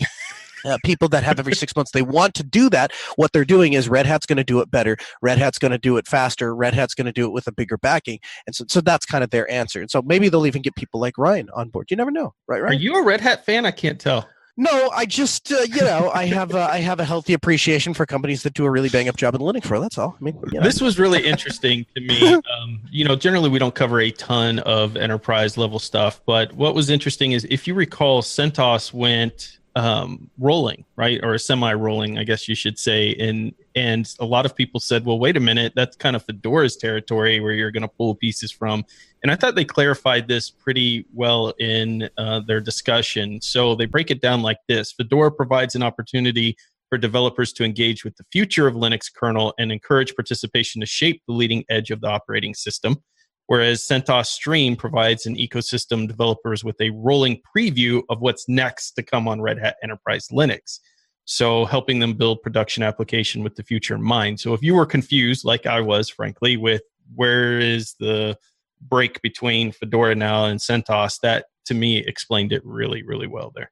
uh, 0.65 0.77
people 0.83 1.07
that 1.09 1.23
have 1.23 1.39
every 1.39 1.55
six 1.55 1.75
months. 1.75 1.91
They 1.91 2.01
want 2.01 2.33
to 2.35 2.43
do 2.43 2.69
that. 2.69 2.91
What 3.15 3.31
they're 3.31 3.45
doing 3.45 3.73
is 3.73 3.89
Red 3.89 4.05
Hat's 4.05 4.25
going 4.25 4.37
to 4.37 4.43
do 4.43 4.59
it 4.59 4.71
better. 4.71 4.97
Red 5.21 5.37
Hat's 5.37 5.59
going 5.59 5.71
to 5.71 5.77
do 5.77 5.97
it 5.97 6.07
faster. 6.07 6.55
Red 6.55 6.73
Hat's 6.73 6.93
going 6.93 7.05
to 7.05 7.11
do 7.13 7.25
it 7.25 7.31
with 7.31 7.47
a 7.47 7.51
bigger 7.51 7.77
backing. 7.77 8.19
And 8.45 8.55
so, 8.55 8.65
so 8.67 8.81
that's 8.81 9.05
kind 9.05 9.23
of 9.23 9.29
their 9.29 9.49
answer. 9.51 9.81
And 9.81 9.89
so 9.89 10.01
maybe 10.01 10.29
they'll 10.29 10.47
even 10.47 10.61
get 10.61 10.75
people 10.75 10.99
like 10.99 11.17
Ryan 11.17 11.49
on 11.55 11.69
board. 11.69 11.87
You 11.89 11.97
never 11.97 12.11
know, 12.11 12.33
right? 12.47 12.61
Right? 12.61 12.71
Are 12.71 12.75
you 12.75 12.95
a 12.95 13.03
Red 13.03 13.21
Hat 13.21 13.45
fan? 13.45 13.65
I 13.65 13.71
can't 13.71 13.99
tell. 13.99 14.27
No, 14.59 14.89
I 14.89 15.05
just 15.05 15.53
uh, 15.53 15.61
you 15.61 15.79
know 15.79 16.11
I 16.13 16.25
have 16.25 16.53
uh, 16.53 16.67
I 16.69 16.79
have 16.79 16.99
a 16.99 17.05
healthy 17.05 17.31
appreciation 17.31 17.93
for 17.93 18.05
companies 18.05 18.43
that 18.43 18.55
do 18.55 18.65
a 18.65 18.69
really 18.69 18.89
bang 18.89 19.07
up 19.07 19.15
job 19.15 19.33
in 19.33 19.39
Linux 19.39 19.65
for. 19.65 19.79
That's 19.79 19.97
all. 19.97 20.17
I 20.19 20.21
mean, 20.21 20.37
you 20.51 20.59
know. 20.59 20.65
this 20.65 20.81
was 20.81 20.99
really 20.99 21.25
interesting 21.25 21.85
to 21.95 22.01
me. 22.01 22.41
Um, 22.59 22.81
you 22.91 23.05
know, 23.05 23.15
generally 23.15 23.49
we 23.49 23.59
don't 23.59 23.75
cover 23.75 24.01
a 24.01 24.11
ton 24.11 24.59
of 24.59 24.97
enterprise 24.97 25.57
level 25.57 25.77
stuff, 25.77 26.19
but 26.25 26.51
what 26.53 26.73
was 26.73 26.89
interesting 26.89 27.31
is 27.31 27.45
if 27.49 27.67
you 27.67 27.73
recall, 27.73 28.21
CentOS 28.21 28.91
went 28.91 29.58
um, 29.75 30.29
rolling, 30.37 30.85
right, 30.95 31.19
or 31.23 31.37
semi-rolling, 31.37 32.17
I 32.17 32.23
guess 32.23 32.47
you 32.47 32.55
should 32.55 32.77
say. 32.77 33.15
And 33.15 33.53
and 33.75 34.13
a 34.19 34.25
lot 34.25 34.45
of 34.45 34.55
people 34.55 34.79
said, 34.79 35.05
well, 35.05 35.19
wait 35.19 35.37
a 35.37 35.39
minute, 35.39 35.73
that's 35.75 35.95
kind 35.95 36.15
of 36.15 36.25
Fedora's 36.25 36.75
territory 36.75 37.39
where 37.39 37.53
you're 37.53 37.71
going 37.71 37.83
to 37.83 37.87
pull 37.87 38.15
pieces 38.15 38.51
from. 38.51 38.85
And 39.23 39.31
I 39.31 39.35
thought 39.35 39.55
they 39.55 39.65
clarified 39.65 40.27
this 40.27 40.49
pretty 40.49 41.05
well 41.13 41.53
in 41.59 42.09
uh, 42.17 42.41
their 42.41 42.61
discussion. 42.61 43.41
So 43.41 43.75
they 43.75 43.85
break 43.85 44.11
it 44.11 44.21
down 44.21 44.41
like 44.41 44.59
this: 44.67 44.91
Fedora 44.91 45.31
provides 45.31 45.75
an 45.75 45.83
opportunity 45.83 46.57
for 46.89 46.97
developers 46.97 47.53
to 47.53 47.63
engage 47.63 48.03
with 48.03 48.15
the 48.17 48.25
future 48.31 48.65
of 48.65 48.73
Linux 48.73 49.13
kernel 49.13 49.53
and 49.59 49.71
encourage 49.71 50.15
participation 50.15 50.81
to 50.81 50.87
shape 50.87 51.21
the 51.27 51.33
leading 51.33 51.63
edge 51.69 51.91
of 51.91 52.01
the 52.01 52.07
operating 52.07 52.55
system 52.55 53.03
whereas 53.49 53.81
CentOS 53.81 54.27
Stream 54.27 54.75
provides 54.75 55.25
an 55.25 55.35
ecosystem 55.35 56.07
developers 56.07 56.63
with 56.63 56.79
a 56.79 56.91
rolling 56.91 57.41
preview 57.41 58.03
of 58.07 58.21
what's 58.21 58.47
next 58.47 58.91
to 58.91 59.01
come 59.01 59.27
on 59.27 59.41
Red 59.41 59.57
Hat 59.57 59.75
Enterprise 59.81 60.27
Linux. 60.31 60.77
So 61.25 61.65
helping 61.65 61.97
them 61.97 62.13
build 62.13 62.43
production 62.43 62.83
application 62.83 63.41
with 63.43 63.55
the 63.55 63.63
future 63.63 63.95
in 63.95 64.03
mind. 64.03 64.39
So 64.39 64.53
if 64.53 64.61
you 64.61 64.75
were 64.75 64.85
confused, 64.85 65.45
like 65.45 65.65
I 65.65 65.81
was, 65.81 66.11
frankly, 66.11 66.57
with 66.57 66.83
where 67.15 67.57
is 67.57 67.95
the 67.99 68.37
break 68.81 69.19
between 69.23 69.71
Fedora 69.71 70.13
now 70.13 70.45
and 70.45 70.59
CentOS, 70.59 71.19
that 71.21 71.47
to 71.65 71.73
me 71.73 71.97
explained 71.97 72.53
it 72.53 72.61
really, 72.63 73.01
really 73.01 73.27
well 73.27 73.51
there. 73.55 73.71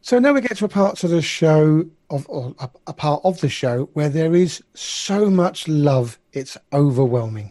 So 0.00 0.20
now 0.20 0.32
we 0.32 0.40
get 0.40 0.58
to 0.58 0.66
a 0.66 0.68
part 0.68 1.02
of 1.02 1.10
the 1.10 1.22
show 1.22 1.86
of 2.08 2.24
a, 2.30 2.70
a 2.86 2.92
part 2.92 3.20
of 3.24 3.40
the 3.40 3.48
show 3.48 3.90
where 3.94 4.08
there 4.08 4.32
is 4.32 4.62
so 4.74 5.28
much 5.28 5.66
love, 5.66 6.20
it's 6.32 6.56
overwhelming 6.72 7.50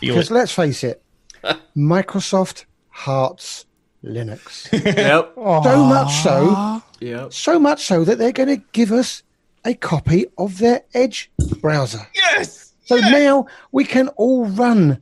because 0.00 0.30
let's 0.30 0.52
face 0.52 0.84
it, 0.84 1.02
Microsoft 1.76 2.64
hearts 2.90 3.66
Linux. 4.04 4.70
Yep. 4.72 5.32
so 5.36 5.84
much 5.84 6.12
so. 6.22 6.82
Yep. 7.00 7.32
So 7.32 7.58
much 7.58 7.84
so 7.84 8.04
that 8.04 8.18
they're 8.18 8.32
going 8.32 8.48
to 8.48 8.64
give 8.72 8.92
us 8.92 9.22
a 9.64 9.74
copy 9.74 10.26
of 10.38 10.58
their 10.58 10.82
Edge 10.94 11.30
browser. 11.60 12.06
Yes. 12.14 12.74
So 12.84 12.96
yes! 12.96 13.12
now 13.12 13.46
we 13.70 13.84
can 13.84 14.08
all 14.08 14.46
run 14.46 15.00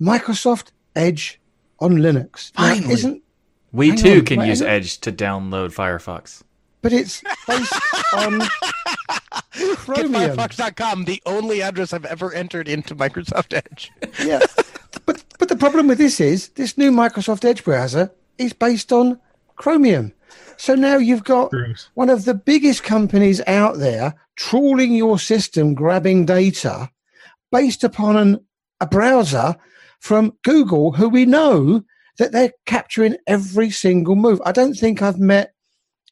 Microsoft 0.00 0.72
Edge 0.96 1.40
on 1.78 1.96
Linux. 1.96 2.52
Finally. 2.52 2.86
Now, 2.86 2.90
isn't 2.92 3.22
we 3.72 3.94
too 3.94 4.18
on, 4.18 4.24
can 4.24 4.40
use 4.40 4.62
Edge 4.62 4.98
to 5.00 5.12
download 5.12 5.72
Firefox. 5.72 6.42
But 6.82 6.92
it's 6.92 7.22
based 7.46 7.72
on 8.14 8.40
Chromium. 9.76 10.36
GetFirefox.com, 10.36 11.04
the 11.04 11.22
only 11.26 11.62
address 11.62 11.92
I've 11.92 12.04
ever 12.04 12.32
entered 12.32 12.68
into 12.68 12.94
Microsoft 12.94 13.54
Edge. 13.54 13.90
yeah. 14.24 14.40
But 15.06 15.24
but 15.38 15.48
the 15.48 15.56
problem 15.56 15.88
with 15.88 15.98
this 15.98 16.20
is 16.20 16.48
this 16.50 16.76
new 16.76 16.90
Microsoft 16.90 17.44
Edge 17.44 17.64
browser 17.64 18.10
is 18.38 18.52
based 18.52 18.92
on 18.92 19.18
Chromium. 19.56 20.12
So 20.56 20.74
now 20.74 20.96
you've 20.96 21.24
got 21.24 21.50
Bruce. 21.50 21.88
one 21.94 22.10
of 22.10 22.24
the 22.24 22.34
biggest 22.34 22.82
companies 22.82 23.40
out 23.46 23.78
there 23.78 24.14
trawling 24.36 24.94
your 24.94 25.18
system, 25.18 25.74
grabbing 25.74 26.26
data 26.26 26.90
based 27.50 27.84
upon 27.84 28.16
an, 28.16 28.46
a 28.80 28.86
browser 28.86 29.56
from 30.00 30.36
Google, 30.44 30.92
who 30.92 31.08
we 31.08 31.26
know 31.26 31.82
that 32.18 32.32
they're 32.32 32.52
capturing 32.66 33.16
every 33.26 33.70
single 33.70 34.16
move. 34.16 34.40
I 34.44 34.52
don't 34.52 34.74
think 34.74 35.02
I've 35.02 35.18
met 35.18 35.54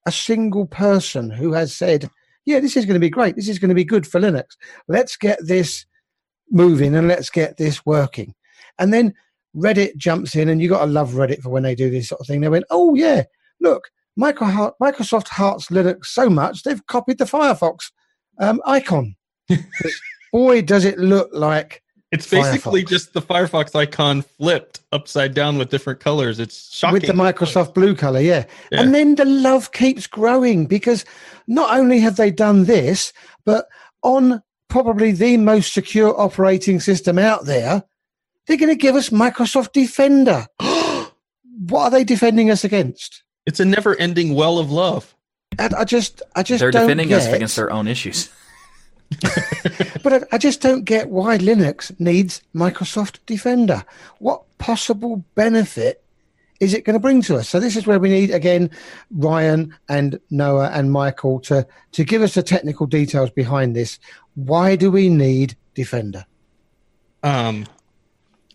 a 0.06 0.12
single 0.12 0.66
person 0.66 1.30
who 1.30 1.52
has 1.52 1.76
said, 1.76 2.10
yeah, 2.48 2.60
this 2.60 2.76
is 2.76 2.86
going 2.86 2.94
to 2.94 3.00
be 3.00 3.10
great. 3.10 3.36
This 3.36 3.48
is 3.48 3.58
going 3.58 3.68
to 3.68 3.74
be 3.74 3.84
good 3.84 4.06
for 4.06 4.20
Linux. 4.20 4.56
Let's 4.88 5.16
get 5.16 5.38
this 5.44 5.84
moving 6.50 6.94
and 6.94 7.06
let's 7.06 7.28
get 7.28 7.58
this 7.58 7.84
working. 7.84 8.34
And 8.78 8.92
then 8.92 9.14
Reddit 9.54 9.96
jumps 9.96 10.34
in, 10.34 10.48
and 10.48 10.62
you 10.62 10.68
got 10.68 10.80
to 10.80 10.90
love 10.90 11.12
Reddit 11.12 11.42
for 11.42 11.50
when 11.50 11.62
they 11.62 11.74
do 11.74 11.90
this 11.90 12.08
sort 12.08 12.20
of 12.20 12.26
thing. 12.26 12.40
They 12.40 12.48
went, 12.48 12.64
oh, 12.70 12.94
yeah, 12.94 13.24
look, 13.60 13.90
Microsoft 14.18 15.28
hearts 15.28 15.66
Linux 15.66 16.06
so 16.06 16.30
much, 16.30 16.62
they've 16.62 16.84
copied 16.86 17.18
the 17.18 17.24
Firefox 17.24 17.90
um, 18.40 18.62
icon. 18.64 19.14
boy, 20.32 20.62
does 20.62 20.84
it 20.84 20.98
look 20.98 21.30
like 21.32 21.82
it's 22.10 22.28
basically 22.28 22.84
Firefox. 22.84 22.88
just 22.88 23.12
the 23.12 23.20
Firefox 23.20 23.74
icon 23.74 24.22
flipped 24.22 24.80
upside 24.92 25.34
down 25.34 25.58
with 25.58 25.68
different 25.68 26.00
colors. 26.00 26.40
It's 26.40 26.74
shocking. 26.74 26.94
With 26.94 27.06
the 27.06 27.12
Microsoft 27.12 27.74
blue 27.74 27.94
color, 27.94 28.20
yeah. 28.20 28.46
yeah. 28.72 28.80
And 28.80 28.94
then 28.94 29.16
the 29.16 29.26
love 29.26 29.72
keeps 29.72 30.06
growing 30.06 30.66
because 30.66 31.04
not 31.46 31.76
only 31.78 32.00
have 32.00 32.16
they 32.16 32.30
done 32.30 32.64
this, 32.64 33.12
but 33.44 33.68
on 34.02 34.42
probably 34.68 35.12
the 35.12 35.36
most 35.36 35.74
secure 35.74 36.18
operating 36.18 36.80
system 36.80 37.18
out 37.18 37.44
there, 37.44 37.82
they're 38.46 38.56
going 38.56 38.68
to 38.70 38.74
give 38.74 38.96
us 38.96 39.10
Microsoft 39.10 39.72
Defender. 39.72 40.46
what 40.60 41.84
are 41.84 41.90
they 41.90 42.04
defending 42.04 42.50
us 42.50 42.64
against? 42.64 43.22
It's 43.44 43.60
a 43.60 43.64
never-ending 43.64 44.34
well 44.34 44.58
of 44.58 44.70
love. 44.70 45.14
I, 45.58 45.70
I 45.78 45.84
just, 45.84 46.22
I 46.34 46.42
just 46.42 46.60
They're 46.60 46.70
don't 46.70 46.82
defending 46.82 47.08
get, 47.08 47.20
us 47.20 47.26
against 47.26 47.56
their 47.56 47.70
own 47.70 47.86
issues. 47.86 48.30
but 50.02 50.12
I, 50.12 50.20
I 50.32 50.38
just 50.38 50.60
don't 50.60 50.84
get 50.84 51.08
why 51.08 51.38
Linux 51.38 51.98
needs 52.00 52.42
Microsoft 52.54 53.18
Defender. 53.26 53.84
What 54.18 54.42
possible 54.58 55.24
benefit 55.34 56.04
is 56.60 56.74
it 56.74 56.84
going 56.84 56.94
to 56.94 57.00
bring 57.00 57.22
to 57.22 57.36
us? 57.36 57.48
So 57.48 57.60
this 57.60 57.76
is 57.76 57.86
where 57.86 57.98
we 57.98 58.08
need 58.10 58.30
again 58.30 58.70
Ryan 59.12 59.74
and 59.88 60.18
Noah 60.30 60.70
and 60.72 60.90
Michael 60.92 61.40
to 61.40 61.66
to 61.92 62.04
give 62.04 62.20
us 62.22 62.34
the 62.34 62.42
technical 62.42 62.86
details 62.86 63.30
behind 63.30 63.74
this. 63.76 63.98
Why 64.34 64.76
do 64.76 64.90
we 64.90 65.08
need 65.08 65.56
Defender? 65.74 66.26
Um, 67.22 67.66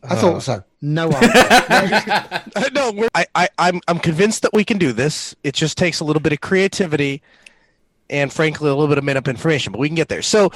I 0.04 0.16
Uh. 0.16 0.22
thought 0.22 0.44
so. 0.44 0.64
No. 0.82 1.10
No, 2.74 2.92
we're, 2.92 3.08
I, 3.16 3.26
I, 3.36 3.50
I'm, 3.58 3.80
I'm 3.88 4.00
convinced 4.00 4.42
that 4.42 4.52
we 4.54 4.64
can 4.66 4.78
do 4.78 4.92
this. 4.92 5.36
It 5.44 5.54
just 5.54 5.78
takes 5.78 6.00
a 6.00 6.04
little 6.04 6.22
bit 6.22 6.34
of 6.34 6.42
creativity 6.42 7.22
and, 8.10 8.32
frankly, 8.32 8.70
a 8.70 8.74
little 8.74 8.88
bit 8.88 8.98
of 8.98 9.04
made 9.04 9.18
up 9.18 9.28
information, 9.28 9.72
but 9.72 9.80
we 9.80 9.90
can 9.90 9.96
get 9.96 10.10
there. 10.10 10.22
So 10.22 10.52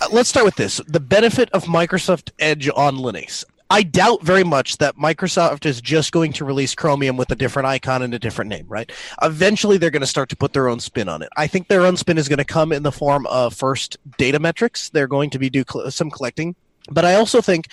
uh, 0.00 0.08
let's 0.12 0.28
start 0.28 0.44
with 0.44 0.56
this 0.56 0.80
the 0.86 1.00
benefit 1.00 1.50
of 1.52 1.64
Microsoft 1.64 2.30
Edge 2.38 2.68
on 2.74 2.96
Linux. 2.96 3.44
I 3.72 3.84
doubt 3.84 4.22
very 4.22 4.44
much 4.44 4.76
that 4.78 4.96
Microsoft 4.96 5.64
is 5.64 5.80
just 5.80 6.12
going 6.12 6.34
to 6.34 6.44
release 6.44 6.74
Chromium 6.74 7.16
with 7.16 7.30
a 7.30 7.34
different 7.34 7.68
icon 7.68 8.02
and 8.02 8.12
a 8.12 8.18
different 8.18 8.50
name, 8.50 8.66
right? 8.68 8.92
Eventually, 9.22 9.78
they're 9.78 9.90
going 9.90 10.02
to 10.02 10.06
start 10.06 10.28
to 10.28 10.36
put 10.36 10.52
their 10.52 10.68
own 10.68 10.78
spin 10.78 11.08
on 11.08 11.22
it. 11.22 11.30
I 11.38 11.46
think 11.46 11.68
their 11.68 11.80
own 11.80 11.96
spin 11.96 12.18
is 12.18 12.28
going 12.28 12.38
to 12.38 12.44
come 12.44 12.70
in 12.70 12.82
the 12.82 12.92
form 12.92 13.26
of 13.28 13.54
first 13.54 13.96
data 14.18 14.38
metrics. 14.38 14.90
They're 14.90 15.06
going 15.06 15.30
to 15.30 15.38
be 15.38 15.48
do 15.48 15.64
cl- 15.66 15.90
some 15.90 16.10
collecting, 16.10 16.54
but 16.90 17.06
I 17.06 17.14
also 17.14 17.40
think 17.40 17.68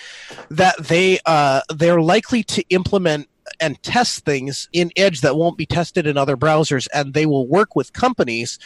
that 0.48 0.78
they 0.78 1.18
uh, 1.26 1.60
they're 1.68 2.00
likely 2.00 2.44
to 2.44 2.64
implement 2.70 3.28
and 3.60 3.82
test 3.82 4.24
things 4.24 4.70
in 4.72 4.90
Edge 4.96 5.20
that 5.20 5.36
won't 5.36 5.58
be 5.58 5.66
tested 5.66 6.06
in 6.06 6.16
other 6.16 6.36
browsers, 6.36 6.88
and 6.94 7.12
they 7.12 7.26
will 7.26 7.46
work 7.46 7.76
with 7.76 7.92
companies 7.92 8.58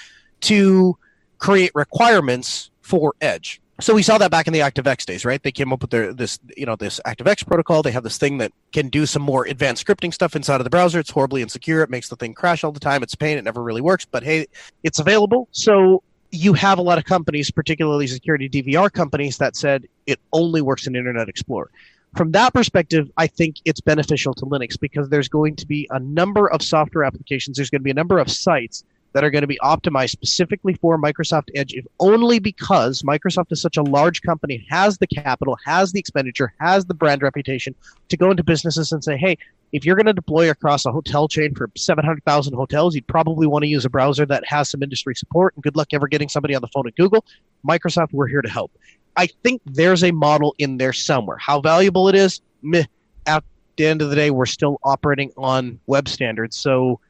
to 0.45 0.97
create 1.39 1.73
requirements 1.75 2.71
for 2.81 3.15
Edge. 3.21 3.61
So 3.81 3.93
we 3.93 4.03
saw 4.03 4.19
that 4.19 4.31
back 4.31 4.47
in 4.47 4.53
the 4.53 4.61
ActiveX 4.61 5.05
days, 5.05 5.25
right? 5.25 5.43
They 5.43 5.51
came 5.51 5.73
up 5.73 5.83
with 5.83 5.91
their 5.91 6.13
this 6.13 6.39
you 6.57 6.65
know 6.65 6.77
this 6.77 7.01
ActiveX 7.05 7.45
protocol. 7.45 7.83
They 7.83 7.91
have 7.91 8.05
this 8.05 8.19
thing 8.19 8.39
that 8.39 8.53
can 8.73 8.89
do 8.89 9.05
some 9.05 9.23
more 9.23 9.45
advanced 9.47 9.85
scripting 9.85 10.15
stuff 10.15 10.37
inside 10.37 10.61
of 10.61 10.65
the 10.65 10.71
browser. 10.71 11.01
It's 11.01 11.11
horribly 11.11 11.43
insecure. 11.43 11.83
It 11.83 11.91
makes 11.91 12.09
the 12.09 12.15
thing 12.15 12.35
crash 12.35 12.63
all 12.63 12.71
the 12.71 12.79
time. 12.79 13.03
It's 13.03 13.15
a 13.15 13.17
pain. 13.17 13.37
It 13.37 13.43
never 13.43 13.63
really 13.63 13.81
works. 13.81 14.05
But 14.05 14.23
hey, 14.23 14.47
it's 14.85 15.01
available. 15.01 15.49
So 15.51 16.05
you 16.31 16.53
have 16.53 16.79
a 16.79 16.83
lot 16.83 16.99
of 16.99 17.05
companies, 17.05 17.51
particularly 17.51 18.07
security 18.07 18.49
DVR 18.49 18.93
companies, 18.93 19.39
that 19.39 19.57
said 19.57 19.87
it 20.07 20.21
only 20.33 20.63
works 20.63 20.87
in 20.87 20.95
Internet 20.95 21.29
Explorer. 21.29 21.71
From 22.17 22.31
that 22.31 22.55
perspective, 22.55 23.11
I 23.17 23.27
think 23.27 23.57
it's 23.65 23.81
beneficial 23.81 24.35
to 24.35 24.47
Linux 24.47 24.79
because 24.79 25.09
there's 25.09 25.29
going 25.29 25.57
to 25.57 25.67
be 25.67 25.89
a 25.91 25.99
number 25.99 26.49
of 26.49 26.63
software 26.63 27.03
applications. 27.03 27.57
There's 27.57 27.71
going 27.71 27.81
to 27.81 27.85
be 27.85 27.91
a 27.91 27.95
number 27.95 28.19
of 28.21 28.31
sites 28.31 28.85
that 29.15 29.25
are 29.25 29.31
going 29.31 29.43
to 29.43 29.49
be 29.49 29.59
optimized 29.63 30.11
specifically 30.11 30.75
for 30.75 30.99
Microsoft 30.99 31.49
Edge, 31.55 31.73
if 31.73 31.87
only 32.01 32.41
because 32.41 33.03
Microsoft 33.03 33.53
is 33.53 33.63
such 33.63 33.77
a 33.77 33.83
large 33.83 34.21
company, 34.23 34.67
has 34.69 34.99
the 34.99 35.07
capital, 35.07 35.57
has 35.65 35.93
the 35.93 36.01
expenditure, 36.01 36.53
has 36.61 36.85
the 36.85 36.95
brand 36.95 37.23
reputation 37.23 37.75
to 38.09 38.17
go 38.17 38.31
into 38.31 38.43
businesses 38.43 38.93
and 38.93 39.03
say, 39.03 39.17
hey, 39.17 39.39
if 39.73 39.85
you're 39.85 39.97
going 39.97 40.07
to 40.07 40.13
deploy 40.13 40.51
across 40.51 40.85
a 40.85 40.93
hotel 40.93 41.27
chain 41.29 41.55
for 41.55 41.71
700,000 41.77 42.55
hotels, 42.55 42.95
you'd 42.95 43.07
probably 43.07 43.47
want 43.47 43.63
to 43.63 43.69
use 43.69 43.85
a 43.85 43.91
browser 43.91 44.27
that 44.27 44.45
has 44.47 44.69
some 44.69 44.83
industry 44.83 45.15
support. 45.15 45.55
And 45.55 45.63
good 45.63 45.77
luck 45.77 45.89
ever 45.93 46.07
getting 46.07 46.29
somebody 46.29 46.55
on 46.55 46.63
the 46.63 46.69
phone 46.69 46.87
at 46.87 46.97
Google. 46.97 47.25
Microsoft, 47.69 48.13
we're 48.13 48.29
here 48.29 48.43
to 48.43 48.49
help. 48.49 48.73
I 49.17 49.29
think 49.43 49.63
there's 49.65 50.03
a 50.03 50.11
model 50.11 50.55
in 50.59 50.77
there 50.77 50.93
somewhere. 50.93 51.37
How 51.39 51.61
valuable 51.61 52.09
it 52.09 52.15
is, 52.15 52.41
meh. 52.63 52.85
At 53.27 53.43
the 53.77 53.87
end 53.87 54.03
of 54.03 54.11
the 54.11 54.17
day, 54.17 54.31
we're 54.31 54.47
still 54.47 54.79
operating 54.83 55.33
on 55.37 55.81
web 55.87 56.09
standards, 56.09 56.57
so 56.57 57.01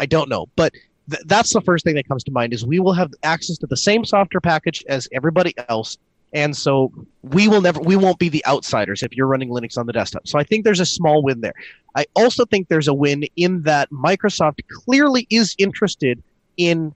I 0.00 0.06
don't 0.06 0.28
know. 0.28 0.48
But 0.56 0.72
th- 1.12 1.22
that's 1.26 1.52
the 1.52 1.60
first 1.60 1.84
thing 1.84 1.94
that 1.94 2.08
comes 2.08 2.24
to 2.24 2.32
mind 2.32 2.52
is 2.52 2.64
we 2.64 2.80
will 2.80 2.92
have 2.92 3.12
access 3.22 3.58
to 3.58 3.66
the 3.66 3.76
same 3.76 4.04
software 4.04 4.40
package 4.40 4.84
as 4.88 5.08
everybody 5.12 5.54
else. 5.68 5.98
And 6.34 6.56
so 6.56 6.90
we 7.22 7.46
will 7.46 7.60
never 7.60 7.78
we 7.80 7.94
won't 7.94 8.18
be 8.18 8.30
the 8.30 8.44
outsiders 8.46 9.02
if 9.02 9.14
you're 9.14 9.26
running 9.26 9.50
linux 9.50 9.76
on 9.76 9.86
the 9.86 9.92
desktop. 9.92 10.26
So 10.26 10.38
i 10.38 10.44
think 10.44 10.64
there's 10.64 10.80
a 10.80 10.86
small 10.86 11.22
win 11.22 11.40
there. 11.42 11.54
I 11.94 12.06
also 12.16 12.46
think 12.46 12.68
there's 12.68 12.88
a 12.88 12.94
win 12.94 13.24
in 13.36 13.62
that 13.62 13.90
microsoft 13.90 14.60
clearly 14.68 15.26
is 15.28 15.54
interested 15.58 16.22
in 16.56 16.94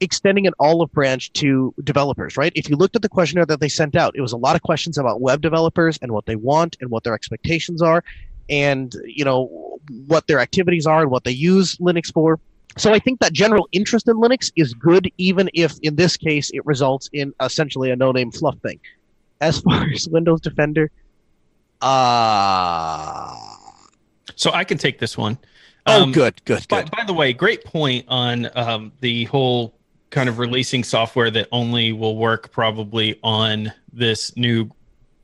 extending 0.00 0.46
an 0.46 0.52
olive 0.60 0.92
branch 0.92 1.32
to 1.32 1.74
developers 1.82 2.36
right? 2.36 2.52
If 2.54 2.68
you 2.70 2.76
looked 2.76 2.94
at 2.94 3.02
the 3.02 3.08
questionnaire 3.08 3.46
that 3.46 3.58
they 3.58 3.68
sent 3.68 3.96
out 3.96 4.14
it 4.14 4.20
was 4.20 4.32
a 4.32 4.36
lot 4.36 4.54
of 4.54 4.62
questions 4.62 4.98
about 4.98 5.20
web 5.20 5.40
developers 5.40 5.98
and 6.00 6.12
what 6.12 6.26
they 6.26 6.36
want 6.36 6.76
and 6.80 6.90
what 6.90 7.02
their 7.02 7.14
expectations 7.14 7.82
are 7.82 8.04
and 8.48 8.94
you 9.04 9.24
know 9.24 9.78
what 10.06 10.26
their 10.28 10.38
activities 10.38 10.86
are 10.86 11.02
and 11.02 11.10
what 11.10 11.24
they 11.24 11.32
use 11.32 11.76
linux 11.78 12.12
for 12.12 12.38
so 12.76 12.92
I 12.92 12.98
think 12.98 13.20
that 13.20 13.32
general 13.32 13.68
interest 13.72 14.08
in 14.08 14.16
Linux 14.16 14.52
is 14.56 14.74
good, 14.74 15.10
even 15.18 15.48
if 15.54 15.78
in 15.80 15.96
this 15.96 16.16
case 16.16 16.50
it 16.52 16.64
results 16.66 17.08
in 17.12 17.32
essentially 17.40 17.90
a 17.90 17.96
no-name 17.96 18.30
fluff 18.30 18.58
thing. 18.58 18.78
As 19.40 19.60
far 19.64 19.86
as 19.92 20.08
Windows 20.08 20.40
Defender, 20.40 20.90
uh 21.82 23.34
so 24.34 24.52
I 24.52 24.64
can 24.64 24.76
take 24.76 24.98
this 24.98 25.16
one. 25.16 25.38
oh, 25.86 26.02
Um, 26.02 26.12
good, 26.12 26.44
good, 26.44 26.66
By, 26.68 26.82
good. 26.82 26.90
by 26.90 27.04
the 27.04 27.14
way, 27.14 27.32
great 27.32 27.64
point 27.64 28.04
on 28.08 28.48
um, 28.54 28.92
the 29.00 29.24
whole 29.24 29.74
kind 30.10 30.28
of 30.28 30.38
releasing 30.38 30.84
software 30.84 31.30
that 31.30 31.48
only 31.52 31.92
will 31.92 32.16
work 32.16 32.50
probably 32.52 33.18
on 33.22 33.72
this 33.92 34.36
new 34.36 34.70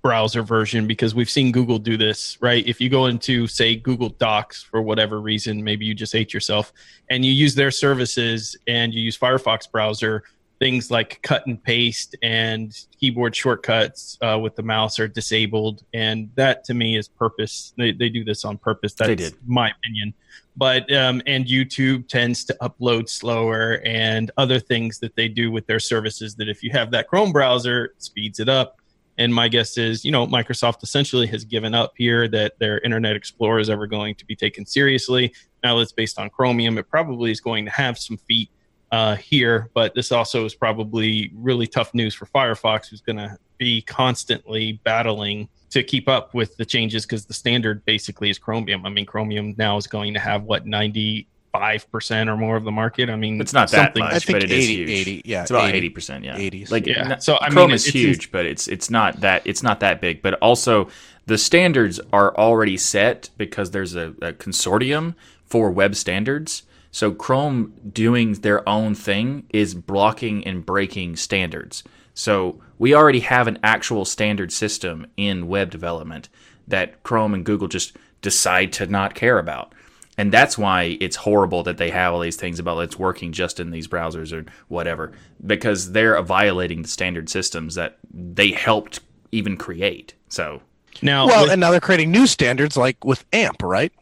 browser 0.02 0.42
version 0.42 0.86
because 0.86 1.14
we've 1.14 1.30
seen 1.30 1.52
Google 1.52 1.78
do 1.78 1.96
this, 1.96 2.36
right? 2.40 2.66
If 2.66 2.80
you 2.80 2.90
go 2.90 3.06
into, 3.06 3.46
say, 3.46 3.76
Google 3.76 4.10
Docs 4.10 4.62
for 4.62 4.82
whatever 4.82 5.20
reason, 5.20 5.62
maybe 5.62 5.84
you 5.84 5.94
just 5.94 6.12
hate 6.12 6.34
yourself, 6.34 6.72
and 7.10 7.24
you 7.24 7.32
use 7.32 7.54
their 7.54 7.70
services 7.70 8.56
and 8.66 8.92
you 8.92 9.00
use 9.00 9.16
Firefox 9.16 9.70
browser, 9.70 10.24
things 10.58 10.90
like 10.90 11.20
cut 11.22 11.46
and 11.46 11.62
paste 11.62 12.16
and 12.22 12.86
keyboard 13.00 13.34
shortcuts 13.34 14.18
uh, 14.22 14.38
with 14.40 14.54
the 14.56 14.62
mouse 14.62 14.98
are 14.98 15.08
disabled. 15.08 15.84
And 15.92 16.30
that 16.36 16.64
to 16.64 16.74
me 16.74 16.96
is 16.96 17.08
purpose. 17.08 17.72
They, 17.76 17.92
they 17.92 18.08
do 18.08 18.24
this 18.24 18.44
on 18.44 18.58
purpose. 18.58 18.94
That's 18.94 19.08
They 19.08 19.16
did. 19.16 19.34
my 19.46 19.70
opinion 19.70 20.14
but 20.56 20.92
um, 20.92 21.22
and 21.26 21.46
YouTube 21.46 22.08
tends 22.08 22.44
to 22.44 22.56
upload 22.60 23.08
slower 23.08 23.80
and 23.84 24.30
other 24.36 24.58
things 24.58 24.98
that 24.98 25.16
they 25.16 25.28
do 25.28 25.50
with 25.50 25.66
their 25.66 25.78
services 25.78 26.34
that 26.36 26.48
if 26.48 26.62
you 26.62 26.70
have 26.72 26.90
that 26.90 27.08
Chrome 27.08 27.32
browser 27.32 27.94
speeds 27.98 28.40
it 28.40 28.48
up. 28.48 28.78
And 29.18 29.34
my 29.34 29.48
guess 29.48 29.76
is, 29.76 30.04
you 30.04 30.10
know, 30.10 30.26
Microsoft 30.26 30.82
essentially 30.82 31.26
has 31.26 31.44
given 31.44 31.74
up 31.74 31.92
here 31.96 32.28
that 32.28 32.58
their 32.58 32.78
Internet 32.80 33.14
Explorer 33.14 33.60
is 33.60 33.68
ever 33.68 33.86
going 33.86 34.14
to 34.14 34.24
be 34.24 34.34
taken 34.34 34.64
seriously. 34.64 35.34
Now 35.62 35.76
that 35.76 35.82
it's 35.82 35.92
based 35.92 36.18
on 36.18 36.30
Chromium, 36.30 36.78
it 36.78 36.88
probably 36.88 37.30
is 37.30 37.40
going 37.40 37.64
to 37.66 37.70
have 37.70 37.98
some 37.98 38.16
feet 38.16 38.50
uh, 38.90 39.16
here, 39.16 39.70
but 39.74 39.94
this 39.94 40.12
also 40.12 40.44
is 40.44 40.54
probably 40.54 41.30
really 41.34 41.66
tough 41.66 41.94
news 41.94 42.14
for 42.14 42.26
Firefox, 42.26 42.88
who's 42.88 43.00
going 43.00 43.16
to 43.16 43.38
be 43.56 43.80
constantly 43.82 44.80
battling 44.84 45.48
to 45.70 45.82
keep 45.82 46.08
up 46.08 46.34
with 46.34 46.56
the 46.56 46.64
changes 46.64 47.06
because 47.06 47.24
the 47.24 47.32
standard 47.32 47.82
basically 47.86 48.28
is 48.28 48.38
Chromium. 48.38 48.84
I 48.84 48.90
mean, 48.90 49.06
Chromium 49.06 49.54
now 49.56 49.78
is 49.78 49.86
going 49.86 50.12
to 50.12 50.20
have 50.20 50.42
what 50.42 50.66
ninety 50.66 51.26
five 51.52 51.90
percent 51.92 52.30
or 52.30 52.36
more 52.36 52.56
of 52.56 52.64
the 52.64 52.70
market. 52.72 53.10
I 53.10 53.16
mean, 53.16 53.40
It's 53.40 53.52
not 53.52 53.70
that 53.70 53.86
something- 53.88 54.02
much, 54.02 54.14
I 54.14 54.18
think 54.18 54.36
but 54.36 54.42
it 54.44 54.50
is 54.50 54.64
80, 54.64 54.74
huge. 54.76 54.90
80, 54.90 55.22
yeah, 55.24 55.42
it's 55.42 55.50
about 55.50 55.74
eighty 55.74 55.90
percent. 55.90 56.24
Yeah, 56.24 56.36
80s. 56.38 56.70
Like 56.70 56.86
Yeah. 56.86 57.12
n- 57.12 57.20
So, 57.20 57.36
I 57.40 57.48
mean, 57.48 57.52
Chrome 57.52 57.64
it's- 57.70 57.82
is 57.82 57.88
it's- 57.94 58.02
huge, 58.04 58.32
but 58.32 58.46
it's 58.46 58.66
it's 58.68 58.90
not 58.90 59.20
that 59.20 59.42
it's 59.44 59.62
not 59.62 59.80
that 59.80 60.00
big. 60.00 60.22
But 60.22 60.34
also, 60.34 60.88
the 61.26 61.38
standards 61.38 62.00
are 62.12 62.34
already 62.36 62.76
set 62.76 63.30
because 63.36 63.70
there's 63.70 63.94
a, 63.94 64.08
a 64.22 64.32
consortium 64.32 65.14
for 65.44 65.70
web 65.70 65.94
standards. 65.94 66.62
So 66.90 67.12
Chrome 67.12 67.72
doing 67.92 68.32
their 68.34 68.66
own 68.68 68.94
thing 68.94 69.44
is 69.50 69.74
blocking 69.74 70.46
and 70.46 70.64
breaking 70.66 71.16
standards. 71.16 71.82
So 72.14 72.60
we 72.78 72.94
already 72.94 73.20
have 73.20 73.46
an 73.46 73.58
actual 73.62 74.04
standard 74.04 74.52
system 74.52 75.06
in 75.16 75.48
web 75.48 75.70
development 75.70 76.28
that 76.68 77.02
Chrome 77.02 77.32
and 77.34 77.44
Google 77.44 77.68
just 77.68 77.96
decide 78.20 78.72
to 78.74 78.86
not 78.86 79.14
care 79.14 79.38
about. 79.38 79.74
And 80.18 80.30
that's 80.30 80.58
why 80.58 80.98
it's 81.00 81.16
horrible 81.16 81.62
that 81.62 81.78
they 81.78 81.88
have 81.90 82.12
all 82.12 82.20
these 82.20 82.36
things 82.36 82.58
about 82.58 82.78
it's 82.80 82.98
working 82.98 83.32
just 83.32 83.58
in 83.58 83.70
these 83.70 83.88
browsers 83.88 84.32
or 84.32 84.44
whatever, 84.68 85.12
because 85.46 85.92
they're 85.92 86.20
violating 86.22 86.82
the 86.82 86.88
standard 86.88 87.30
systems 87.30 87.74
that 87.76 87.96
they 88.12 88.50
helped 88.50 89.00
even 89.32 89.56
create. 89.56 90.12
So, 90.28 90.60
now. 91.00 91.26
Well, 91.26 91.44
with- 91.44 91.52
and 91.52 91.60
now 91.60 91.70
they're 91.70 91.80
creating 91.80 92.10
new 92.10 92.26
standards 92.26 92.76
like 92.76 93.02
with 93.04 93.24
AMP, 93.32 93.62
right? 93.62 93.92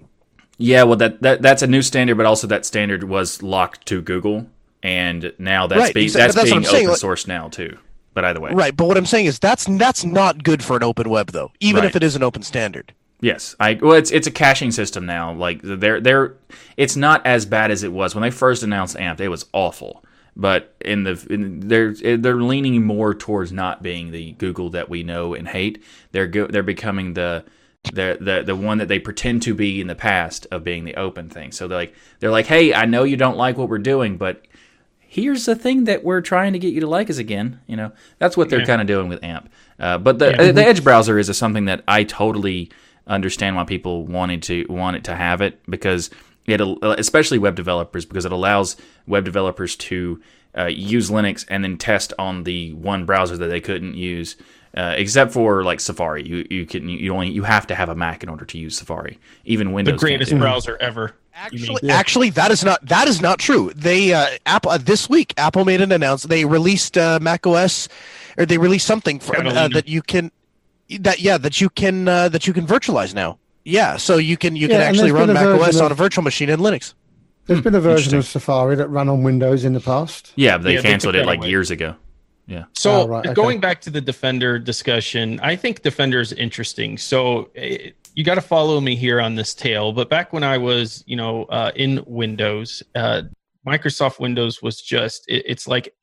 yeah, 0.59 0.83
well, 0.83 0.97
that, 0.97 1.23
that 1.23 1.41
that's 1.43 1.63
a 1.63 1.67
new 1.67 1.81
standard, 1.81 2.17
but 2.17 2.27
also 2.27 2.47
that 2.49 2.67
standard 2.67 3.05
was 3.05 3.43
locked 3.43 3.87
to 3.87 4.03
Google, 4.03 4.47
and 4.83 5.33
now 5.39 5.67
that's 5.69 5.81
Right, 5.81 5.95
being 5.95 6.05
exactly. 6.05 6.27
that's 6.27 6.35
That's 6.35 6.51
being 6.51 6.57
I'm 6.59 6.65
saying, 6.65 6.87
open 6.89 6.99
source 6.99 7.27
now 7.29 7.49
too. 7.49 7.79
But 8.13 8.25
either 8.25 8.41
way, 8.41 8.51
Right, 8.53 8.77
but 8.77 8.87
what 8.89 8.97
I'm 8.97 9.07
saying 9.07 9.27
is 9.27 9.39
that's 9.39 9.65
that's 9.65 10.05
not 10.05 10.43
good 10.43 10.65
for 10.65 10.77
an 10.77 10.83
open 10.83 11.09
web 11.09 11.29
though, 11.31 11.53
even 11.61 11.83
Right. 11.83 11.89
if 11.89 11.95
it 11.97 12.03
is 12.03 12.17
an 12.17 12.23
open 12.25 12.43
standard. 12.43 12.93
Yes, 13.21 13.55
I 13.61 13.75
well, 13.75 13.93
it's 13.93 14.11
it's 14.11 14.27
a 14.27 14.31
caching 14.31 14.71
system 14.71 15.05
now. 15.05 15.33
Like 15.33 15.61
they're 15.63 16.01
they're, 16.01 16.37
it's 16.77 16.97
not 16.97 17.27
as 17.27 17.45
bad 17.45 17.71
as 17.71 17.83
it 17.83 17.93
was 17.93 18.15
when 18.15 18.23
they 18.23 18.31
first 18.31 18.63
announced 18.63 18.97
AMP. 18.97 19.21
It 19.21 19.29
was 19.29 19.47
awful, 19.53 20.03
but 20.35 20.75
in 20.81 21.05
the 21.05 21.27
in, 21.29 21.61
they're 21.61 21.93
they're 21.93 22.41
leaning 22.41 22.85
more 22.85 23.15
towards 23.15 23.53
not 23.53 23.83
being 23.83 24.11
the 24.11 24.33
Google 24.33 24.71
that 24.71 24.89
we 24.89 25.03
know 25.03 25.35
and 25.35 25.49
hate. 25.49 25.83
They're 26.13 26.27
go, 26.27 26.47
they're 26.47 26.63
becoming 26.63 27.13
the 27.13 27.45
the 27.93 28.17
the 28.21 28.43
the 28.47 28.57
one 28.57 28.79
that 28.79 28.89
they 28.89 28.99
pretend 28.99 29.43
to 29.43 29.55
be 29.55 29.83
in 29.83 29.87
the 29.87 29.95
past 29.95 30.47
of 30.51 30.65
being 30.65 30.85
the 30.85 30.95
open 30.95 31.29
thing. 31.29 31.53
So 31.53 31.69
they're 31.69 31.79
like 31.79 31.95
they're 32.21 32.31
like, 32.31 32.47
hey, 32.47 32.73
I 32.73 32.87
know 32.87 33.05
you 33.05 33.19
don't 33.19 33.37
like 33.37 33.59
what 33.59 33.69
we're 33.69 33.79
doing, 33.79 34.17
but 34.17 34.47
here's 34.99 35.45
the 35.45 35.57
thing 35.57 35.85
that 35.85 36.05
we're 36.05 36.21
trying 36.21 36.53
to 36.53 36.59
get 36.59 36.73
you 36.73 36.81
to 36.81 36.87
like 36.87 37.11
us 37.11 37.19
again. 37.19 37.61
You 37.67 37.77
know, 37.77 37.93
that's 38.19 38.37
what 38.37 38.49
they're 38.49 38.61
yeah. 38.61 38.67
kind 38.67 38.81
of 38.81 38.87
doing 38.87 39.09
with 39.09 39.23
AMP. 39.23 39.51
Uh, 39.79 39.99
but 39.99 40.19
the 40.19 40.31
yeah. 40.31 40.53
the 40.53 40.65
Edge 40.65 40.83
browser 40.83 41.19
is 41.19 41.29
a, 41.29 41.35
something 41.35 41.67
that 41.67 41.83
I 41.87 42.05
totally 42.05 42.71
understand 43.11 43.57
why 43.57 43.65
people 43.65 44.07
wanted 44.07 44.43
to 44.45 44.65
want 44.69 44.97
it 44.97 45.05
to 45.05 45.15
have 45.15 45.41
it 45.41 45.61
because 45.69 46.11
it 46.47 46.61
especially 46.83 47.39
web 47.39 47.55
developers 47.55 48.05
because 48.05 48.25
it 48.25 48.33
allows 48.33 48.77
web 49.07 49.25
developers 49.25 49.77
to 49.77 50.21
uh, 50.57 50.67
use 50.67 51.11
Linux 51.11 51.45
and 51.49 51.63
then 51.63 51.77
test 51.77 52.13
on 52.19 52.45
the 52.45 52.73
one 52.75 53.05
browser 53.05 53.37
that 53.37 53.49
they 53.49 53.61
couldn't 53.61 53.95
use. 53.95 54.37
Uh, 54.77 54.95
except 54.97 55.33
for 55.33 55.65
like 55.65 55.81
Safari, 55.81 56.27
you 56.27 56.47
you 56.49 56.65
can 56.65 56.89
you 56.89 57.13
only 57.13 57.29
you 57.29 57.43
have 57.43 57.67
to 57.67 57.75
have 57.75 57.89
a 57.89 57.95
Mac 57.95 58.23
in 58.23 58.29
order 58.29 58.45
to 58.45 58.59
use 58.59 58.79
Safari. 58.79 59.19
Even 59.45 59.73
Windows. 59.73 59.95
The 59.95 59.99
greatest 59.99 60.37
browser 60.39 60.77
ever. 60.81 61.15
Actually, 61.35 61.81
yeah. 61.83 61.95
actually, 61.95 62.31
that 62.31 62.53
is 62.53 62.63
not 62.63 62.85
that 62.87 63.09
is 63.09 63.21
not 63.21 63.41
true. 63.41 63.73
They 63.75 64.13
uh, 64.13 64.27
Apple 64.47 64.71
uh, 64.71 64.79
this 64.79 65.09
week 65.09 65.35
Apple 65.37 65.65
made 65.65 65.81
an 65.81 65.91
announcement. 65.91 66.31
They 66.31 66.45
released 66.45 66.97
uh, 66.97 67.19
Mac 67.21 67.49
OS, 67.49 67.89
or 68.39 68.47
they 68.47 68.59
released 68.59 68.87
something 68.87 69.19
for, 69.19 69.37
uh, 69.39 69.67
that 69.69 69.89
you 69.89 70.03
can 70.03 70.31
that 70.99 71.21
yeah 71.21 71.39
that 71.39 71.61
you 71.61 71.71
can 71.71 72.09
uh, 72.09 72.29
that 72.29 72.47
you 72.47 72.53
can 72.53 72.67
virtualize 72.67 73.15
now. 73.15 73.39
Yeah, 73.65 73.97
so 73.97 74.17
you 74.17 74.37
can 74.37 74.57
you 74.57 74.69
yeah, 74.69 74.79
can 74.79 74.81
actually 74.81 75.13
run 75.13 75.33
Mac 75.33 75.47
OS 75.47 75.77
of, 75.77 75.83
on 75.83 75.93
a 75.93 75.95
virtual 75.95 76.25
machine 76.25 76.49
in 76.49 76.61
Linux. 76.61 76.95
There's 77.47 77.61
hmm, 77.61 77.65
been 77.65 77.75
a 77.75 77.81
version 77.81 78.17
of 78.17 78.25
Safari 78.25 78.77
that 78.77 78.89
ran 78.89 79.09
on 79.09 79.23
Windows 79.23 79.65
in 79.65 79.73
the 79.73 79.81
past. 79.81 80.33
Yeah, 80.37 80.57
they 80.57 80.75
yeah, 80.75 80.83
canceled 80.83 81.15
they 81.15 81.21
it 81.21 81.27
like 81.27 81.41
away. 81.41 81.51
years 81.51 81.71
ago. 81.71 81.97
Yeah. 82.47 82.65
So 82.75 83.03
oh, 83.03 83.07
right, 83.07 83.27
okay. 83.27 83.35
going 83.35 83.61
back 83.61 83.81
to 83.83 83.91
the 83.91 84.01
Defender 84.01 84.59
discussion, 84.59 85.39
I 85.41 85.55
think 85.55 85.83
Defender 85.83 86.21
is 86.21 86.33
interesting. 86.33 86.99
So 86.99 87.51
it, 87.55 87.95
you 88.15 88.25
got 88.25 88.35
to 88.35 88.41
follow 88.41 88.81
me 88.81 88.97
here 88.97 89.21
on 89.21 89.37
this 89.37 89.55
tale. 89.55 89.93
But 89.93 90.11
back 90.11 90.33
when 90.33 90.43
I 90.43 90.59
was, 90.59 91.05
you 91.07 91.17
know, 91.17 91.45
uh, 91.45 91.71
in 91.77 92.03
Windows, 92.07 92.83
uh, 92.97 93.23
Microsoft 93.67 94.19
Windows 94.19 94.61
was 94.61 94.83
just, 94.83 95.29
it, 95.29 95.45
it's 95.47 95.69
like, 95.69 95.95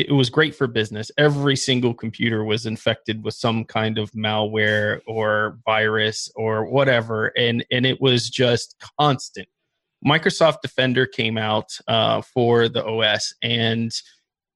it, 0.00 0.12
was 0.12 0.30
great 0.30 0.54
for 0.54 0.66
business. 0.66 1.10
Every 1.16 1.56
single 1.56 1.94
computer 1.94 2.44
was 2.44 2.66
infected 2.66 3.24
with 3.24 3.34
some 3.34 3.64
kind 3.64 3.98
of 3.98 4.10
malware 4.12 5.00
or 5.06 5.58
virus 5.64 6.30
or 6.36 6.66
whatever. 6.66 7.32
And, 7.36 7.64
and 7.70 7.86
it 7.86 8.00
was 8.00 8.28
just 8.28 8.76
constant. 9.00 9.48
Microsoft 10.06 10.60
Defender 10.62 11.06
came 11.06 11.38
out 11.38 11.70
uh, 11.88 12.22
for 12.22 12.68
the 12.68 12.84
OS 12.84 13.34
and 13.42 13.90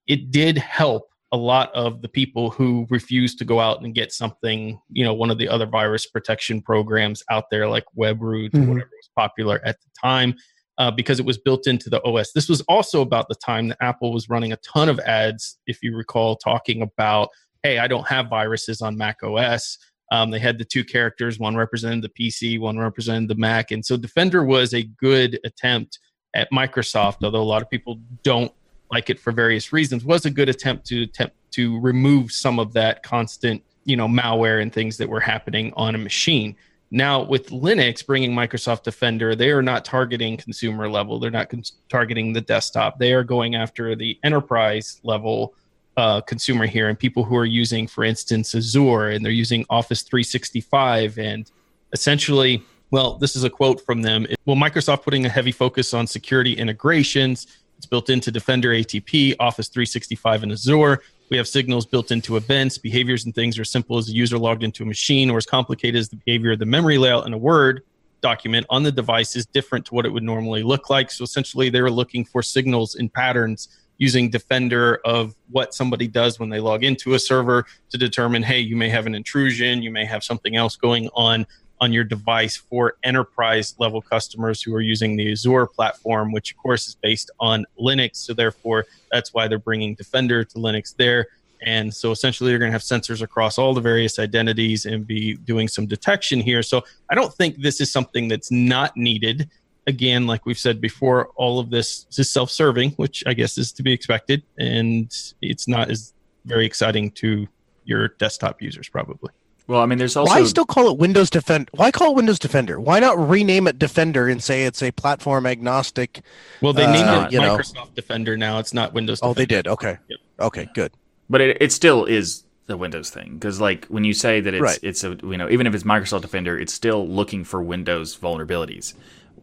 it 0.06 0.30
did 0.30 0.58
help 0.58 1.04
a 1.32 1.36
lot 1.36 1.72
of 1.74 2.02
the 2.02 2.08
people 2.08 2.50
who 2.50 2.86
refuse 2.90 3.36
to 3.36 3.44
go 3.44 3.60
out 3.60 3.82
and 3.82 3.94
get 3.94 4.12
something, 4.12 4.80
you 4.90 5.04
know, 5.04 5.14
one 5.14 5.30
of 5.30 5.38
the 5.38 5.48
other 5.48 5.66
virus 5.66 6.06
protection 6.06 6.60
programs 6.60 7.22
out 7.30 7.44
there 7.50 7.68
like 7.68 7.84
WebRoot 7.96 8.50
mm-hmm. 8.50 8.64
or 8.64 8.74
whatever 8.74 8.90
was 8.90 9.10
popular 9.16 9.60
at 9.64 9.80
the 9.80 9.88
time, 10.00 10.34
uh, 10.78 10.90
because 10.90 11.20
it 11.20 11.26
was 11.26 11.38
built 11.38 11.66
into 11.66 11.90
the 11.90 12.02
OS. 12.04 12.32
This 12.32 12.48
was 12.48 12.60
also 12.62 13.02
about 13.02 13.28
the 13.28 13.34
time 13.34 13.68
that 13.68 13.78
Apple 13.80 14.12
was 14.12 14.28
running 14.28 14.52
a 14.52 14.56
ton 14.58 14.88
of 14.88 14.98
ads, 15.00 15.58
if 15.66 15.82
you 15.82 15.96
recall, 15.96 16.36
talking 16.36 16.82
about, 16.82 17.28
hey, 17.62 17.78
I 17.78 17.86
don't 17.86 18.06
have 18.08 18.28
viruses 18.28 18.80
on 18.80 18.96
Mac 18.96 19.22
OS. 19.22 19.78
Um, 20.12 20.30
they 20.30 20.38
had 20.38 20.58
the 20.58 20.64
two 20.64 20.84
characters, 20.84 21.38
one 21.38 21.56
represented 21.56 22.02
the 22.02 22.08
PC, 22.08 22.58
one 22.58 22.78
represented 22.78 23.28
the 23.28 23.36
Mac. 23.36 23.70
And 23.70 23.84
so 23.84 23.96
Defender 23.96 24.44
was 24.44 24.74
a 24.74 24.82
good 24.82 25.38
attempt 25.44 25.98
at 26.34 26.50
Microsoft, 26.50 27.22
although 27.22 27.42
a 27.42 27.44
lot 27.44 27.62
of 27.62 27.70
people 27.70 28.00
don't 28.22 28.52
like 28.90 29.10
it 29.10 29.20
for 29.20 29.32
various 29.32 29.72
reasons 29.72 30.04
was 30.04 30.26
a 30.26 30.30
good 30.30 30.48
attempt 30.48 30.86
to 30.86 31.02
attempt 31.02 31.36
to 31.52 31.78
remove 31.80 32.32
some 32.32 32.58
of 32.58 32.72
that 32.72 33.02
constant 33.02 33.62
you 33.84 33.96
know 33.96 34.08
malware 34.08 34.60
and 34.60 34.72
things 34.72 34.96
that 34.96 35.08
were 35.08 35.20
happening 35.20 35.72
on 35.76 35.94
a 35.94 35.98
machine 35.98 36.54
now 36.90 37.22
with 37.22 37.50
linux 37.50 38.04
bringing 38.04 38.32
microsoft 38.32 38.82
defender 38.82 39.36
they 39.36 39.50
are 39.50 39.62
not 39.62 39.84
targeting 39.84 40.36
consumer 40.36 40.88
level. 40.88 41.18
They're 41.18 41.30
not 41.30 41.48
con- 41.48 41.62
targeting 41.88 42.32
the 42.32 42.40
desktop. 42.40 42.98
They 42.98 43.12
are 43.12 43.24
going 43.24 43.54
after 43.54 43.94
the 43.94 44.18
enterprise 44.24 45.00
level 45.04 45.54
uh, 45.96 46.20
consumer 46.22 46.66
here 46.66 46.88
and 46.88 46.98
people 46.98 47.24
who 47.24 47.36
are 47.36 47.44
using 47.44 47.86
for 47.86 48.04
instance 48.04 48.54
azure 48.54 49.10
and 49.10 49.24
they're 49.24 49.32
using 49.32 49.66
office 49.68 50.02
365 50.02 51.18
and 51.18 51.50
essentially 51.92 52.62
well 52.90 53.18
this 53.18 53.36
is 53.36 53.44
a 53.44 53.50
quote 53.50 53.84
from 53.84 54.00
them 54.00 54.26
well 54.46 54.56
microsoft 54.56 55.02
putting 55.02 55.26
a 55.26 55.28
heavy 55.28 55.52
focus 55.52 55.92
on 55.94 56.06
security 56.06 56.54
integrations. 56.54 57.46
It's 57.80 57.86
built 57.86 58.10
into 58.10 58.30
Defender 58.30 58.74
ATP, 58.74 59.36
Office 59.40 59.68
365, 59.68 60.42
and 60.42 60.52
Azure. 60.52 61.00
We 61.30 61.36
have 61.36 61.46
signals 61.46 61.86
built 61.86 62.10
into 62.10 62.36
events. 62.36 62.76
Behaviors 62.76 63.24
and 63.24 63.34
things 63.34 63.58
are 63.58 63.64
simple 63.64 63.98
as 63.98 64.08
a 64.08 64.12
user 64.12 64.36
logged 64.36 64.64
into 64.64 64.82
a 64.82 64.86
machine, 64.86 65.30
or 65.30 65.38
as 65.38 65.46
complicated 65.46 65.98
as 65.98 66.08
the 66.08 66.16
behavior 66.16 66.52
of 66.52 66.58
the 66.58 66.66
memory 66.66 66.98
layout 66.98 67.26
in 67.26 67.32
a 67.32 67.38
Word 67.38 67.84
document 68.20 68.66
on 68.68 68.82
the 68.82 68.92
device 68.92 69.36
is 69.36 69.46
different 69.46 69.86
to 69.86 69.94
what 69.94 70.04
it 70.04 70.10
would 70.10 70.24
normally 70.24 70.62
look 70.62 70.90
like. 70.90 71.10
So 71.10 71.22
essentially, 71.22 71.70
they 71.70 71.80
were 71.80 71.90
looking 71.90 72.24
for 72.24 72.42
signals 72.42 72.96
and 72.96 73.12
patterns 73.12 73.68
using 73.96 74.28
Defender 74.28 75.00
of 75.04 75.36
what 75.50 75.72
somebody 75.72 76.08
does 76.08 76.40
when 76.40 76.48
they 76.48 76.58
log 76.58 76.82
into 76.82 77.14
a 77.14 77.18
server 77.18 77.64
to 77.90 77.98
determine, 77.98 78.42
hey, 78.42 78.58
you 78.58 78.74
may 78.74 78.88
have 78.88 79.06
an 79.06 79.14
intrusion, 79.14 79.82
you 79.82 79.90
may 79.90 80.04
have 80.04 80.24
something 80.24 80.56
else 80.56 80.74
going 80.74 81.08
on 81.14 81.46
on 81.80 81.92
your 81.92 82.04
device 82.04 82.56
for 82.56 82.96
enterprise 83.02 83.74
level 83.78 84.02
customers 84.02 84.62
who 84.62 84.74
are 84.74 84.80
using 84.80 85.16
the 85.16 85.32
Azure 85.32 85.66
platform, 85.66 86.32
which 86.32 86.52
of 86.52 86.58
course 86.58 86.88
is 86.88 86.94
based 86.94 87.30
on 87.40 87.64
Linux. 87.80 88.16
So 88.16 88.34
therefore, 88.34 88.86
that's 89.10 89.32
why 89.32 89.48
they're 89.48 89.58
bringing 89.58 89.94
Defender 89.94 90.44
to 90.44 90.54
Linux 90.56 90.94
there. 90.94 91.26
And 91.62 91.92
so 91.94 92.10
essentially, 92.10 92.50
you're 92.50 92.58
going 92.58 92.70
to 92.70 92.72
have 92.72 92.82
sensors 92.82 93.22
across 93.22 93.58
all 93.58 93.74
the 93.74 93.80
various 93.80 94.18
identities 94.18 94.86
and 94.86 95.06
be 95.06 95.34
doing 95.34 95.68
some 95.68 95.86
detection 95.86 96.40
here. 96.40 96.62
So 96.62 96.82
I 97.10 97.14
don't 97.14 97.32
think 97.34 97.60
this 97.60 97.80
is 97.80 97.92
something 97.92 98.28
that's 98.28 98.50
not 98.50 98.96
needed. 98.96 99.50
Again, 99.86 100.26
like 100.26 100.46
we've 100.46 100.58
said 100.58 100.80
before, 100.80 101.28
all 101.36 101.58
of 101.58 101.70
this 101.70 102.06
is 102.16 102.30
self 102.30 102.50
serving, 102.50 102.92
which 102.92 103.22
I 103.26 103.34
guess 103.34 103.58
is 103.58 103.72
to 103.72 103.82
be 103.82 103.92
expected. 103.92 104.42
And 104.58 105.14
it's 105.42 105.68
not 105.68 105.90
as 105.90 106.14
very 106.44 106.64
exciting 106.64 107.10
to 107.12 107.46
your 107.84 108.08
desktop 108.08 108.62
users, 108.62 108.88
probably. 108.88 109.30
Well, 109.70 109.82
I 109.82 109.86
mean, 109.86 109.98
there's 109.98 110.16
also 110.16 110.32
why 110.32 110.42
still 110.42 110.64
call 110.64 110.90
it 110.90 110.98
Windows 110.98 111.30
Defender? 111.30 111.70
Why 111.76 111.92
call 111.92 112.10
it 112.10 112.16
Windows 112.16 112.40
Defender? 112.40 112.80
Why 112.80 112.98
not 112.98 113.16
rename 113.16 113.68
it 113.68 113.78
Defender 113.78 114.26
and 114.26 114.42
say 114.42 114.64
it's 114.64 114.82
a 114.82 114.90
platform 114.90 115.46
agnostic? 115.46 116.22
Well, 116.60 116.72
they 116.72 116.88
named 116.88 117.08
uh, 117.08 117.28
it 117.30 117.36
Microsoft 117.36 117.74
know. 117.76 117.88
Defender 117.94 118.36
now. 118.36 118.58
It's 118.58 118.74
not 118.74 118.92
Windows. 118.94 119.20
Defender. 119.20 119.30
Oh, 119.30 119.34
they 119.34 119.46
did. 119.46 119.68
Okay. 119.68 119.98
Yep. 120.08 120.18
Okay. 120.40 120.68
Good. 120.74 120.90
But 121.28 121.40
it, 121.40 121.58
it 121.60 121.70
still 121.70 122.04
is 122.04 122.42
the 122.66 122.76
Windows 122.76 123.10
thing 123.10 123.34
because, 123.34 123.60
like, 123.60 123.84
when 123.84 124.02
you 124.02 124.12
say 124.12 124.40
that 124.40 124.52
it's 124.52 124.60
right. 124.60 124.78
it's 124.82 125.04
a 125.04 125.16
you 125.22 125.36
know 125.36 125.48
even 125.48 125.68
if 125.68 125.74
it's 125.76 125.84
Microsoft 125.84 126.22
Defender, 126.22 126.58
it's 126.58 126.74
still 126.74 127.06
looking 127.06 127.44
for 127.44 127.62
Windows 127.62 128.16
vulnerabilities, 128.16 128.94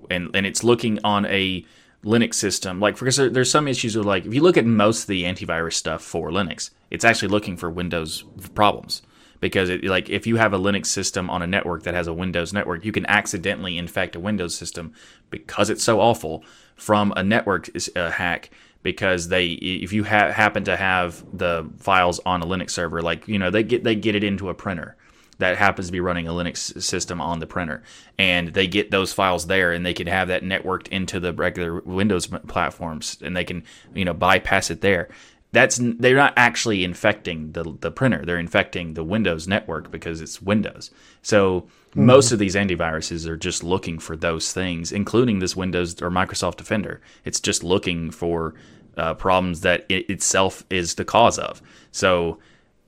and 0.09 0.29
and 0.35 0.45
it's 0.45 0.61
looking 0.61 0.99
on 1.05 1.25
a 1.27 1.65
Linux 2.03 2.33
system. 2.33 2.81
Like, 2.81 2.99
because 2.99 3.15
there, 3.15 3.29
there's 3.29 3.49
some 3.49 3.65
issues 3.65 3.95
with 3.95 4.05
like 4.05 4.25
if 4.25 4.33
you 4.33 4.41
look 4.41 4.57
at 4.57 4.65
most 4.65 5.03
of 5.03 5.07
the 5.07 5.23
antivirus 5.23 5.75
stuff 5.75 6.01
for 6.01 6.31
Linux, 6.31 6.71
it's 6.91 7.05
actually 7.05 7.29
looking 7.29 7.55
for 7.55 7.69
Windows 7.69 8.25
problems 8.55 9.03
because 9.39 9.69
it, 9.69 9.83
like 9.83 10.09
if 10.09 10.25
you 10.27 10.37
have 10.37 10.53
a 10.53 10.59
Linux 10.59 10.87
system 10.87 11.29
on 11.29 11.41
a 11.41 11.47
network 11.47 11.83
that 11.83 11.93
has 11.93 12.07
a 12.07 12.13
Windows 12.13 12.53
network, 12.53 12.83
you 12.83 12.91
can 12.91 13.05
accidentally 13.05 13.77
infect 13.77 14.15
a 14.15 14.19
Windows 14.19 14.55
system 14.55 14.93
because 15.29 15.69
it's 15.69 15.83
so 15.83 15.99
awful 15.99 16.43
from 16.75 17.13
a 17.15 17.23
network 17.23 17.69
uh, 17.95 18.11
hack 18.11 18.49
because 18.83 19.27
they 19.27 19.47
if 19.47 19.91
you 19.91 20.03
ha- 20.03 20.31
happen 20.31 20.63
to 20.63 20.77
have 20.77 21.25
the 21.37 21.69
files 21.77 22.19
on 22.25 22.41
a 22.41 22.45
Linux 22.45 22.71
server 22.71 23.01
like 23.01 23.27
you 23.27 23.39
know 23.39 23.49
they 23.49 23.63
get 23.63 23.83
they 23.83 23.95
get 23.95 24.15
it 24.15 24.23
into 24.23 24.49
a 24.49 24.53
printer 24.53 24.95
that 25.39 25.57
happens 25.57 25.87
to 25.87 25.91
be 25.91 25.99
running 25.99 26.27
a 26.27 26.31
Linux 26.31 26.81
system 26.81 27.19
on 27.21 27.39
the 27.39 27.47
printer 27.47 27.83
and 28.17 28.49
they 28.49 28.65
get 28.65 28.89
those 28.89 29.13
files 29.13 29.47
there 29.47 29.71
and 29.71 29.85
they 29.85 29.93
can 29.93 30.07
have 30.07 30.29
that 30.29 30.43
networked 30.43 30.87
into 30.87 31.19
the 31.19 31.33
regular 31.33 31.81
Windows 31.81 32.27
platforms 32.47 33.17
and 33.21 33.35
they 33.35 33.43
can 33.43 33.63
you 33.93 34.05
know 34.05 34.13
bypass 34.13 34.69
it 34.71 34.81
there 34.81 35.09
that's 35.57 35.79
they're 35.81 36.15
not 36.15 36.33
actually 36.37 36.83
infecting 36.83 37.51
the 37.53 37.75
the 37.81 37.89
printer. 37.89 38.23
They're 38.23 38.37
infecting 38.37 38.93
the 38.93 39.03
Windows 39.03 39.47
network 39.47 39.89
because 39.89 40.21
it's 40.21 40.39
Windows. 40.39 40.91
So 41.23 41.61
mm-hmm. 41.61 42.05
most 42.05 42.31
of 42.31 42.37
these 42.37 42.53
antiviruses 42.53 43.27
are 43.27 43.35
just 43.35 43.63
looking 43.63 43.97
for 43.97 44.15
those 44.15 44.53
things, 44.53 44.91
including 44.91 45.39
this 45.39 45.55
Windows 45.55 45.99
or 45.99 46.11
Microsoft 46.11 46.57
Defender. 46.57 47.01
It's 47.25 47.39
just 47.39 47.63
looking 47.63 48.11
for 48.11 48.53
uh, 48.97 49.15
problems 49.15 49.61
that 49.61 49.85
it 49.89 50.07
itself 50.09 50.63
is 50.69 50.93
the 50.93 51.05
cause 51.05 51.39
of. 51.39 51.61
So 51.91 52.37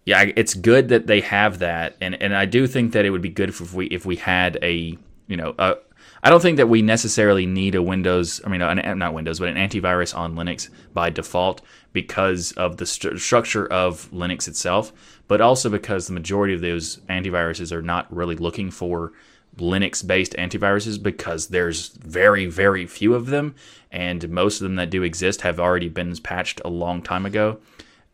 yeah, 0.05 0.26
it's 0.36 0.53
good 0.53 0.89
that 0.89 1.07
they 1.07 1.22
have 1.22 1.57
that, 1.59 1.97
and 1.99 2.22
and 2.22 2.36
I 2.36 2.45
do 2.45 2.67
think 2.67 2.93
that 2.93 3.03
it 3.03 3.09
would 3.09 3.24
be 3.24 3.30
good 3.30 3.49
if 3.49 3.74
we 3.74 3.88
if 3.88 4.05
we 4.05 4.15
had 4.15 4.59
a 4.61 4.95
you 5.28 5.38
know 5.38 5.55
a, 5.57 5.78
I 6.22 6.30
don't 6.30 6.41
think 6.41 6.57
that 6.57 6.67
we 6.67 6.82
necessarily 6.82 7.45
need 7.45 7.76
a 7.76 7.82
Windows, 7.82 8.41
I 8.45 8.49
mean, 8.49 8.59
not 8.59 9.13
Windows, 9.13 9.39
but 9.39 9.47
an 9.47 9.55
antivirus 9.55 10.15
on 10.15 10.36
Linux 10.36 10.70
by 10.93 11.09
default 11.09 11.61
because 11.93 12.51
of 12.53 12.77
the 12.77 12.85
st- 12.85 13.19
structure 13.19 13.65
of 13.67 14.09
Linux 14.11 14.47
itself, 14.47 14.93
but 15.27 15.41
also 15.41 15.69
because 15.69 16.07
the 16.07 16.13
majority 16.13 16.53
of 16.53 16.61
those 16.61 16.97
antiviruses 17.09 17.71
are 17.71 17.81
not 17.81 18.13
really 18.15 18.35
looking 18.35 18.71
for 18.71 19.11
Linux 19.57 20.05
based 20.05 20.33
antiviruses 20.33 21.01
because 21.01 21.47
there's 21.47 21.89
very, 21.89 22.45
very 22.45 22.85
few 22.85 23.13
of 23.13 23.27
them, 23.27 23.55
and 23.91 24.29
most 24.29 24.61
of 24.61 24.63
them 24.63 24.75
that 24.75 24.89
do 24.89 25.03
exist 25.03 25.41
have 25.41 25.59
already 25.59 25.89
been 25.89 26.15
patched 26.17 26.61
a 26.63 26.69
long 26.69 27.01
time 27.01 27.25
ago. 27.25 27.59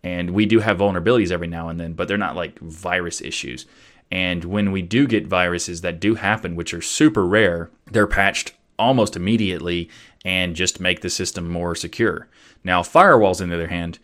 And 0.04 0.32
we 0.32 0.46
do 0.46 0.60
have 0.60 0.78
vulnerabilities 0.78 1.32
every 1.32 1.48
now 1.48 1.70
and 1.70 1.80
then, 1.80 1.94
but 1.94 2.08
they're 2.08 2.18
not 2.18 2.36
like 2.36 2.60
virus 2.60 3.22
issues. 3.22 3.66
And 4.12 4.46
when 4.46 4.72
we 4.72 4.82
do 4.82 5.08
get 5.08 5.26
viruses 5.26 5.82
that 5.82 6.00
do 6.00 6.16
happen, 6.16 6.56
which 6.56 6.74
are 6.74 6.82
super 6.82 7.26
rare, 7.26 7.72
they're 7.92 8.08
patched 8.08 8.54
almost 8.78 9.16
immediately 9.16 9.90
and 10.24 10.56
just 10.56 10.80
make 10.80 11.02
the 11.02 11.10
system 11.10 11.50
more 11.50 11.76
secure. 11.76 12.28
Now, 12.64 12.82
firewalls, 12.82 13.42
on 13.42 13.50
the 13.50 13.56
other 13.56 13.68
hand, 13.68 14.00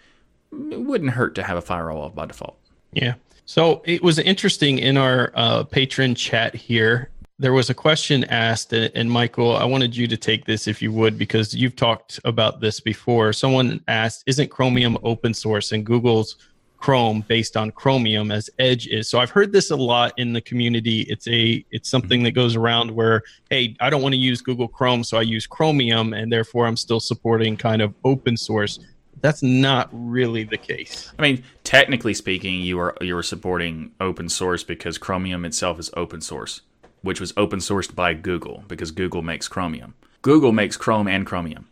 it 0.72 0.82
wouldn't 0.82 1.12
hurt 1.12 1.36
to 1.36 1.44
have 1.44 1.58
a 1.58 1.62
firewall 1.62 2.10
by 2.10 2.26
default. 2.26 2.58
Yeah. 2.94 3.16
So 3.46 3.82
it 3.86 4.04
was 4.04 4.20
interesting 4.20 4.80
in 4.80 4.98
our 4.98 5.32
uh, 5.36 5.64
patron 5.64 6.16
chat 6.16 6.54
here. 6.56 7.10
There 7.40 7.54
was 7.54 7.72
a 7.72 7.74
question 7.74 8.24
asked, 8.26 8.72
and 8.72 9.10
Michael, 9.10 9.58
I 9.58 9.66
wanted 9.66 9.96
you 9.96 10.08
to 10.08 10.16
take 10.16 10.46
this 10.46 10.68
if 10.68 10.80
you 10.80 10.92
would, 10.92 11.18
because 11.18 11.56
you've 11.56 11.76
talked 11.76 12.20
about 12.24 12.62
this 12.62 12.80
before. 12.80 13.34
Someone 13.34 13.84
asked, 13.88 14.24
Isn't 14.28 14.52
Chromium 14.52 14.98
open 15.02 15.34
source? 15.34 15.72
And 15.72 15.84
Google's 15.84 16.38
Chrome 16.82 17.24
based 17.28 17.56
on 17.56 17.72
Chromium 17.72 18.32
as 18.32 18.50
Edge 18.60 18.88
is. 18.88 19.08
So 19.08 19.20
I've 19.20 19.30
heard 19.30 19.52
this 19.52 19.72
a 19.72 19.76
lot 19.76 20.14
in 20.18 20.34
the 20.34 20.42
community. 20.42 21.02
It's 21.02 21.28
a 21.28 21.64
it's 21.72 21.90
something 21.90 22.20
mm-hmm. 22.20 22.26
that 22.26 22.32
goes 22.32 22.56
around 22.56 22.92
where 22.92 23.24
hey, 23.50 23.76
I 23.80 23.90
don't 23.90 24.02
want 24.02 24.14
to 24.14 24.20
use 24.20 24.42
Google 24.42 24.68
Chrome, 24.68 25.04
so 25.04 25.18
I 25.18 25.22
use 25.22 25.48
Chromium, 25.48 26.14
and 26.14 26.32
therefore 26.32 26.66
I'm 26.66 26.76
still 26.76 27.00
supporting 27.00 27.56
kind 27.56 27.82
of 27.82 27.94
open 28.04 28.36
source. 28.36 28.80
That's 29.22 29.44
not 29.44 29.90
really 29.92 30.44
the 30.44 30.58
case. 30.58 31.14
I 31.20 31.22
mean, 31.22 31.44
technically 31.64 32.16
speaking, 32.16 32.62
you 32.62 32.80
are 32.80 32.98
you 33.00 33.16
are 33.16 33.24
supporting 33.24 33.92
open 34.02 34.28
source 34.28 34.64
because 34.64 34.98
Chromium 34.98 35.46
itself 35.46 35.80
is 35.80 35.92
open 35.96 36.22
source, 36.22 36.62
which 37.04 37.22
was 37.22 37.32
open 37.38 37.60
sourced 37.60 37.94
by 37.94 38.16
Google 38.16 38.64
because 38.68 38.92
Google 38.92 39.22
makes 39.22 39.48
Chromium. 39.48 39.94
Google 40.24 40.52
makes 40.52 40.78
Chrome 40.78 41.08
and 41.08 41.26
Chromium. 41.26 41.68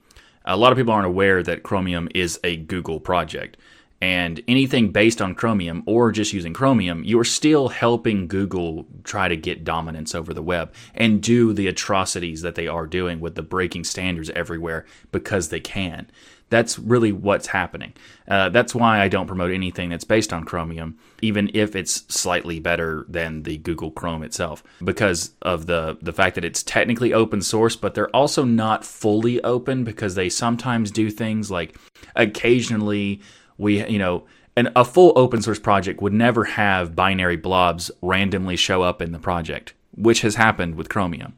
A 0.45 0.57
lot 0.57 0.71
of 0.71 0.77
people 0.77 0.93
aren't 0.93 1.05
aware 1.05 1.43
that 1.43 1.63
Chromium 1.63 2.09
is 2.15 2.39
a 2.43 2.55
Google 2.57 2.99
project 2.99 3.57
and 4.01 4.41
anything 4.47 4.91
based 4.91 5.21
on 5.21 5.35
Chromium 5.35 5.83
or 5.85 6.11
just 6.11 6.33
using 6.33 6.53
Chromium, 6.53 7.03
you're 7.03 7.25
still 7.25 7.67
helping 7.69 8.27
Google 8.27 8.85
try 9.03 9.27
to 9.27 9.35
get 9.35 9.63
dominance 9.63 10.15
over 10.15 10.33
the 10.33 10.43
web 10.43 10.73
and 10.93 11.21
do 11.21 11.53
the 11.53 11.67
atrocities 11.67 12.41
that 12.41 12.55
they 12.55 12.67
are 12.67 12.87
doing 12.87 13.19
with 13.19 13.35
the 13.35 13.41
breaking 13.41 13.83
standards 13.83 14.29
everywhere 14.31 14.85
because 15.11 15.49
they 15.49 15.59
can. 15.59 16.09
That's 16.49 16.79
really 16.79 17.11
what's 17.11 17.47
happening. 17.47 17.93
Uh, 18.27 18.49
that's 18.49 18.73
why 18.73 19.01
I 19.01 19.07
don't 19.07 19.27
promote 19.27 19.51
anything 19.51 19.89
that's 19.89 20.03
based 20.03 20.33
on 20.33 20.45
Chromium, 20.45 20.97
even 21.21 21.51
if 21.53 21.75
it's 21.75 22.03
slightly 22.13 22.59
better 22.59 23.05
than 23.07 23.43
the 23.43 23.57
Google 23.57 23.91
Chrome 23.91 24.23
itself, 24.23 24.63
because 24.83 25.31
of 25.43 25.67
the 25.67 25.97
the 26.01 26.13
fact 26.13 26.35
that 26.35 26.45
it's 26.45 26.63
technically 26.63 27.13
open 27.13 27.41
source, 27.41 27.75
but 27.75 27.93
they're 27.93 28.15
also 28.15 28.45
not 28.45 28.83
fully 28.83 29.39
open 29.43 29.83
because 29.83 30.15
they 30.15 30.29
sometimes 30.29 30.89
do 30.89 31.11
things 31.11 31.51
like 31.51 31.77
occasionally 32.15 33.21
we 33.59 33.85
you 33.87 33.99
know 33.99 34.23
and 34.55 34.71
a 34.75 34.83
full 34.83 35.13
open 35.15 35.41
source 35.41 35.59
project 35.59 36.01
would 36.01 36.13
never 36.13 36.43
have 36.43 36.95
binary 36.95 37.37
blobs 37.37 37.91
randomly 38.01 38.55
show 38.55 38.81
up 38.81 39.01
in 39.01 39.11
the 39.11 39.19
project 39.19 39.73
which 39.99 40.21
has 40.21 40.35
happened 40.35 40.75
with 40.75 40.89
chromium. 40.89 41.33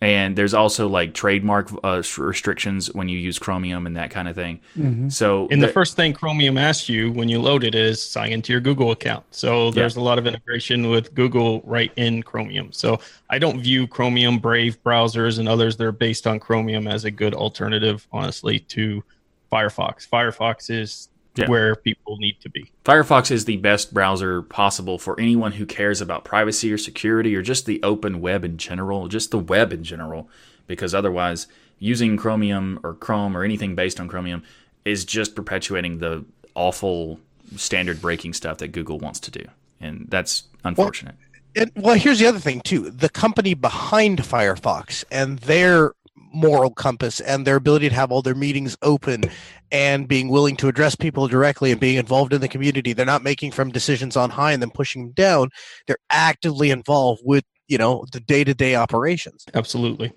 And 0.00 0.34
there's 0.34 0.52
also 0.52 0.88
like 0.88 1.14
trademark 1.14 1.70
uh, 1.84 2.02
restrictions 2.18 2.92
when 2.92 3.08
you 3.08 3.16
use 3.16 3.38
chromium 3.38 3.86
and 3.86 3.96
that 3.96 4.10
kind 4.10 4.26
of 4.26 4.34
thing. 4.34 4.58
Mm-hmm. 4.76 5.10
so 5.10 5.46
and 5.52 5.62
the, 5.62 5.68
the, 5.68 5.72
first 5.72 5.94
thing 5.94 6.12
chromium 6.12 6.58
asks 6.58 6.88
you 6.88 7.12
when 7.12 7.28
you 7.28 7.40
load 7.40 7.62
it 7.62 7.76
is 7.76 8.02
sign 8.02 8.32
into 8.32 8.52
your 8.52 8.60
google 8.60 8.90
account. 8.90 9.24
So 9.30 9.70
there's 9.70 9.94
yeah. 9.94 10.02
a 10.02 10.04
lot 10.04 10.18
of 10.18 10.26
integration 10.26 10.90
with 10.90 11.14
google 11.14 11.60
right 11.60 11.92
in 11.94 12.24
chromium. 12.24 12.72
So 12.72 12.98
i 13.30 13.38
don't 13.38 13.60
view 13.60 13.86
chromium 13.86 14.40
brave 14.40 14.82
browsers 14.82 15.38
and 15.38 15.48
others 15.48 15.76
that 15.76 15.84
are 15.84 15.92
based 15.92 16.26
on 16.26 16.40
chromium 16.40 16.88
as 16.88 17.04
a 17.04 17.10
good 17.12 17.32
alternative 17.32 18.08
honestly 18.10 18.58
to 18.58 19.04
firefox. 19.52 20.08
Firefox 20.08 20.68
is 20.68 21.10
yeah. 21.34 21.48
where 21.48 21.74
people 21.76 22.16
need 22.18 22.40
to 22.40 22.50
be. 22.50 22.70
Firefox 22.84 23.30
is 23.30 23.44
the 23.44 23.56
best 23.56 23.94
browser 23.94 24.42
possible 24.42 24.98
for 24.98 25.18
anyone 25.18 25.52
who 25.52 25.66
cares 25.66 26.00
about 26.00 26.24
privacy 26.24 26.72
or 26.72 26.78
security 26.78 27.34
or 27.34 27.42
just 27.42 27.66
the 27.66 27.82
open 27.82 28.20
web 28.20 28.44
in 28.44 28.58
general, 28.58 29.08
just 29.08 29.30
the 29.30 29.38
web 29.38 29.72
in 29.72 29.84
general, 29.84 30.28
because 30.66 30.94
otherwise, 30.94 31.46
using 31.78 32.16
Chromium 32.16 32.78
or 32.82 32.94
Chrome 32.94 33.36
or 33.36 33.44
anything 33.44 33.74
based 33.74 33.98
on 33.98 34.08
Chromium 34.08 34.42
is 34.84 35.04
just 35.04 35.34
perpetuating 35.34 35.98
the 35.98 36.24
awful 36.54 37.18
standard 37.56 38.00
breaking 38.00 38.34
stuff 38.34 38.58
that 38.58 38.68
Google 38.68 38.98
wants 38.98 39.20
to 39.20 39.30
do. 39.30 39.44
And 39.80 40.06
that's 40.08 40.44
unfortunate. 40.64 41.14
Well, 41.14 41.28
it, 41.54 41.72
well, 41.76 41.94
here's 41.96 42.18
the 42.18 42.26
other 42.26 42.38
thing, 42.38 42.60
too. 42.62 42.90
The 42.90 43.08
company 43.08 43.54
behind 43.54 44.20
Firefox 44.20 45.04
and 45.10 45.38
their 45.40 45.92
moral 46.34 46.70
compass 46.70 47.20
and 47.20 47.46
their 47.46 47.56
ability 47.56 47.88
to 47.88 47.94
have 47.94 48.12
all 48.12 48.22
their 48.22 48.34
meetings 48.34 48.76
open 48.82 49.24
and 49.70 50.06
being 50.06 50.28
willing 50.28 50.56
to 50.56 50.68
address 50.68 50.94
people 50.94 51.28
directly 51.28 51.70
and 51.70 51.80
being 51.80 51.96
involved 51.96 52.32
in 52.32 52.40
the 52.40 52.48
community. 52.48 52.92
They're 52.92 53.06
not 53.06 53.22
making 53.22 53.52
from 53.52 53.70
decisions 53.70 54.16
on 54.16 54.30
high 54.30 54.52
and 54.52 54.62
then 54.62 54.70
pushing 54.70 55.06
them 55.06 55.12
down. 55.12 55.48
They're 55.86 55.96
actively 56.10 56.70
involved 56.70 57.22
with, 57.24 57.44
you 57.68 57.78
know, 57.78 58.04
the 58.12 58.20
day 58.20 58.44
to 58.44 58.54
day 58.54 58.74
operations. 58.74 59.46
Absolutely. 59.54 60.12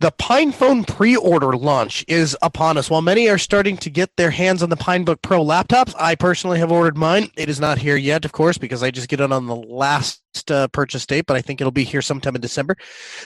The 0.00 0.12
PinePhone 0.12 0.86
pre-order 0.86 1.56
launch 1.56 2.04
is 2.06 2.36
upon 2.40 2.78
us. 2.78 2.88
While 2.88 3.02
many 3.02 3.28
are 3.28 3.36
starting 3.36 3.76
to 3.78 3.90
get 3.90 4.14
their 4.16 4.30
hands 4.30 4.62
on 4.62 4.70
the 4.70 4.76
Pinebook 4.76 5.22
Pro 5.22 5.44
laptops, 5.44 5.92
I 5.98 6.14
personally 6.14 6.60
have 6.60 6.70
ordered 6.70 6.96
mine. 6.96 7.32
It 7.36 7.48
is 7.48 7.58
not 7.58 7.78
here 7.78 7.96
yet, 7.96 8.24
of 8.24 8.30
course, 8.30 8.58
because 8.58 8.84
I 8.84 8.92
just 8.92 9.08
get 9.08 9.18
it 9.18 9.32
on 9.32 9.46
the 9.46 9.56
last 9.56 10.22
uh, 10.50 10.68
purchase 10.68 11.06
date, 11.06 11.26
but 11.26 11.36
I 11.36 11.40
think 11.40 11.60
it'll 11.60 11.70
be 11.70 11.84
here 11.84 12.02
sometime 12.02 12.34
in 12.34 12.40
December. 12.40 12.76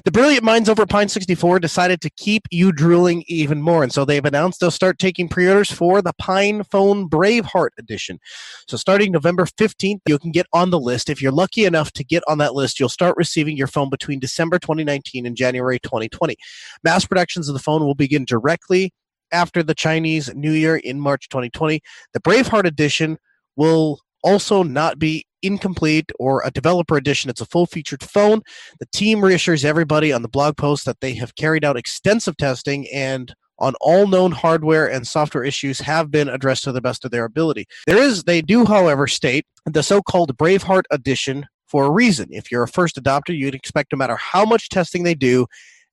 The 0.05 0.11
brilliant 0.11 0.45
minds 0.45 0.69
over 0.69 0.87
Pine 0.87 1.09
64 1.09 1.61
decided 1.61 2.01
to 2.03 2.11
keep 2.11 2.43
you 2.51 2.73
drooling 2.73 3.25
even 3.27 3.61
more, 3.61 3.83
and 3.83 3.93
so 3.93 4.05
they've 4.05 4.25
announced 4.25 4.61
they'll 4.61 4.71
start 4.71 4.99
taking 4.99 5.29
pre-orders 5.29 5.71
for 5.71 6.03
the 6.03 6.13
PinePhone 6.21 7.09
Braveheart 7.09 7.71
edition. 7.79 8.19
So 8.69 8.77
starting 8.77 9.13
November 9.13 9.45
15th, 9.45 10.01
you 10.07 10.19
can 10.19 10.33
get 10.33 10.47
on 10.53 10.71
the 10.71 10.81
list. 10.81 11.11
If 11.11 11.21
you're 11.21 11.33
lucky 11.33 11.65
enough 11.65 11.93
to 11.93 12.05
get 12.05 12.23
on 12.29 12.39
that 12.39 12.55
list, 12.55 12.81
you'll 12.81 12.89
start 12.89 13.17
receiving 13.17 13.57
your 13.57 13.67
phone 13.67 13.91
between 13.91 14.19
December 14.19 14.59
2019 14.59 15.27
and 15.27 15.37
January 15.37 15.79
2020. 15.81 16.37
Mass 16.85 17.05
productions 17.05 17.49
of 17.49 17.55
the 17.55 17.61
phone 17.61 17.85
will 17.85 17.95
begin 17.95 18.25
directly 18.25 18.93
after 19.33 19.63
the 19.63 19.75
Chinese 19.75 20.33
New 20.35 20.53
Year 20.53 20.77
in 20.77 21.01
March 21.01 21.29
2020. 21.29 21.81
The 22.13 22.21
Braveheart 22.21 22.65
edition 22.65 23.19
will 23.57 24.01
also 24.23 24.63
not 24.63 24.99
be 24.99 25.27
incomplete 25.43 26.11
or 26.18 26.43
a 26.45 26.51
developer 26.51 26.97
edition. 26.97 27.30
It's 27.30 27.40
a 27.40 27.47
full 27.47 27.66
featured 27.66 28.03
phone. 28.03 28.43
The 28.80 28.86
team 28.93 29.24
reassures 29.24 29.64
everybody 29.64 30.12
on 30.12 30.22
the 30.22 30.28
blog 30.28 30.57
post 30.57 30.84
that 30.84 31.01
they 31.01 31.14
have 31.14 31.34
carried 31.34 31.64
out 31.64 31.76
extensive 31.76 32.36
testing 32.36 32.88
and 32.93 33.34
on 33.59 33.74
all 33.80 34.07
known 34.09 34.32
hardware 34.32 34.90
and 34.90 35.07
software 35.07 35.45
issues 35.45 35.78
have 35.80 36.11
been 36.11 36.28
addressed 36.28 36.64
to 36.64 36.72
the 36.72 36.80
best 36.80 37.05
of 37.05 37.11
their 37.11 37.24
ability. 37.24 37.66
There 37.86 37.99
is, 37.99 38.24
they 38.24 38.43
do, 38.43 38.64
however, 38.64 39.07
state 39.07 39.47
the 39.66 39.82
so 39.82 40.03
called 40.03 40.36
Braveheart 40.36 40.82
edition 40.90 41.47
for 41.66 41.84
a 41.86 41.90
reason. 41.90 42.28
If 42.30 42.51
you're 42.51 42.64
a 42.64 42.68
first 42.68 42.97
adopter, 42.97 43.36
you'd 43.36 43.55
expect 43.55 43.93
no 43.93 43.97
matter 43.97 44.16
how 44.16 44.45
much 44.45 44.68
testing 44.68 45.05
they 45.05 45.14
do, 45.14 45.47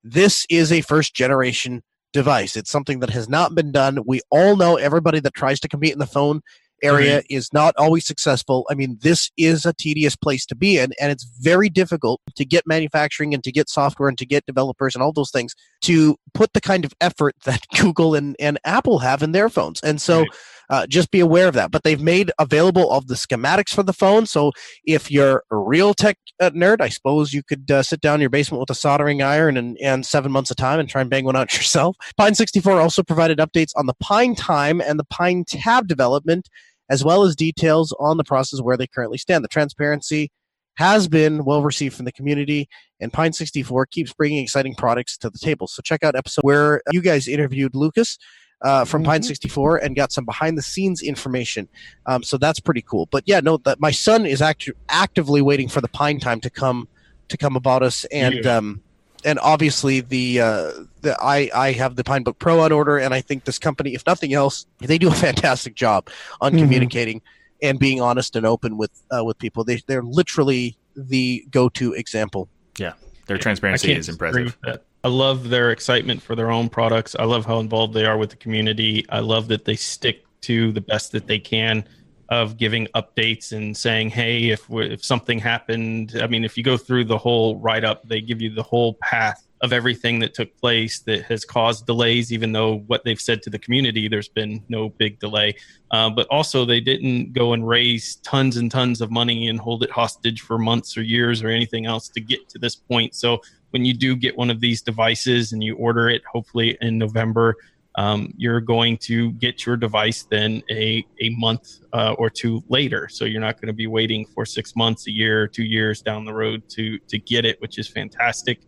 this 0.03 0.45
is 0.49 0.71
a 0.71 0.81
first 0.81 1.13
generation 1.13 1.83
device. 2.11 2.55
It's 2.55 2.71
something 2.71 2.99
that 3.01 3.11
has 3.11 3.29
not 3.29 3.53
been 3.53 3.71
done. 3.71 3.99
We 4.05 4.21
all 4.31 4.55
know 4.55 4.77
everybody 4.77 5.19
that 5.19 5.35
tries 5.35 5.59
to 5.59 5.67
compete 5.67 5.93
in 5.93 5.99
the 5.99 6.07
phone 6.07 6.41
area 6.83 7.15
right. 7.17 7.25
is 7.29 7.51
not 7.53 7.75
always 7.77 8.05
successful. 8.05 8.65
I 8.69 8.73
mean, 8.73 8.97
this 9.01 9.31
is 9.37 9.65
a 9.65 9.73
tedious 9.73 10.15
place 10.15 10.45
to 10.47 10.55
be 10.55 10.77
in, 10.77 10.91
and 10.99 11.11
it's 11.11 11.25
very 11.41 11.69
difficult 11.69 12.21
to 12.35 12.45
get 12.45 12.65
manufacturing 12.67 13.33
and 13.33 13.43
to 13.43 13.51
get 13.51 13.69
software 13.69 14.09
and 14.09 14.17
to 14.17 14.25
get 14.25 14.45
developers 14.45 14.95
and 14.95 15.03
all 15.03 15.11
those 15.11 15.31
things 15.31 15.55
to 15.81 16.17
put 16.33 16.53
the 16.53 16.61
kind 16.61 16.85
of 16.85 16.93
effort 17.01 17.35
that 17.45 17.61
Google 17.79 18.15
and, 18.15 18.35
and 18.39 18.59
Apple 18.65 18.99
have 18.99 19.23
in 19.23 19.31
their 19.31 19.49
phones. 19.49 19.81
And 19.81 20.01
so 20.01 20.21
right. 20.21 20.29
uh, 20.69 20.87
just 20.87 21.11
be 21.11 21.19
aware 21.19 21.47
of 21.47 21.53
that. 21.55 21.71
But 21.71 21.83
they've 21.83 22.01
made 22.01 22.31
available 22.39 22.91
of 22.91 23.07
the 23.07 23.15
schematics 23.15 23.69
for 23.69 23.83
the 23.83 23.93
phone. 23.93 24.25
So 24.25 24.51
if 24.83 25.11
you're 25.11 25.43
a 25.51 25.55
real 25.55 25.93
tech 25.93 26.17
uh, 26.39 26.51
nerd, 26.51 26.81
I 26.81 26.89
suppose 26.89 27.33
you 27.33 27.43
could 27.43 27.69
uh, 27.69 27.83
sit 27.83 28.01
down 28.01 28.15
in 28.15 28.21
your 28.21 28.29
basement 28.29 28.59
with 28.59 28.69
a 28.69 28.75
soldering 28.75 29.21
iron 29.21 29.57
and, 29.57 29.77
and 29.81 30.05
seven 30.05 30.31
months 30.31 30.51
of 30.51 30.57
time 30.57 30.79
and 30.79 30.89
try 30.89 31.01
and 31.01 31.09
bang 31.09 31.25
one 31.25 31.35
out 31.35 31.53
yourself. 31.57 31.95
Pine 32.17 32.35
64 32.35 32.79
also 32.79 33.03
provided 33.03 33.39
updates 33.39 33.71
on 33.75 33.85
the 33.85 33.95
PineTime 34.03 34.81
and 34.85 34.99
the 34.99 35.05
PineTab 35.05 35.87
development 35.87 36.49
as 36.89 37.03
well 37.03 37.23
as 37.23 37.35
details 37.35 37.93
on 37.99 38.17
the 38.17 38.23
process 38.23 38.61
where 38.61 38.77
they 38.77 38.87
currently 38.87 39.17
stand. 39.17 39.43
The 39.43 39.49
transparency 39.49 40.31
has 40.75 41.07
been 41.07 41.43
well 41.43 41.61
received 41.61 41.95
from 41.95 42.05
the 42.05 42.11
community, 42.11 42.69
and 42.99 43.11
Pine 43.11 43.33
64 43.33 43.85
keeps 43.87 44.13
bringing 44.13 44.41
exciting 44.41 44.75
products 44.75 45.17
to 45.17 45.29
the 45.29 45.37
table. 45.37 45.67
So 45.67 45.81
check 45.81 46.03
out 46.03 46.15
episode 46.15 46.41
where 46.43 46.81
you 46.91 47.01
guys 47.01 47.27
interviewed 47.27 47.75
Lucas. 47.75 48.17
Uh, 48.61 48.83
from 48.83 49.03
mm-hmm. 49.03 49.11
Pine 49.11 49.23
64 49.23 49.77
and 49.77 49.95
got 49.95 50.11
some 50.11 50.25
behind 50.25 50.57
the 50.57 50.61
scenes 50.61 51.01
information. 51.01 51.65
Um, 52.07 52.21
so 52.23 52.37
that's 52.37 52.59
pretty 52.59 52.81
cool. 52.81 53.07
But 53.09 53.23
yeah, 53.25 53.39
no, 53.39 53.55
that 53.59 53.79
my 53.79 53.91
son 53.91 54.25
is 54.25 54.41
act- 54.41 54.69
actively 54.89 55.41
waiting 55.41 55.69
for 55.69 55.79
the 55.79 55.87
PineTime 55.87 56.41
to 56.41 56.49
come 56.49 56.89
to 57.29 57.37
come 57.37 57.55
about 57.55 57.83
us, 57.83 58.03
and 58.11 58.45
um, 58.45 58.81
and 59.25 59.39
obviously 59.39 60.01
the 60.01 60.41
uh, 60.41 60.71
the 61.01 61.17
I 61.21 61.49
I 61.53 61.71
have 61.73 61.95
the 61.95 62.03
Pinebook 62.03 62.39
Pro 62.39 62.59
on 62.61 62.71
order, 62.71 62.97
and 62.97 63.13
I 63.13 63.21
think 63.21 63.45
this 63.45 63.59
company, 63.59 63.93
if 63.93 64.05
nothing 64.05 64.33
else, 64.33 64.65
they 64.79 64.97
do 64.97 65.07
a 65.09 65.13
fantastic 65.13 65.75
job 65.75 66.09
on 66.41 66.51
mm-hmm. 66.51 66.61
communicating 66.61 67.21
and 67.61 67.79
being 67.79 68.01
honest 68.01 68.35
and 68.35 68.45
open 68.45 68.77
with 68.77 68.91
uh, 69.15 69.23
with 69.23 69.37
people. 69.39 69.63
They 69.63 69.81
they're 69.87 70.03
literally 70.03 70.77
the 70.95 71.45
go 71.51 71.69
to 71.69 71.93
example. 71.93 72.49
Yeah. 72.77 72.93
Their 73.27 73.37
transparency 73.37 73.93
is 73.93 74.09
impressive. 74.09 74.57
I 75.03 75.07
love 75.07 75.49
their 75.49 75.71
excitement 75.71 76.21
for 76.21 76.35
their 76.35 76.51
own 76.51 76.67
products. 76.67 77.15
I 77.17 77.23
love 77.23 77.45
how 77.45 77.59
involved 77.59 77.93
they 77.93 78.05
are 78.05 78.17
with 78.17 78.31
the 78.31 78.35
community. 78.35 79.05
I 79.09 79.19
love 79.19 79.47
that 79.49 79.65
they 79.65 79.75
stick 79.75 80.25
to 80.41 80.71
the 80.71 80.81
best 80.81 81.11
that 81.13 81.27
they 81.27 81.39
can 81.39 81.85
of 82.29 82.57
giving 82.57 82.87
updates 82.95 83.51
and 83.51 83.75
saying, 83.75 84.09
"Hey, 84.11 84.49
if 84.49 84.65
if 84.69 85.03
something 85.03 85.39
happened, 85.39 86.19
I 86.21 86.27
mean, 86.27 86.43
if 86.43 86.57
you 86.57 86.63
go 86.63 86.77
through 86.77 87.05
the 87.05 87.17
whole 87.17 87.57
write 87.57 87.83
up, 87.83 88.07
they 88.07 88.21
give 88.21 88.41
you 88.41 88.53
the 88.53 88.63
whole 88.63 88.95
path 89.01 89.45
of 89.61 89.73
everything 89.73 90.19
that 90.19 90.33
took 90.33 90.55
place 90.57 90.99
that 90.99 91.23
has 91.23 91.43
caused 91.43 91.85
delays, 91.85 92.31
even 92.31 92.51
though 92.51 92.77
what 92.87 93.03
they've 93.03 93.19
said 93.19 93.41
to 93.43 93.49
the 93.49 93.59
community, 93.59 94.07
there's 94.07 94.29
been 94.29 94.63
no 94.69 94.89
big 94.89 95.19
delay. 95.19 95.53
Uh, 95.91 96.09
but 96.09 96.27
also, 96.27 96.63
they 96.63 96.79
didn't 96.79 97.33
go 97.33 97.53
and 97.53 97.67
raise 97.67 98.15
tons 98.17 98.57
and 98.57 98.71
tons 98.71 99.01
of 99.01 99.11
money 99.11 99.49
and 99.49 99.59
hold 99.59 99.83
it 99.83 99.91
hostage 99.91 100.41
for 100.41 100.57
months 100.57 100.97
or 100.97 101.01
years 101.01 101.43
or 101.43 101.49
anything 101.49 101.85
else 101.85 102.07
to 102.09 102.21
get 102.21 102.47
to 102.49 102.57
this 102.57 102.75
point. 102.75 103.15
So, 103.15 103.41
when 103.71 103.85
you 103.85 103.93
do 103.93 104.15
get 104.15 104.37
one 104.37 104.49
of 104.49 104.61
these 104.61 104.81
devices 104.81 105.51
and 105.51 105.63
you 105.63 105.75
order 105.75 106.09
it, 106.09 106.23
hopefully 106.31 106.77
in 106.81 106.97
November, 106.97 107.55
um, 107.95 108.33
you're 108.37 108.61
going 108.61 108.97
to 108.97 109.31
get 109.33 109.65
your 109.65 109.75
device 109.75 110.23
then 110.23 110.61
a, 110.69 111.05
a 111.21 111.29
month 111.31 111.79
uh, 111.93 112.13
or 112.17 112.29
two 112.29 112.63
later. 112.69 113.09
So 113.09 113.25
you're 113.25 113.41
not 113.41 113.55
going 113.59 113.67
to 113.67 113.73
be 113.73 113.87
waiting 113.87 114.25
for 114.25 114.45
six 114.45 114.75
months, 114.75 115.07
a 115.07 115.11
year, 115.11 115.47
two 115.47 115.63
years 115.63 116.01
down 116.01 116.25
the 116.25 116.33
road 116.33 116.63
to 116.69 116.99
to 116.99 117.17
get 117.17 117.45
it, 117.45 117.59
which 117.61 117.77
is 117.77 117.87
fantastic. 117.87 118.61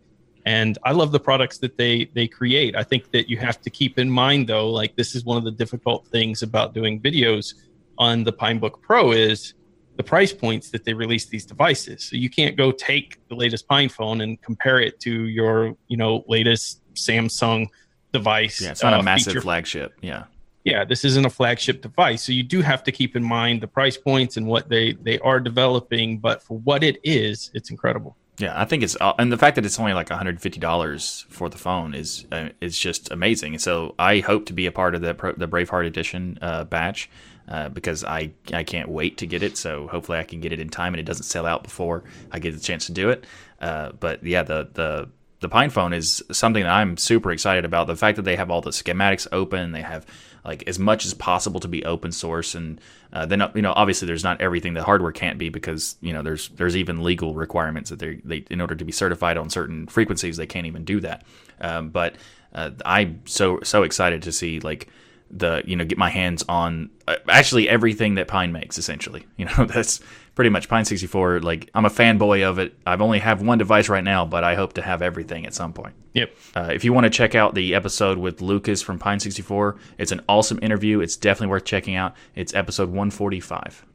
And 0.44 0.76
i 0.84 0.90
love 0.90 1.12
the 1.12 1.20
products 1.20 1.58
that 1.58 1.78
they 1.78 2.10
they 2.14 2.26
create. 2.26 2.74
I 2.74 2.82
think 2.82 3.12
that 3.12 3.30
you 3.30 3.36
have 3.38 3.60
to 3.62 3.70
keep 3.70 3.98
in 3.98 4.10
mind 4.10 4.48
though 4.48 4.68
like 4.70 4.96
this 4.96 5.14
is 5.14 5.24
one 5.24 5.36
of 5.36 5.44
the 5.44 5.52
difficult 5.52 6.06
things 6.08 6.42
about 6.42 6.74
doing 6.74 7.00
videos 7.00 7.54
on 7.98 8.24
the 8.24 8.32
pinebook 8.32 8.80
pro 8.82 9.12
is 9.12 9.54
the 9.96 10.02
price 10.02 10.32
points 10.32 10.70
that 10.70 10.84
they 10.84 10.94
release 10.94 11.26
these 11.26 11.44
devices. 11.44 12.04
So 12.04 12.16
you 12.16 12.30
can't 12.30 12.56
go 12.56 12.72
take 12.72 13.18
the 13.28 13.34
latest 13.36 13.68
pine 13.68 13.88
phone 13.88 14.22
and 14.22 14.40
compare 14.42 14.80
it 14.80 14.98
to 15.00 15.26
your 15.26 15.76
you 15.86 15.96
know 15.96 16.24
latest 16.28 16.82
samsung 16.94 17.68
device 18.12 18.60
yeah 18.60 18.70
it's 18.70 18.82
not 18.82 18.94
uh, 18.94 18.98
a 18.98 19.02
massive 19.02 19.32
feature. 19.32 19.40
flagship 19.40 19.94
yeah 20.00 20.24
yeah 20.64 20.84
this 20.84 21.04
isn't 21.04 21.26
a 21.26 21.30
flagship 21.30 21.82
device 21.82 22.22
so 22.22 22.32
you 22.32 22.42
do 22.42 22.60
have 22.60 22.82
to 22.82 22.92
keep 22.92 23.16
in 23.16 23.22
mind 23.22 23.60
the 23.60 23.66
price 23.66 23.96
points 23.96 24.36
and 24.36 24.46
what 24.46 24.68
they 24.68 24.92
they 24.92 25.18
are 25.20 25.40
developing 25.40 26.18
but 26.18 26.42
for 26.42 26.58
what 26.58 26.82
it 26.82 26.98
is 27.02 27.50
it's 27.54 27.70
incredible 27.70 28.16
yeah, 28.38 28.60
I 28.60 28.64
think 28.64 28.82
it's 28.82 28.96
uh, 29.00 29.12
and 29.18 29.30
the 29.30 29.36
fact 29.36 29.56
that 29.56 29.66
it's 29.66 29.78
only 29.78 29.92
like 29.92 30.08
$150 30.08 31.26
for 31.26 31.48
the 31.48 31.58
phone 31.58 31.94
is 31.94 32.26
uh, 32.32 32.48
is 32.60 32.78
just 32.78 33.10
amazing. 33.10 33.54
And 33.54 33.62
so 33.62 33.94
I 33.98 34.20
hope 34.20 34.46
to 34.46 34.52
be 34.52 34.66
a 34.66 34.72
part 34.72 34.94
of 34.94 35.02
the 35.02 35.12
the 35.36 35.46
Braveheart 35.46 35.86
edition 35.86 36.38
uh, 36.40 36.64
batch 36.64 37.10
uh, 37.46 37.68
because 37.68 38.04
I 38.04 38.32
I 38.52 38.64
can't 38.64 38.88
wait 38.88 39.18
to 39.18 39.26
get 39.26 39.42
it. 39.42 39.58
So 39.58 39.86
hopefully 39.86 40.18
I 40.18 40.24
can 40.24 40.40
get 40.40 40.52
it 40.52 40.60
in 40.60 40.70
time 40.70 40.94
and 40.94 41.00
it 41.00 41.04
doesn't 41.04 41.24
sell 41.24 41.46
out 41.46 41.62
before 41.62 42.04
I 42.30 42.38
get 42.38 42.54
the 42.54 42.60
chance 42.60 42.86
to 42.86 42.92
do 42.92 43.10
it. 43.10 43.26
Uh, 43.60 43.92
but 43.92 44.24
yeah, 44.24 44.42
the 44.42 44.68
the 44.72 45.10
the 45.42 45.48
PinePhone 45.48 45.94
is 45.94 46.22
something 46.32 46.62
that 46.62 46.72
I'm 46.72 46.96
super 46.96 47.30
excited 47.30 47.64
about. 47.64 47.88
The 47.88 47.96
fact 47.96 48.16
that 48.16 48.22
they 48.22 48.36
have 48.36 48.50
all 48.50 48.62
the 48.62 48.70
schematics 48.70 49.26
open, 49.32 49.72
they 49.72 49.82
have 49.82 50.06
like 50.44 50.66
as 50.66 50.78
much 50.78 51.04
as 51.04 51.14
possible 51.14 51.60
to 51.60 51.68
be 51.68 51.84
open 51.84 52.10
source 52.10 52.54
and 52.54 52.80
uh, 53.12 53.26
then 53.26 53.42
you 53.54 53.62
know 53.62 53.72
obviously 53.76 54.06
there's 54.06 54.24
not 54.24 54.40
everything 54.40 54.74
that 54.74 54.82
hardware 54.82 55.12
can't 55.12 55.38
be 55.38 55.48
because 55.48 55.96
you 56.00 56.12
know 56.12 56.22
there's 56.22 56.48
there's 56.50 56.76
even 56.76 57.02
legal 57.02 57.34
requirements 57.34 57.90
that 57.90 57.98
they 57.98 58.16
they 58.24 58.44
in 58.50 58.60
order 58.60 58.74
to 58.74 58.84
be 58.84 58.92
certified 58.92 59.36
on 59.36 59.48
certain 59.50 59.86
frequencies 59.86 60.36
they 60.36 60.46
can't 60.46 60.66
even 60.66 60.84
do 60.84 61.00
that 61.00 61.24
um, 61.60 61.90
but 61.90 62.16
uh, 62.54 62.70
I'm 62.84 63.20
so 63.24 63.60
so 63.62 63.82
excited 63.82 64.22
to 64.22 64.32
see 64.32 64.60
like 64.60 64.88
the 65.30 65.62
you 65.64 65.76
know 65.76 65.84
get 65.84 65.96
my 65.96 66.10
hands 66.10 66.44
on 66.48 66.90
uh, 67.06 67.16
actually 67.28 67.68
everything 67.68 68.16
that 68.16 68.28
Pine 68.28 68.52
makes 68.52 68.78
essentially 68.78 69.26
you 69.36 69.44
know 69.44 69.64
that's 69.64 70.00
pretty 70.34 70.50
much 70.50 70.68
Pine 70.68 70.84
64. 70.84 71.40
Like 71.40 71.70
I'm 71.74 71.84
a 71.84 71.90
fanboy 71.90 72.48
of 72.48 72.58
it. 72.58 72.74
I've 72.86 73.02
only 73.02 73.18
have 73.18 73.42
one 73.42 73.58
device 73.58 73.88
right 73.88 74.04
now, 74.04 74.24
but 74.24 74.44
I 74.44 74.54
hope 74.54 74.74
to 74.74 74.82
have 74.82 75.02
everything 75.02 75.46
at 75.46 75.54
some 75.54 75.72
point. 75.72 75.94
Yep. 76.14 76.36
Uh, 76.54 76.70
if 76.72 76.84
you 76.84 76.92
want 76.92 77.04
to 77.04 77.10
check 77.10 77.34
out 77.34 77.54
the 77.54 77.74
episode 77.74 78.18
with 78.18 78.40
Lucas 78.40 78.82
from 78.82 78.98
Pine 78.98 79.20
64, 79.20 79.76
it's 79.98 80.12
an 80.12 80.22
awesome 80.28 80.58
interview. 80.62 81.00
It's 81.00 81.16
definitely 81.16 81.48
worth 81.48 81.64
checking 81.64 81.94
out. 81.94 82.14
It's 82.34 82.54
episode 82.54 82.88
145. 82.88 83.86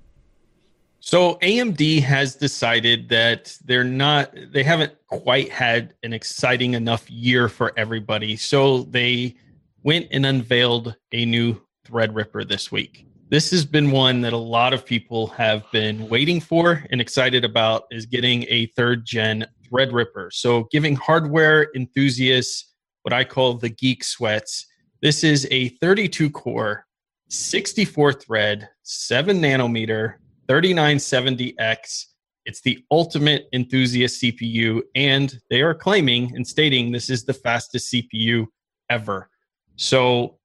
So 0.99 1.35
AMD 1.35 2.01
has 2.01 2.35
decided 2.35 3.07
that 3.09 3.55
they're 3.63 3.83
not 3.83 4.33
they 4.51 4.63
haven't 4.63 4.93
quite 5.07 5.49
had 5.49 5.93
an 6.03 6.11
exciting 6.11 6.73
enough 6.73 7.09
year 7.09 7.47
for 7.49 7.71
everybody. 7.77 8.35
So 8.35 8.83
they 8.83 9.35
went 9.83 10.07
and 10.11 10.25
unveiled 10.25 10.95
a 11.13 11.25
new 11.25 11.61
Threadripper 11.88 12.47
this 12.47 12.71
week 12.71 13.07
this 13.30 13.51
has 13.51 13.65
been 13.65 13.91
one 13.91 14.21
that 14.21 14.34
a 14.34 14.38
lot 14.38 14.73
of 14.73 14.86
people 14.86 15.28
have 15.28 15.69
been 15.71 16.07
waiting 16.07 16.39
for 16.39 16.86
and 16.91 17.01
excited 17.01 17.43
about 17.43 17.84
is 17.91 18.05
getting 18.05 18.45
a 18.47 18.67
third 18.67 19.05
gen 19.05 19.45
Threadripper. 19.69 20.32
So 20.32 20.67
giving 20.71 20.95
hardware 20.95 21.69
enthusiasts 21.75 22.73
what 23.01 23.13
I 23.13 23.23
call 23.23 23.53
the 23.53 23.69
geek 23.69 24.03
sweats. 24.03 24.65
This 25.01 25.23
is 25.23 25.47
a 25.51 25.69
32 25.80 26.30
core, 26.30 26.86
64 27.30 28.13
thread, 28.13 28.69
7 28.84 29.41
nanometer, 29.41 30.15
3970X. 30.47 32.05
It's 32.45 32.61
the 32.61 32.84
ultimate 32.91 33.47
enthusiast 33.53 34.21
CPU, 34.21 34.82
and 34.95 35.38
they 35.49 35.61
are 35.61 35.73
claiming 35.73 36.34
and 36.36 36.47
stating 36.47 36.91
this 36.91 37.09
is 37.09 37.25
the 37.25 37.34
fastest 37.34 37.93
CPU 37.93 38.47
ever. 38.89 39.30
So 39.75 40.36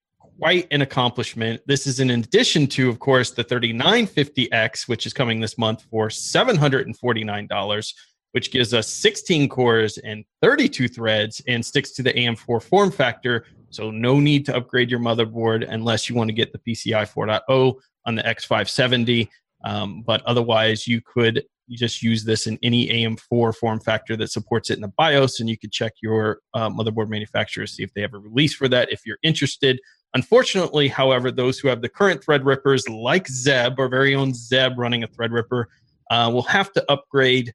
quite 0.42 0.66
an 0.72 0.82
accomplishment. 0.82 1.60
This 1.66 1.86
is 1.86 2.00
in 2.00 2.10
addition 2.10 2.66
to, 2.66 2.88
of 2.88 2.98
course, 2.98 3.30
the 3.30 3.44
3950X, 3.44 4.88
which 4.88 5.06
is 5.06 5.12
coming 5.12 5.38
this 5.38 5.56
month 5.56 5.84
for 5.88 6.08
$749, 6.08 7.94
which 8.32 8.50
gives 8.50 8.74
us 8.74 8.88
16 8.88 9.48
cores 9.48 9.98
and 9.98 10.24
32 10.42 10.88
threads 10.88 11.40
and 11.46 11.64
sticks 11.64 11.92
to 11.92 12.02
the 12.02 12.12
AM4 12.12 12.60
form 12.60 12.90
factor. 12.90 13.46
So, 13.70 13.92
no 13.92 14.18
need 14.18 14.44
to 14.46 14.56
upgrade 14.56 14.90
your 14.90 14.98
motherboard 14.98 15.64
unless 15.68 16.08
you 16.08 16.16
want 16.16 16.26
to 16.26 16.34
get 16.34 16.52
the 16.52 16.58
PCI 16.58 17.08
4.0 17.08 17.74
on 18.06 18.16
the 18.16 18.22
X570. 18.24 19.28
Um, 19.64 20.02
but 20.02 20.22
otherwise, 20.22 20.88
you 20.88 21.00
could 21.02 21.44
just 21.70 22.02
use 22.02 22.24
this 22.24 22.48
in 22.48 22.58
any 22.64 22.88
AM4 22.88 23.54
form 23.54 23.78
factor 23.78 24.16
that 24.16 24.32
supports 24.32 24.70
it 24.70 24.74
in 24.74 24.80
the 24.80 24.92
BIOS, 24.98 25.38
and 25.38 25.48
you 25.48 25.56
could 25.56 25.70
check 25.70 25.92
your 26.02 26.40
uh, 26.52 26.68
motherboard 26.68 27.08
manufacturer 27.08 27.64
see 27.64 27.84
if 27.84 27.94
they 27.94 28.00
have 28.00 28.12
a 28.12 28.18
release 28.18 28.56
for 28.56 28.66
that. 28.66 28.90
If 28.90 29.06
you're 29.06 29.18
interested, 29.22 29.78
Unfortunately, 30.14 30.88
however, 30.88 31.30
those 31.30 31.58
who 31.58 31.68
have 31.68 31.80
the 31.80 31.88
current 31.88 32.24
Threadrippers, 32.24 32.88
like 32.88 33.28
Zeb, 33.28 33.78
our 33.78 33.88
very 33.88 34.14
own 34.14 34.34
Zeb 34.34 34.78
running 34.78 35.02
a 35.02 35.08
Threadripper, 35.08 35.64
uh, 36.10 36.30
will 36.32 36.42
have 36.42 36.72
to 36.72 36.84
upgrade 36.90 37.54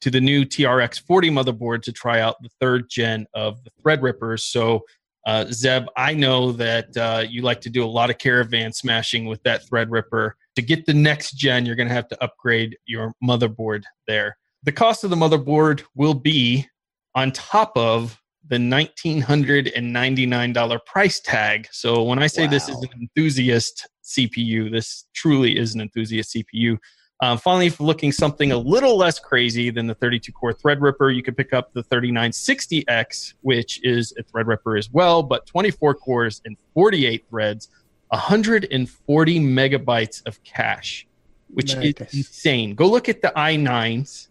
to 0.00 0.10
the 0.10 0.20
new 0.20 0.44
TRX 0.44 1.00
40 1.04 1.30
motherboard 1.30 1.82
to 1.82 1.92
try 1.92 2.20
out 2.20 2.40
the 2.40 2.50
third 2.60 2.88
gen 2.88 3.26
of 3.34 3.62
the 3.64 3.70
Threadrippers. 3.82 4.40
So, 4.40 4.84
uh, 5.26 5.46
Zeb, 5.50 5.86
I 5.96 6.14
know 6.14 6.52
that 6.52 6.96
uh, 6.96 7.24
you 7.28 7.42
like 7.42 7.60
to 7.62 7.70
do 7.70 7.84
a 7.84 7.86
lot 7.86 8.10
of 8.10 8.18
caravan 8.18 8.72
smashing 8.72 9.26
with 9.26 9.42
that 9.42 9.66
Threadripper. 9.66 10.32
To 10.54 10.62
get 10.62 10.86
the 10.86 10.94
next 10.94 11.32
gen, 11.32 11.66
you're 11.66 11.76
going 11.76 11.88
to 11.88 11.94
have 11.94 12.08
to 12.08 12.22
upgrade 12.22 12.76
your 12.86 13.12
motherboard 13.22 13.82
there. 14.06 14.36
The 14.62 14.72
cost 14.72 15.02
of 15.02 15.10
the 15.10 15.16
motherboard 15.16 15.82
will 15.96 16.14
be 16.14 16.68
on 17.14 17.32
top 17.32 17.76
of 17.76 18.20
the 18.48 18.56
$1,999 18.56 20.86
price 20.86 21.20
tag. 21.20 21.68
So 21.70 22.02
when 22.02 22.22
I 22.22 22.26
say 22.26 22.44
wow. 22.44 22.50
this 22.50 22.68
is 22.68 22.76
an 22.76 22.88
enthusiast 23.00 23.88
CPU, 24.04 24.70
this 24.70 25.06
truly 25.14 25.58
is 25.58 25.74
an 25.74 25.80
enthusiast 25.82 26.34
CPU. 26.34 26.78
Uh, 27.20 27.36
finally, 27.36 27.66
if 27.66 27.80
looking 27.80 28.12
something 28.12 28.52
a 28.52 28.56
little 28.56 28.96
less 28.96 29.18
crazy 29.18 29.70
than 29.70 29.88
the 29.88 29.94
32 29.96 30.30
core 30.32 30.54
Threadripper, 30.54 31.12
you 31.14 31.22
can 31.22 31.34
pick 31.34 31.52
up 31.52 31.70
the 31.72 31.82
3960X, 31.84 33.34
which 33.40 33.84
is 33.84 34.14
a 34.18 34.22
Threadripper 34.22 34.78
as 34.78 34.90
well, 34.90 35.22
but 35.22 35.44
24 35.46 35.94
cores 35.94 36.40
and 36.44 36.56
48 36.74 37.26
threads, 37.28 37.68
140 38.10 39.40
megabytes 39.40 40.24
of 40.26 40.42
cache, 40.44 41.08
which 41.48 41.74
nice. 41.74 41.94
is 42.00 42.14
insane. 42.14 42.76
Go 42.76 42.88
look 42.88 43.08
at 43.08 43.20
the 43.20 43.32
i9s 43.36 44.27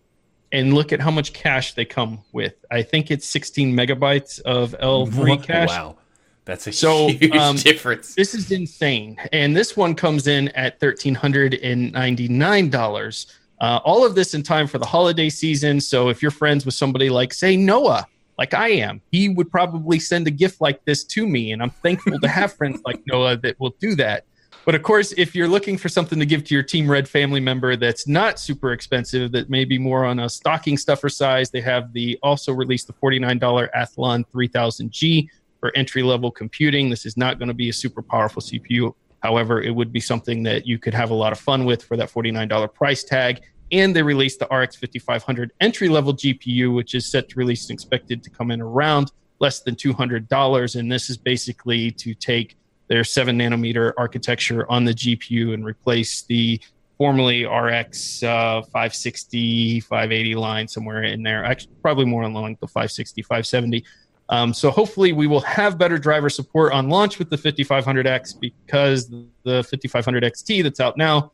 and 0.51 0.73
look 0.73 0.91
at 0.93 0.99
how 0.99 1.11
much 1.11 1.33
cache 1.33 1.73
they 1.73 1.85
come 1.85 2.21
with. 2.31 2.55
I 2.71 2.81
think 2.81 3.11
it's 3.11 3.27
16 3.27 3.75
megabytes 3.75 4.41
of 4.41 4.71
L3 4.81 5.43
cache. 5.43 5.69
Wow. 5.69 5.97
That's 6.45 6.65
a 6.67 6.71
so, 6.71 7.09
huge 7.09 7.35
um, 7.35 7.57
difference. 7.57 8.15
This 8.15 8.33
is 8.33 8.51
insane. 8.51 9.17
And 9.33 9.53
this 9.55 9.75
one 9.75 9.93
comes 9.95 10.27
in 10.27 10.47
at 10.49 10.79
$1,399. 10.79 13.35
Uh, 13.59 13.79
all 13.83 14.05
of 14.05 14.13
this 14.15 14.33
in 14.33 14.43
time 14.43 14.65
for 14.67 14.77
the 14.77 14.85
holiday 14.85 15.29
season. 15.29 15.81
So 15.81 16.07
if 16.09 16.21
you're 16.21 16.31
friends 16.31 16.65
with 16.65 16.75
somebody 16.75 17.09
like, 17.09 17.33
say, 17.33 17.57
Noah, 17.57 18.07
like 18.37 18.53
I 18.53 18.69
am, 18.69 19.01
he 19.11 19.27
would 19.27 19.51
probably 19.51 19.99
send 19.99 20.25
a 20.27 20.31
gift 20.31 20.61
like 20.61 20.85
this 20.85 21.03
to 21.05 21.27
me. 21.27 21.51
And 21.51 21.61
I'm 21.61 21.71
thankful 21.71 22.17
to 22.19 22.27
have 22.29 22.53
friends 22.53 22.79
like 22.85 23.01
Noah 23.07 23.35
that 23.37 23.59
will 23.59 23.75
do 23.79 23.95
that. 23.95 24.23
But 24.67 24.75
of 24.75 24.83
course, 24.83 25.13
if 25.15 25.33
you're 25.33 25.47
looking 25.47 25.77
for 25.77 25.87
something 25.87 26.19
to 26.19 26.25
give 26.25 26.43
to 26.43 26.53
your 26.53 26.61
Team 26.61 26.91
Red 26.91 27.07
family 27.07 27.39
member 27.39 27.77
that's 27.77 28.05
not 28.05 28.37
super 28.37 28.73
expensive, 28.73 29.31
that 29.31 29.49
may 29.49 29.63
be 29.63 29.79
more 29.79 30.03
on 30.03 30.19
a 30.19 30.27
stocking 30.27 30.77
stuffer 30.77 31.07
size, 31.07 31.49
they 31.49 31.61
have 31.61 31.93
the 31.93 32.19
also 32.21 32.51
released 32.51 32.87
the 32.87 32.91
$49 32.91 33.69
Athlon 33.73 34.25
3000G 34.29 35.29
for 35.61 35.71
entry 35.73 36.03
level 36.03 36.29
computing. 36.29 36.89
This 36.89 37.05
is 37.05 37.15
not 37.15 37.39
going 37.39 37.47
to 37.47 37.53
be 37.53 37.69
a 37.69 37.73
super 37.73 38.01
powerful 38.01 38.41
CPU. 38.41 38.93
However, 39.23 39.61
it 39.61 39.73
would 39.73 39.93
be 39.93 40.01
something 40.01 40.43
that 40.43 40.67
you 40.67 40.77
could 40.77 40.93
have 40.93 41.11
a 41.11 41.15
lot 41.15 41.31
of 41.31 41.39
fun 41.39 41.63
with 41.63 41.81
for 41.81 41.95
that 41.95 42.11
$49 42.11 42.73
price 42.73 43.05
tag. 43.05 43.43
and 43.71 43.95
they 43.95 44.03
released 44.03 44.39
the 44.39 44.47
RX 44.53 44.75
5500 44.75 45.53
entry 45.61 45.87
level 45.87 46.13
GPU, 46.13 46.75
which 46.75 46.93
is 46.93 47.09
set 47.09 47.29
to 47.29 47.39
release 47.39 47.69
and 47.69 47.75
expected 47.75 48.21
to 48.21 48.29
come 48.29 48.51
in 48.51 48.61
around 48.61 49.13
less 49.39 49.61
than 49.61 49.77
$200. 49.77 50.75
And 50.77 50.91
this 50.91 51.09
is 51.09 51.15
basically 51.15 51.91
to 51.91 52.13
take 52.13 52.57
their 52.87 53.03
seven 53.03 53.37
nanometer 53.37 53.93
architecture 53.97 54.69
on 54.71 54.85
the 54.85 54.93
GPU 54.93 55.53
and 55.53 55.65
replace 55.65 56.23
the 56.23 56.59
formerly 56.97 57.45
RX 57.45 58.23
uh, 58.23 58.61
560, 58.61 59.81
580 59.81 60.35
line 60.35 60.67
somewhere 60.67 61.03
in 61.03 61.21
there. 61.23 61.43
Actually, 61.43 61.73
probably 61.81 62.05
more 62.05 62.23
along 62.23 62.57
the 62.59 62.67
560, 62.67 63.21
570. 63.21 63.85
Um, 64.29 64.53
so 64.53 64.69
hopefully 64.69 65.13
we 65.13 65.27
will 65.27 65.41
have 65.41 65.77
better 65.77 65.97
driver 65.97 66.29
support 66.29 66.73
on 66.73 66.89
launch 66.89 67.17
with 67.19 67.29
the 67.29 67.37
5500X 67.37 68.39
because 68.39 69.09
the 69.09 69.63
5500 69.63 70.23
XT 70.23 70.63
that's 70.63 70.79
out 70.79 70.97
now 70.97 71.31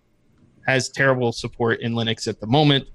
has 0.68 0.90
terrible 0.90 1.32
support 1.32 1.82
in 1.82 1.94
Linux 1.94 2.28
at 2.28 2.40
the 2.40 2.48
moment. 2.48 2.88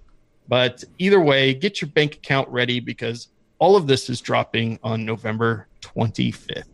But 0.47 0.85
either 0.99 1.21
way, 1.21 1.53
get 1.53 1.81
your 1.81 1.91
bank 1.91 2.15
account 2.15 2.49
ready 2.49 2.81
because 2.81 3.29
all 3.59 3.77
of 3.77 3.87
this 3.87 4.09
is 4.09 4.21
dropping 4.21 4.79
on 4.83 5.05
November 5.05 5.67
25th. 5.83 6.65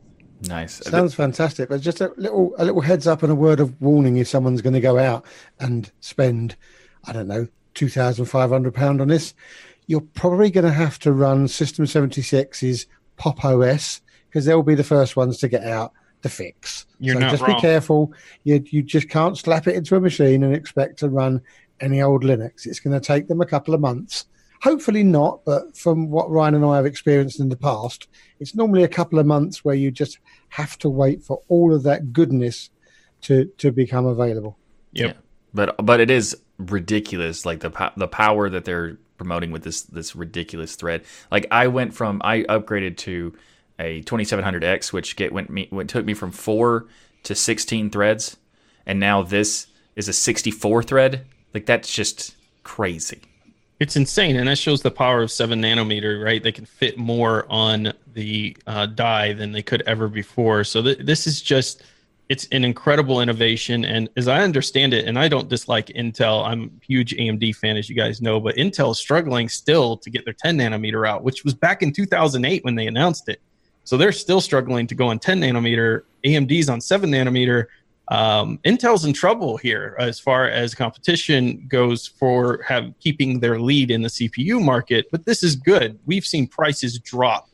Nice. 0.42 0.84
Sounds 0.84 1.14
fantastic. 1.14 1.68
But 1.68 1.80
just 1.80 2.00
a 2.00 2.12
little 2.16 2.54
a 2.58 2.64
little 2.64 2.80
heads 2.80 3.06
up 3.06 3.22
and 3.22 3.32
a 3.32 3.36
word 3.36 3.60
of 3.60 3.80
warning 3.80 4.16
if 4.16 4.28
someone's 4.28 4.62
going 4.62 4.74
to 4.74 4.80
go 4.80 4.98
out 4.98 5.24
and 5.60 5.90
spend, 6.00 6.56
I 7.04 7.12
don't 7.12 7.28
know, 7.28 7.48
two 7.74 7.88
thousand 7.88 8.26
five 8.26 8.50
hundred 8.50 8.74
pound 8.74 9.00
on 9.00 9.08
this, 9.08 9.34
you're 9.86 10.00
probably 10.00 10.50
going 10.50 10.64
to 10.66 10.72
have 10.72 10.98
to 11.00 11.12
run 11.12 11.48
System 11.48 11.84
76's 11.84 12.86
Pop 13.16 13.44
OS 13.44 14.02
because 14.28 14.44
they'll 14.44 14.62
be 14.62 14.74
the 14.74 14.84
first 14.84 15.16
ones 15.16 15.38
to 15.38 15.48
get 15.48 15.64
out 15.64 15.92
the 16.22 16.28
fix. 16.28 16.86
You're 16.98 17.14
so 17.14 17.20
not 17.20 17.30
just 17.30 17.42
wrong. 17.42 17.54
be 17.54 17.60
careful. 17.60 18.12
You 18.42 18.64
you 18.70 18.82
just 18.82 19.08
can't 19.08 19.38
slap 19.38 19.66
it 19.66 19.76
into 19.76 19.94
a 19.96 20.00
machine 20.00 20.42
and 20.42 20.54
expect 20.54 20.98
to 21.00 21.08
run 21.08 21.40
any 21.80 22.02
old 22.02 22.24
Linux. 22.24 22.66
It's 22.66 22.80
going 22.80 22.98
to 22.98 23.06
take 23.06 23.28
them 23.28 23.40
a 23.40 23.46
couple 23.46 23.74
of 23.74 23.80
months. 23.80 24.26
Hopefully 24.64 25.04
not, 25.04 25.44
but 25.44 25.76
from 25.76 26.08
what 26.08 26.30
Ryan 26.30 26.54
and 26.54 26.64
I 26.64 26.76
have 26.76 26.86
experienced 26.86 27.38
in 27.38 27.50
the 27.50 27.56
past, 27.56 28.08
it's 28.40 28.54
normally 28.54 28.82
a 28.82 28.88
couple 28.88 29.18
of 29.18 29.26
months 29.26 29.62
where 29.62 29.74
you 29.74 29.90
just 29.90 30.18
have 30.48 30.78
to 30.78 30.88
wait 30.88 31.22
for 31.22 31.42
all 31.48 31.74
of 31.74 31.82
that 31.82 32.14
goodness 32.14 32.70
to 33.20 33.44
to 33.58 33.70
become 33.70 34.06
available. 34.06 34.56
Yep. 34.92 35.06
Yeah. 35.06 35.20
But 35.52 35.84
but 35.84 36.00
it 36.00 36.10
is 36.10 36.34
ridiculous, 36.56 37.44
like 37.44 37.60
the 37.60 37.68
po- 37.68 37.92
the 37.98 38.08
power 38.08 38.48
that 38.48 38.64
they're 38.64 38.96
promoting 39.18 39.50
with 39.50 39.64
this 39.64 39.82
this 39.82 40.16
ridiculous 40.16 40.76
thread. 40.76 41.04
Like 41.30 41.46
I 41.50 41.66
went 41.66 41.92
from 41.92 42.22
I 42.24 42.44
upgraded 42.44 42.96
to 42.98 43.36
a 43.78 44.00
2700X, 44.04 44.94
which 44.94 45.16
get 45.16 45.30
went 45.30 45.50
me 45.50 45.68
went 45.70 45.90
took 45.90 46.06
me 46.06 46.14
from 46.14 46.30
four 46.30 46.86
to 47.24 47.34
16 47.34 47.90
threads, 47.90 48.38
and 48.86 48.98
now 48.98 49.22
this 49.22 49.66
is 49.94 50.08
a 50.08 50.14
64 50.14 50.84
thread. 50.84 51.26
Like 51.52 51.66
that's 51.66 51.92
just 51.92 52.34
crazy. 52.62 53.20
It's 53.84 53.96
insane, 53.96 54.36
and 54.36 54.48
that 54.48 54.56
shows 54.56 54.80
the 54.80 54.90
power 54.90 55.20
of 55.20 55.30
seven 55.30 55.60
nanometer. 55.60 56.24
Right, 56.24 56.42
they 56.42 56.52
can 56.52 56.64
fit 56.64 56.96
more 56.96 57.44
on 57.50 57.92
the 58.14 58.56
uh, 58.66 58.86
die 58.86 59.34
than 59.34 59.52
they 59.52 59.60
could 59.60 59.82
ever 59.82 60.08
before. 60.08 60.64
So 60.64 60.80
th- 60.80 61.00
this 61.00 61.26
is 61.26 61.42
just 61.42 61.82
it's 62.30 62.48
an 62.50 62.64
incredible 62.64 63.20
innovation. 63.20 63.84
And 63.84 64.08
as 64.16 64.26
I 64.26 64.40
understand 64.40 64.94
it, 64.94 65.06
and 65.06 65.18
I 65.18 65.28
don't 65.28 65.50
dislike 65.50 65.88
Intel, 65.88 66.46
I'm 66.46 66.80
a 66.80 66.86
huge 66.86 67.14
AMD 67.14 67.56
fan, 67.56 67.76
as 67.76 67.90
you 67.90 67.94
guys 67.94 68.22
know, 68.22 68.40
but 68.40 68.54
Intel 68.56 68.92
is 68.92 68.96
struggling 68.96 69.50
still 69.50 69.98
to 69.98 70.08
get 70.08 70.24
their 70.24 70.32
10 70.32 70.56
nanometer 70.56 71.06
out, 71.06 71.22
which 71.22 71.44
was 71.44 71.52
back 71.52 71.82
in 71.82 71.92
2008 71.92 72.64
when 72.64 72.76
they 72.76 72.86
announced 72.86 73.28
it. 73.28 73.42
So 73.84 73.98
they're 73.98 74.12
still 74.12 74.40
struggling 74.40 74.86
to 74.86 74.94
go 74.94 75.08
on 75.08 75.18
10 75.18 75.42
nanometer. 75.42 76.04
AMD's 76.24 76.70
on 76.70 76.80
7 76.80 77.10
nanometer. 77.10 77.66
Um, 78.08 78.58
Intel's 78.66 79.04
in 79.06 79.12
trouble 79.14 79.56
here 79.56 79.96
as 79.98 80.20
far 80.20 80.46
as 80.48 80.74
competition 80.74 81.64
goes 81.68 82.06
for 82.06 82.62
have 82.62 82.92
keeping 83.00 83.40
their 83.40 83.58
lead 83.58 83.90
in 83.90 84.02
the 84.02 84.08
CPU 84.08 84.62
market. 84.62 85.06
But 85.10 85.24
this 85.24 85.42
is 85.42 85.56
good. 85.56 85.98
We've 86.04 86.24
seen 86.26 86.46
prices 86.46 86.98
drop, 86.98 87.48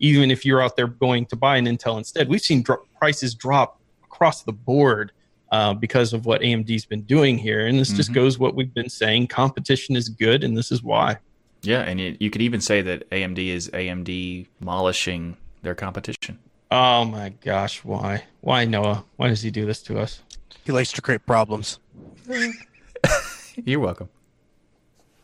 even 0.00 0.30
if 0.30 0.44
you're 0.44 0.60
out 0.60 0.76
there 0.76 0.88
going 0.88 1.24
to 1.26 1.36
buy 1.36 1.56
an 1.56 1.64
Intel 1.66 1.96
instead. 1.96 2.28
We've 2.28 2.42
seen 2.42 2.62
dro- 2.62 2.84
prices 2.98 3.34
drop 3.34 3.80
across 4.04 4.42
the 4.42 4.52
board 4.52 5.12
uh, 5.52 5.72
because 5.72 6.12
of 6.12 6.26
what 6.26 6.40
AMD's 6.42 6.84
been 6.84 7.02
doing 7.02 7.38
here, 7.38 7.66
and 7.66 7.78
this 7.78 7.90
just 7.92 8.10
Mhm. 8.10 8.14
goes 8.14 8.38
what 8.38 8.54
we've 8.54 8.74
been 8.74 8.88
saying: 8.90 9.28
competition 9.28 9.94
is 9.96 10.08
good, 10.08 10.42
and 10.44 10.56
this 10.56 10.70
is 10.72 10.82
why. 10.82 11.16
Yeah, 11.62 11.80
and 11.82 11.98
it, 12.00 12.20
you 12.20 12.28
could 12.28 12.42
even 12.42 12.60
say 12.60 12.82
that 12.82 13.08
AMD 13.10 13.38
is 13.38 13.70
AMD 13.72 14.48
demolishing 14.60 15.36
their 15.62 15.74
competition. 15.74 16.38
Oh 16.76 17.04
my 17.04 17.28
gosh, 17.28 17.84
why? 17.84 18.24
Why 18.40 18.64
Noah? 18.64 19.04
Why 19.14 19.28
does 19.28 19.42
he 19.42 19.52
do 19.52 19.64
this 19.64 19.80
to 19.82 20.00
us? 20.00 20.22
He 20.64 20.72
likes 20.72 20.90
to 20.90 21.00
create 21.00 21.24
problems. 21.24 21.78
You're 23.64 23.78
welcome. 23.78 24.08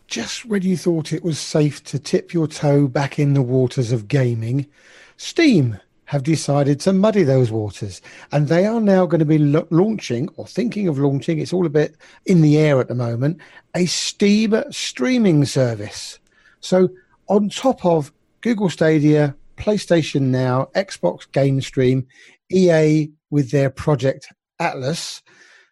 Just 0.07 0.45
when 0.45 0.63
you 0.63 0.77
thought 0.77 1.13
it 1.13 1.25
was 1.25 1.41
safe 1.41 1.83
to 1.87 1.99
tip 1.99 2.33
your 2.33 2.47
toe 2.47 2.87
back 2.87 3.19
in 3.19 3.35
the 3.35 3.43
waters 3.43 3.91
of 3.91 4.07
gaming, 4.07 4.69
Steam 5.17 5.81
have 6.05 6.23
decided 6.23 6.79
to 6.81 6.93
muddy 6.93 7.25
those 7.25 7.51
waters. 7.51 8.01
And 8.31 8.47
they 8.47 8.65
are 8.65 8.81
now 8.81 9.05
going 9.05 9.19
to 9.19 9.25
be 9.25 9.39
lo- 9.39 9.67
launching 9.71 10.29
or 10.37 10.47
thinking 10.47 10.87
of 10.87 11.01
launching, 11.01 11.41
it's 11.41 11.53
all 11.53 11.67
a 11.67 11.69
bit 11.69 11.97
in 12.27 12.43
the 12.43 12.59
air 12.59 12.79
at 12.79 12.87
the 12.87 12.95
moment, 12.95 13.41
a 13.75 13.87
Steam 13.87 14.55
streaming 14.71 15.45
service. 15.47 16.21
So, 16.61 16.91
on 17.27 17.49
top 17.49 17.85
of 17.85 18.13
Google 18.41 18.71
Stadia, 18.71 19.35
PlayStation 19.61 20.23
Now, 20.23 20.69
Xbox 20.75 21.31
Game 21.31 21.61
Stream, 21.61 22.07
EA 22.51 23.11
with 23.31 23.51
their 23.51 23.71
Project 23.71 24.33
Atlas, 24.59 25.23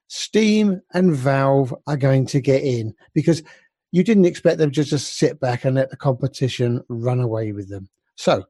Steam 0.09 0.81
and 0.93 1.15
Valve 1.15 1.75
are 1.87 1.97
going 1.97 2.27
to 2.27 2.41
get 2.41 2.63
in 2.63 2.95
because 3.15 3.43
you 3.91 4.05
didn't 4.05 4.27
expect 4.27 4.59
them 4.59 4.71
just 4.71 4.91
to 4.91 4.97
just 4.97 5.17
sit 5.19 5.41
back 5.41 5.65
and 5.65 5.75
let 5.75 5.91
the 5.91 5.97
competition 5.97 6.83
run 6.89 7.21
away 7.21 7.53
with 7.53 7.69
them. 7.69 7.89
So, 8.17 8.45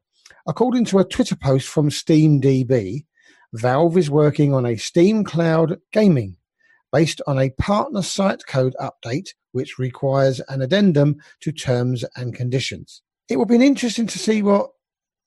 according 0.47 0.85
to 0.87 0.99
a 0.99 1.05
Twitter 1.05 1.37
post 1.37 1.69
from 1.69 1.91
SteamDB, 1.91 3.05
Valve 3.55 3.97
is 3.97 4.11
working 4.11 4.53
on 4.53 4.67
a 4.67 4.77
Steam 4.77 5.25
Cloud 5.25 5.79
gaming 5.93 6.37
based 6.93 7.21
on 7.27 7.39
a 7.39 7.51
partner 7.51 8.03
site 8.03 8.47
code 8.47 8.75
update, 8.81 9.29
which 9.53 9.79
requires 9.79 10.41
an 10.49 10.63
addendum 10.63 11.17
to 11.41 11.53
terms 11.53 12.05
and 12.17 12.35
conditions. 12.35 13.03
It 13.29 13.37
will 13.37 13.47
be 13.47 13.57
interesting 13.57 14.07
to 14.07 14.19
see 14.19 14.43
what 14.43 14.71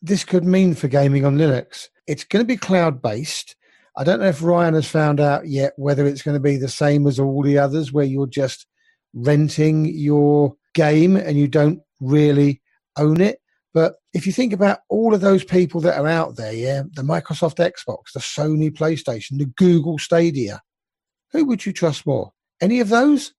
this 0.01 0.23
could 0.23 0.43
mean 0.43 0.73
for 0.73 0.87
gaming 0.87 1.25
on 1.25 1.37
Linux. 1.37 1.87
It's 2.07 2.23
going 2.23 2.43
to 2.43 2.47
be 2.47 2.57
cloud 2.57 3.01
based. 3.01 3.55
I 3.97 4.03
don't 4.03 4.19
know 4.19 4.27
if 4.27 4.41
Ryan 4.41 4.73
has 4.73 4.87
found 4.87 5.19
out 5.19 5.47
yet 5.47 5.73
whether 5.75 6.05
it's 6.05 6.21
going 6.21 6.35
to 6.35 6.41
be 6.41 6.57
the 6.57 6.69
same 6.69 7.05
as 7.07 7.19
all 7.19 7.43
the 7.43 7.57
others, 7.57 7.91
where 7.91 8.05
you're 8.05 8.27
just 8.27 8.65
renting 9.13 9.85
your 9.85 10.55
game 10.73 11.17
and 11.17 11.37
you 11.37 11.47
don't 11.47 11.81
really 11.99 12.61
own 12.97 13.21
it. 13.21 13.39
But 13.73 13.95
if 14.13 14.25
you 14.25 14.33
think 14.33 14.53
about 14.53 14.79
all 14.89 15.13
of 15.13 15.21
those 15.21 15.43
people 15.43 15.81
that 15.81 15.97
are 15.97 16.07
out 16.07 16.35
there, 16.35 16.53
yeah, 16.53 16.83
the 16.93 17.03
Microsoft 17.03 17.57
Xbox, 17.57 18.13
the 18.13 18.19
Sony 18.19 18.69
PlayStation, 18.71 19.37
the 19.37 19.45
Google 19.45 19.97
Stadia, 19.97 20.61
who 21.31 21.45
would 21.45 21.65
you 21.65 21.71
trust 21.71 22.05
more? 22.05 22.33
Any 22.59 22.79
of 22.79 22.89
those 22.89 23.33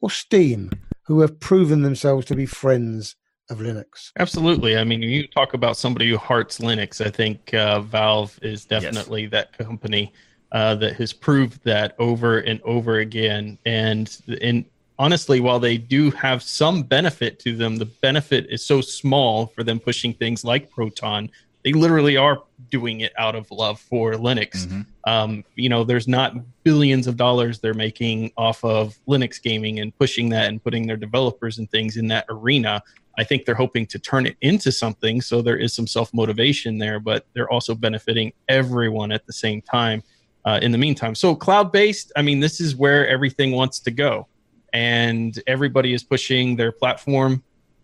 or 0.00 0.10
Steam, 0.10 0.70
who 1.06 1.20
have 1.20 1.40
proven 1.40 1.82
themselves 1.82 2.26
to 2.26 2.36
be 2.36 2.46
friends 2.46 3.16
of 3.50 3.58
Linux? 3.58 4.12
Absolutely. 4.18 4.76
I 4.76 4.84
mean, 4.84 5.02
you 5.02 5.26
talk 5.26 5.54
about 5.54 5.76
somebody 5.76 6.08
who 6.10 6.16
hearts 6.16 6.58
Linux. 6.58 7.04
I 7.04 7.10
think 7.10 7.52
uh, 7.54 7.80
Valve 7.80 8.38
is 8.42 8.64
definitely 8.64 9.26
that 9.26 9.56
company 9.56 10.12
uh, 10.52 10.74
that 10.76 10.96
has 10.96 11.12
proved 11.12 11.62
that 11.64 11.94
over 11.98 12.40
and 12.40 12.60
over 12.62 12.98
again. 12.98 13.58
And 13.64 14.14
and 14.40 14.64
honestly, 14.98 15.40
while 15.40 15.58
they 15.58 15.78
do 15.78 16.10
have 16.12 16.42
some 16.42 16.82
benefit 16.82 17.38
to 17.40 17.56
them, 17.56 17.76
the 17.76 17.86
benefit 17.86 18.46
is 18.50 18.64
so 18.64 18.80
small 18.80 19.46
for 19.48 19.64
them 19.64 19.80
pushing 19.80 20.14
things 20.14 20.44
like 20.44 20.70
Proton. 20.70 21.30
They 21.64 21.72
literally 21.72 22.16
are 22.16 22.42
doing 22.70 23.00
it 23.00 23.12
out 23.18 23.34
of 23.34 23.50
love 23.50 23.78
for 23.78 24.12
Linux. 24.14 24.66
Mhm. 24.66 24.86
Um, 25.06 25.44
you 25.54 25.68
know, 25.68 25.84
there's 25.84 26.08
not 26.08 26.34
billions 26.64 27.06
of 27.06 27.16
dollars 27.16 27.60
they're 27.60 27.74
making 27.74 28.32
off 28.36 28.64
of 28.64 28.98
Linux 29.08 29.40
gaming 29.40 29.80
and 29.80 29.96
pushing 29.96 30.28
that 30.30 30.48
and 30.48 30.62
putting 30.62 30.86
their 30.86 30.96
developers 30.96 31.58
and 31.58 31.70
things 31.70 31.96
in 31.96 32.08
that 32.08 32.24
arena. 32.28 32.82
I 33.18 33.24
think 33.24 33.44
they're 33.44 33.54
hoping 33.54 33.86
to 33.86 33.98
turn 33.98 34.26
it 34.26 34.36
into 34.40 34.72
something. 34.72 35.20
So 35.20 35.42
there 35.42 35.56
is 35.56 35.72
some 35.74 35.86
self 35.86 36.12
motivation 36.14 36.78
there, 36.78 36.98
but 36.98 37.26
they're 37.34 37.50
also 37.50 37.74
benefiting 37.74 38.32
everyone 38.48 39.12
at 39.12 39.26
the 39.26 39.32
same 39.32 39.60
time 39.60 40.02
uh, 40.44 40.58
in 40.62 40.72
the 40.72 40.78
meantime. 40.78 41.14
So 41.14 41.34
cloud 41.34 41.72
based, 41.72 42.12
I 42.16 42.22
mean, 42.22 42.40
this 42.40 42.60
is 42.60 42.74
where 42.74 43.06
everything 43.08 43.52
wants 43.52 43.80
to 43.80 43.90
go. 43.90 44.28
And 44.72 45.38
everybody 45.46 45.92
is 45.92 46.02
pushing 46.02 46.56
their 46.56 46.72
platform 46.72 47.42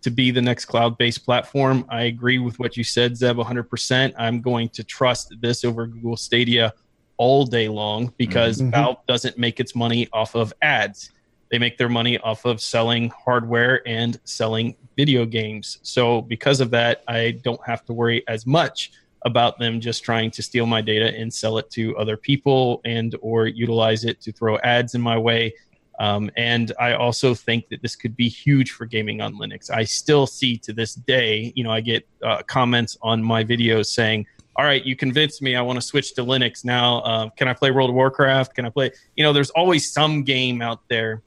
to 0.09 0.15
be 0.15 0.31
the 0.31 0.41
next 0.41 0.65
cloud 0.65 0.97
based 0.97 1.25
platform. 1.25 1.85
I 1.91 2.05
agree 2.05 2.39
with 2.39 2.59
what 2.59 2.77
you 2.79 2.85
said, 2.85 3.17
Zeb, 3.17 3.37
100%. 3.37 4.15
I'm 4.19 4.41
going 4.41 4.71
to 4.71 4.83
trust 4.83 5.35
this 5.41 5.65
over 5.65 5.87
Google 5.87 6.17
Stadia 6.17 6.73
all 7.19 7.45
day 7.45 7.69
long 7.69 8.13
because 8.17 8.63
Mhm. 8.63 8.71
Valve 8.71 8.97
doesn't 9.07 9.37
make 9.39 9.61
its 9.61 9.75
money 9.75 10.09
off 10.13 10.35
of 10.35 10.53
ads. 10.63 11.11
They 11.51 11.59
make 11.59 11.77
their 11.77 11.89
money 11.91 12.17
off 12.19 12.47
of 12.47 12.61
selling 12.61 13.11
hardware 13.25 13.83
and 13.87 14.19
selling 14.25 14.77
video 14.97 15.27
games. 15.27 15.79
So 15.83 16.23
because 16.23 16.61
of 16.61 16.71
that, 16.71 17.03
I 17.07 17.33
don't 17.43 17.61
have 17.67 17.85
to 17.87 17.93
worry 17.93 18.23
as 18.29 18.47
much 18.47 18.93
about 19.23 19.59
them 19.59 19.81
just 19.81 20.05
trying 20.05 20.31
to 20.31 20.43
steal 20.43 20.65
my 20.65 20.81
data 20.81 21.15
and 21.19 21.33
sell 21.33 21.59
it 21.59 21.69
to 21.71 21.97
other 21.99 22.17
people 22.17 22.81
and 22.85 23.15
or 23.21 23.47
utilize 23.47 24.05
it 24.05 24.21
to 24.23 24.33
throw 24.33 24.57
ads 24.59 24.95
in 24.95 25.03
my 25.03 25.19
way. 25.19 25.53
Um, 25.99 26.31
and 26.37 26.73
I 26.79 26.93
also 26.93 27.35
think 27.35 27.69
that 27.71 27.83
this 27.83 27.97
could 27.97 28.17
be 28.17 28.29
huge 28.29 28.71
for 28.71 28.87
gaming 28.87 29.21
on 29.21 29.35
Linux. 29.35 29.71
I 29.71 29.85
still 29.85 30.27
see 30.27 30.57
to 30.59 30.73
this 30.73 30.95
day, 30.95 31.53
you 31.57 31.65
know, 31.65 31.73
I 31.73 31.81
get 31.81 32.07
uh, 32.23 32.43
comments 32.47 32.97
on 33.03 33.23
my 33.23 33.43
videos 33.43 33.87
saying, 33.87 34.27
all 34.57 34.65
right, 34.65 34.85
you 34.85 34.97
convinced 34.97 35.43
me. 35.43 35.55
I 35.55 35.63
want 35.63 35.77
to 35.77 35.83
switch 35.83 36.15
to 36.15 36.25
Linux 36.25 36.65
now. 36.65 36.99
Uh, 36.99 37.31
can 37.31 37.47
I 37.49 37.53
play 37.53 37.71
World 37.71 37.91
of 37.91 37.97
Warcraft? 37.97 38.55
Can 38.55 38.65
I 38.65 38.71
play? 38.71 38.91
You 39.17 39.25
know, 39.25 39.33
there's 39.33 39.51
always 39.51 39.93
some 39.93 40.25
game 40.25 40.63
out 40.63 40.81
there 40.89 41.23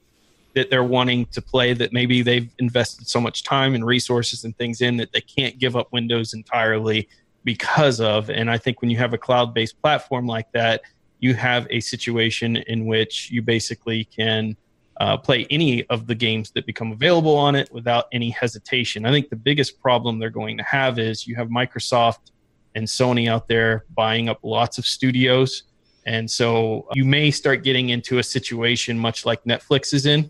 that 0.54 0.68
they're 0.68 0.84
wanting 0.84 1.24
to 1.26 1.40
play 1.40 1.72
that 1.72 1.92
maybe 1.92 2.22
they've 2.22 2.50
invested 2.58 3.08
so 3.08 3.20
much 3.20 3.42
time 3.42 3.74
and 3.74 3.86
resources 3.86 4.44
and 4.44 4.56
things 4.58 4.82
in 4.82 4.98
that 4.98 5.12
they 5.12 5.20
can't 5.22 5.58
give 5.58 5.76
up 5.76 5.90
Windows 5.92 6.34
entirely 6.34 7.08
because 7.44 8.00
of. 8.00 8.28
And 8.28 8.50
I 8.50 8.58
think 8.58 8.82
when 8.82 8.90
you 8.90 8.98
have 8.98 9.14
a 9.14 9.18
cloud 9.18 9.54
based 9.54 9.80
platform 9.80 10.26
like 10.26 10.50
that, 10.52 10.82
you 11.22 11.34
have 11.34 11.68
a 11.70 11.78
situation 11.80 12.56
in 12.56 12.84
which 12.84 13.30
you 13.30 13.40
basically 13.42 14.04
can 14.04 14.56
uh, 15.00 15.16
play 15.16 15.46
any 15.50 15.84
of 15.86 16.08
the 16.08 16.14
games 16.14 16.50
that 16.50 16.66
become 16.66 16.90
available 16.90 17.36
on 17.36 17.54
it 17.54 17.72
without 17.72 18.06
any 18.12 18.28
hesitation. 18.28 19.06
I 19.06 19.12
think 19.12 19.30
the 19.30 19.36
biggest 19.36 19.80
problem 19.80 20.18
they're 20.18 20.30
going 20.30 20.58
to 20.58 20.64
have 20.64 20.98
is 20.98 21.26
you 21.26 21.36
have 21.36 21.48
Microsoft 21.48 22.32
and 22.74 22.86
Sony 22.86 23.28
out 23.28 23.46
there 23.46 23.84
buying 23.94 24.28
up 24.28 24.40
lots 24.42 24.78
of 24.78 24.84
studios. 24.84 25.62
And 26.06 26.28
so 26.28 26.88
you 26.92 27.04
may 27.04 27.30
start 27.30 27.62
getting 27.62 27.90
into 27.90 28.18
a 28.18 28.22
situation 28.22 28.98
much 28.98 29.24
like 29.24 29.44
Netflix 29.44 29.94
is 29.94 30.06
in, 30.06 30.28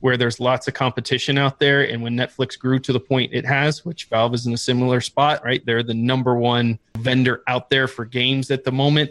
where 0.00 0.16
there's 0.16 0.40
lots 0.40 0.68
of 0.68 0.72
competition 0.72 1.36
out 1.36 1.58
there. 1.58 1.82
And 1.82 2.02
when 2.02 2.16
Netflix 2.16 2.58
grew 2.58 2.78
to 2.78 2.94
the 2.94 3.00
point 3.00 3.34
it 3.34 3.44
has, 3.44 3.84
which 3.84 4.06
Valve 4.06 4.32
is 4.32 4.46
in 4.46 4.54
a 4.54 4.58
similar 4.58 5.02
spot, 5.02 5.44
right? 5.44 5.64
They're 5.66 5.82
the 5.82 5.92
number 5.92 6.34
one 6.34 6.78
vendor 6.96 7.42
out 7.46 7.68
there 7.68 7.86
for 7.86 8.06
games 8.06 8.50
at 8.50 8.64
the 8.64 8.72
moment. 8.72 9.10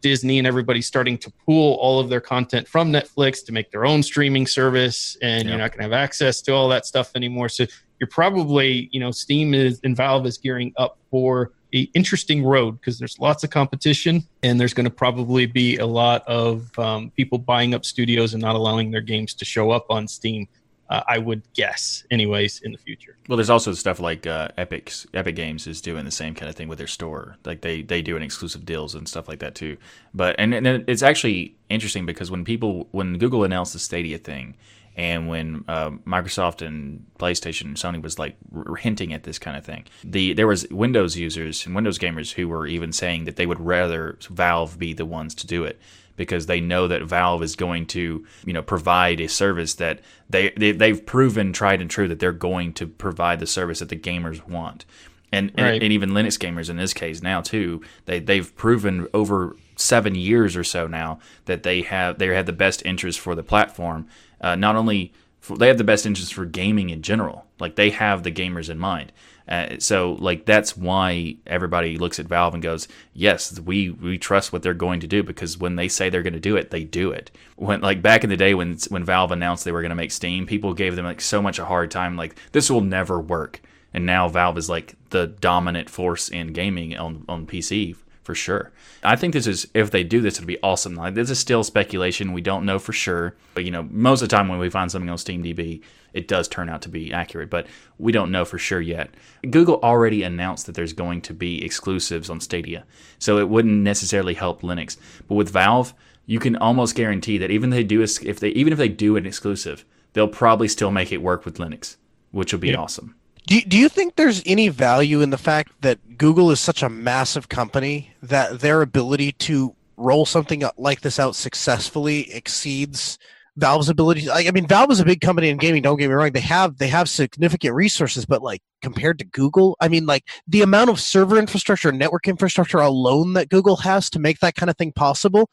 Disney 0.00 0.38
and 0.38 0.46
everybody's 0.46 0.86
starting 0.86 1.18
to 1.18 1.30
pool 1.46 1.74
all 1.80 2.00
of 2.00 2.08
their 2.08 2.20
content 2.20 2.68
from 2.68 2.92
Netflix 2.92 3.44
to 3.46 3.52
make 3.52 3.70
their 3.70 3.86
own 3.86 4.02
streaming 4.02 4.46
service, 4.46 5.16
and 5.22 5.44
yep. 5.44 5.50
you're 5.50 5.58
not 5.58 5.70
going 5.70 5.78
to 5.78 5.84
have 5.84 5.92
access 5.92 6.40
to 6.42 6.52
all 6.52 6.68
that 6.68 6.86
stuff 6.86 7.12
anymore. 7.14 7.48
So 7.48 7.66
you're 7.98 8.08
probably, 8.08 8.88
you 8.92 9.00
know, 9.00 9.10
Steam 9.10 9.54
is 9.54 9.80
and 9.84 9.96
Valve 9.96 10.26
is 10.26 10.38
gearing 10.38 10.72
up 10.76 10.98
for 11.10 11.52
a 11.74 11.80
interesting 11.94 12.44
road 12.44 12.80
because 12.80 12.98
there's 12.98 13.18
lots 13.18 13.44
of 13.44 13.50
competition 13.50 14.26
and 14.42 14.58
there's 14.58 14.72
going 14.72 14.84
to 14.84 14.90
probably 14.90 15.46
be 15.46 15.76
a 15.76 15.86
lot 15.86 16.26
of 16.26 16.76
um, 16.78 17.10
people 17.10 17.38
buying 17.38 17.74
up 17.74 17.84
studios 17.84 18.34
and 18.34 18.42
not 18.42 18.54
allowing 18.54 18.90
their 18.90 19.00
games 19.00 19.34
to 19.34 19.44
show 19.44 19.70
up 19.70 19.86
on 19.90 20.08
Steam. 20.08 20.48
Uh, 20.88 21.02
I 21.06 21.18
would 21.18 21.42
guess, 21.52 22.04
anyways, 22.10 22.60
in 22.60 22.72
the 22.72 22.78
future. 22.78 23.16
Well, 23.28 23.36
there's 23.36 23.50
also 23.50 23.72
stuff 23.74 24.00
like 24.00 24.26
uh, 24.26 24.48
Epic's 24.56 25.06
Epic 25.12 25.36
Games 25.36 25.66
is 25.66 25.82
doing 25.82 26.06
the 26.06 26.10
same 26.10 26.34
kind 26.34 26.48
of 26.48 26.54
thing 26.54 26.66
with 26.66 26.78
their 26.78 26.86
store. 26.86 27.36
Like 27.44 27.60
they 27.60 27.82
they 27.82 28.00
do 28.00 28.16
an 28.16 28.22
exclusive 28.22 28.64
deals 28.64 28.94
and 28.94 29.06
stuff 29.06 29.28
like 29.28 29.40
that 29.40 29.54
too. 29.54 29.76
But 30.14 30.36
and, 30.38 30.54
and 30.54 30.84
it's 30.88 31.02
actually 31.02 31.56
interesting 31.68 32.06
because 32.06 32.30
when 32.30 32.44
people 32.44 32.88
when 32.92 33.18
Google 33.18 33.44
announced 33.44 33.74
the 33.74 33.78
Stadia 33.78 34.16
thing, 34.16 34.56
and 34.96 35.28
when 35.28 35.64
uh, 35.68 35.90
Microsoft 36.06 36.66
and 36.66 37.06
PlayStation 37.18 37.66
and 37.66 37.76
Sony 37.76 38.02
was 38.02 38.18
like 38.18 38.36
r- 38.54 38.74
hinting 38.74 39.12
at 39.12 39.22
this 39.24 39.38
kind 39.38 39.56
of 39.56 39.64
thing, 39.64 39.84
the 40.02 40.32
there 40.32 40.46
was 40.46 40.66
Windows 40.70 41.16
users 41.16 41.66
and 41.66 41.74
Windows 41.74 41.98
gamers 41.98 42.32
who 42.32 42.48
were 42.48 42.66
even 42.66 42.92
saying 42.92 43.24
that 43.24 43.36
they 43.36 43.46
would 43.46 43.60
rather 43.60 44.18
Valve 44.30 44.78
be 44.78 44.94
the 44.94 45.06
ones 45.06 45.34
to 45.36 45.46
do 45.46 45.64
it 45.64 45.78
because 46.18 46.44
they 46.44 46.60
know 46.60 46.86
that 46.88 47.02
Valve 47.04 47.42
is 47.42 47.56
going 47.56 47.86
to, 47.86 48.26
you 48.44 48.52
know, 48.52 48.60
provide 48.60 49.20
a 49.20 49.28
service 49.28 49.74
that 49.74 50.00
they, 50.28 50.50
they 50.50 50.72
they've 50.72 51.06
proven 51.06 51.54
tried 51.54 51.80
and 51.80 51.90
true 51.90 52.08
that 52.08 52.18
they're 52.18 52.32
going 52.32 52.74
to 52.74 52.86
provide 52.86 53.40
the 53.40 53.46
service 53.46 53.78
that 53.78 53.88
the 53.88 53.96
gamers 53.96 54.46
want. 54.46 54.84
And, 55.32 55.52
right. 55.58 55.74
and, 55.74 55.82
and 55.84 55.92
even 55.92 56.10
Linux 56.10 56.38
gamers 56.38 56.68
in 56.68 56.76
this 56.76 56.92
case 56.92 57.22
now 57.22 57.40
too, 57.40 57.82
they 58.04 58.20
they've 58.20 58.54
proven 58.56 59.08
over 59.14 59.56
seven 59.76 60.14
years 60.14 60.56
or 60.56 60.64
so 60.64 60.86
now 60.86 61.20
that 61.46 61.62
they 61.62 61.82
have 61.82 62.18
they 62.18 62.26
have 62.28 62.46
the 62.46 62.52
best 62.52 62.84
interest 62.84 63.20
for 63.20 63.34
the 63.34 63.42
platform 63.42 64.06
uh, 64.40 64.54
not 64.54 64.76
only 64.76 65.12
for, 65.40 65.56
they 65.56 65.68
have 65.68 65.78
the 65.78 65.84
best 65.84 66.06
interest 66.06 66.34
for 66.34 66.44
gaming 66.44 66.90
in 66.90 67.02
general, 67.02 67.46
like 67.58 67.76
they 67.76 67.90
have 67.90 68.22
the 68.22 68.32
gamers 68.32 68.70
in 68.70 68.78
mind. 68.78 69.12
Uh, 69.48 69.78
so 69.78 70.12
like 70.20 70.44
that's 70.44 70.76
why 70.76 71.36
everybody 71.46 71.96
looks 71.96 72.18
at 72.18 72.26
Valve 72.26 72.54
and 72.54 72.62
goes, 72.62 72.86
"Yes, 73.14 73.58
we 73.60 73.90
we 73.90 74.18
trust 74.18 74.52
what 74.52 74.62
they're 74.62 74.74
going 74.74 75.00
to 75.00 75.06
do 75.06 75.22
because 75.22 75.56
when 75.56 75.76
they 75.76 75.88
say 75.88 76.10
they're 76.10 76.22
going 76.22 76.32
to 76.34 76.40
do 76.40 76.56
it, 76.56 76.70
they 76.70 76.84
do 76.84 77.10
it." 77.10 77.30
When 77.56 77.80
like 77.80 78.02
back 78.02 78.24
in 78.24 78.30
the 78.30 78.36
day 78.36 78.54
when 78.54 78.76
when 78.88 79.04
Valve 79.04 79.32
announced 79.32 79.64
they 79.64 79.72
were 79.72 79.82
going 79.82 79.90
to 79.90 79.96
make 79.96 80.12
Steam, 80.12 80.46
people 80.46 80.74
gave 80.74 80.96
them 80.96 81.06
like 81.06 81.20
so 81.20 81.40
much 81.40 81.58
a 81.58 81.64
hard 81.64 81.90
time 81.90 82.16
like 82.16 82.36
this 82.52 82.70
will 82.70 82.82
never 82.82 83.18
work. 83.20 83.62
And 83.94 84.04
now 84.04 84.28
Valve 84.28 84.58
is 84.58 84.68
like 84.68 84.94
the 85.10 85.28
dominant 85.28 85.88
force 85.88 86.28
in 86.28 86.52
gaming 86.52 86.96
on 86.96 87.24
on 87.28 87.46
PC 87.46 87.96
for 88.28 88.34
sure. 88.34 88.70
I 89.02 89.16
think 89.16 89.32
this 89.32 89.46
is 89.46 89.68
if 89.72 89.90
they 89.90 90.04
do 90.04 90.20
this, 90.20 90.34
it'll 90.34 90.46
be 90.46 90.62
awesome. 90.62 90.94
Like 90.94 91.14
this 91.14 91.30
is 91.30 91.38
still 91.38 91.64
speculation; 91.64 92.34
we 92.34 92.42
don't 92.42 92.66
know 92.66 92.78
for 92.78 92.92
sure. 92.92 93.34
But 93.54 93.64
you 93.64 93.70
know, 93.70 93.88
most 93.90 94.20
of 94.20 94.28
the 94.28 94.36
time 94.36 94.48
when 94.48 94.58
we 94.58 94.68
find 94.68 94.92
something 94.92 95.08
on 95.08 95.16
SteamDB, 95.16 95.80
it 96.12 96.28
does 96.28 96.46
turn 96.46 96.68
out 96.68 96.82
to 96.82 96.90
be 96.90 97.10
accurate, 97.10 97.48
but 97.48 97.66
we 97.96 98.12
don't 98.12 98.30
know 98.30 98.44
for 98.44 98.58
sure 98.58 98.82
yet. 98.82 99.14
Google 99.48 99.80
already 99.82 100.22
announced 100.22 100.66
that 100.66 100.74
there's 100.74 100.92
going 100.92 101.22
to 101.22 101.32
be 101.32 101.64
exclusives 101.64 102.28
on 102.28 102.38
Stadia, 102.38 102.84
so 103.18 103.38
it 103.38 103.48
wouldn't 103.48 103.82
necessarily 103.82 104.34
help 104.34 104.60
Linux. 104.60 104.98
But 105.26 105.36
with 105.36 105.48
Valve, 105.48 105.94
you 106.26 106.38
can 106.38 106.54
almost 106.56 106.94
guarantee 106.94 107.38
that 107.38 107.50
even 107.50 107.72
if 107.72 107.78
they 107.78 107.84
do 107.84 108.02
if 108.02 108.40
they 108.40 108.50
even 108.50 108.74
if 108.74 108.78
they 108.78 108.90
do 108.90 109.16
an 109.16 109.24
exclusive, 109.24 109.86
they'll 110.12 110.28
probably 110.28 110.68
still 110.68 110.90
make 110.90 111.12
it 111.12 111.22
work 111.22 111.46
with 111.46 111.56
Linux, 111.56 111.96
which 112.30 112.52
will 112.52 112.60
be 112.60 112.68
yep. 112.68 112.78
awesome. 112.78 113.14
Do, 113.48 113.58
do 113.62 113.78
you 113.78 113.88
think 113.88 114.16
there's 114.16 114.42
any 114.44 114.68
value 114.68 115.22
in 115.22 115.30
the 115.30 115.38
fact 115.38 115.72
that 115.80 116.18
Google 116.18 116.50
is 116.50 116.60
such 116.60 116.82
a 116.82 116.90
massive 116.90 117.48
company 117.48 118.12
that 118.22 118.60
their 118.60 118.82
ability 118.82 119.32
to 119.32 119.74
roll 119.96 120.26
something 120.26 120.64
like 120.76 121.00
this 121.00 121.18
out 121.18 121.34
successfully 121.34 122.30
exceeds 122.30 123.18
Valve's 123.56 123.88
ability? 123.88 124.30
I 124.30 124.50
mean, 124.50 124.66
Valve 124.66 124.90
is 124.90 125.00
a 125.00 125.04
big 125.06 125.22
company 125.22 125.48
in 125.48 125.56
gaming. 125.56 125.80
Don't 125.80 125.96
get 125.96 126.08
me 126.08 126.14
wrong; 126.14 126.32
they 126.32 126.40
have 126.40 126.76
they 126.76 126.88
have 126.88 127.08
significant 127.08 127.74
resources, 127.74 128.26
but 128.26 128.42
like 128.42 128.60
compared 128.82 129.18
to 129.20 129.24
Google, 129.24 129.78
I 129.80 129.88
mean, 129.88 130.04
like 130.04 130.28
the 130.46 130.60
amount 130.60 130.90
of 130.90 131.00
server 131.00 131.38
infrastructure 131.38 131.88
and 131.88 131.98
network 131.98 132.28
infrastructure 132.28 132.76
alone 132.76 133.32
that 133.32 133.48
Google 133.48 133.76
has 133.76 134.10
to 134.10 134.18
make 134.18 134.40
that 134.40 134.56
kind 134.56 134.68
of 134.68 134.76
thing 134.76 134.92
possible. 134.92 135.48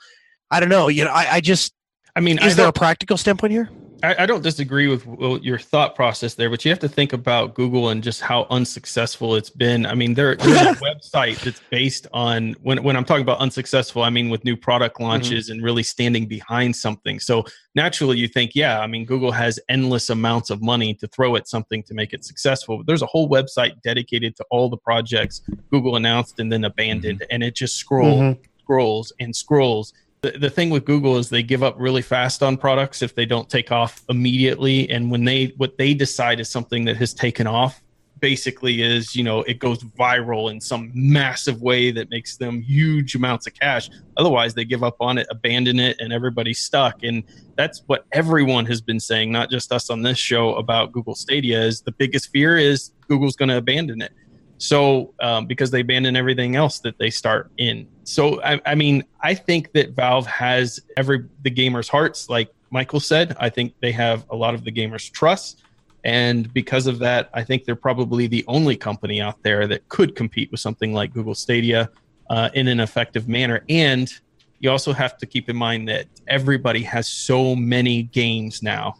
I 0.51 0.59
don't 0.59 0.67
know. 0.67 0.89
You 0.89 1.05
know, 1.05 1.11
I, 1.11 1.35
I 1.35 1.39
just. 1.39 1.73
I 2.13 2.19
mean, 2.19 2.39
is 2.39 2.55
I 2.55 2.55
there 2.57 2.67
a 2.67 2.73
practical 2.73 3.15
standpoint 3.15 3.53
here? 3.53 3.69
I, 4.03 4.15
I, 4.19 4.25
don't 4.25 4.41
disagree 4.41 4.87
with 4.87 5.05
your 5.43 5.57
thought 5.57 5.95
process 5.95 6.33
there, 6.33 6.49
but 6.49 6.65
you 6.65 6.71
have 6.71 6.79
to 6.79 6.89
think 6.89 7.13
about 7.13 7.53
Google 7.53 7.89
and 7.89 8.03
just 8.03 8.21
how 8.21 8.45
unsuccessful 8.49 9.35
it's 9.35 9.49
been. 9.49 9.85
I 9.85 9.95
mean, 9.95 10.13
there, 10.13 10.35
there's 10.35 10.61
a 10.61 10.75
website 10.81 11.39
that's 11.39 11.61
based 11.69 12.07
on 12.13 12.53
when 12.61 12.83
when 12.83 12.95
I'm 12.95 13.05
talking 13.05 13.21
about 13.21 13.39
unsuccessful, 13.39 14.03
I 14.03 14.09
mean 14.09 14.29
with 14.29 14.43
new 14.43 14.57
product 14.57 14.95
mm-hmm. 14.95 15.05
launches 15.05 15.45
mm-hmm. 15.45 15.53
and 15.53 15.63
really 15.63 15.83
standing 15.83 16.27
behind 16.27 16.75
something. 16.75 17.19
So 17.19 17.45
naturally, 17.73 18.17
you 18.17 18.27
think, 18.27 18.51
yeah, 18.53 18.79
I 18.79 18.87
mean, 18.87 19.05
Google 19.05 19.31
has 19.31 19.59
endless 19.69 20.09
amounts 20.09 20.49
of 20.49 20.61
money 20.61 20.93
to 20.95 21.07
throw 21.07 21.35
at 21.35 21.47
something 21.47 21.83
to 21.83 21.93
make 21.93 22.13
it 22.13 22.23
successful. 22.25 22.77
But 22.77 22.87
there's 22.87 23.01
a 23.01 23.07
whole 23.07 23.29
website 23.29 23.81
dedicated 23.81 24.35
to 24.37 24.45
all 24.51 24.69
the 24.69 24.77
projects 24.77 25.41
Google 25.71 25.95
announced 25.95 26.39
and 26.39 26.51
then 26.51 26.65
abandoned, 26.65 27.19
mm-hmm. 27.19 27.31
and 27.31 27.43
it 27.43 27.55
just 27.55 27.77
scrolls, 27.77 28.21
mm-hmm. 28.21 28.41
scrolls 28.61 29.13
and 29.19 29.35
scrolls 29.35 29.93
the, 30.21 30.31
the 30.31 30.49
thing 30.49 30.69
with 30.69 30.85
Google 30.85 31.17
is 31.17 31.29
they 31.29 31.43
give 31.43 31.63
up 31.63 31.75
really 31.77 32.01
fast 32.01 32.41
on 32.41 32.57
products 32.57 33.01
if 33.01 33.13
they 33.15 33.25
don't 33.25 33.49
take 33.49 33.71
off 33.71 34.03
immediately. 34.09 34.89
And 34.89 35.11
when 35.11 35.23
they 35.23 35.53
what 35.57 35.77
they 35.77 35.93
decide 35.93 36.39
is 36.39 36.49
something 36.49 36.85
that 36.85 36.97
has 36.97 37.13
taken 37.13 37.47
off, 37.47 37.81
basically 38.21 38.81
is 38.81 39.15
you 39.15 39.23
know 39.23 39.41
it 39.43 39.59
goes 39.59 39.83
viral 39.83 40.49
in 40.49 40.59
some 40.59 40.89
massive 40.95 41.61
way 41.61 41.91
that 41.91 42.09
makes 42.09 42.37
them 42.37 42.61
huge 42.61 43.13
amounts 43.15 43.45
of 43.45 43.53
cash. 43.53 43.89
Otherwise 44.17 44.53
they 44.53 44.65
give 44.65 44.83
up 44.83 44.95
on 44.99 45.17
it 45.17 45.27
abandon 45.29 45.79
it 45.79 45.97
and 45.99 46.11
everybody's 46.11 46.59
stuck. 46.59 47.03
And 47.03 47.23
that's 47.55 47.83
what 47.87 48.05
everyone 48.11 48.65
has 48.65 48.81
been 48.81 48.99
saying 48.99 49.31
not 49.31 49.49
just 49.49 49.71
us 49.71 49.89
on 49.89 50.01
this 50.01 50.17
show 50.17 50.55
about 50.55 50.91
google 50.91 51.15
stadia 51.15 51.61
is 51.61 51.81
the 51.81 51.91
biggest 51.91 52.29
fear 52.29 52.57
is 52.57 52.91
google's 53.07 53.35
going 53.35 53.49
to 53.49 53.57
abandon 53.57 54.01
it 54.01 54.11
so 54.57 55.13
um, 55.21 55.45
because 55.45 55.71
they 55.71 55.81
abandon 55.81 56.15
everything 56.15 56.55
else 56.55 56.79
that 56.79 56.97
they 56.97 57.09
start 57.09 57.51
in. 57.57 57.87
So 58.03 58.41
I, 58.41 58.61
I, 58.65 58.75
mean, 58.75 59.03
I 59.21 59.33
think 59.33 59.71
that 59.73 59.91
Valve 59.91 60.25
has 60.27 60.79
every 60.97 61.25
the 61.43 61.51
gamers' 61.51 61.89
hearts, 61.89 62.29
like 62.29 62.49
Michael 62.69 62.99
said. 62.99 63.35
I 63.39 63.49
think 63.49 63.73
they 63.81 63.91
have 63.91 64.25
a 64.29 64.35
lot 64.35 64.53
of 64.53 64.63
the 64.63 64.71
gamers' 64.71 65.11
trust, 65.11 65.63
and 66.03 66.53
because 66.53 66.87
of 66.87 66.99
that, 66.99 67.29
I 67.33 67.43
think 67.43 67.65
they're 67.65 67.75
probably 67.75 68.27
the 68.27 68.45
only 68.47 68.77
company 68.77 69.21
out 69.21 69.41
there 69.43 69.67
that 69.67 69.89
could 69.89 70.15
compete 70.15 70.51
with 70.51 70.59
something 70.59 70.93
like 70.93 71.13
Google 71.13 71.35
Stadia 71.35 71.89
uh, 72.29 72.49
in 72.53 72.67
an 72.67 72.79
effective 72.79 73.27
manner. 73.27 73.63
And 73.69 74.11
you 74.59 74.71
also 74.71 74.93
have 74.93 75.17
to 75.17 75.25
keep 75.25 75.49
in 75.49 75.55
mind 75.55 75.89
that 75.89 76.05
everybody 76.27 76.83
has 76.83 77.07
so 77.07 77.55
many 77.55 78.03
games 78.03 78.63
now 78.63 78.95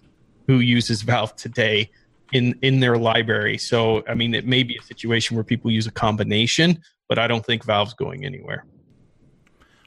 who 0.47 0.59
uses 0.59 1.01
Valve 1.01 1.35
today 1.35 1.89
in 2.35 2.57
in 2.61 2.79
their 2.79 2.97
library. 2.97 3.57
So 3.57 4.03
I 4.07 4.13
mean, 4.13 4.33
it 4.35 4.45
may 4.45 4.63
be 4.63 4.77
a 4.77 4.81
situation 4.81 5.35
where 5.35 5.43
people 5.43 5.71
use 5.71 5.87
a 5.87 5.91
combination, 5.91 6.81
but 7.07 7.17
I 7.17 7.27
don't 7.27 7.45
think 7.45 7.63
Valve's 7.63 7.93
going 7.93 8.25
anywhere. 8.25 8.65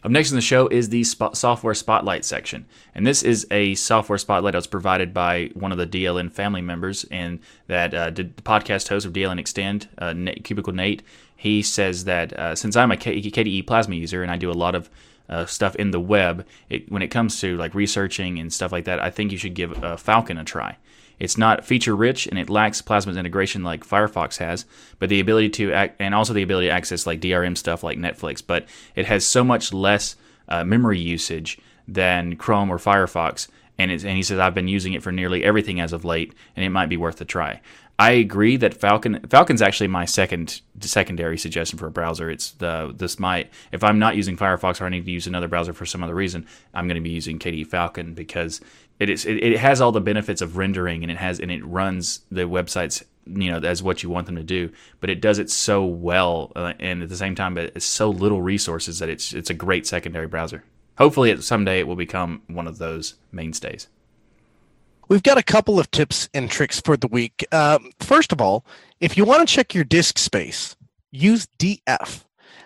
Up 0.05 0.13
next 0.13 0.31
in 0.31 0.37
the 0.37 0.43
show 0.43 0.69
is 0.69 0.89
the 0.89 1.03
spot 1.05 1.37
software 1.37 1.75
spotlight 1.75 2.25
section, 2.25 2.67
and 2.95 3.07
this 3.07 3.23
is 3.23 3.47
a 3.51 3.75
software 3.75 4.19
spotlight 4.19 4.53
that 4.53 4.59
was 4.59 4.67
provided 4.67 5.13
by 5.13 5.51
one 5.55 5.73
of 5.73 5.79
the 5.79 5.87
DLN 5.87 6.33
family 6.33 6.63
members, 6.63 7.05
and 7.11 7.41
that 7.67 7.93
uh, 7.93 8.11
did 8.11 8.37
the 8.37 8.43
podcast 8.43 8.89
host 8.89 9.05
of 9.05 9.13
DLN 9.13 9.39
Extend, 9.41 9.89
uh, 9.99 10.13
Nate, 10.13 10.45
Cubicle 10.45 10.73
Nate. 10.73 11.03
He 11.37 11.63
says 11.63 12.05
that 12.05 12.33
uh, 12.33 12.55
since 12.55 12.77
I'm 12.77 12.93
a 12.93 12.97
K- 12.97 13.21
KDE 13.21 13.67
Plasma 13.67 13.97
user 13.97 14.23
and 14.23 14.31
I 14.31 14.37
do 14.37 14.51
a 14.51 14.53
lot 14.53 14.75
of 14.75 14.89
uh, 15.29 15.47
stuff 15.47 15.77
in 15.77 15.91
the 15.91 16.01
web, 16.01 16.47
it, 16.71 16.91
when 16.91 17.03
it 17.03 17.09
comes 17.09 17.41
to 17.41 17.57
like 17.57 17.75
researching 17.75 18.39
and 18.39 18.53
stuff 18.53 18.73
like 18.73 18.85
that, 18.85 19.01
I 19.01 19.11
think 19.11 19.33
you 19.33 19.39
should 19.39 19.55
give 19.55 19.73
uh, 19.85 19.97
Falkon 19.97 20.39
a 20.39 20.45
try. 20.45 20.77
It's 21.19 21.39
not 21.39 21.65
feature 21.65 21.97
rich 21.97 22.27
and 22.27 22.39
it 22.39 22.51
lacks 22.51 22.83
Plasma's 22.83 23.17
integration 23.17 23.65
like 23.65 23.87
Firefox 23.87 24.39
has, 24.39 24.65
but 24.99 25.09
the 25.09 25.21
ability 25.21 25.51
to 25.51 25.73
act, 25.73 25.97
and 25.99 26.15
also 26.15 26.33
the 26.33 26.43
ability 26.43 26.69
to 26.69 26.73
access 26.73 27.07
like 27.07 27.21
DRM 27.21 27.57
stuff 27.57 27.83
like 27.83 27.99
Netflix. 27.99 28.43
But 28.47 28.67
it 28.95 29.07
has 29.07 29.25
so 29.25 29.43
much 29.45 29.73
less 29.73 30.17
uh, 30.49 30.65
memory 30.65 30.99
usage 30.99 31.59
than 31.87 32.37
Chrome 32.37 32.71
or 32.71 32.79
Firefox. 32.79 33.49
And, 33.79 33.91
and 33.91 34.03
he 34.03 34.23
says 34.23 34.39
I've 34.39 34.55
been 34.55 34.69
using 34.69 34.95
it 34.95 35.03
for 35.03 35.13
nearly 35.13 35.45
everything 35.45 35.81
as 35.81 35.93
of 35.93 36.05
late, 36.05 36.35
and 36.57 36.65
it 36.65 36.71
might 36.71 36.89
be 36.89 36.97
worth 36.97 37.21
a 37.21 37.25
try. 37.25 37.61
I 38.01 38.13
agree 38.13 38.57
that 38.59 38.75
Falkon 38.75 39.21
Falkon's 39.27 39.61
actually 39.61 39.89
my 39.89 40.05
second 40.05 40.61
secondary 40.81 41.37
suggestion 41.37 41.79
for 41.79 41.89
a 41.89 41.91
browser. 41.91 42.31
It's 42.31 42.53
the 42.53 42.93
this 42.97 43.19
might 43.19 43.51
if 43.73 43.83
I'm 43.83 43.99
not 43.99 44.15
using 44.15 44.37
Firefox 44.37 44.81
or 44.81 44.85
I 44.85 44.89
need 44.89 45.05
to 45.05 45.11
use 45.11 45.27
another 45.27 45.49
browser 45.49 45.73
for 45.73 45.85
some 45.85 46.05
other 46.05 46.15
reason, 46.15 46.47
I'm 46.73 46.87
going 46.87 46.95
to 46.95 47.01
be 47.01 47.11
using 47.11 47.41
KDE 47.41 47.67
Falkon 47.67 48.15
because 48.15 48.61
it 48.99 49.09
is 49.09 49.25
it, 49.25 49.37
it 49.37 49.59
has 49.59 49.81
all 49.81 49.93
the 49.93 50.01
benefits 50.01 50.41
of 50.41 50.57
rendering 50.57 51.03
and 51.03 51.11
it 51.11 51.19
has 51.19 51.41
and 51.41 51.51
it 51.51 51.65
runs 51.65 52.21
the 52.31 52.43
websites 52.43 53.03
you 53.27 53.51
know 53.51 53.59
as 53.59 53.83
what 53.83 54.03
you 54.03 54.09
want 54.09 54.27
them 54.27 54.37
to 54.37 54.43
do 54.43 54.71
but 55.01 55.11
it 55.11 55.21
does 55.21 55.39
it 55.39 55.51
so 55.51 55.85
well 55.85 56.53
uh, 56.57 56.73
and 56.79 57.03
at 57.03 57.09
the 57.09 57.17
same 57.17 57.35
time 57.35 57.57
it's 57.59 57.85
so 57.85 58.11
little 58.11 58.43
resources 58.43 58.99
that 58.99 59.09
it's 59.09 59.35
it's 59.35 59.51
a 59.51 59.55
great 59.55 59.87
secondary 59.87 60.27
browser 60.27 60.65
hopefully 60.97 61.31
it, 61.31 61.43
someday 61.43 61.81
it 61.81 61.87
will 61.87 61.97
become 61.97 62.43
one 62.47 62.67
of 62.67 62.79
those 62.79 63.15
mainstays 63.33 63.89
We've 65.09 65.23
got 65.23 65.39
a 65.39 65.43
couple 65.43 65.81
of 65.81 65.91
tips 65.91 66.29
and 66.35 66.51
tricks 66.51 66.81
for 66.83 66.95
the 66.95 67.09
week. 67.09 67.47
Um, 67.51 67.91
first 67.99 68.31
of 68.31 68.43
all, 68.43 68.67
if 69.01 69.17
you 69.17 69.25
want 69.25 69.49
to 69.49 69.53
check 69.55 69.75
your 69.75 69.85
disk 69.85 70.19
space, 70.19 70.77
use 71.11 71.49
DF. 71.59 72.25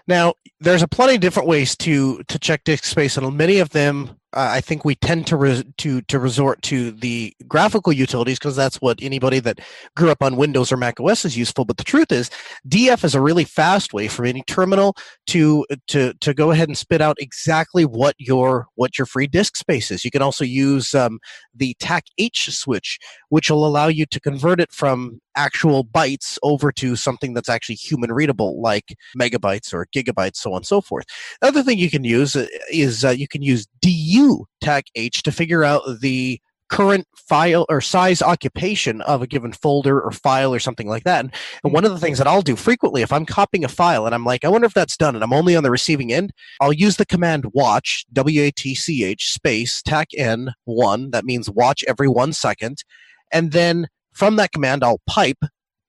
Now, 0.08 0.34
there's 0.60 0.82
a 0.82 0.88
plenty 0.88 1.14
of 1.14 1.20
different 1.20 1.48
ways 1.48 1.76
to 1.76 2.22
to 2.24 2.38
check 2.40 2.64
disk 2.64 2.84
space, 2.84 3.16
and 3.16 3.36
many 3.36 3.58
of 3.58 3.70
them 3.70 4.18
uh, 4.34 4.48
I 4.50 4.60
think 4.60 4.84
we 4.84 4.94
tend 4.94 5.26
to 5.28 5.36
re- 5.36 5.64
to 5.78 6.00
to 6.02 6.18
resort 6.18 6.62
to 6.62 6.90
the 6.92 7.34
graphical 7.46 7.92
utilities 7.92 8.38
because 8.38 8.56
that's 8.56 8.80
what 8.80 8.98
anybody 9.02 9.40
that 9.40 9.60
grew 9.96 10.10
up 10.10 10.22
on 10.22 10.36
Windows 10.36 10.72
or 10.72 10.76
Mac 10.76 10.98
OS 11.00 11.24
is 11.24 11.36
useful. 11.36 11.64
But 11.64 11.76
the 11.76 11.84
truth 11.84 12.10
is, 12.10 12.30
DF 12.68 13.04
is 13.04 13.14
a 13.14 13.20
really 13.20 13.44
fast 13.44 13.92
way 13.92 14.08
for 14.08 14.24
any 14.24 14.42
terminal 14.46 14.96
to 15.28 15.66
to 15.88 16.14
to 16.14 16.34
go 16.34 16.50
ahead 16.50 16.68
and 16.68 16.78
spit 16.78 17.00
out 17.00 17.16
exactly 17.20 17.84
what 17.84 18.14
your 18.18 18.66
what 18.74 18.98
your 18.98 19.06
free 19.06 19.26
disk 19.26 19.56
space 19.56 19.90
is. 19.90 20.04
You 20.04 20.10
can 20.10 20.22
also 20.22 20.44
use 20.44 20.94
um, 20.94 21.18
the 21.54 21.74
TAC 21.78 22.04
H 22.18 22.50
switch, 22.50 22.98
which 23.28 23.50
will 23.50 23.66
allow 23.66 23.88
you 23.88 24.06
to 24.06 24.20
convert 24.20 24.60
it 24.60 24.72
from 24.72 25.20
actual 25.36 25.84
bytes 25.84 26.38
over 26.42 26.72
to 26.72 26.96
something 26.96 27.34
that's 27.34 27.48
actually 27.48 27.76
human 27.76 28.12
readable, 28.12 28.60
like 28.60 28.96
megabytes 29.18 29.72
or 29.72 29.86
gigabytes, 29.94 30.36
so 30.36 30.52
on 30.52 30.58
and 30.58 30.66
so 30.66 30.80
forth. 30.80 31.06
The 31.40 31.48
other 31.48 31.62
thing 31.62 31.78
you 31.78 31.90
can 31.90 32.04
use 32.04 32.36
uh, 32.36 32.46
is 32.70 33.04
uh, 33.04 33.10
you 33.10 33.28
can 33.28 33.42
use 33.42 33.66
DU 33.80 34.46
TAC 34.60 34.86
H 34.94 35.22
to 35.22 35.32
figure 35.32 35.64
out 35.64 35.82
the 36.00 36.40
current 36.72 37.06
file 37.14 37.66
or 37.68 37.82
size 37.82 38.22
occupation 38.22 39.02
of 39.02 39.20
a 39.20 39.26
given 39.26 39.52
folder 39.52 40.00
or 40.00 40.10
file 40.10 40.54
or 40.54 40.58
something 40.58 40.88
like 40.88 41.04
that. 41.04 41.20
And, 41.20 41.34
and, 41.62 41.72
one 41.74 41.84
of 41.84 41.92
the 41.92 41.98
things 41.98 42.16
that 42.16 42.26
I'll 42.26 42.40
do 42.40 42.56
frequently, 42.56 43.02
if 43.02 43.12
I'm 43.12 43.26
copying 43.26 43.62
a 43.62 43.68
file 43.68 44.06
and 44.06 44.14
I'm 44.14 44.24
like, 44.24 44.42
I 44.42 44.48
wonder 44.48 44.66
if 44.66 44.72
that's 44.72 44.96
done, 44.96 45.14
and 45.14 45.22
I'm 45.22 45.34
only 45.34 45.54
on 45.54 45.64
the 45.64 45.70
receiving 45.70 46.14
end, 46.14 46.32
I'll 46.62 46.72
use 46.72 46.96
the 46.96 47.04
command 47.04 47.44
watch, 47.52 48.06
W 48.14 48.42
A 48.42 48.50
T 48.50 48.74
C 48.74 49.04
H, 49.04 49.32
space, 49.32 49.82
TAC 49.82 50.08
N, 50.16 50.54
one. 50.64 51.10
That 51.10 51.26
means 51.26 51.50
watch 51.50 51.84
every 51.86 52.08
one 52.08 52.32
second. 52.32 52.84
And 53.30 53.52
then 53.52 53.88
from 54.12 54.36
that 54.36 54.52
command, 54.52 54.84
I'll 54.84 55.00
pipe 55.06 55.38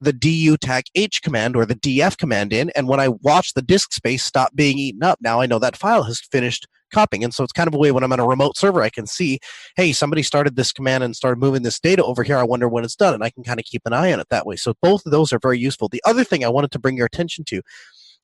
the 0.02 0.14
du 0.14 0.58
tac 0.58 0.86
h 0.96 1.22
command 1.22 1.56
or 1.56 1.66
the 1.66 1.76
df 1.76 2.18
command 2.18 2.52
in, 2.52 2.70
and 2.76 2.88
when 2.88 3.00
I 3.00 3.08
watch 3.08 3.54
the 3.54 3.62
disk 3.62 3.94
space 3.94 4.24
stop 4.24 4.54
being 4.54 4.78
eaten 4.78 5.04
up, 5.04 5.20
now 5.22 5.40
I 5.40 5.46
know 5.46 5.60
that 5.60 5.78
file 5.78 6.04
has 6.04 6.20
finished 6.20 6.68
copying. 6.94 7.24
And 7.24 7.34
so 7.34 7.44
it's 7.44 7.52
kind 7.52 7.68
of 7.68 7.74
a 7.74 7.78
way 7.78 7.92
when 7.92 8.04
I'm 8.04 8.14
on 8.14 8.20
a 8.20 8.28
remote 8.28 8.56
server, 8.56 8.82
I 8.82 8.90
can 8.90 9.08
see, 9.08 9.40
hey, 9.76 9.92
somebody 9.92 10.24
started 10.24 10.56
this 10.56 10.72
command 10.72 11.04
and 11.04 11.16
started 11.16 11.40
moving 11.40 11.64
this 11.64 11.80
data 11.80 12.04
over 12.04 12.24
here. 12.24 12.38
I 12.38 12.44
wonder 12.44 12.70
when 12.70 12.86
it's 12.86 12.96
done, 12.96 13.14
and 13.14 13.24
I 13.24 13.30
can 13.30 13.44
kind 13.44 13.60
of 13.60 13.66
keep 13.66 13.82
an 13.86 13.94
eye 13.94 14.14
on 14.14 14.20
it 14.20 14.28
that 14.30 14.46
way. 14.46 14.56
So 14.56 14.74
both 14.82 15.06
of 15.06 15.12
those 15.12 15.34
are 15.34 15.40
very 15.40 15.60
useful. 15.60 15.90
The 15.90 16.04
other 16.06 16.24
thing 16.24 16.46
I 16.46 16.50
wanted 16.50 16.72
to 16.72 16.80
bring 16.80 16.96
your 16.96 17.08
attention 17.08 17.44
to 17.46 17.62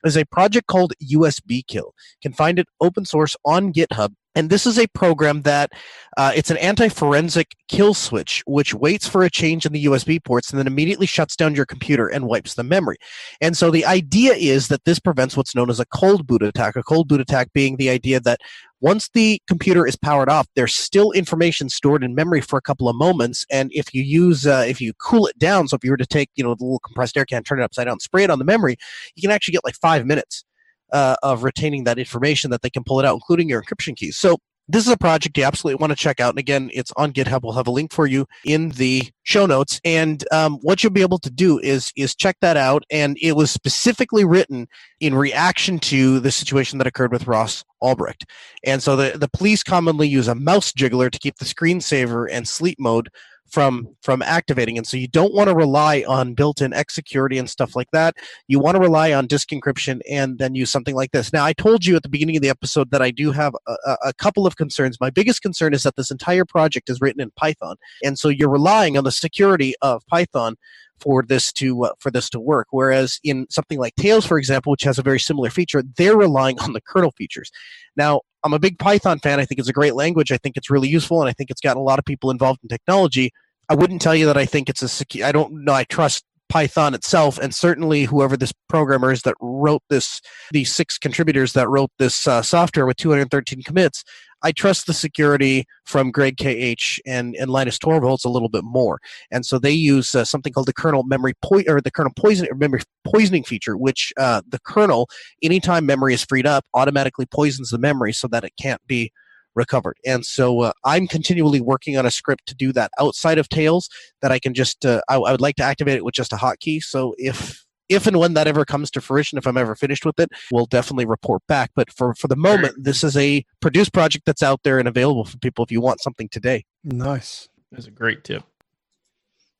is 0.05 0.15
a 0.15 0.25
project 0.25 0.67
called 0.67 0.93
USB 1.03 1.65
Kill. 1.67 1.93
You 2.21 2.29
can 2.29 2.33
find 2.33 2.59
it 2.59 2.67
open 2.79 3.05
source 3.05 3.35
on 3.43 3.73
GitHub. 3.73 4.13
And 4.35 4.49
this 4.49 4.65
is 4.65 4.77
a 4.77 4.87
program 4.87 5.41
that 5.41 5.71
uh, 6.17 6.31
it's 6.35 6.51
an 6.51 6.57
anti-forensic 6.57 7.55
kill 7.67 7.93
switch, 7.93 8.43
which 8.45 8.73
waits 8.73 9.07
for 9.07 9.23
a 9.23 9.29
change 9.29 9.65
in 9.65 9.73
the 9.73 9.85
USB 9.85 10.23
ports 10.23 10.49
and 10.49 10.59
then 10.59 10.67
immediately 10.67 11.07
shuts 11.07 11.35
down 11.35 11.55
your 11.55 11.65
computer 11.65 12.07
and 12.07 12.27
wipes 12.27 12.53
the 12.53 12.63
memory. 12.63 12.97
And 13.41 13.57
so 13.57 13.71
the 13.71 13.85
idea 13.85 14.33
is 14.33 14.67
that 14.67 14.85
this 14.85 14.99
prevents 14.99 15.35
what's 15.35 15.55
known 15.55 15.69
as 15.69 15.79
a 15.79 15.85
cold 15.85 16.27
boot 16.27 16.43
attack. 16.43 16.75
A 16.75 16.83
cold 16.83 17.07
boot 17.07 17.21
attack 17.21 17.51
being 17.53 17.77
the 17.77 17.89
idea 17.89 18.19
that 18.21 18.39
once 18.81 19.09
the 19.13 19.41
computer 19.47 19.85
is 19.85 19.95
powered 19.95 20.29
off, 20.29 20.47
there's 20.55 20.75
still 20.75 21.11
information 21.11 21.67
stored 21.67 22.03
in 22.03 22.15
memory 22.15 22.39
for 22.41 22.57
a 22.57 22.61
couple 22.61 22.87
of 22.87 22.95
moments. 22.95 23.45
And 23.49 23.71
if 23.73 23.93
you 23.93 24.03
use, 24.03 24.45
uh, 24.45 24.65
if 24.67 24.79
you 24.79 24.93
cool 24.93 25.27
it 25.27 25.37
down, 25.37 25.67
so 25.67 25.75
if 25.75 25.83
you 25.83 25.91
were 25.91 25.97
to 25.97 26.05
take, 26.05 26.29
you 26.35 26.43
know, 26.43 26.55
the 26.55 26.63
little 26.63 26.79
compressed 26.79 27.17
air 27.17 27.25
can, 27.25 27.43
turn 27.43 27.59
it 27.59 27.63
upside 27.63 27.87
down, 27.87 27.99
spray 27.99 28.23
it 28.23 28.29
on 28.29 28.39
the 28.39 28.45
memory, 28.45 28.77
you 29.15 29.21
can 29.21 29.31
actually 29.31 29.53
get 29.53 29.65
like 29.65 29.75
five 29.75 30.05
minutes 30.05 30.45
uh, 30.91 31.15
of 31.23 31.43
retaining 31.43 31.83
that 31.85 31.99
information 31.99 32.51
that 32.51 32.61
they 32.61 32.69
can 32.69 32.83
pull 32.83 32.99
it 32.99 33.05
out, 33.05 33.13
including 33.13 33.49
your 33.49 33.61
encryption 33.61 33.95
keys. 33.95 34.17
So 34.17 34.37
this 34.71 34.85
is 34.85 34.93
a 34.93 34.97
project 34.97 35.35
you 35.35 35.43
absolutely 35.43 35.81
want 35.81 35.89
to 35.89 35.95
check 35.95 36.19
out. 36.19 36.29
And 36.29 36.37
again, 36.37 36.69
it's 36.71 36.91
on 36.95 37.11
GitHub. 37.11 37.41
We'll 37.41 37.53
have 37.53 37.65
a 37.65 37.71
link 37.71 37.91
for 37.91 38.05
you 38.05 38.27
in 38.45 38.69
the 38.69 39.03
show 39.23 39.47
notes. 39.47 39.81
And 39.83 40.23
um, 40.31 40.59
what 40.61 40.83
you'll 40.83 40.93
be 40.93 41.01
able 41.01 41.17
to 41.19 41.31
do 41.31 41.57
is 41.59 41.91
is 41.95 42.13
check 42.13 42.37
that 42.41 42.55
out. 42.55 42.83
And 42.91 43.17
it 43.19 43.35
was 43.35 43.49
specifically 43.49 44.25
written 44.25 44.67
in 44.99 45.15
reaction 45.15 45.79
to 45.79 46.19
the 46.19 46.31
situation 46.31 46.77
that 46.77 46.85
occurred 46.85 47.11
with 47.11 47.25
Ross 47.25 47.63
Ulbricht. 47.81 48.25
And 48.63 48.83
so 48.83 48.95
the, 48.95 49.17
the 49.17 49.29
police 49.29 49.63
commonly 49.63 50.07
use 50.07 50.27
a 50.27 50.35
mouse 50.35 50.71
jiggler 50.71 51.09
to 51.09 51.19
keep 51.19 51.37
the 51.37 51.45
screensaver 51.45 52.27
and 52.31 52.47
sleep 52.47 52.79
mode 52.79 53.09
from 53.51 53.87
from 54.01 54.21
activating. 54.21 54.77
And 54.77 54.87
so 54.87 54.97
you 54.97 55.07
don't 55.07 55.33
want 55.33 55.49
to 55.49 55.55
rely 55.55 56.03
on 56.07 56.33
built-in 56.33 56.73
x 56.73 56.95
security 56.95 57.37
and 57.37 57.49
stuff 57.49 57.75
like 57.75 57.91
that. 57.91 58.15
You 58.47 58.59
want 58.59 58.75
to 58.75 58.81
rely 58.81 59.13
on 59.13 59.27
disk 59.27 59.49
encryption 59.49 60.01
and 60.09 60.37
then 60.39 60.55
use 60.55 60.71
something 60.71 60.95
like 60.95 61.11
this. 61.11 61.33
Now 61.33 61.45
i 61.45 61.53
told 61.53 61.85
you 61.85 61.95
at 61.95 62.03
the 62.03 62.09
beginning 62.09 62.35
of 62.35 62.41
the 62.41 62.49
episode 62.49 62.91
that 62.91 63.01
i 63.01 63.11
do 63.11 63.31
have 63.31 63.55
a, 63.67 63.95
a 64.05 64.13
couple 64.13 64.45
of 64.45 64.55
concerns. 64.55 64.99
My 64.99 65.09
biggest 65.09 65.41
concern 65.41 65.73
is 65.73 65.83
that 65.83 65.95
this 65.95 66.11
entire 66.11 66.45
project 66.45 66.89
is 66.89 67.01
written 67.01 67.21
in 67.21 67.31
python. 67.31 67.75
And 68.03 68.17
so 68.17 68.29
you're 68.29 68.49
relying 68.49 68.97
on 68.97 69.03
the 69.03 69.11
security 69.11 69.73
of 69.81 70.05
python 70.07 70.55
for 71.01 71.23
this 71.23 71.51
to 71.53 71.85
uh, 71.85 71.91
for 71.99 72.11
this 72.11 72.29
to 72.31 72.39
work. 72.39 72.67
Whereas 72.71 73.19
in 73.23 73.47
something 73.49 73.79
like 73.79 73.95
Tails, 73.95 74.25
for 74.25 74.37
example, 74.37 74.71
which 74.71 74.83
has 74.83 74.97
a 74.97 75.03
very 75.03 75.19
similar 75.19 75.49
feature, 75.49 75.83
they're 75.97 76.17
relying 76.17 76.59
on 76.59 76.73
the 76.73 76.81
kernel 76.81 77.11
features. 77.11 77.51
Now, 77.95 78.21
I'm 78.43 78.53
a 78.53 78.59
big 78.59 78.79
Python 78.79 79.19
fan. 79.19 79.39
I 79.39 79.45
think 79.45 79.59
it's 79.59 79.69
a 79.69 79.73
great 79.73 79.95
language. 79.95 80.31
I 80.31 80.37
think 80.37 80.57
it's 80.57 80.69
really 80.69 80.87
useful, 80.87 81.21
and 81.21 81.29
I 81.29 81.33
think 81.33 81.49
it's 81.49 81.61
gotten 81.61 81.79
a 81.79 81.83
lot 81.83 81.99
of 81.99 82.05
people 82.05 82.31
involved 82.31 82.59
in 82.63 82.69
technology. 82.69 83.31
I 83.69 83.75
wouldn't 83.75 84.01
tell 84.01 84.15
you 84.15 84.25
that 84.25 84.37
I 84.37 84.45
think 84.45 84.69
it's 84.69 84.81
a 84.81 84.89
secure. 84.89 85.25
I 85.25 85.31
don't 85.31 85.63
know. 85.63 85.73
I 85.73 85.83
trust 85.83 86.23
Python 86.49 86.95
itself, 86.95 87.37
and 87.37 87.53
certainly 87.53 88.05
whoever 88.05 88.35
this 88.35 88.51
programmer 88.67 89.11
is 89.11 89.21
that 89.21 89.35
wrote 89.39 89.83
this, 89.89 90.19
these 90.51 90.73
six 90.73 90.97
contributors 90.97 91.53
that 91.53 91.69
wrote 91.69 91.91
this 91.99 92.27
uh, 92.27 92.41
software 92.41 92.85
with 92.85 92.97
213 92.97 93.61
commits. 93.63 94.03
I 94.43 94.51
trust 94.51 94.87
the 94.87 94.93
security 94.93 95.65
from 95.85 96.11
Greg 96.11 96.37
KH 96.37 96.99
and, 97.05 97.35
and 97.35 97.49
Linus 97.49 97.77
Torvalds 97.77 98.25
a 98.25 98.29
little 98.29 98.49
bit 98.49 98.63
more, 98.63 98.99
and 99.31 99.45
so 99.45 99.59
they 99.59 99.71
use 99.71 100.15
uh, 100.15 100.25
something 100.25 100.53
called 100.53 100.67
the 100.67 100.73
kernel 100.73 101.03
memory 101.03 101.33
po- 101.41 101.63
or 101.67 101.81
the 101.81 101.91
kernel 101.91 102.13
poisoning 102.15 102.51
memory 102.57 102.81
poisoning 103.05 103.43
feature, 103.43 103.77
which 103.77 104.13
uh, 104.17 104.41
the 104.47 104.59
kernel, 104.59 105.09
anytime 105.41 105.85
memory 105.85 106.13
is 106.13 106.23
freed 106.23 106.45
up, 106.45 106.65
automatically 106.73 107.25
poisons 107.25 107.69
the 107.69 107.77
memory 107.77 108.13
so 108.13 108.27
that 108.27 108.43
it 108.43 108.53
can't 108.59 108.81
be 108.87 109.11
recovered. 109.55 109.97
And 110.05 110.25
so 110.25 110.61
uh, 110.61 110.71
I'm 110.85 111.07
continually 111.07 111.61
working 111.61 111.97
on 111.97 112.05
a 112.05 112.11
script 112.11 112.47
to 112.47 112.55
do 112.55 112.71
that 112.73 112.91
outside 112.99 113.37
of 113.37 113.49
Tails 113.49 113.89
that 114.21 114.31
I 114.31 114.39
can 114.39 114.53
just, 114.53 114.85
uh, 114.85 115.01
I, 115.09 115.15
I, 115.15 115.31
would 115.31 115.41
like 115.41 115.55
to 115.57 115.63
activate 115.63 115.97
it 115.97 116.05
with 116.05 116.13
just 116.13 116.33
a 116.33 116.37
hotkey. 116.37 116.81
So 116.81 117.13
if, 117.17 117.65
if 117.89 118.07
and 118.07 118.17
when 118.17 118.35
that 118.35 118.47
ever 118.47 118.65
comes 118.65 118.91
to 118.91 119.01
fruition, 119.01 119.37
if 119.37 119.47
I'm 119.47 119.57
ever 119.57 119.75
finished 119.75 120.05
with 120.05 120.19
it, 120.19 120.29
we'll 120.51 120.67
definitely 120.67 121.05
report 121.05 121.41
back. 121.47 121.71
But 121.75 121.91
for, 121.91 122.13
for 122.13 122.27
the 122.27 122.35
moment, 122.35 122.75
this 122.83 123.03
is 123.03 123.17
a 123.17 123.43
produced 123.59 123.93
project 123.93 124.25
that's 124.25 124.43
out 124.43 124.61
there 124.63 124.79
and 124.79 124.87
available 124.87 125.25
for 125.25 125.37
people 125.37 125.65
if 125.65 125.71
you 125.71 125.81
want 125.81 126.01
something 126.01 126.29
today. 126.29 126.65
Nice. 126.83 127.49
That's 127.71 127.87
a 127.87 127.91
great 127.91 128.23
tip. 128.23 128.43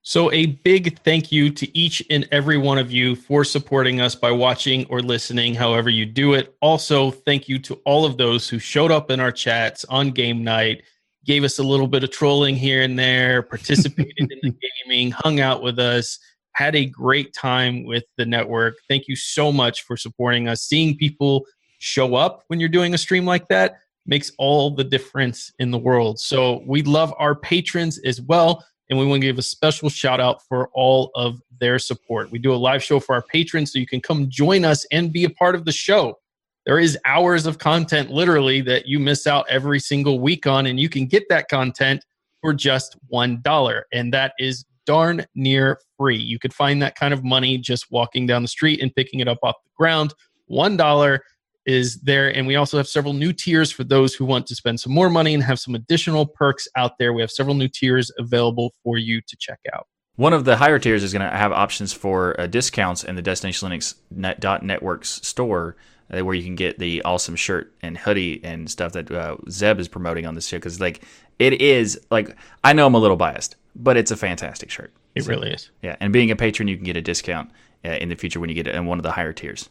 So, 0.02 0.32
a 0.32 0.46
big 0.46 0.98
thank 1.00 1.32
you 1.32 1.50
to 1.52 1.78
each 1.78 2.04
and 2.10 2.28
every 2.32 2.58
one 2.58 2.78
of 2.78 2.92
you 2.92 3.16
for 3.16 3.44
supporting 3.44 4.00
us 4.00 4.16
by 4.16 4.32
watching 4.32 4.86
or 4.86 5.02
listening, 5.02 5.54
however 5.54 5.90
you 5.90 6.06
do 6.06 6.34
it. 6.34 6.56
Also, 6.62 7.12
thank 7.12 7.50
you 7.50 7.60
to 7.60 7.76
all 7.86 8.06
of 8.06 8.18
those 8.18 8.48
who 8.48 8.60
showed 8.60 8.92
up 8.92 9.12
in 9.12 9.20
our 9.20 9.32
chats 9.32 9.84
on 9.86 10.12
game 10.12 10.42
night, 10.42 10.84
gave 11.26 11.44
us 11.44 11.60
a 11.60 11.64
little 11.64 11.86
bit 11.86 12.04
of 12.04 12.12
trolling 12.12 12.56
here 12.56 12.82
and 12.82 12.98
there, 12.98 13.44
participated 13.44 14.32
in 14.32 14.40
the 14.42 14.56
gaming, 14.88 15.12
hung 15.12 15.42
out 15.42 15.62
with 15.62 15.80
us, 15.80 16.18
had 16.60 16.76
a 16.76 16.86
great 16.86 17.34
time 17.34 17.86
with 17.86 18.04
the 18.18 18.26
network. 18.26 18.76
Thank 18.90 19.08
you 19.08 19.16
so 19.16 19.50
much 19.50 19.84
for 19.84 19.96
supporting 19.96 20.50
us. 20.50 20.64
Seeing 20.64 20.98
people 20.98 21.46
show 21.78 22.16
up 22.16 22.44
when 22.48 22.60
you're 22.60 22.68
doing 22.68 22.94
a 22.94 22.98
stream 22.98 23.26
like 23.26 23.48
that 23.48 23.80
makes 24.06 24.34
all 24.38 24.70
the 24.70 24.84
difference 24.84 25.54
in 25.60 25.72
the 25.72 25.78
world. 25.78 26.20
So, 26.20 26.62
we 26.68 26.82
love 26.84 27.14
our 27.18 27.34
patrons 27.34 27.98
as 28.00 28.22
well 28.22 28.66
and 28.90 29.00
we 29.00 29.06
want 29.06 29.22
to 29.22 29.28
give 29.28 29.38
a 29.38 29.44
special 29.44 29.88
shout 29.88 30.20
out 30.20 30.42
for 30.50 30.70
all 30.74 31.12
of 31.16 31.42
their 31.62 31.80
support. 31.80 32.30
We 32.30 32.40
do 32.40 32.54
a 32.54 32.58
live 32.58 32.84
show 32.84 33.00
for 33.00 33.16
our 33.16 33.22
patrons, 33.22 33.72
so 33.72 33.80
you 33.80 33.88
can 33.88 34.02
come 34.02 34.30
join 34.30 34.66
us 34.66 34.86
and 34.92 35.14
be 35.14 35.24
a 35.24 35.30
part 35.30 35.56
of 35.56 35.64
the 35.66 35.72
show. 35.72 36.18
there 36.66 36.80
is 36.80 36.98
hours 37.06 37.46
of 37.46 37.58
content 37.58 38.12
literally 38.12 38.62
that 38.62 38.86
you 38.86 39.00
miss 39.00 39.26
out 39.26 39.46
every 39.50 39.80
single 39.80 40.20
week 40.20 40.46
on, 40.46 40.66
and 40.66 40.80
you 40.80 40.90
can 40.90 41.06
get 41.06 41.24
that 41.30 41.48
content 41.48 42.04
for 42.42 42.54
just 42.54 42.98
$1. 43.14 43.82
And 43.94 44.14
that 44.14 44.34
is 44.40 44.66
darn 44.90 45.24
near 45.36 45.80
free. 46.00 46.18
You 46.18 46.40
could 46.40 46.52
find 46.52 46.82
that 46.82 46.96
kind 46.96 47.14
of 47.14 47.24
money 47.24 47.60
just 47.60 47.92
walking 47.92 48.26
down 48.26 48.42
the 48.42 48.48
street 48.48 48.82
and 48.82 48.94
picking 48.96 49.20
it 49.20 49.28
up 49.28 49.38
off 49.44 49.54
the 49.64 49.70
ground. 49.78 50.16
$1 50.50 51.20
is 51.68 52.02
there. 52.02 52.36
And 52.36 52.48
we 52.48 52.56
also 52.56 52.76
have 52.78 52.88
several 52.88 53.14
new 53.14 53.32
tiers 53.32 53.72
for 53.72 53.84
those 53.84 54.16
who 54.16 54.26
want 54.26 54.48
to 54.48 54.56
spend 54.56 54.80
some 54.80 54.92
more 54.92 55.08
money 55.08 55.36
and 55.36 55.44
have 55.44 55.60
some 55.60 55.76
additional 55.76 56.26
perks 56.26 56.68
out 56.76 56.94
there. 56.98 57.14
We 57.14 57.22
have 57.22 57.30
several 57.30 57.56
new 57.56 57.68
tiers 57.68 58.12
available 58.18 58.74
for 58.84 58.98
you 58.98 59.22
to 59.22 59.38
check 59.38 59.60
out. 59.76 59.86
One 60.16 60.34
of 60.34 60.44
the 60.44 60.58
higher 60.58 60.80
tiers 60.80 61.04
is 61.04 61.14
going 61.14 61.30
to 61.30 61.38
have 61.38 61.52
options 61.52 61.94
for 61.94 62.40
uh, 62.42 62.48
discounts 62.48 63.04
in 63.04 63.16
the 63.16 63.22
Destination 63.22 63.70
Linux 63.70 63.94
Net, 64.10 64.42
Networks 64.64 65.22
store 65.22 65.76
uh, 66.12 66.26
where 66.26 66.36
you 66.36 66.44
can 66.44 66.56
get 66.56 66.80
the 66.80 67.02
awesome 67.04 67.36
shirt 67.36 67.74
and 67.82 67.98
hoodie 67.98 68.44
and 68.44 68.70
stuff 68.70 68.94
that 68.94 69.12
uh, 69.12 69.38
Zeb 69.50 69.80
is 69.80 69.88
promoting 69.88 70.26
on 70.26 70.36
this 70.36 70.48
show 70.48 70.58
because 70.58 70.80
like 70.80 71.04
it 71.38 71.62
is 71.62 72.00
like 72.10 72.36
I 72.64 72.74
know 72.74 72.88
I'm 72.88 72.96
a 72.96 73.00
little 73.00 73.18
biased, 73.18 73.56
but 73.76 73.98
it's 73.98 74.12
a 74.12 74.18
fantastic 74.18 74.70
shirt. 74.70 74.94
It 75.16 75.24
so, 75.24 75.30
really 75.30 75.52
is. 75.52 75.70
Yeah, 75.82 75.96
and 76.00 76.14
being 76.14 76.32
a 76.32 76.36
patron, 76.36 76.68
you 76.68 76.76
can 76.76 76.86
get 76.86 76.98
a 76.98 77.02
discount 77.02 77.52
uh, 77.86 77.90
in 77.90 78.10
the 78.10 78.16
future 78.16 78.40
when 78.40 78.50
you 78.50 78.56
get 78.56 78.68
it 78.68 78.76
in 78.76 78.86
one 78.86 79.00
of 79.00 79.04
the 79.04 79.12
higher 79.12 79.34
tiers. 79.34 79.70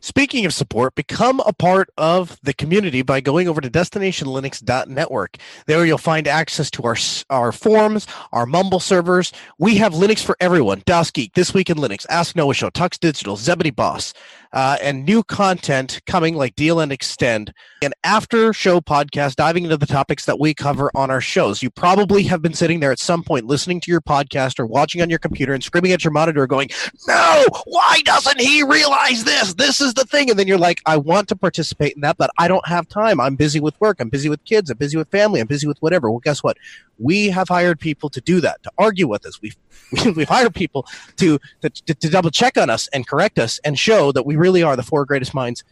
Speaking 0.00 0.46
of 0.46 0.54
support, 0.54 0.94
become 0.94 1.40
a 1.40 1.52
part 1.52 1.90
of 1.98 2.38
the 2.42 2.54
community 2.54 3.02
by 3.02 3.20
going 3.20 3.48
over 3.48 3.60
to 3.60 3.70
destinationlinux.network. 3.70 5.36
There 5.66 5.84
you'll 5.84 5.98
find 5.98 6.26
access 6.26 6.70
to 6.72 6.82
our 6.84 6.96
our 7.28 7.52
forums, 7.52 8.06
our 8.32 8.46
Mumble 8.46 8.80
servers. 8.80 9.32
We 9.58 9.76
have 9.76 9.92
Linux 9.92 10.24
for 10.24 10.36
everyone. 10.40 10.82
Das 10.86 11.10
Geek, 11.10 11.34
This 11.34 11.52
Week 11.52 11.68
in 11.68 11.76
Linux, 11.76 12.06
Ask 12.08 12.34
Noah 12.34 12.54
Show, 12.54 12.70
Tux 12.70 12.98
Digital, 12.98 13.36
Zebedee 13.36 13.70
Boss, 13.70 14.14
uh, 14.52 14.78
and 14.82 15.04
new 15.04 15.22
content 15.22 16.00
coming 16.06 16.34
like 16.34 16.56
DLN 16.56 16.90
Extend, 16.90 17.52
an 17.82 17.92
after 18.02 18.52
show 18.52 18.80
podcast 18.80 19.36
diving 19.36 19.64
into 19.64 19.76
the 19.76 19.86
topics 19.86 20.24
that 20.24 20.40
we 20.40 20.54
cover 20.54 20.90
on 20.94 21.10
our 21.10 21.20
shows. 21.20 21.62
You 21.62 21.70
probably 21.70 22.24
have 22.24 22.42
been 22.42 22.54
sitting 22.54 22.80
there 22.80 22.92
at 22.92 22.98
some 22.98 23.22
point 23.22 23.46
listening 23.46 23.80
to 23.82 23.90
your 23.90 24.00
podcast 24.00 24.58
or 24.58 24.66
watching 24.66 25.02
on 25.02 25.10
your 25.10 25.18
computer 25.18 25.54
and 25.54 25.62
screaming 25.62 25.92
at 25.92 26.04
your 26.04 26.12
monitor 26.12 26.46
going, 26.46 26.70
No, 27.06 27.44
why 27.66 28.00
doesn't 28.04 28.40
he 28.40 28.62
realize 28.62 29.24
this? 29.24 29.54
This 29.54 29.80
is 29.80 29.89
the 29.94 30.04
thing. 30.04 30.30
And 30.30 30.38
then 30.38 30.46
you're 30.46 30.58
like, 30.58 30.80
I 30.86 30.96
want 30.96 31.28
to 31.28 31.36
participate 31.36 31.94
in 31.94 32.00
that, 32.02 32.16
but 32.16 32.30
I 32.38 32.48
don't 32.48 32.66
have 32.66 32.88
time. 32.88 33.20
I'm 33.20 33.36
busy 33.36 33.60
with 33.60 33.80
work. 33.80 33.98
I'm 34.00 34.08
busy 34.08 34.28
with 34.28 34.44
kids. 34.44 34.70
I'm 34.70 34.78
busy 34.78 34.96
with 34.96 35.08
family. 35.10 35.40
I'm 35.40 35.46
busy 35.46 35.66
with 35.66 35.78
whatever. 35.80 36.10
Well, 36.10 36.20
guess 36.20 36.42
what? 36.42 36.56
We 36.98 37.28
have 37.28 37.48
hired 37.48 37.80
people 37.80 38.10
to 38.10 38.20
do 38.20 38.40
that, 38.40 38.62
to 38.62 38.72
argue 38.78 39.08
with 39.08 39.26
us. 39.26 39.40
We've 39.40 39.56
we've 40.16 40.28
hired 40.28 40.54
people 40.54 40.86
to, 41.16 41.38
to, 41.62 41.70
to 41.70 42.10
double 42.10 42.30
check 42.30 42.56
on 42.56 42.70
us 42.70 42.88
and 42.88 43.06
correct 43.06 43.38
us 43.38 43.58
and 43.64 43.78
show 43.78 44.12
that 44.12 44.24
we 44.24 44.36
really 44.36 44.62
are 44.62 44.76
the 44.76 44.82
four 44.82 45.04
greatest 45.04 45.34
minds 45.34 45.64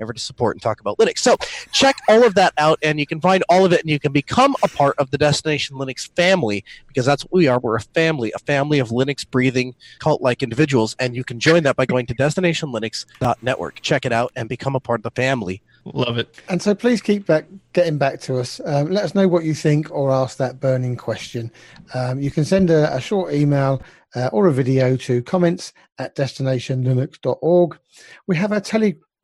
ever 0.00 0.12
to 0.12 0.20
support 0.20 0.56
and 0.56 0.62
talk 0.62 0.80
about 0.80 0.98
Linux. 0.98 1.18
So 1.18 1.36
check 1.72 1.96
all 2.08 2.24
of 2.24 2.34
that 2.34 2.52
out, 2.58 2.78
and 2.82 2.98
you 2.98 3.06
can 3.06 3.20
find 3.20 3.42
all 3.48 3.64
of 3.64 3.72
it, 3.72 3.80
and 3.80 3.90
you 3.90 3.98
can 3.98 4.12
become 4.12 4.56
a 4.62 4.68
part 4.68 4.96
of 4.98 5.10
the 5.10 5.18
Destination 5.18 5.76
Linux 5.76 6.08
family 6.14 6.64
because 6.86 7.06
that's 7.06 7.24
what 7.24 7.32
we 7.32 7.48
are. 7.48 7.58
We're 7.58 7.76
a 7.76 7.80
family, 7.80 8.32
a 8.34 8.38
family 8.40 8.78
of 8.78 8.88
Linux 8.88 9.28
breathing 9.28 9.74
cult 9.98 10.22
like 10.22 10.42
individuals, 10.42 10.96
and 10.98 11.14
you 11.14 11.24
can 11.24 11.40
join 11.40 11.62
that 11.64 11.76
by 11.76 11.86
going 11.86 12.06
to 12.06 12.14
destinationlinux.network. 12.14 13.80
Check 13.80 14.06
it 14.06 14.12
out 14.12 14.32
and 14.36 14.48
become 14.48 14.74
a 14.74 14.80
part 14.80 15.00
of 15.00 15.04
the 15.04 15.10
family. 15.10 15.62
Love 15.94 16.18
it. 16.18 16.34
And 16.48 16.60
so 16.60 16.74
please 16.74 17.00
keep 17.00 17.26
back 17.26 17.46
getting 17.72 17.96
back 17.96 18.20
to 18.22 18.38
us. 18.38 18.60
Um, 18.64 18.90
let 18.90 19.04
us 19.04 19.14
know 19.14 19.28
what 19.28 19.44
you 19.44 19.54
think 19.54 19.90
or 19.90 20.10
ask 20.10 20.36
that 20.38 20.58
burning 20.58 20.96
question. 20.96 21.52
Um, 21.94 22.18
you 22.18 22.30
can 22.30 22.44
send 22.44 22.70
a, 22.70 22.92
a 22.94 23.00
short 23.00 23.32
email 23.32 23.82
uh, 24.16 24.28
or 24.32 24.46
a 24.48 24.52
video 24.52 24.96
to 24.96 25.22
comments 25.22 25.72
at 25.98 26.16
destinationlinux.org. 26.16 27.78
We 28.26 28.36
have 28.36 28.52
our 28.52 28.60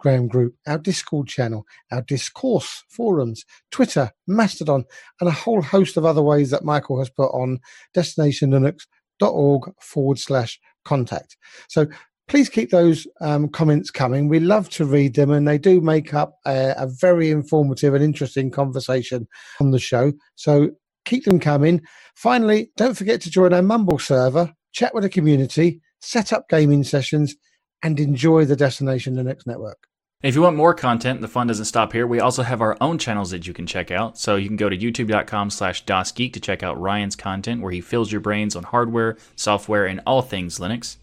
Telegram 0.03 0.29
group, 0.29 0.55
our 0.67 0.79
Discord 0.79 1.29
channel, 1.29 1.67
our 1.91 2.03
discourse 2.03 2.85
forums, 2.89 3.45
Twitter, 3.71 4.11
Mastodon, 4.27 4.85
and 5.21 5.29
a 5.29 5.33
whole 5.33 5.63
host 5.63 5.97
of 5.97 6.05
other 6.05 6.23
ways 6.23 6.51
that 6.51 6.65
Michael 6.65 6.99
has 6.99 7.11
put 7.11 7.29
on 7.29 7.61
destinationlinux.org 7.97 9.73
forward 9.81 10.19
slash 10.19 10.61
contact. 10.85 11.37
So 11.69 11.87
please 12.29 12.49
keep 12.49 12.71
those 12.71 13.07
um, 13.21 13.49
comments 13.49 13.91
coming. 13.91 14.29
We 14.29 14.41
love 14.41 14.69
to 14.71 14.85
read 14.85 15.15
them, 15.15 15.31
and 15.31 15.47
they 15.47 15.59
do 15.59 15.81
make 15.81 16.15
up 16.15 16.35
a, 16.47 16.75
a, 16.77 16.87
very 16.87 17.31
informative 17.31 17.95
and 17.95 18.03
interesting 18.03 18.51
conversation 18.51 19.29
on 19.61 19.71
the 19.71 19.79
show. 19.79 20.13
So 20.35 20.71
keep 21.05 21.25
them 21.25 21.41
coming. 21.41 21.83
Finally, 22.17 22.71
don't 22.77 22.97
forget 22.97 23.21
to 23.23 23.31
join 23.31 23.53
our 23.53 23.63
Mumble 23.63 23.99
server 23.99 24.53
chat 24.73 24.95
with 24.95 25.03
the 25.03 25.11
community, 25.11 25.83
set 26.01 26.33
up 26.33 26.49
gaming 26.49 26.83
sessions, 26.83 27.37
and 27.83 28.01
enjoy 28.01 28.45
the 28.45 28.57
Destination 28.57 29.17
Linux 29.17 29.47
network. 29.47 29.87
If 30.23 30.37
you 30.37 30.43
want 30.43 30.55
more 30.55 30.73
content, 30.73 31.21
the 31.21 31.27
fun 31.27 31.49
doesn't 31.49 31.65
stop 31.65 31.93
here. 31.93 32.07
We 32.07 32.21
also 32.21 32.45
have 32.45 32.61
our 32.61 32.77
own 32.81 32.97
channels 32.97 33.33
that 33.33 33.49
you 33.49 33.53
can 33.53 33.67
check 33.67 33.91
out. 33.91 34.17
So 34.17 34.37
you 34.37 34.47
can 34.47 34.57
go 34.57 34.69
to 34.69 34.77
youtube.com 34.79 35.51
slash 35.51 35.85
DasGeek 35.85 36.33
to 36.35 36.41
check 36.41 36.63
out 36.63 36.81
Ryan's 36.81 37.17
content 37.17 37.61
where 37.61 37.73
he 37.73 37.81
fills 37.81 38.13
your 38.13 38.21
brains 38.21 38.55
on 38.55 38.63
hardware, 38.63 39.17
software, 39.35 39.85
and 39.85 40.01
all 40.07 40.23
things 40.23 40.61
Linux. 40.61 40.97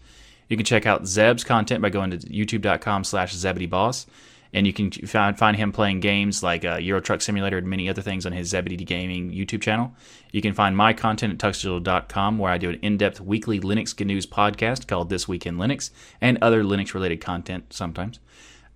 You 0.48 0.56
can 0.56 0.64
check 0.64 0.86
out 0.86 1.06
Zeb's 1.06 1.44
content 1.44 1.82
by 1.82 1.90
going 1.90 2.10
to 2.12 2.16
youtube.com 2.16 3.04
slash 3.04 3.34
ZebedeeBoss 3.34 4.06
and 4.52 4.66
you 4.66 4.72
can 4.72 4.90
find, 4.90 5.38
find 5.38 5.56
him 5.56 5.72
playing 5.72 6.00
games 6.00 6.42
like 6.42 6.64
uh, 6.64 6.76
Euro 6.76 7.00
Truck 7.00 7.20
Simulator 7.20 7.58
and 7.58 7.68
many 7.68 7.88
other 7.88 8.02
things 8.02 8.26
on 8.26 8.32
his 8.32 8.48
Zebedee 8.48 8.84
Gaming 8.84 9.30
YouTube 9.30 9.62
channel. 9.62 9.92
You 10.32 10.42
can 10.42 10.54
find 10.54 10.76
my 10.76 10.92
content 10.92 11.32
at 11.32 11.38
tuxdigital.com, 11.38 12.38
where 12.38 12.50
I 12.50 12.58
do 12.58 12.70
an 12.70 12.78
in-depth 12.82 13.20
weekly 13.20 13.60
Linux 13.60 14.04
news 14.04 14.26
podcast 14.26 14.88
called 14.88 15.08
This 15.08 15.28
Week 15.28 15.46
in 15.46 15.56
Linux, 15.56 15.90
and 16.20 16.38
other 16.42 16.64
Linux-related 16.64 17.20
content 17.20 17.72
sometimes. 17.72 18.18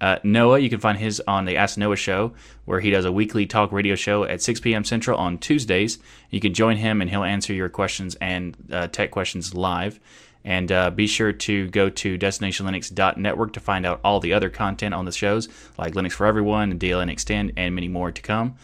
Uh, 0.01 0.19
Noah, 0.23 0.59
you 0.59 0.69
can 0.69 0.81
find 0.81 0.99
his 0.99 1.23
on 1.27 1.45
the 1.45 1.57
Ask 1.57 1.79
Noah 1.79 1.97
Show, 1.97 2.35
where 2.65 2.81
he 2.81 2.91
does 2.91 3.05
a 3.05 3.12
weekly 3.12 3.47
talk 3.47 3.73
radio 3.73 3.95
show 3.95 4.25
at 4.25 4.43
6 4.43 4.61
p.m. 4.61 4.85
Central 4.85 5.19
on 5.19 5.39
Tuesdays. 5.39 5.99
You 6.31 6.41
can 6.41 6.53
join 6.53 6.77
him, 6.77 7.01
and 7.01 7.11
he'll 7.11 7.25
answer 7.25 7.53
your 7.53 7.69
questions 7.69 8.16
and 8.21 8.57
uh, 8.73 8.89
tech 8.89 9.11
questions 9.11 9.55
live. 9.55 10.01
And 10.45 10.71
uh, 10.71 10.91
be 10.91 11.07
sure 11.07 11.33
to 11.33 11.69
go 11.69 11.89
to 11.89 12.19
destinationlinux.network 12.19 13.55
to 13.55 13.61
find 13.61 13.87
out 13.87 14.01
all 14.05 14.21
the 14.21 14.35
other 14.35 14.51
content 14.51 14.95
on 14.95 15.07
the 15.07 15.12
shows, 15.12 15.49
like 15.79 15.95
Linux 15.95 16.12
for 16.12 16.27
Everyone 16.27 16.71
and 16.71 16.79
DLN 16.79 17.11
Extend, 17.11 17.53
and 17.57 17.75
many 17.75 17.89
more 17.89 18.12
to 18.12 18.21
come. 18.21 18.57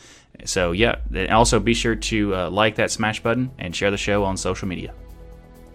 So, 0.45 0.73
yeah, 0.73 0.97
and 1.15 1.31
also 1.31 1.59
be 1.59 1.75
sure 1.75 1.97
to 1.97 2.35
uh, 2.35 2.51
like 2.51 2.77
that 2.77 2.91
smash 2.91 3.23
button 3.23 3.51
and 3.59 3.75
share 3.75 3.91
the 3.91 3.97
show 3.97 4.25
on 4.25 4.37
social 4.37 4.69
media. 4.69 4.93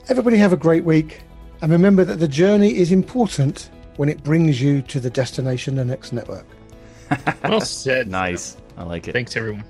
Everybody 0.10 0.38
have 0.38 0.54
a 0.54 0.58
great 0.58 0.84
week. 0.84 1.22
And 1.62 1.72
remember 1.72 2.04
that 2.04 2.20
the 2.20 2.28
journey 2.28 2.78
is 2.78 2.92
important 2.92 3.70
when 3.98 4.10
it 4.10 4.24
brings 4.24 4.62
you 4.62 4.82
to 4.84 5.00
the 5.00 5.10
destination 5.10 5.76
the 5.76 5.86
next 5.86 6.12
network. 6.12 6.46
well 7.44 7.62
said. 7.62 8.08
Nice. 8.08 8.58
I 8.78 8.84
like 8.84 9.08
it. 9.08 9.14
Thanks, 9.14 9.36
everyone. 9.36 9.64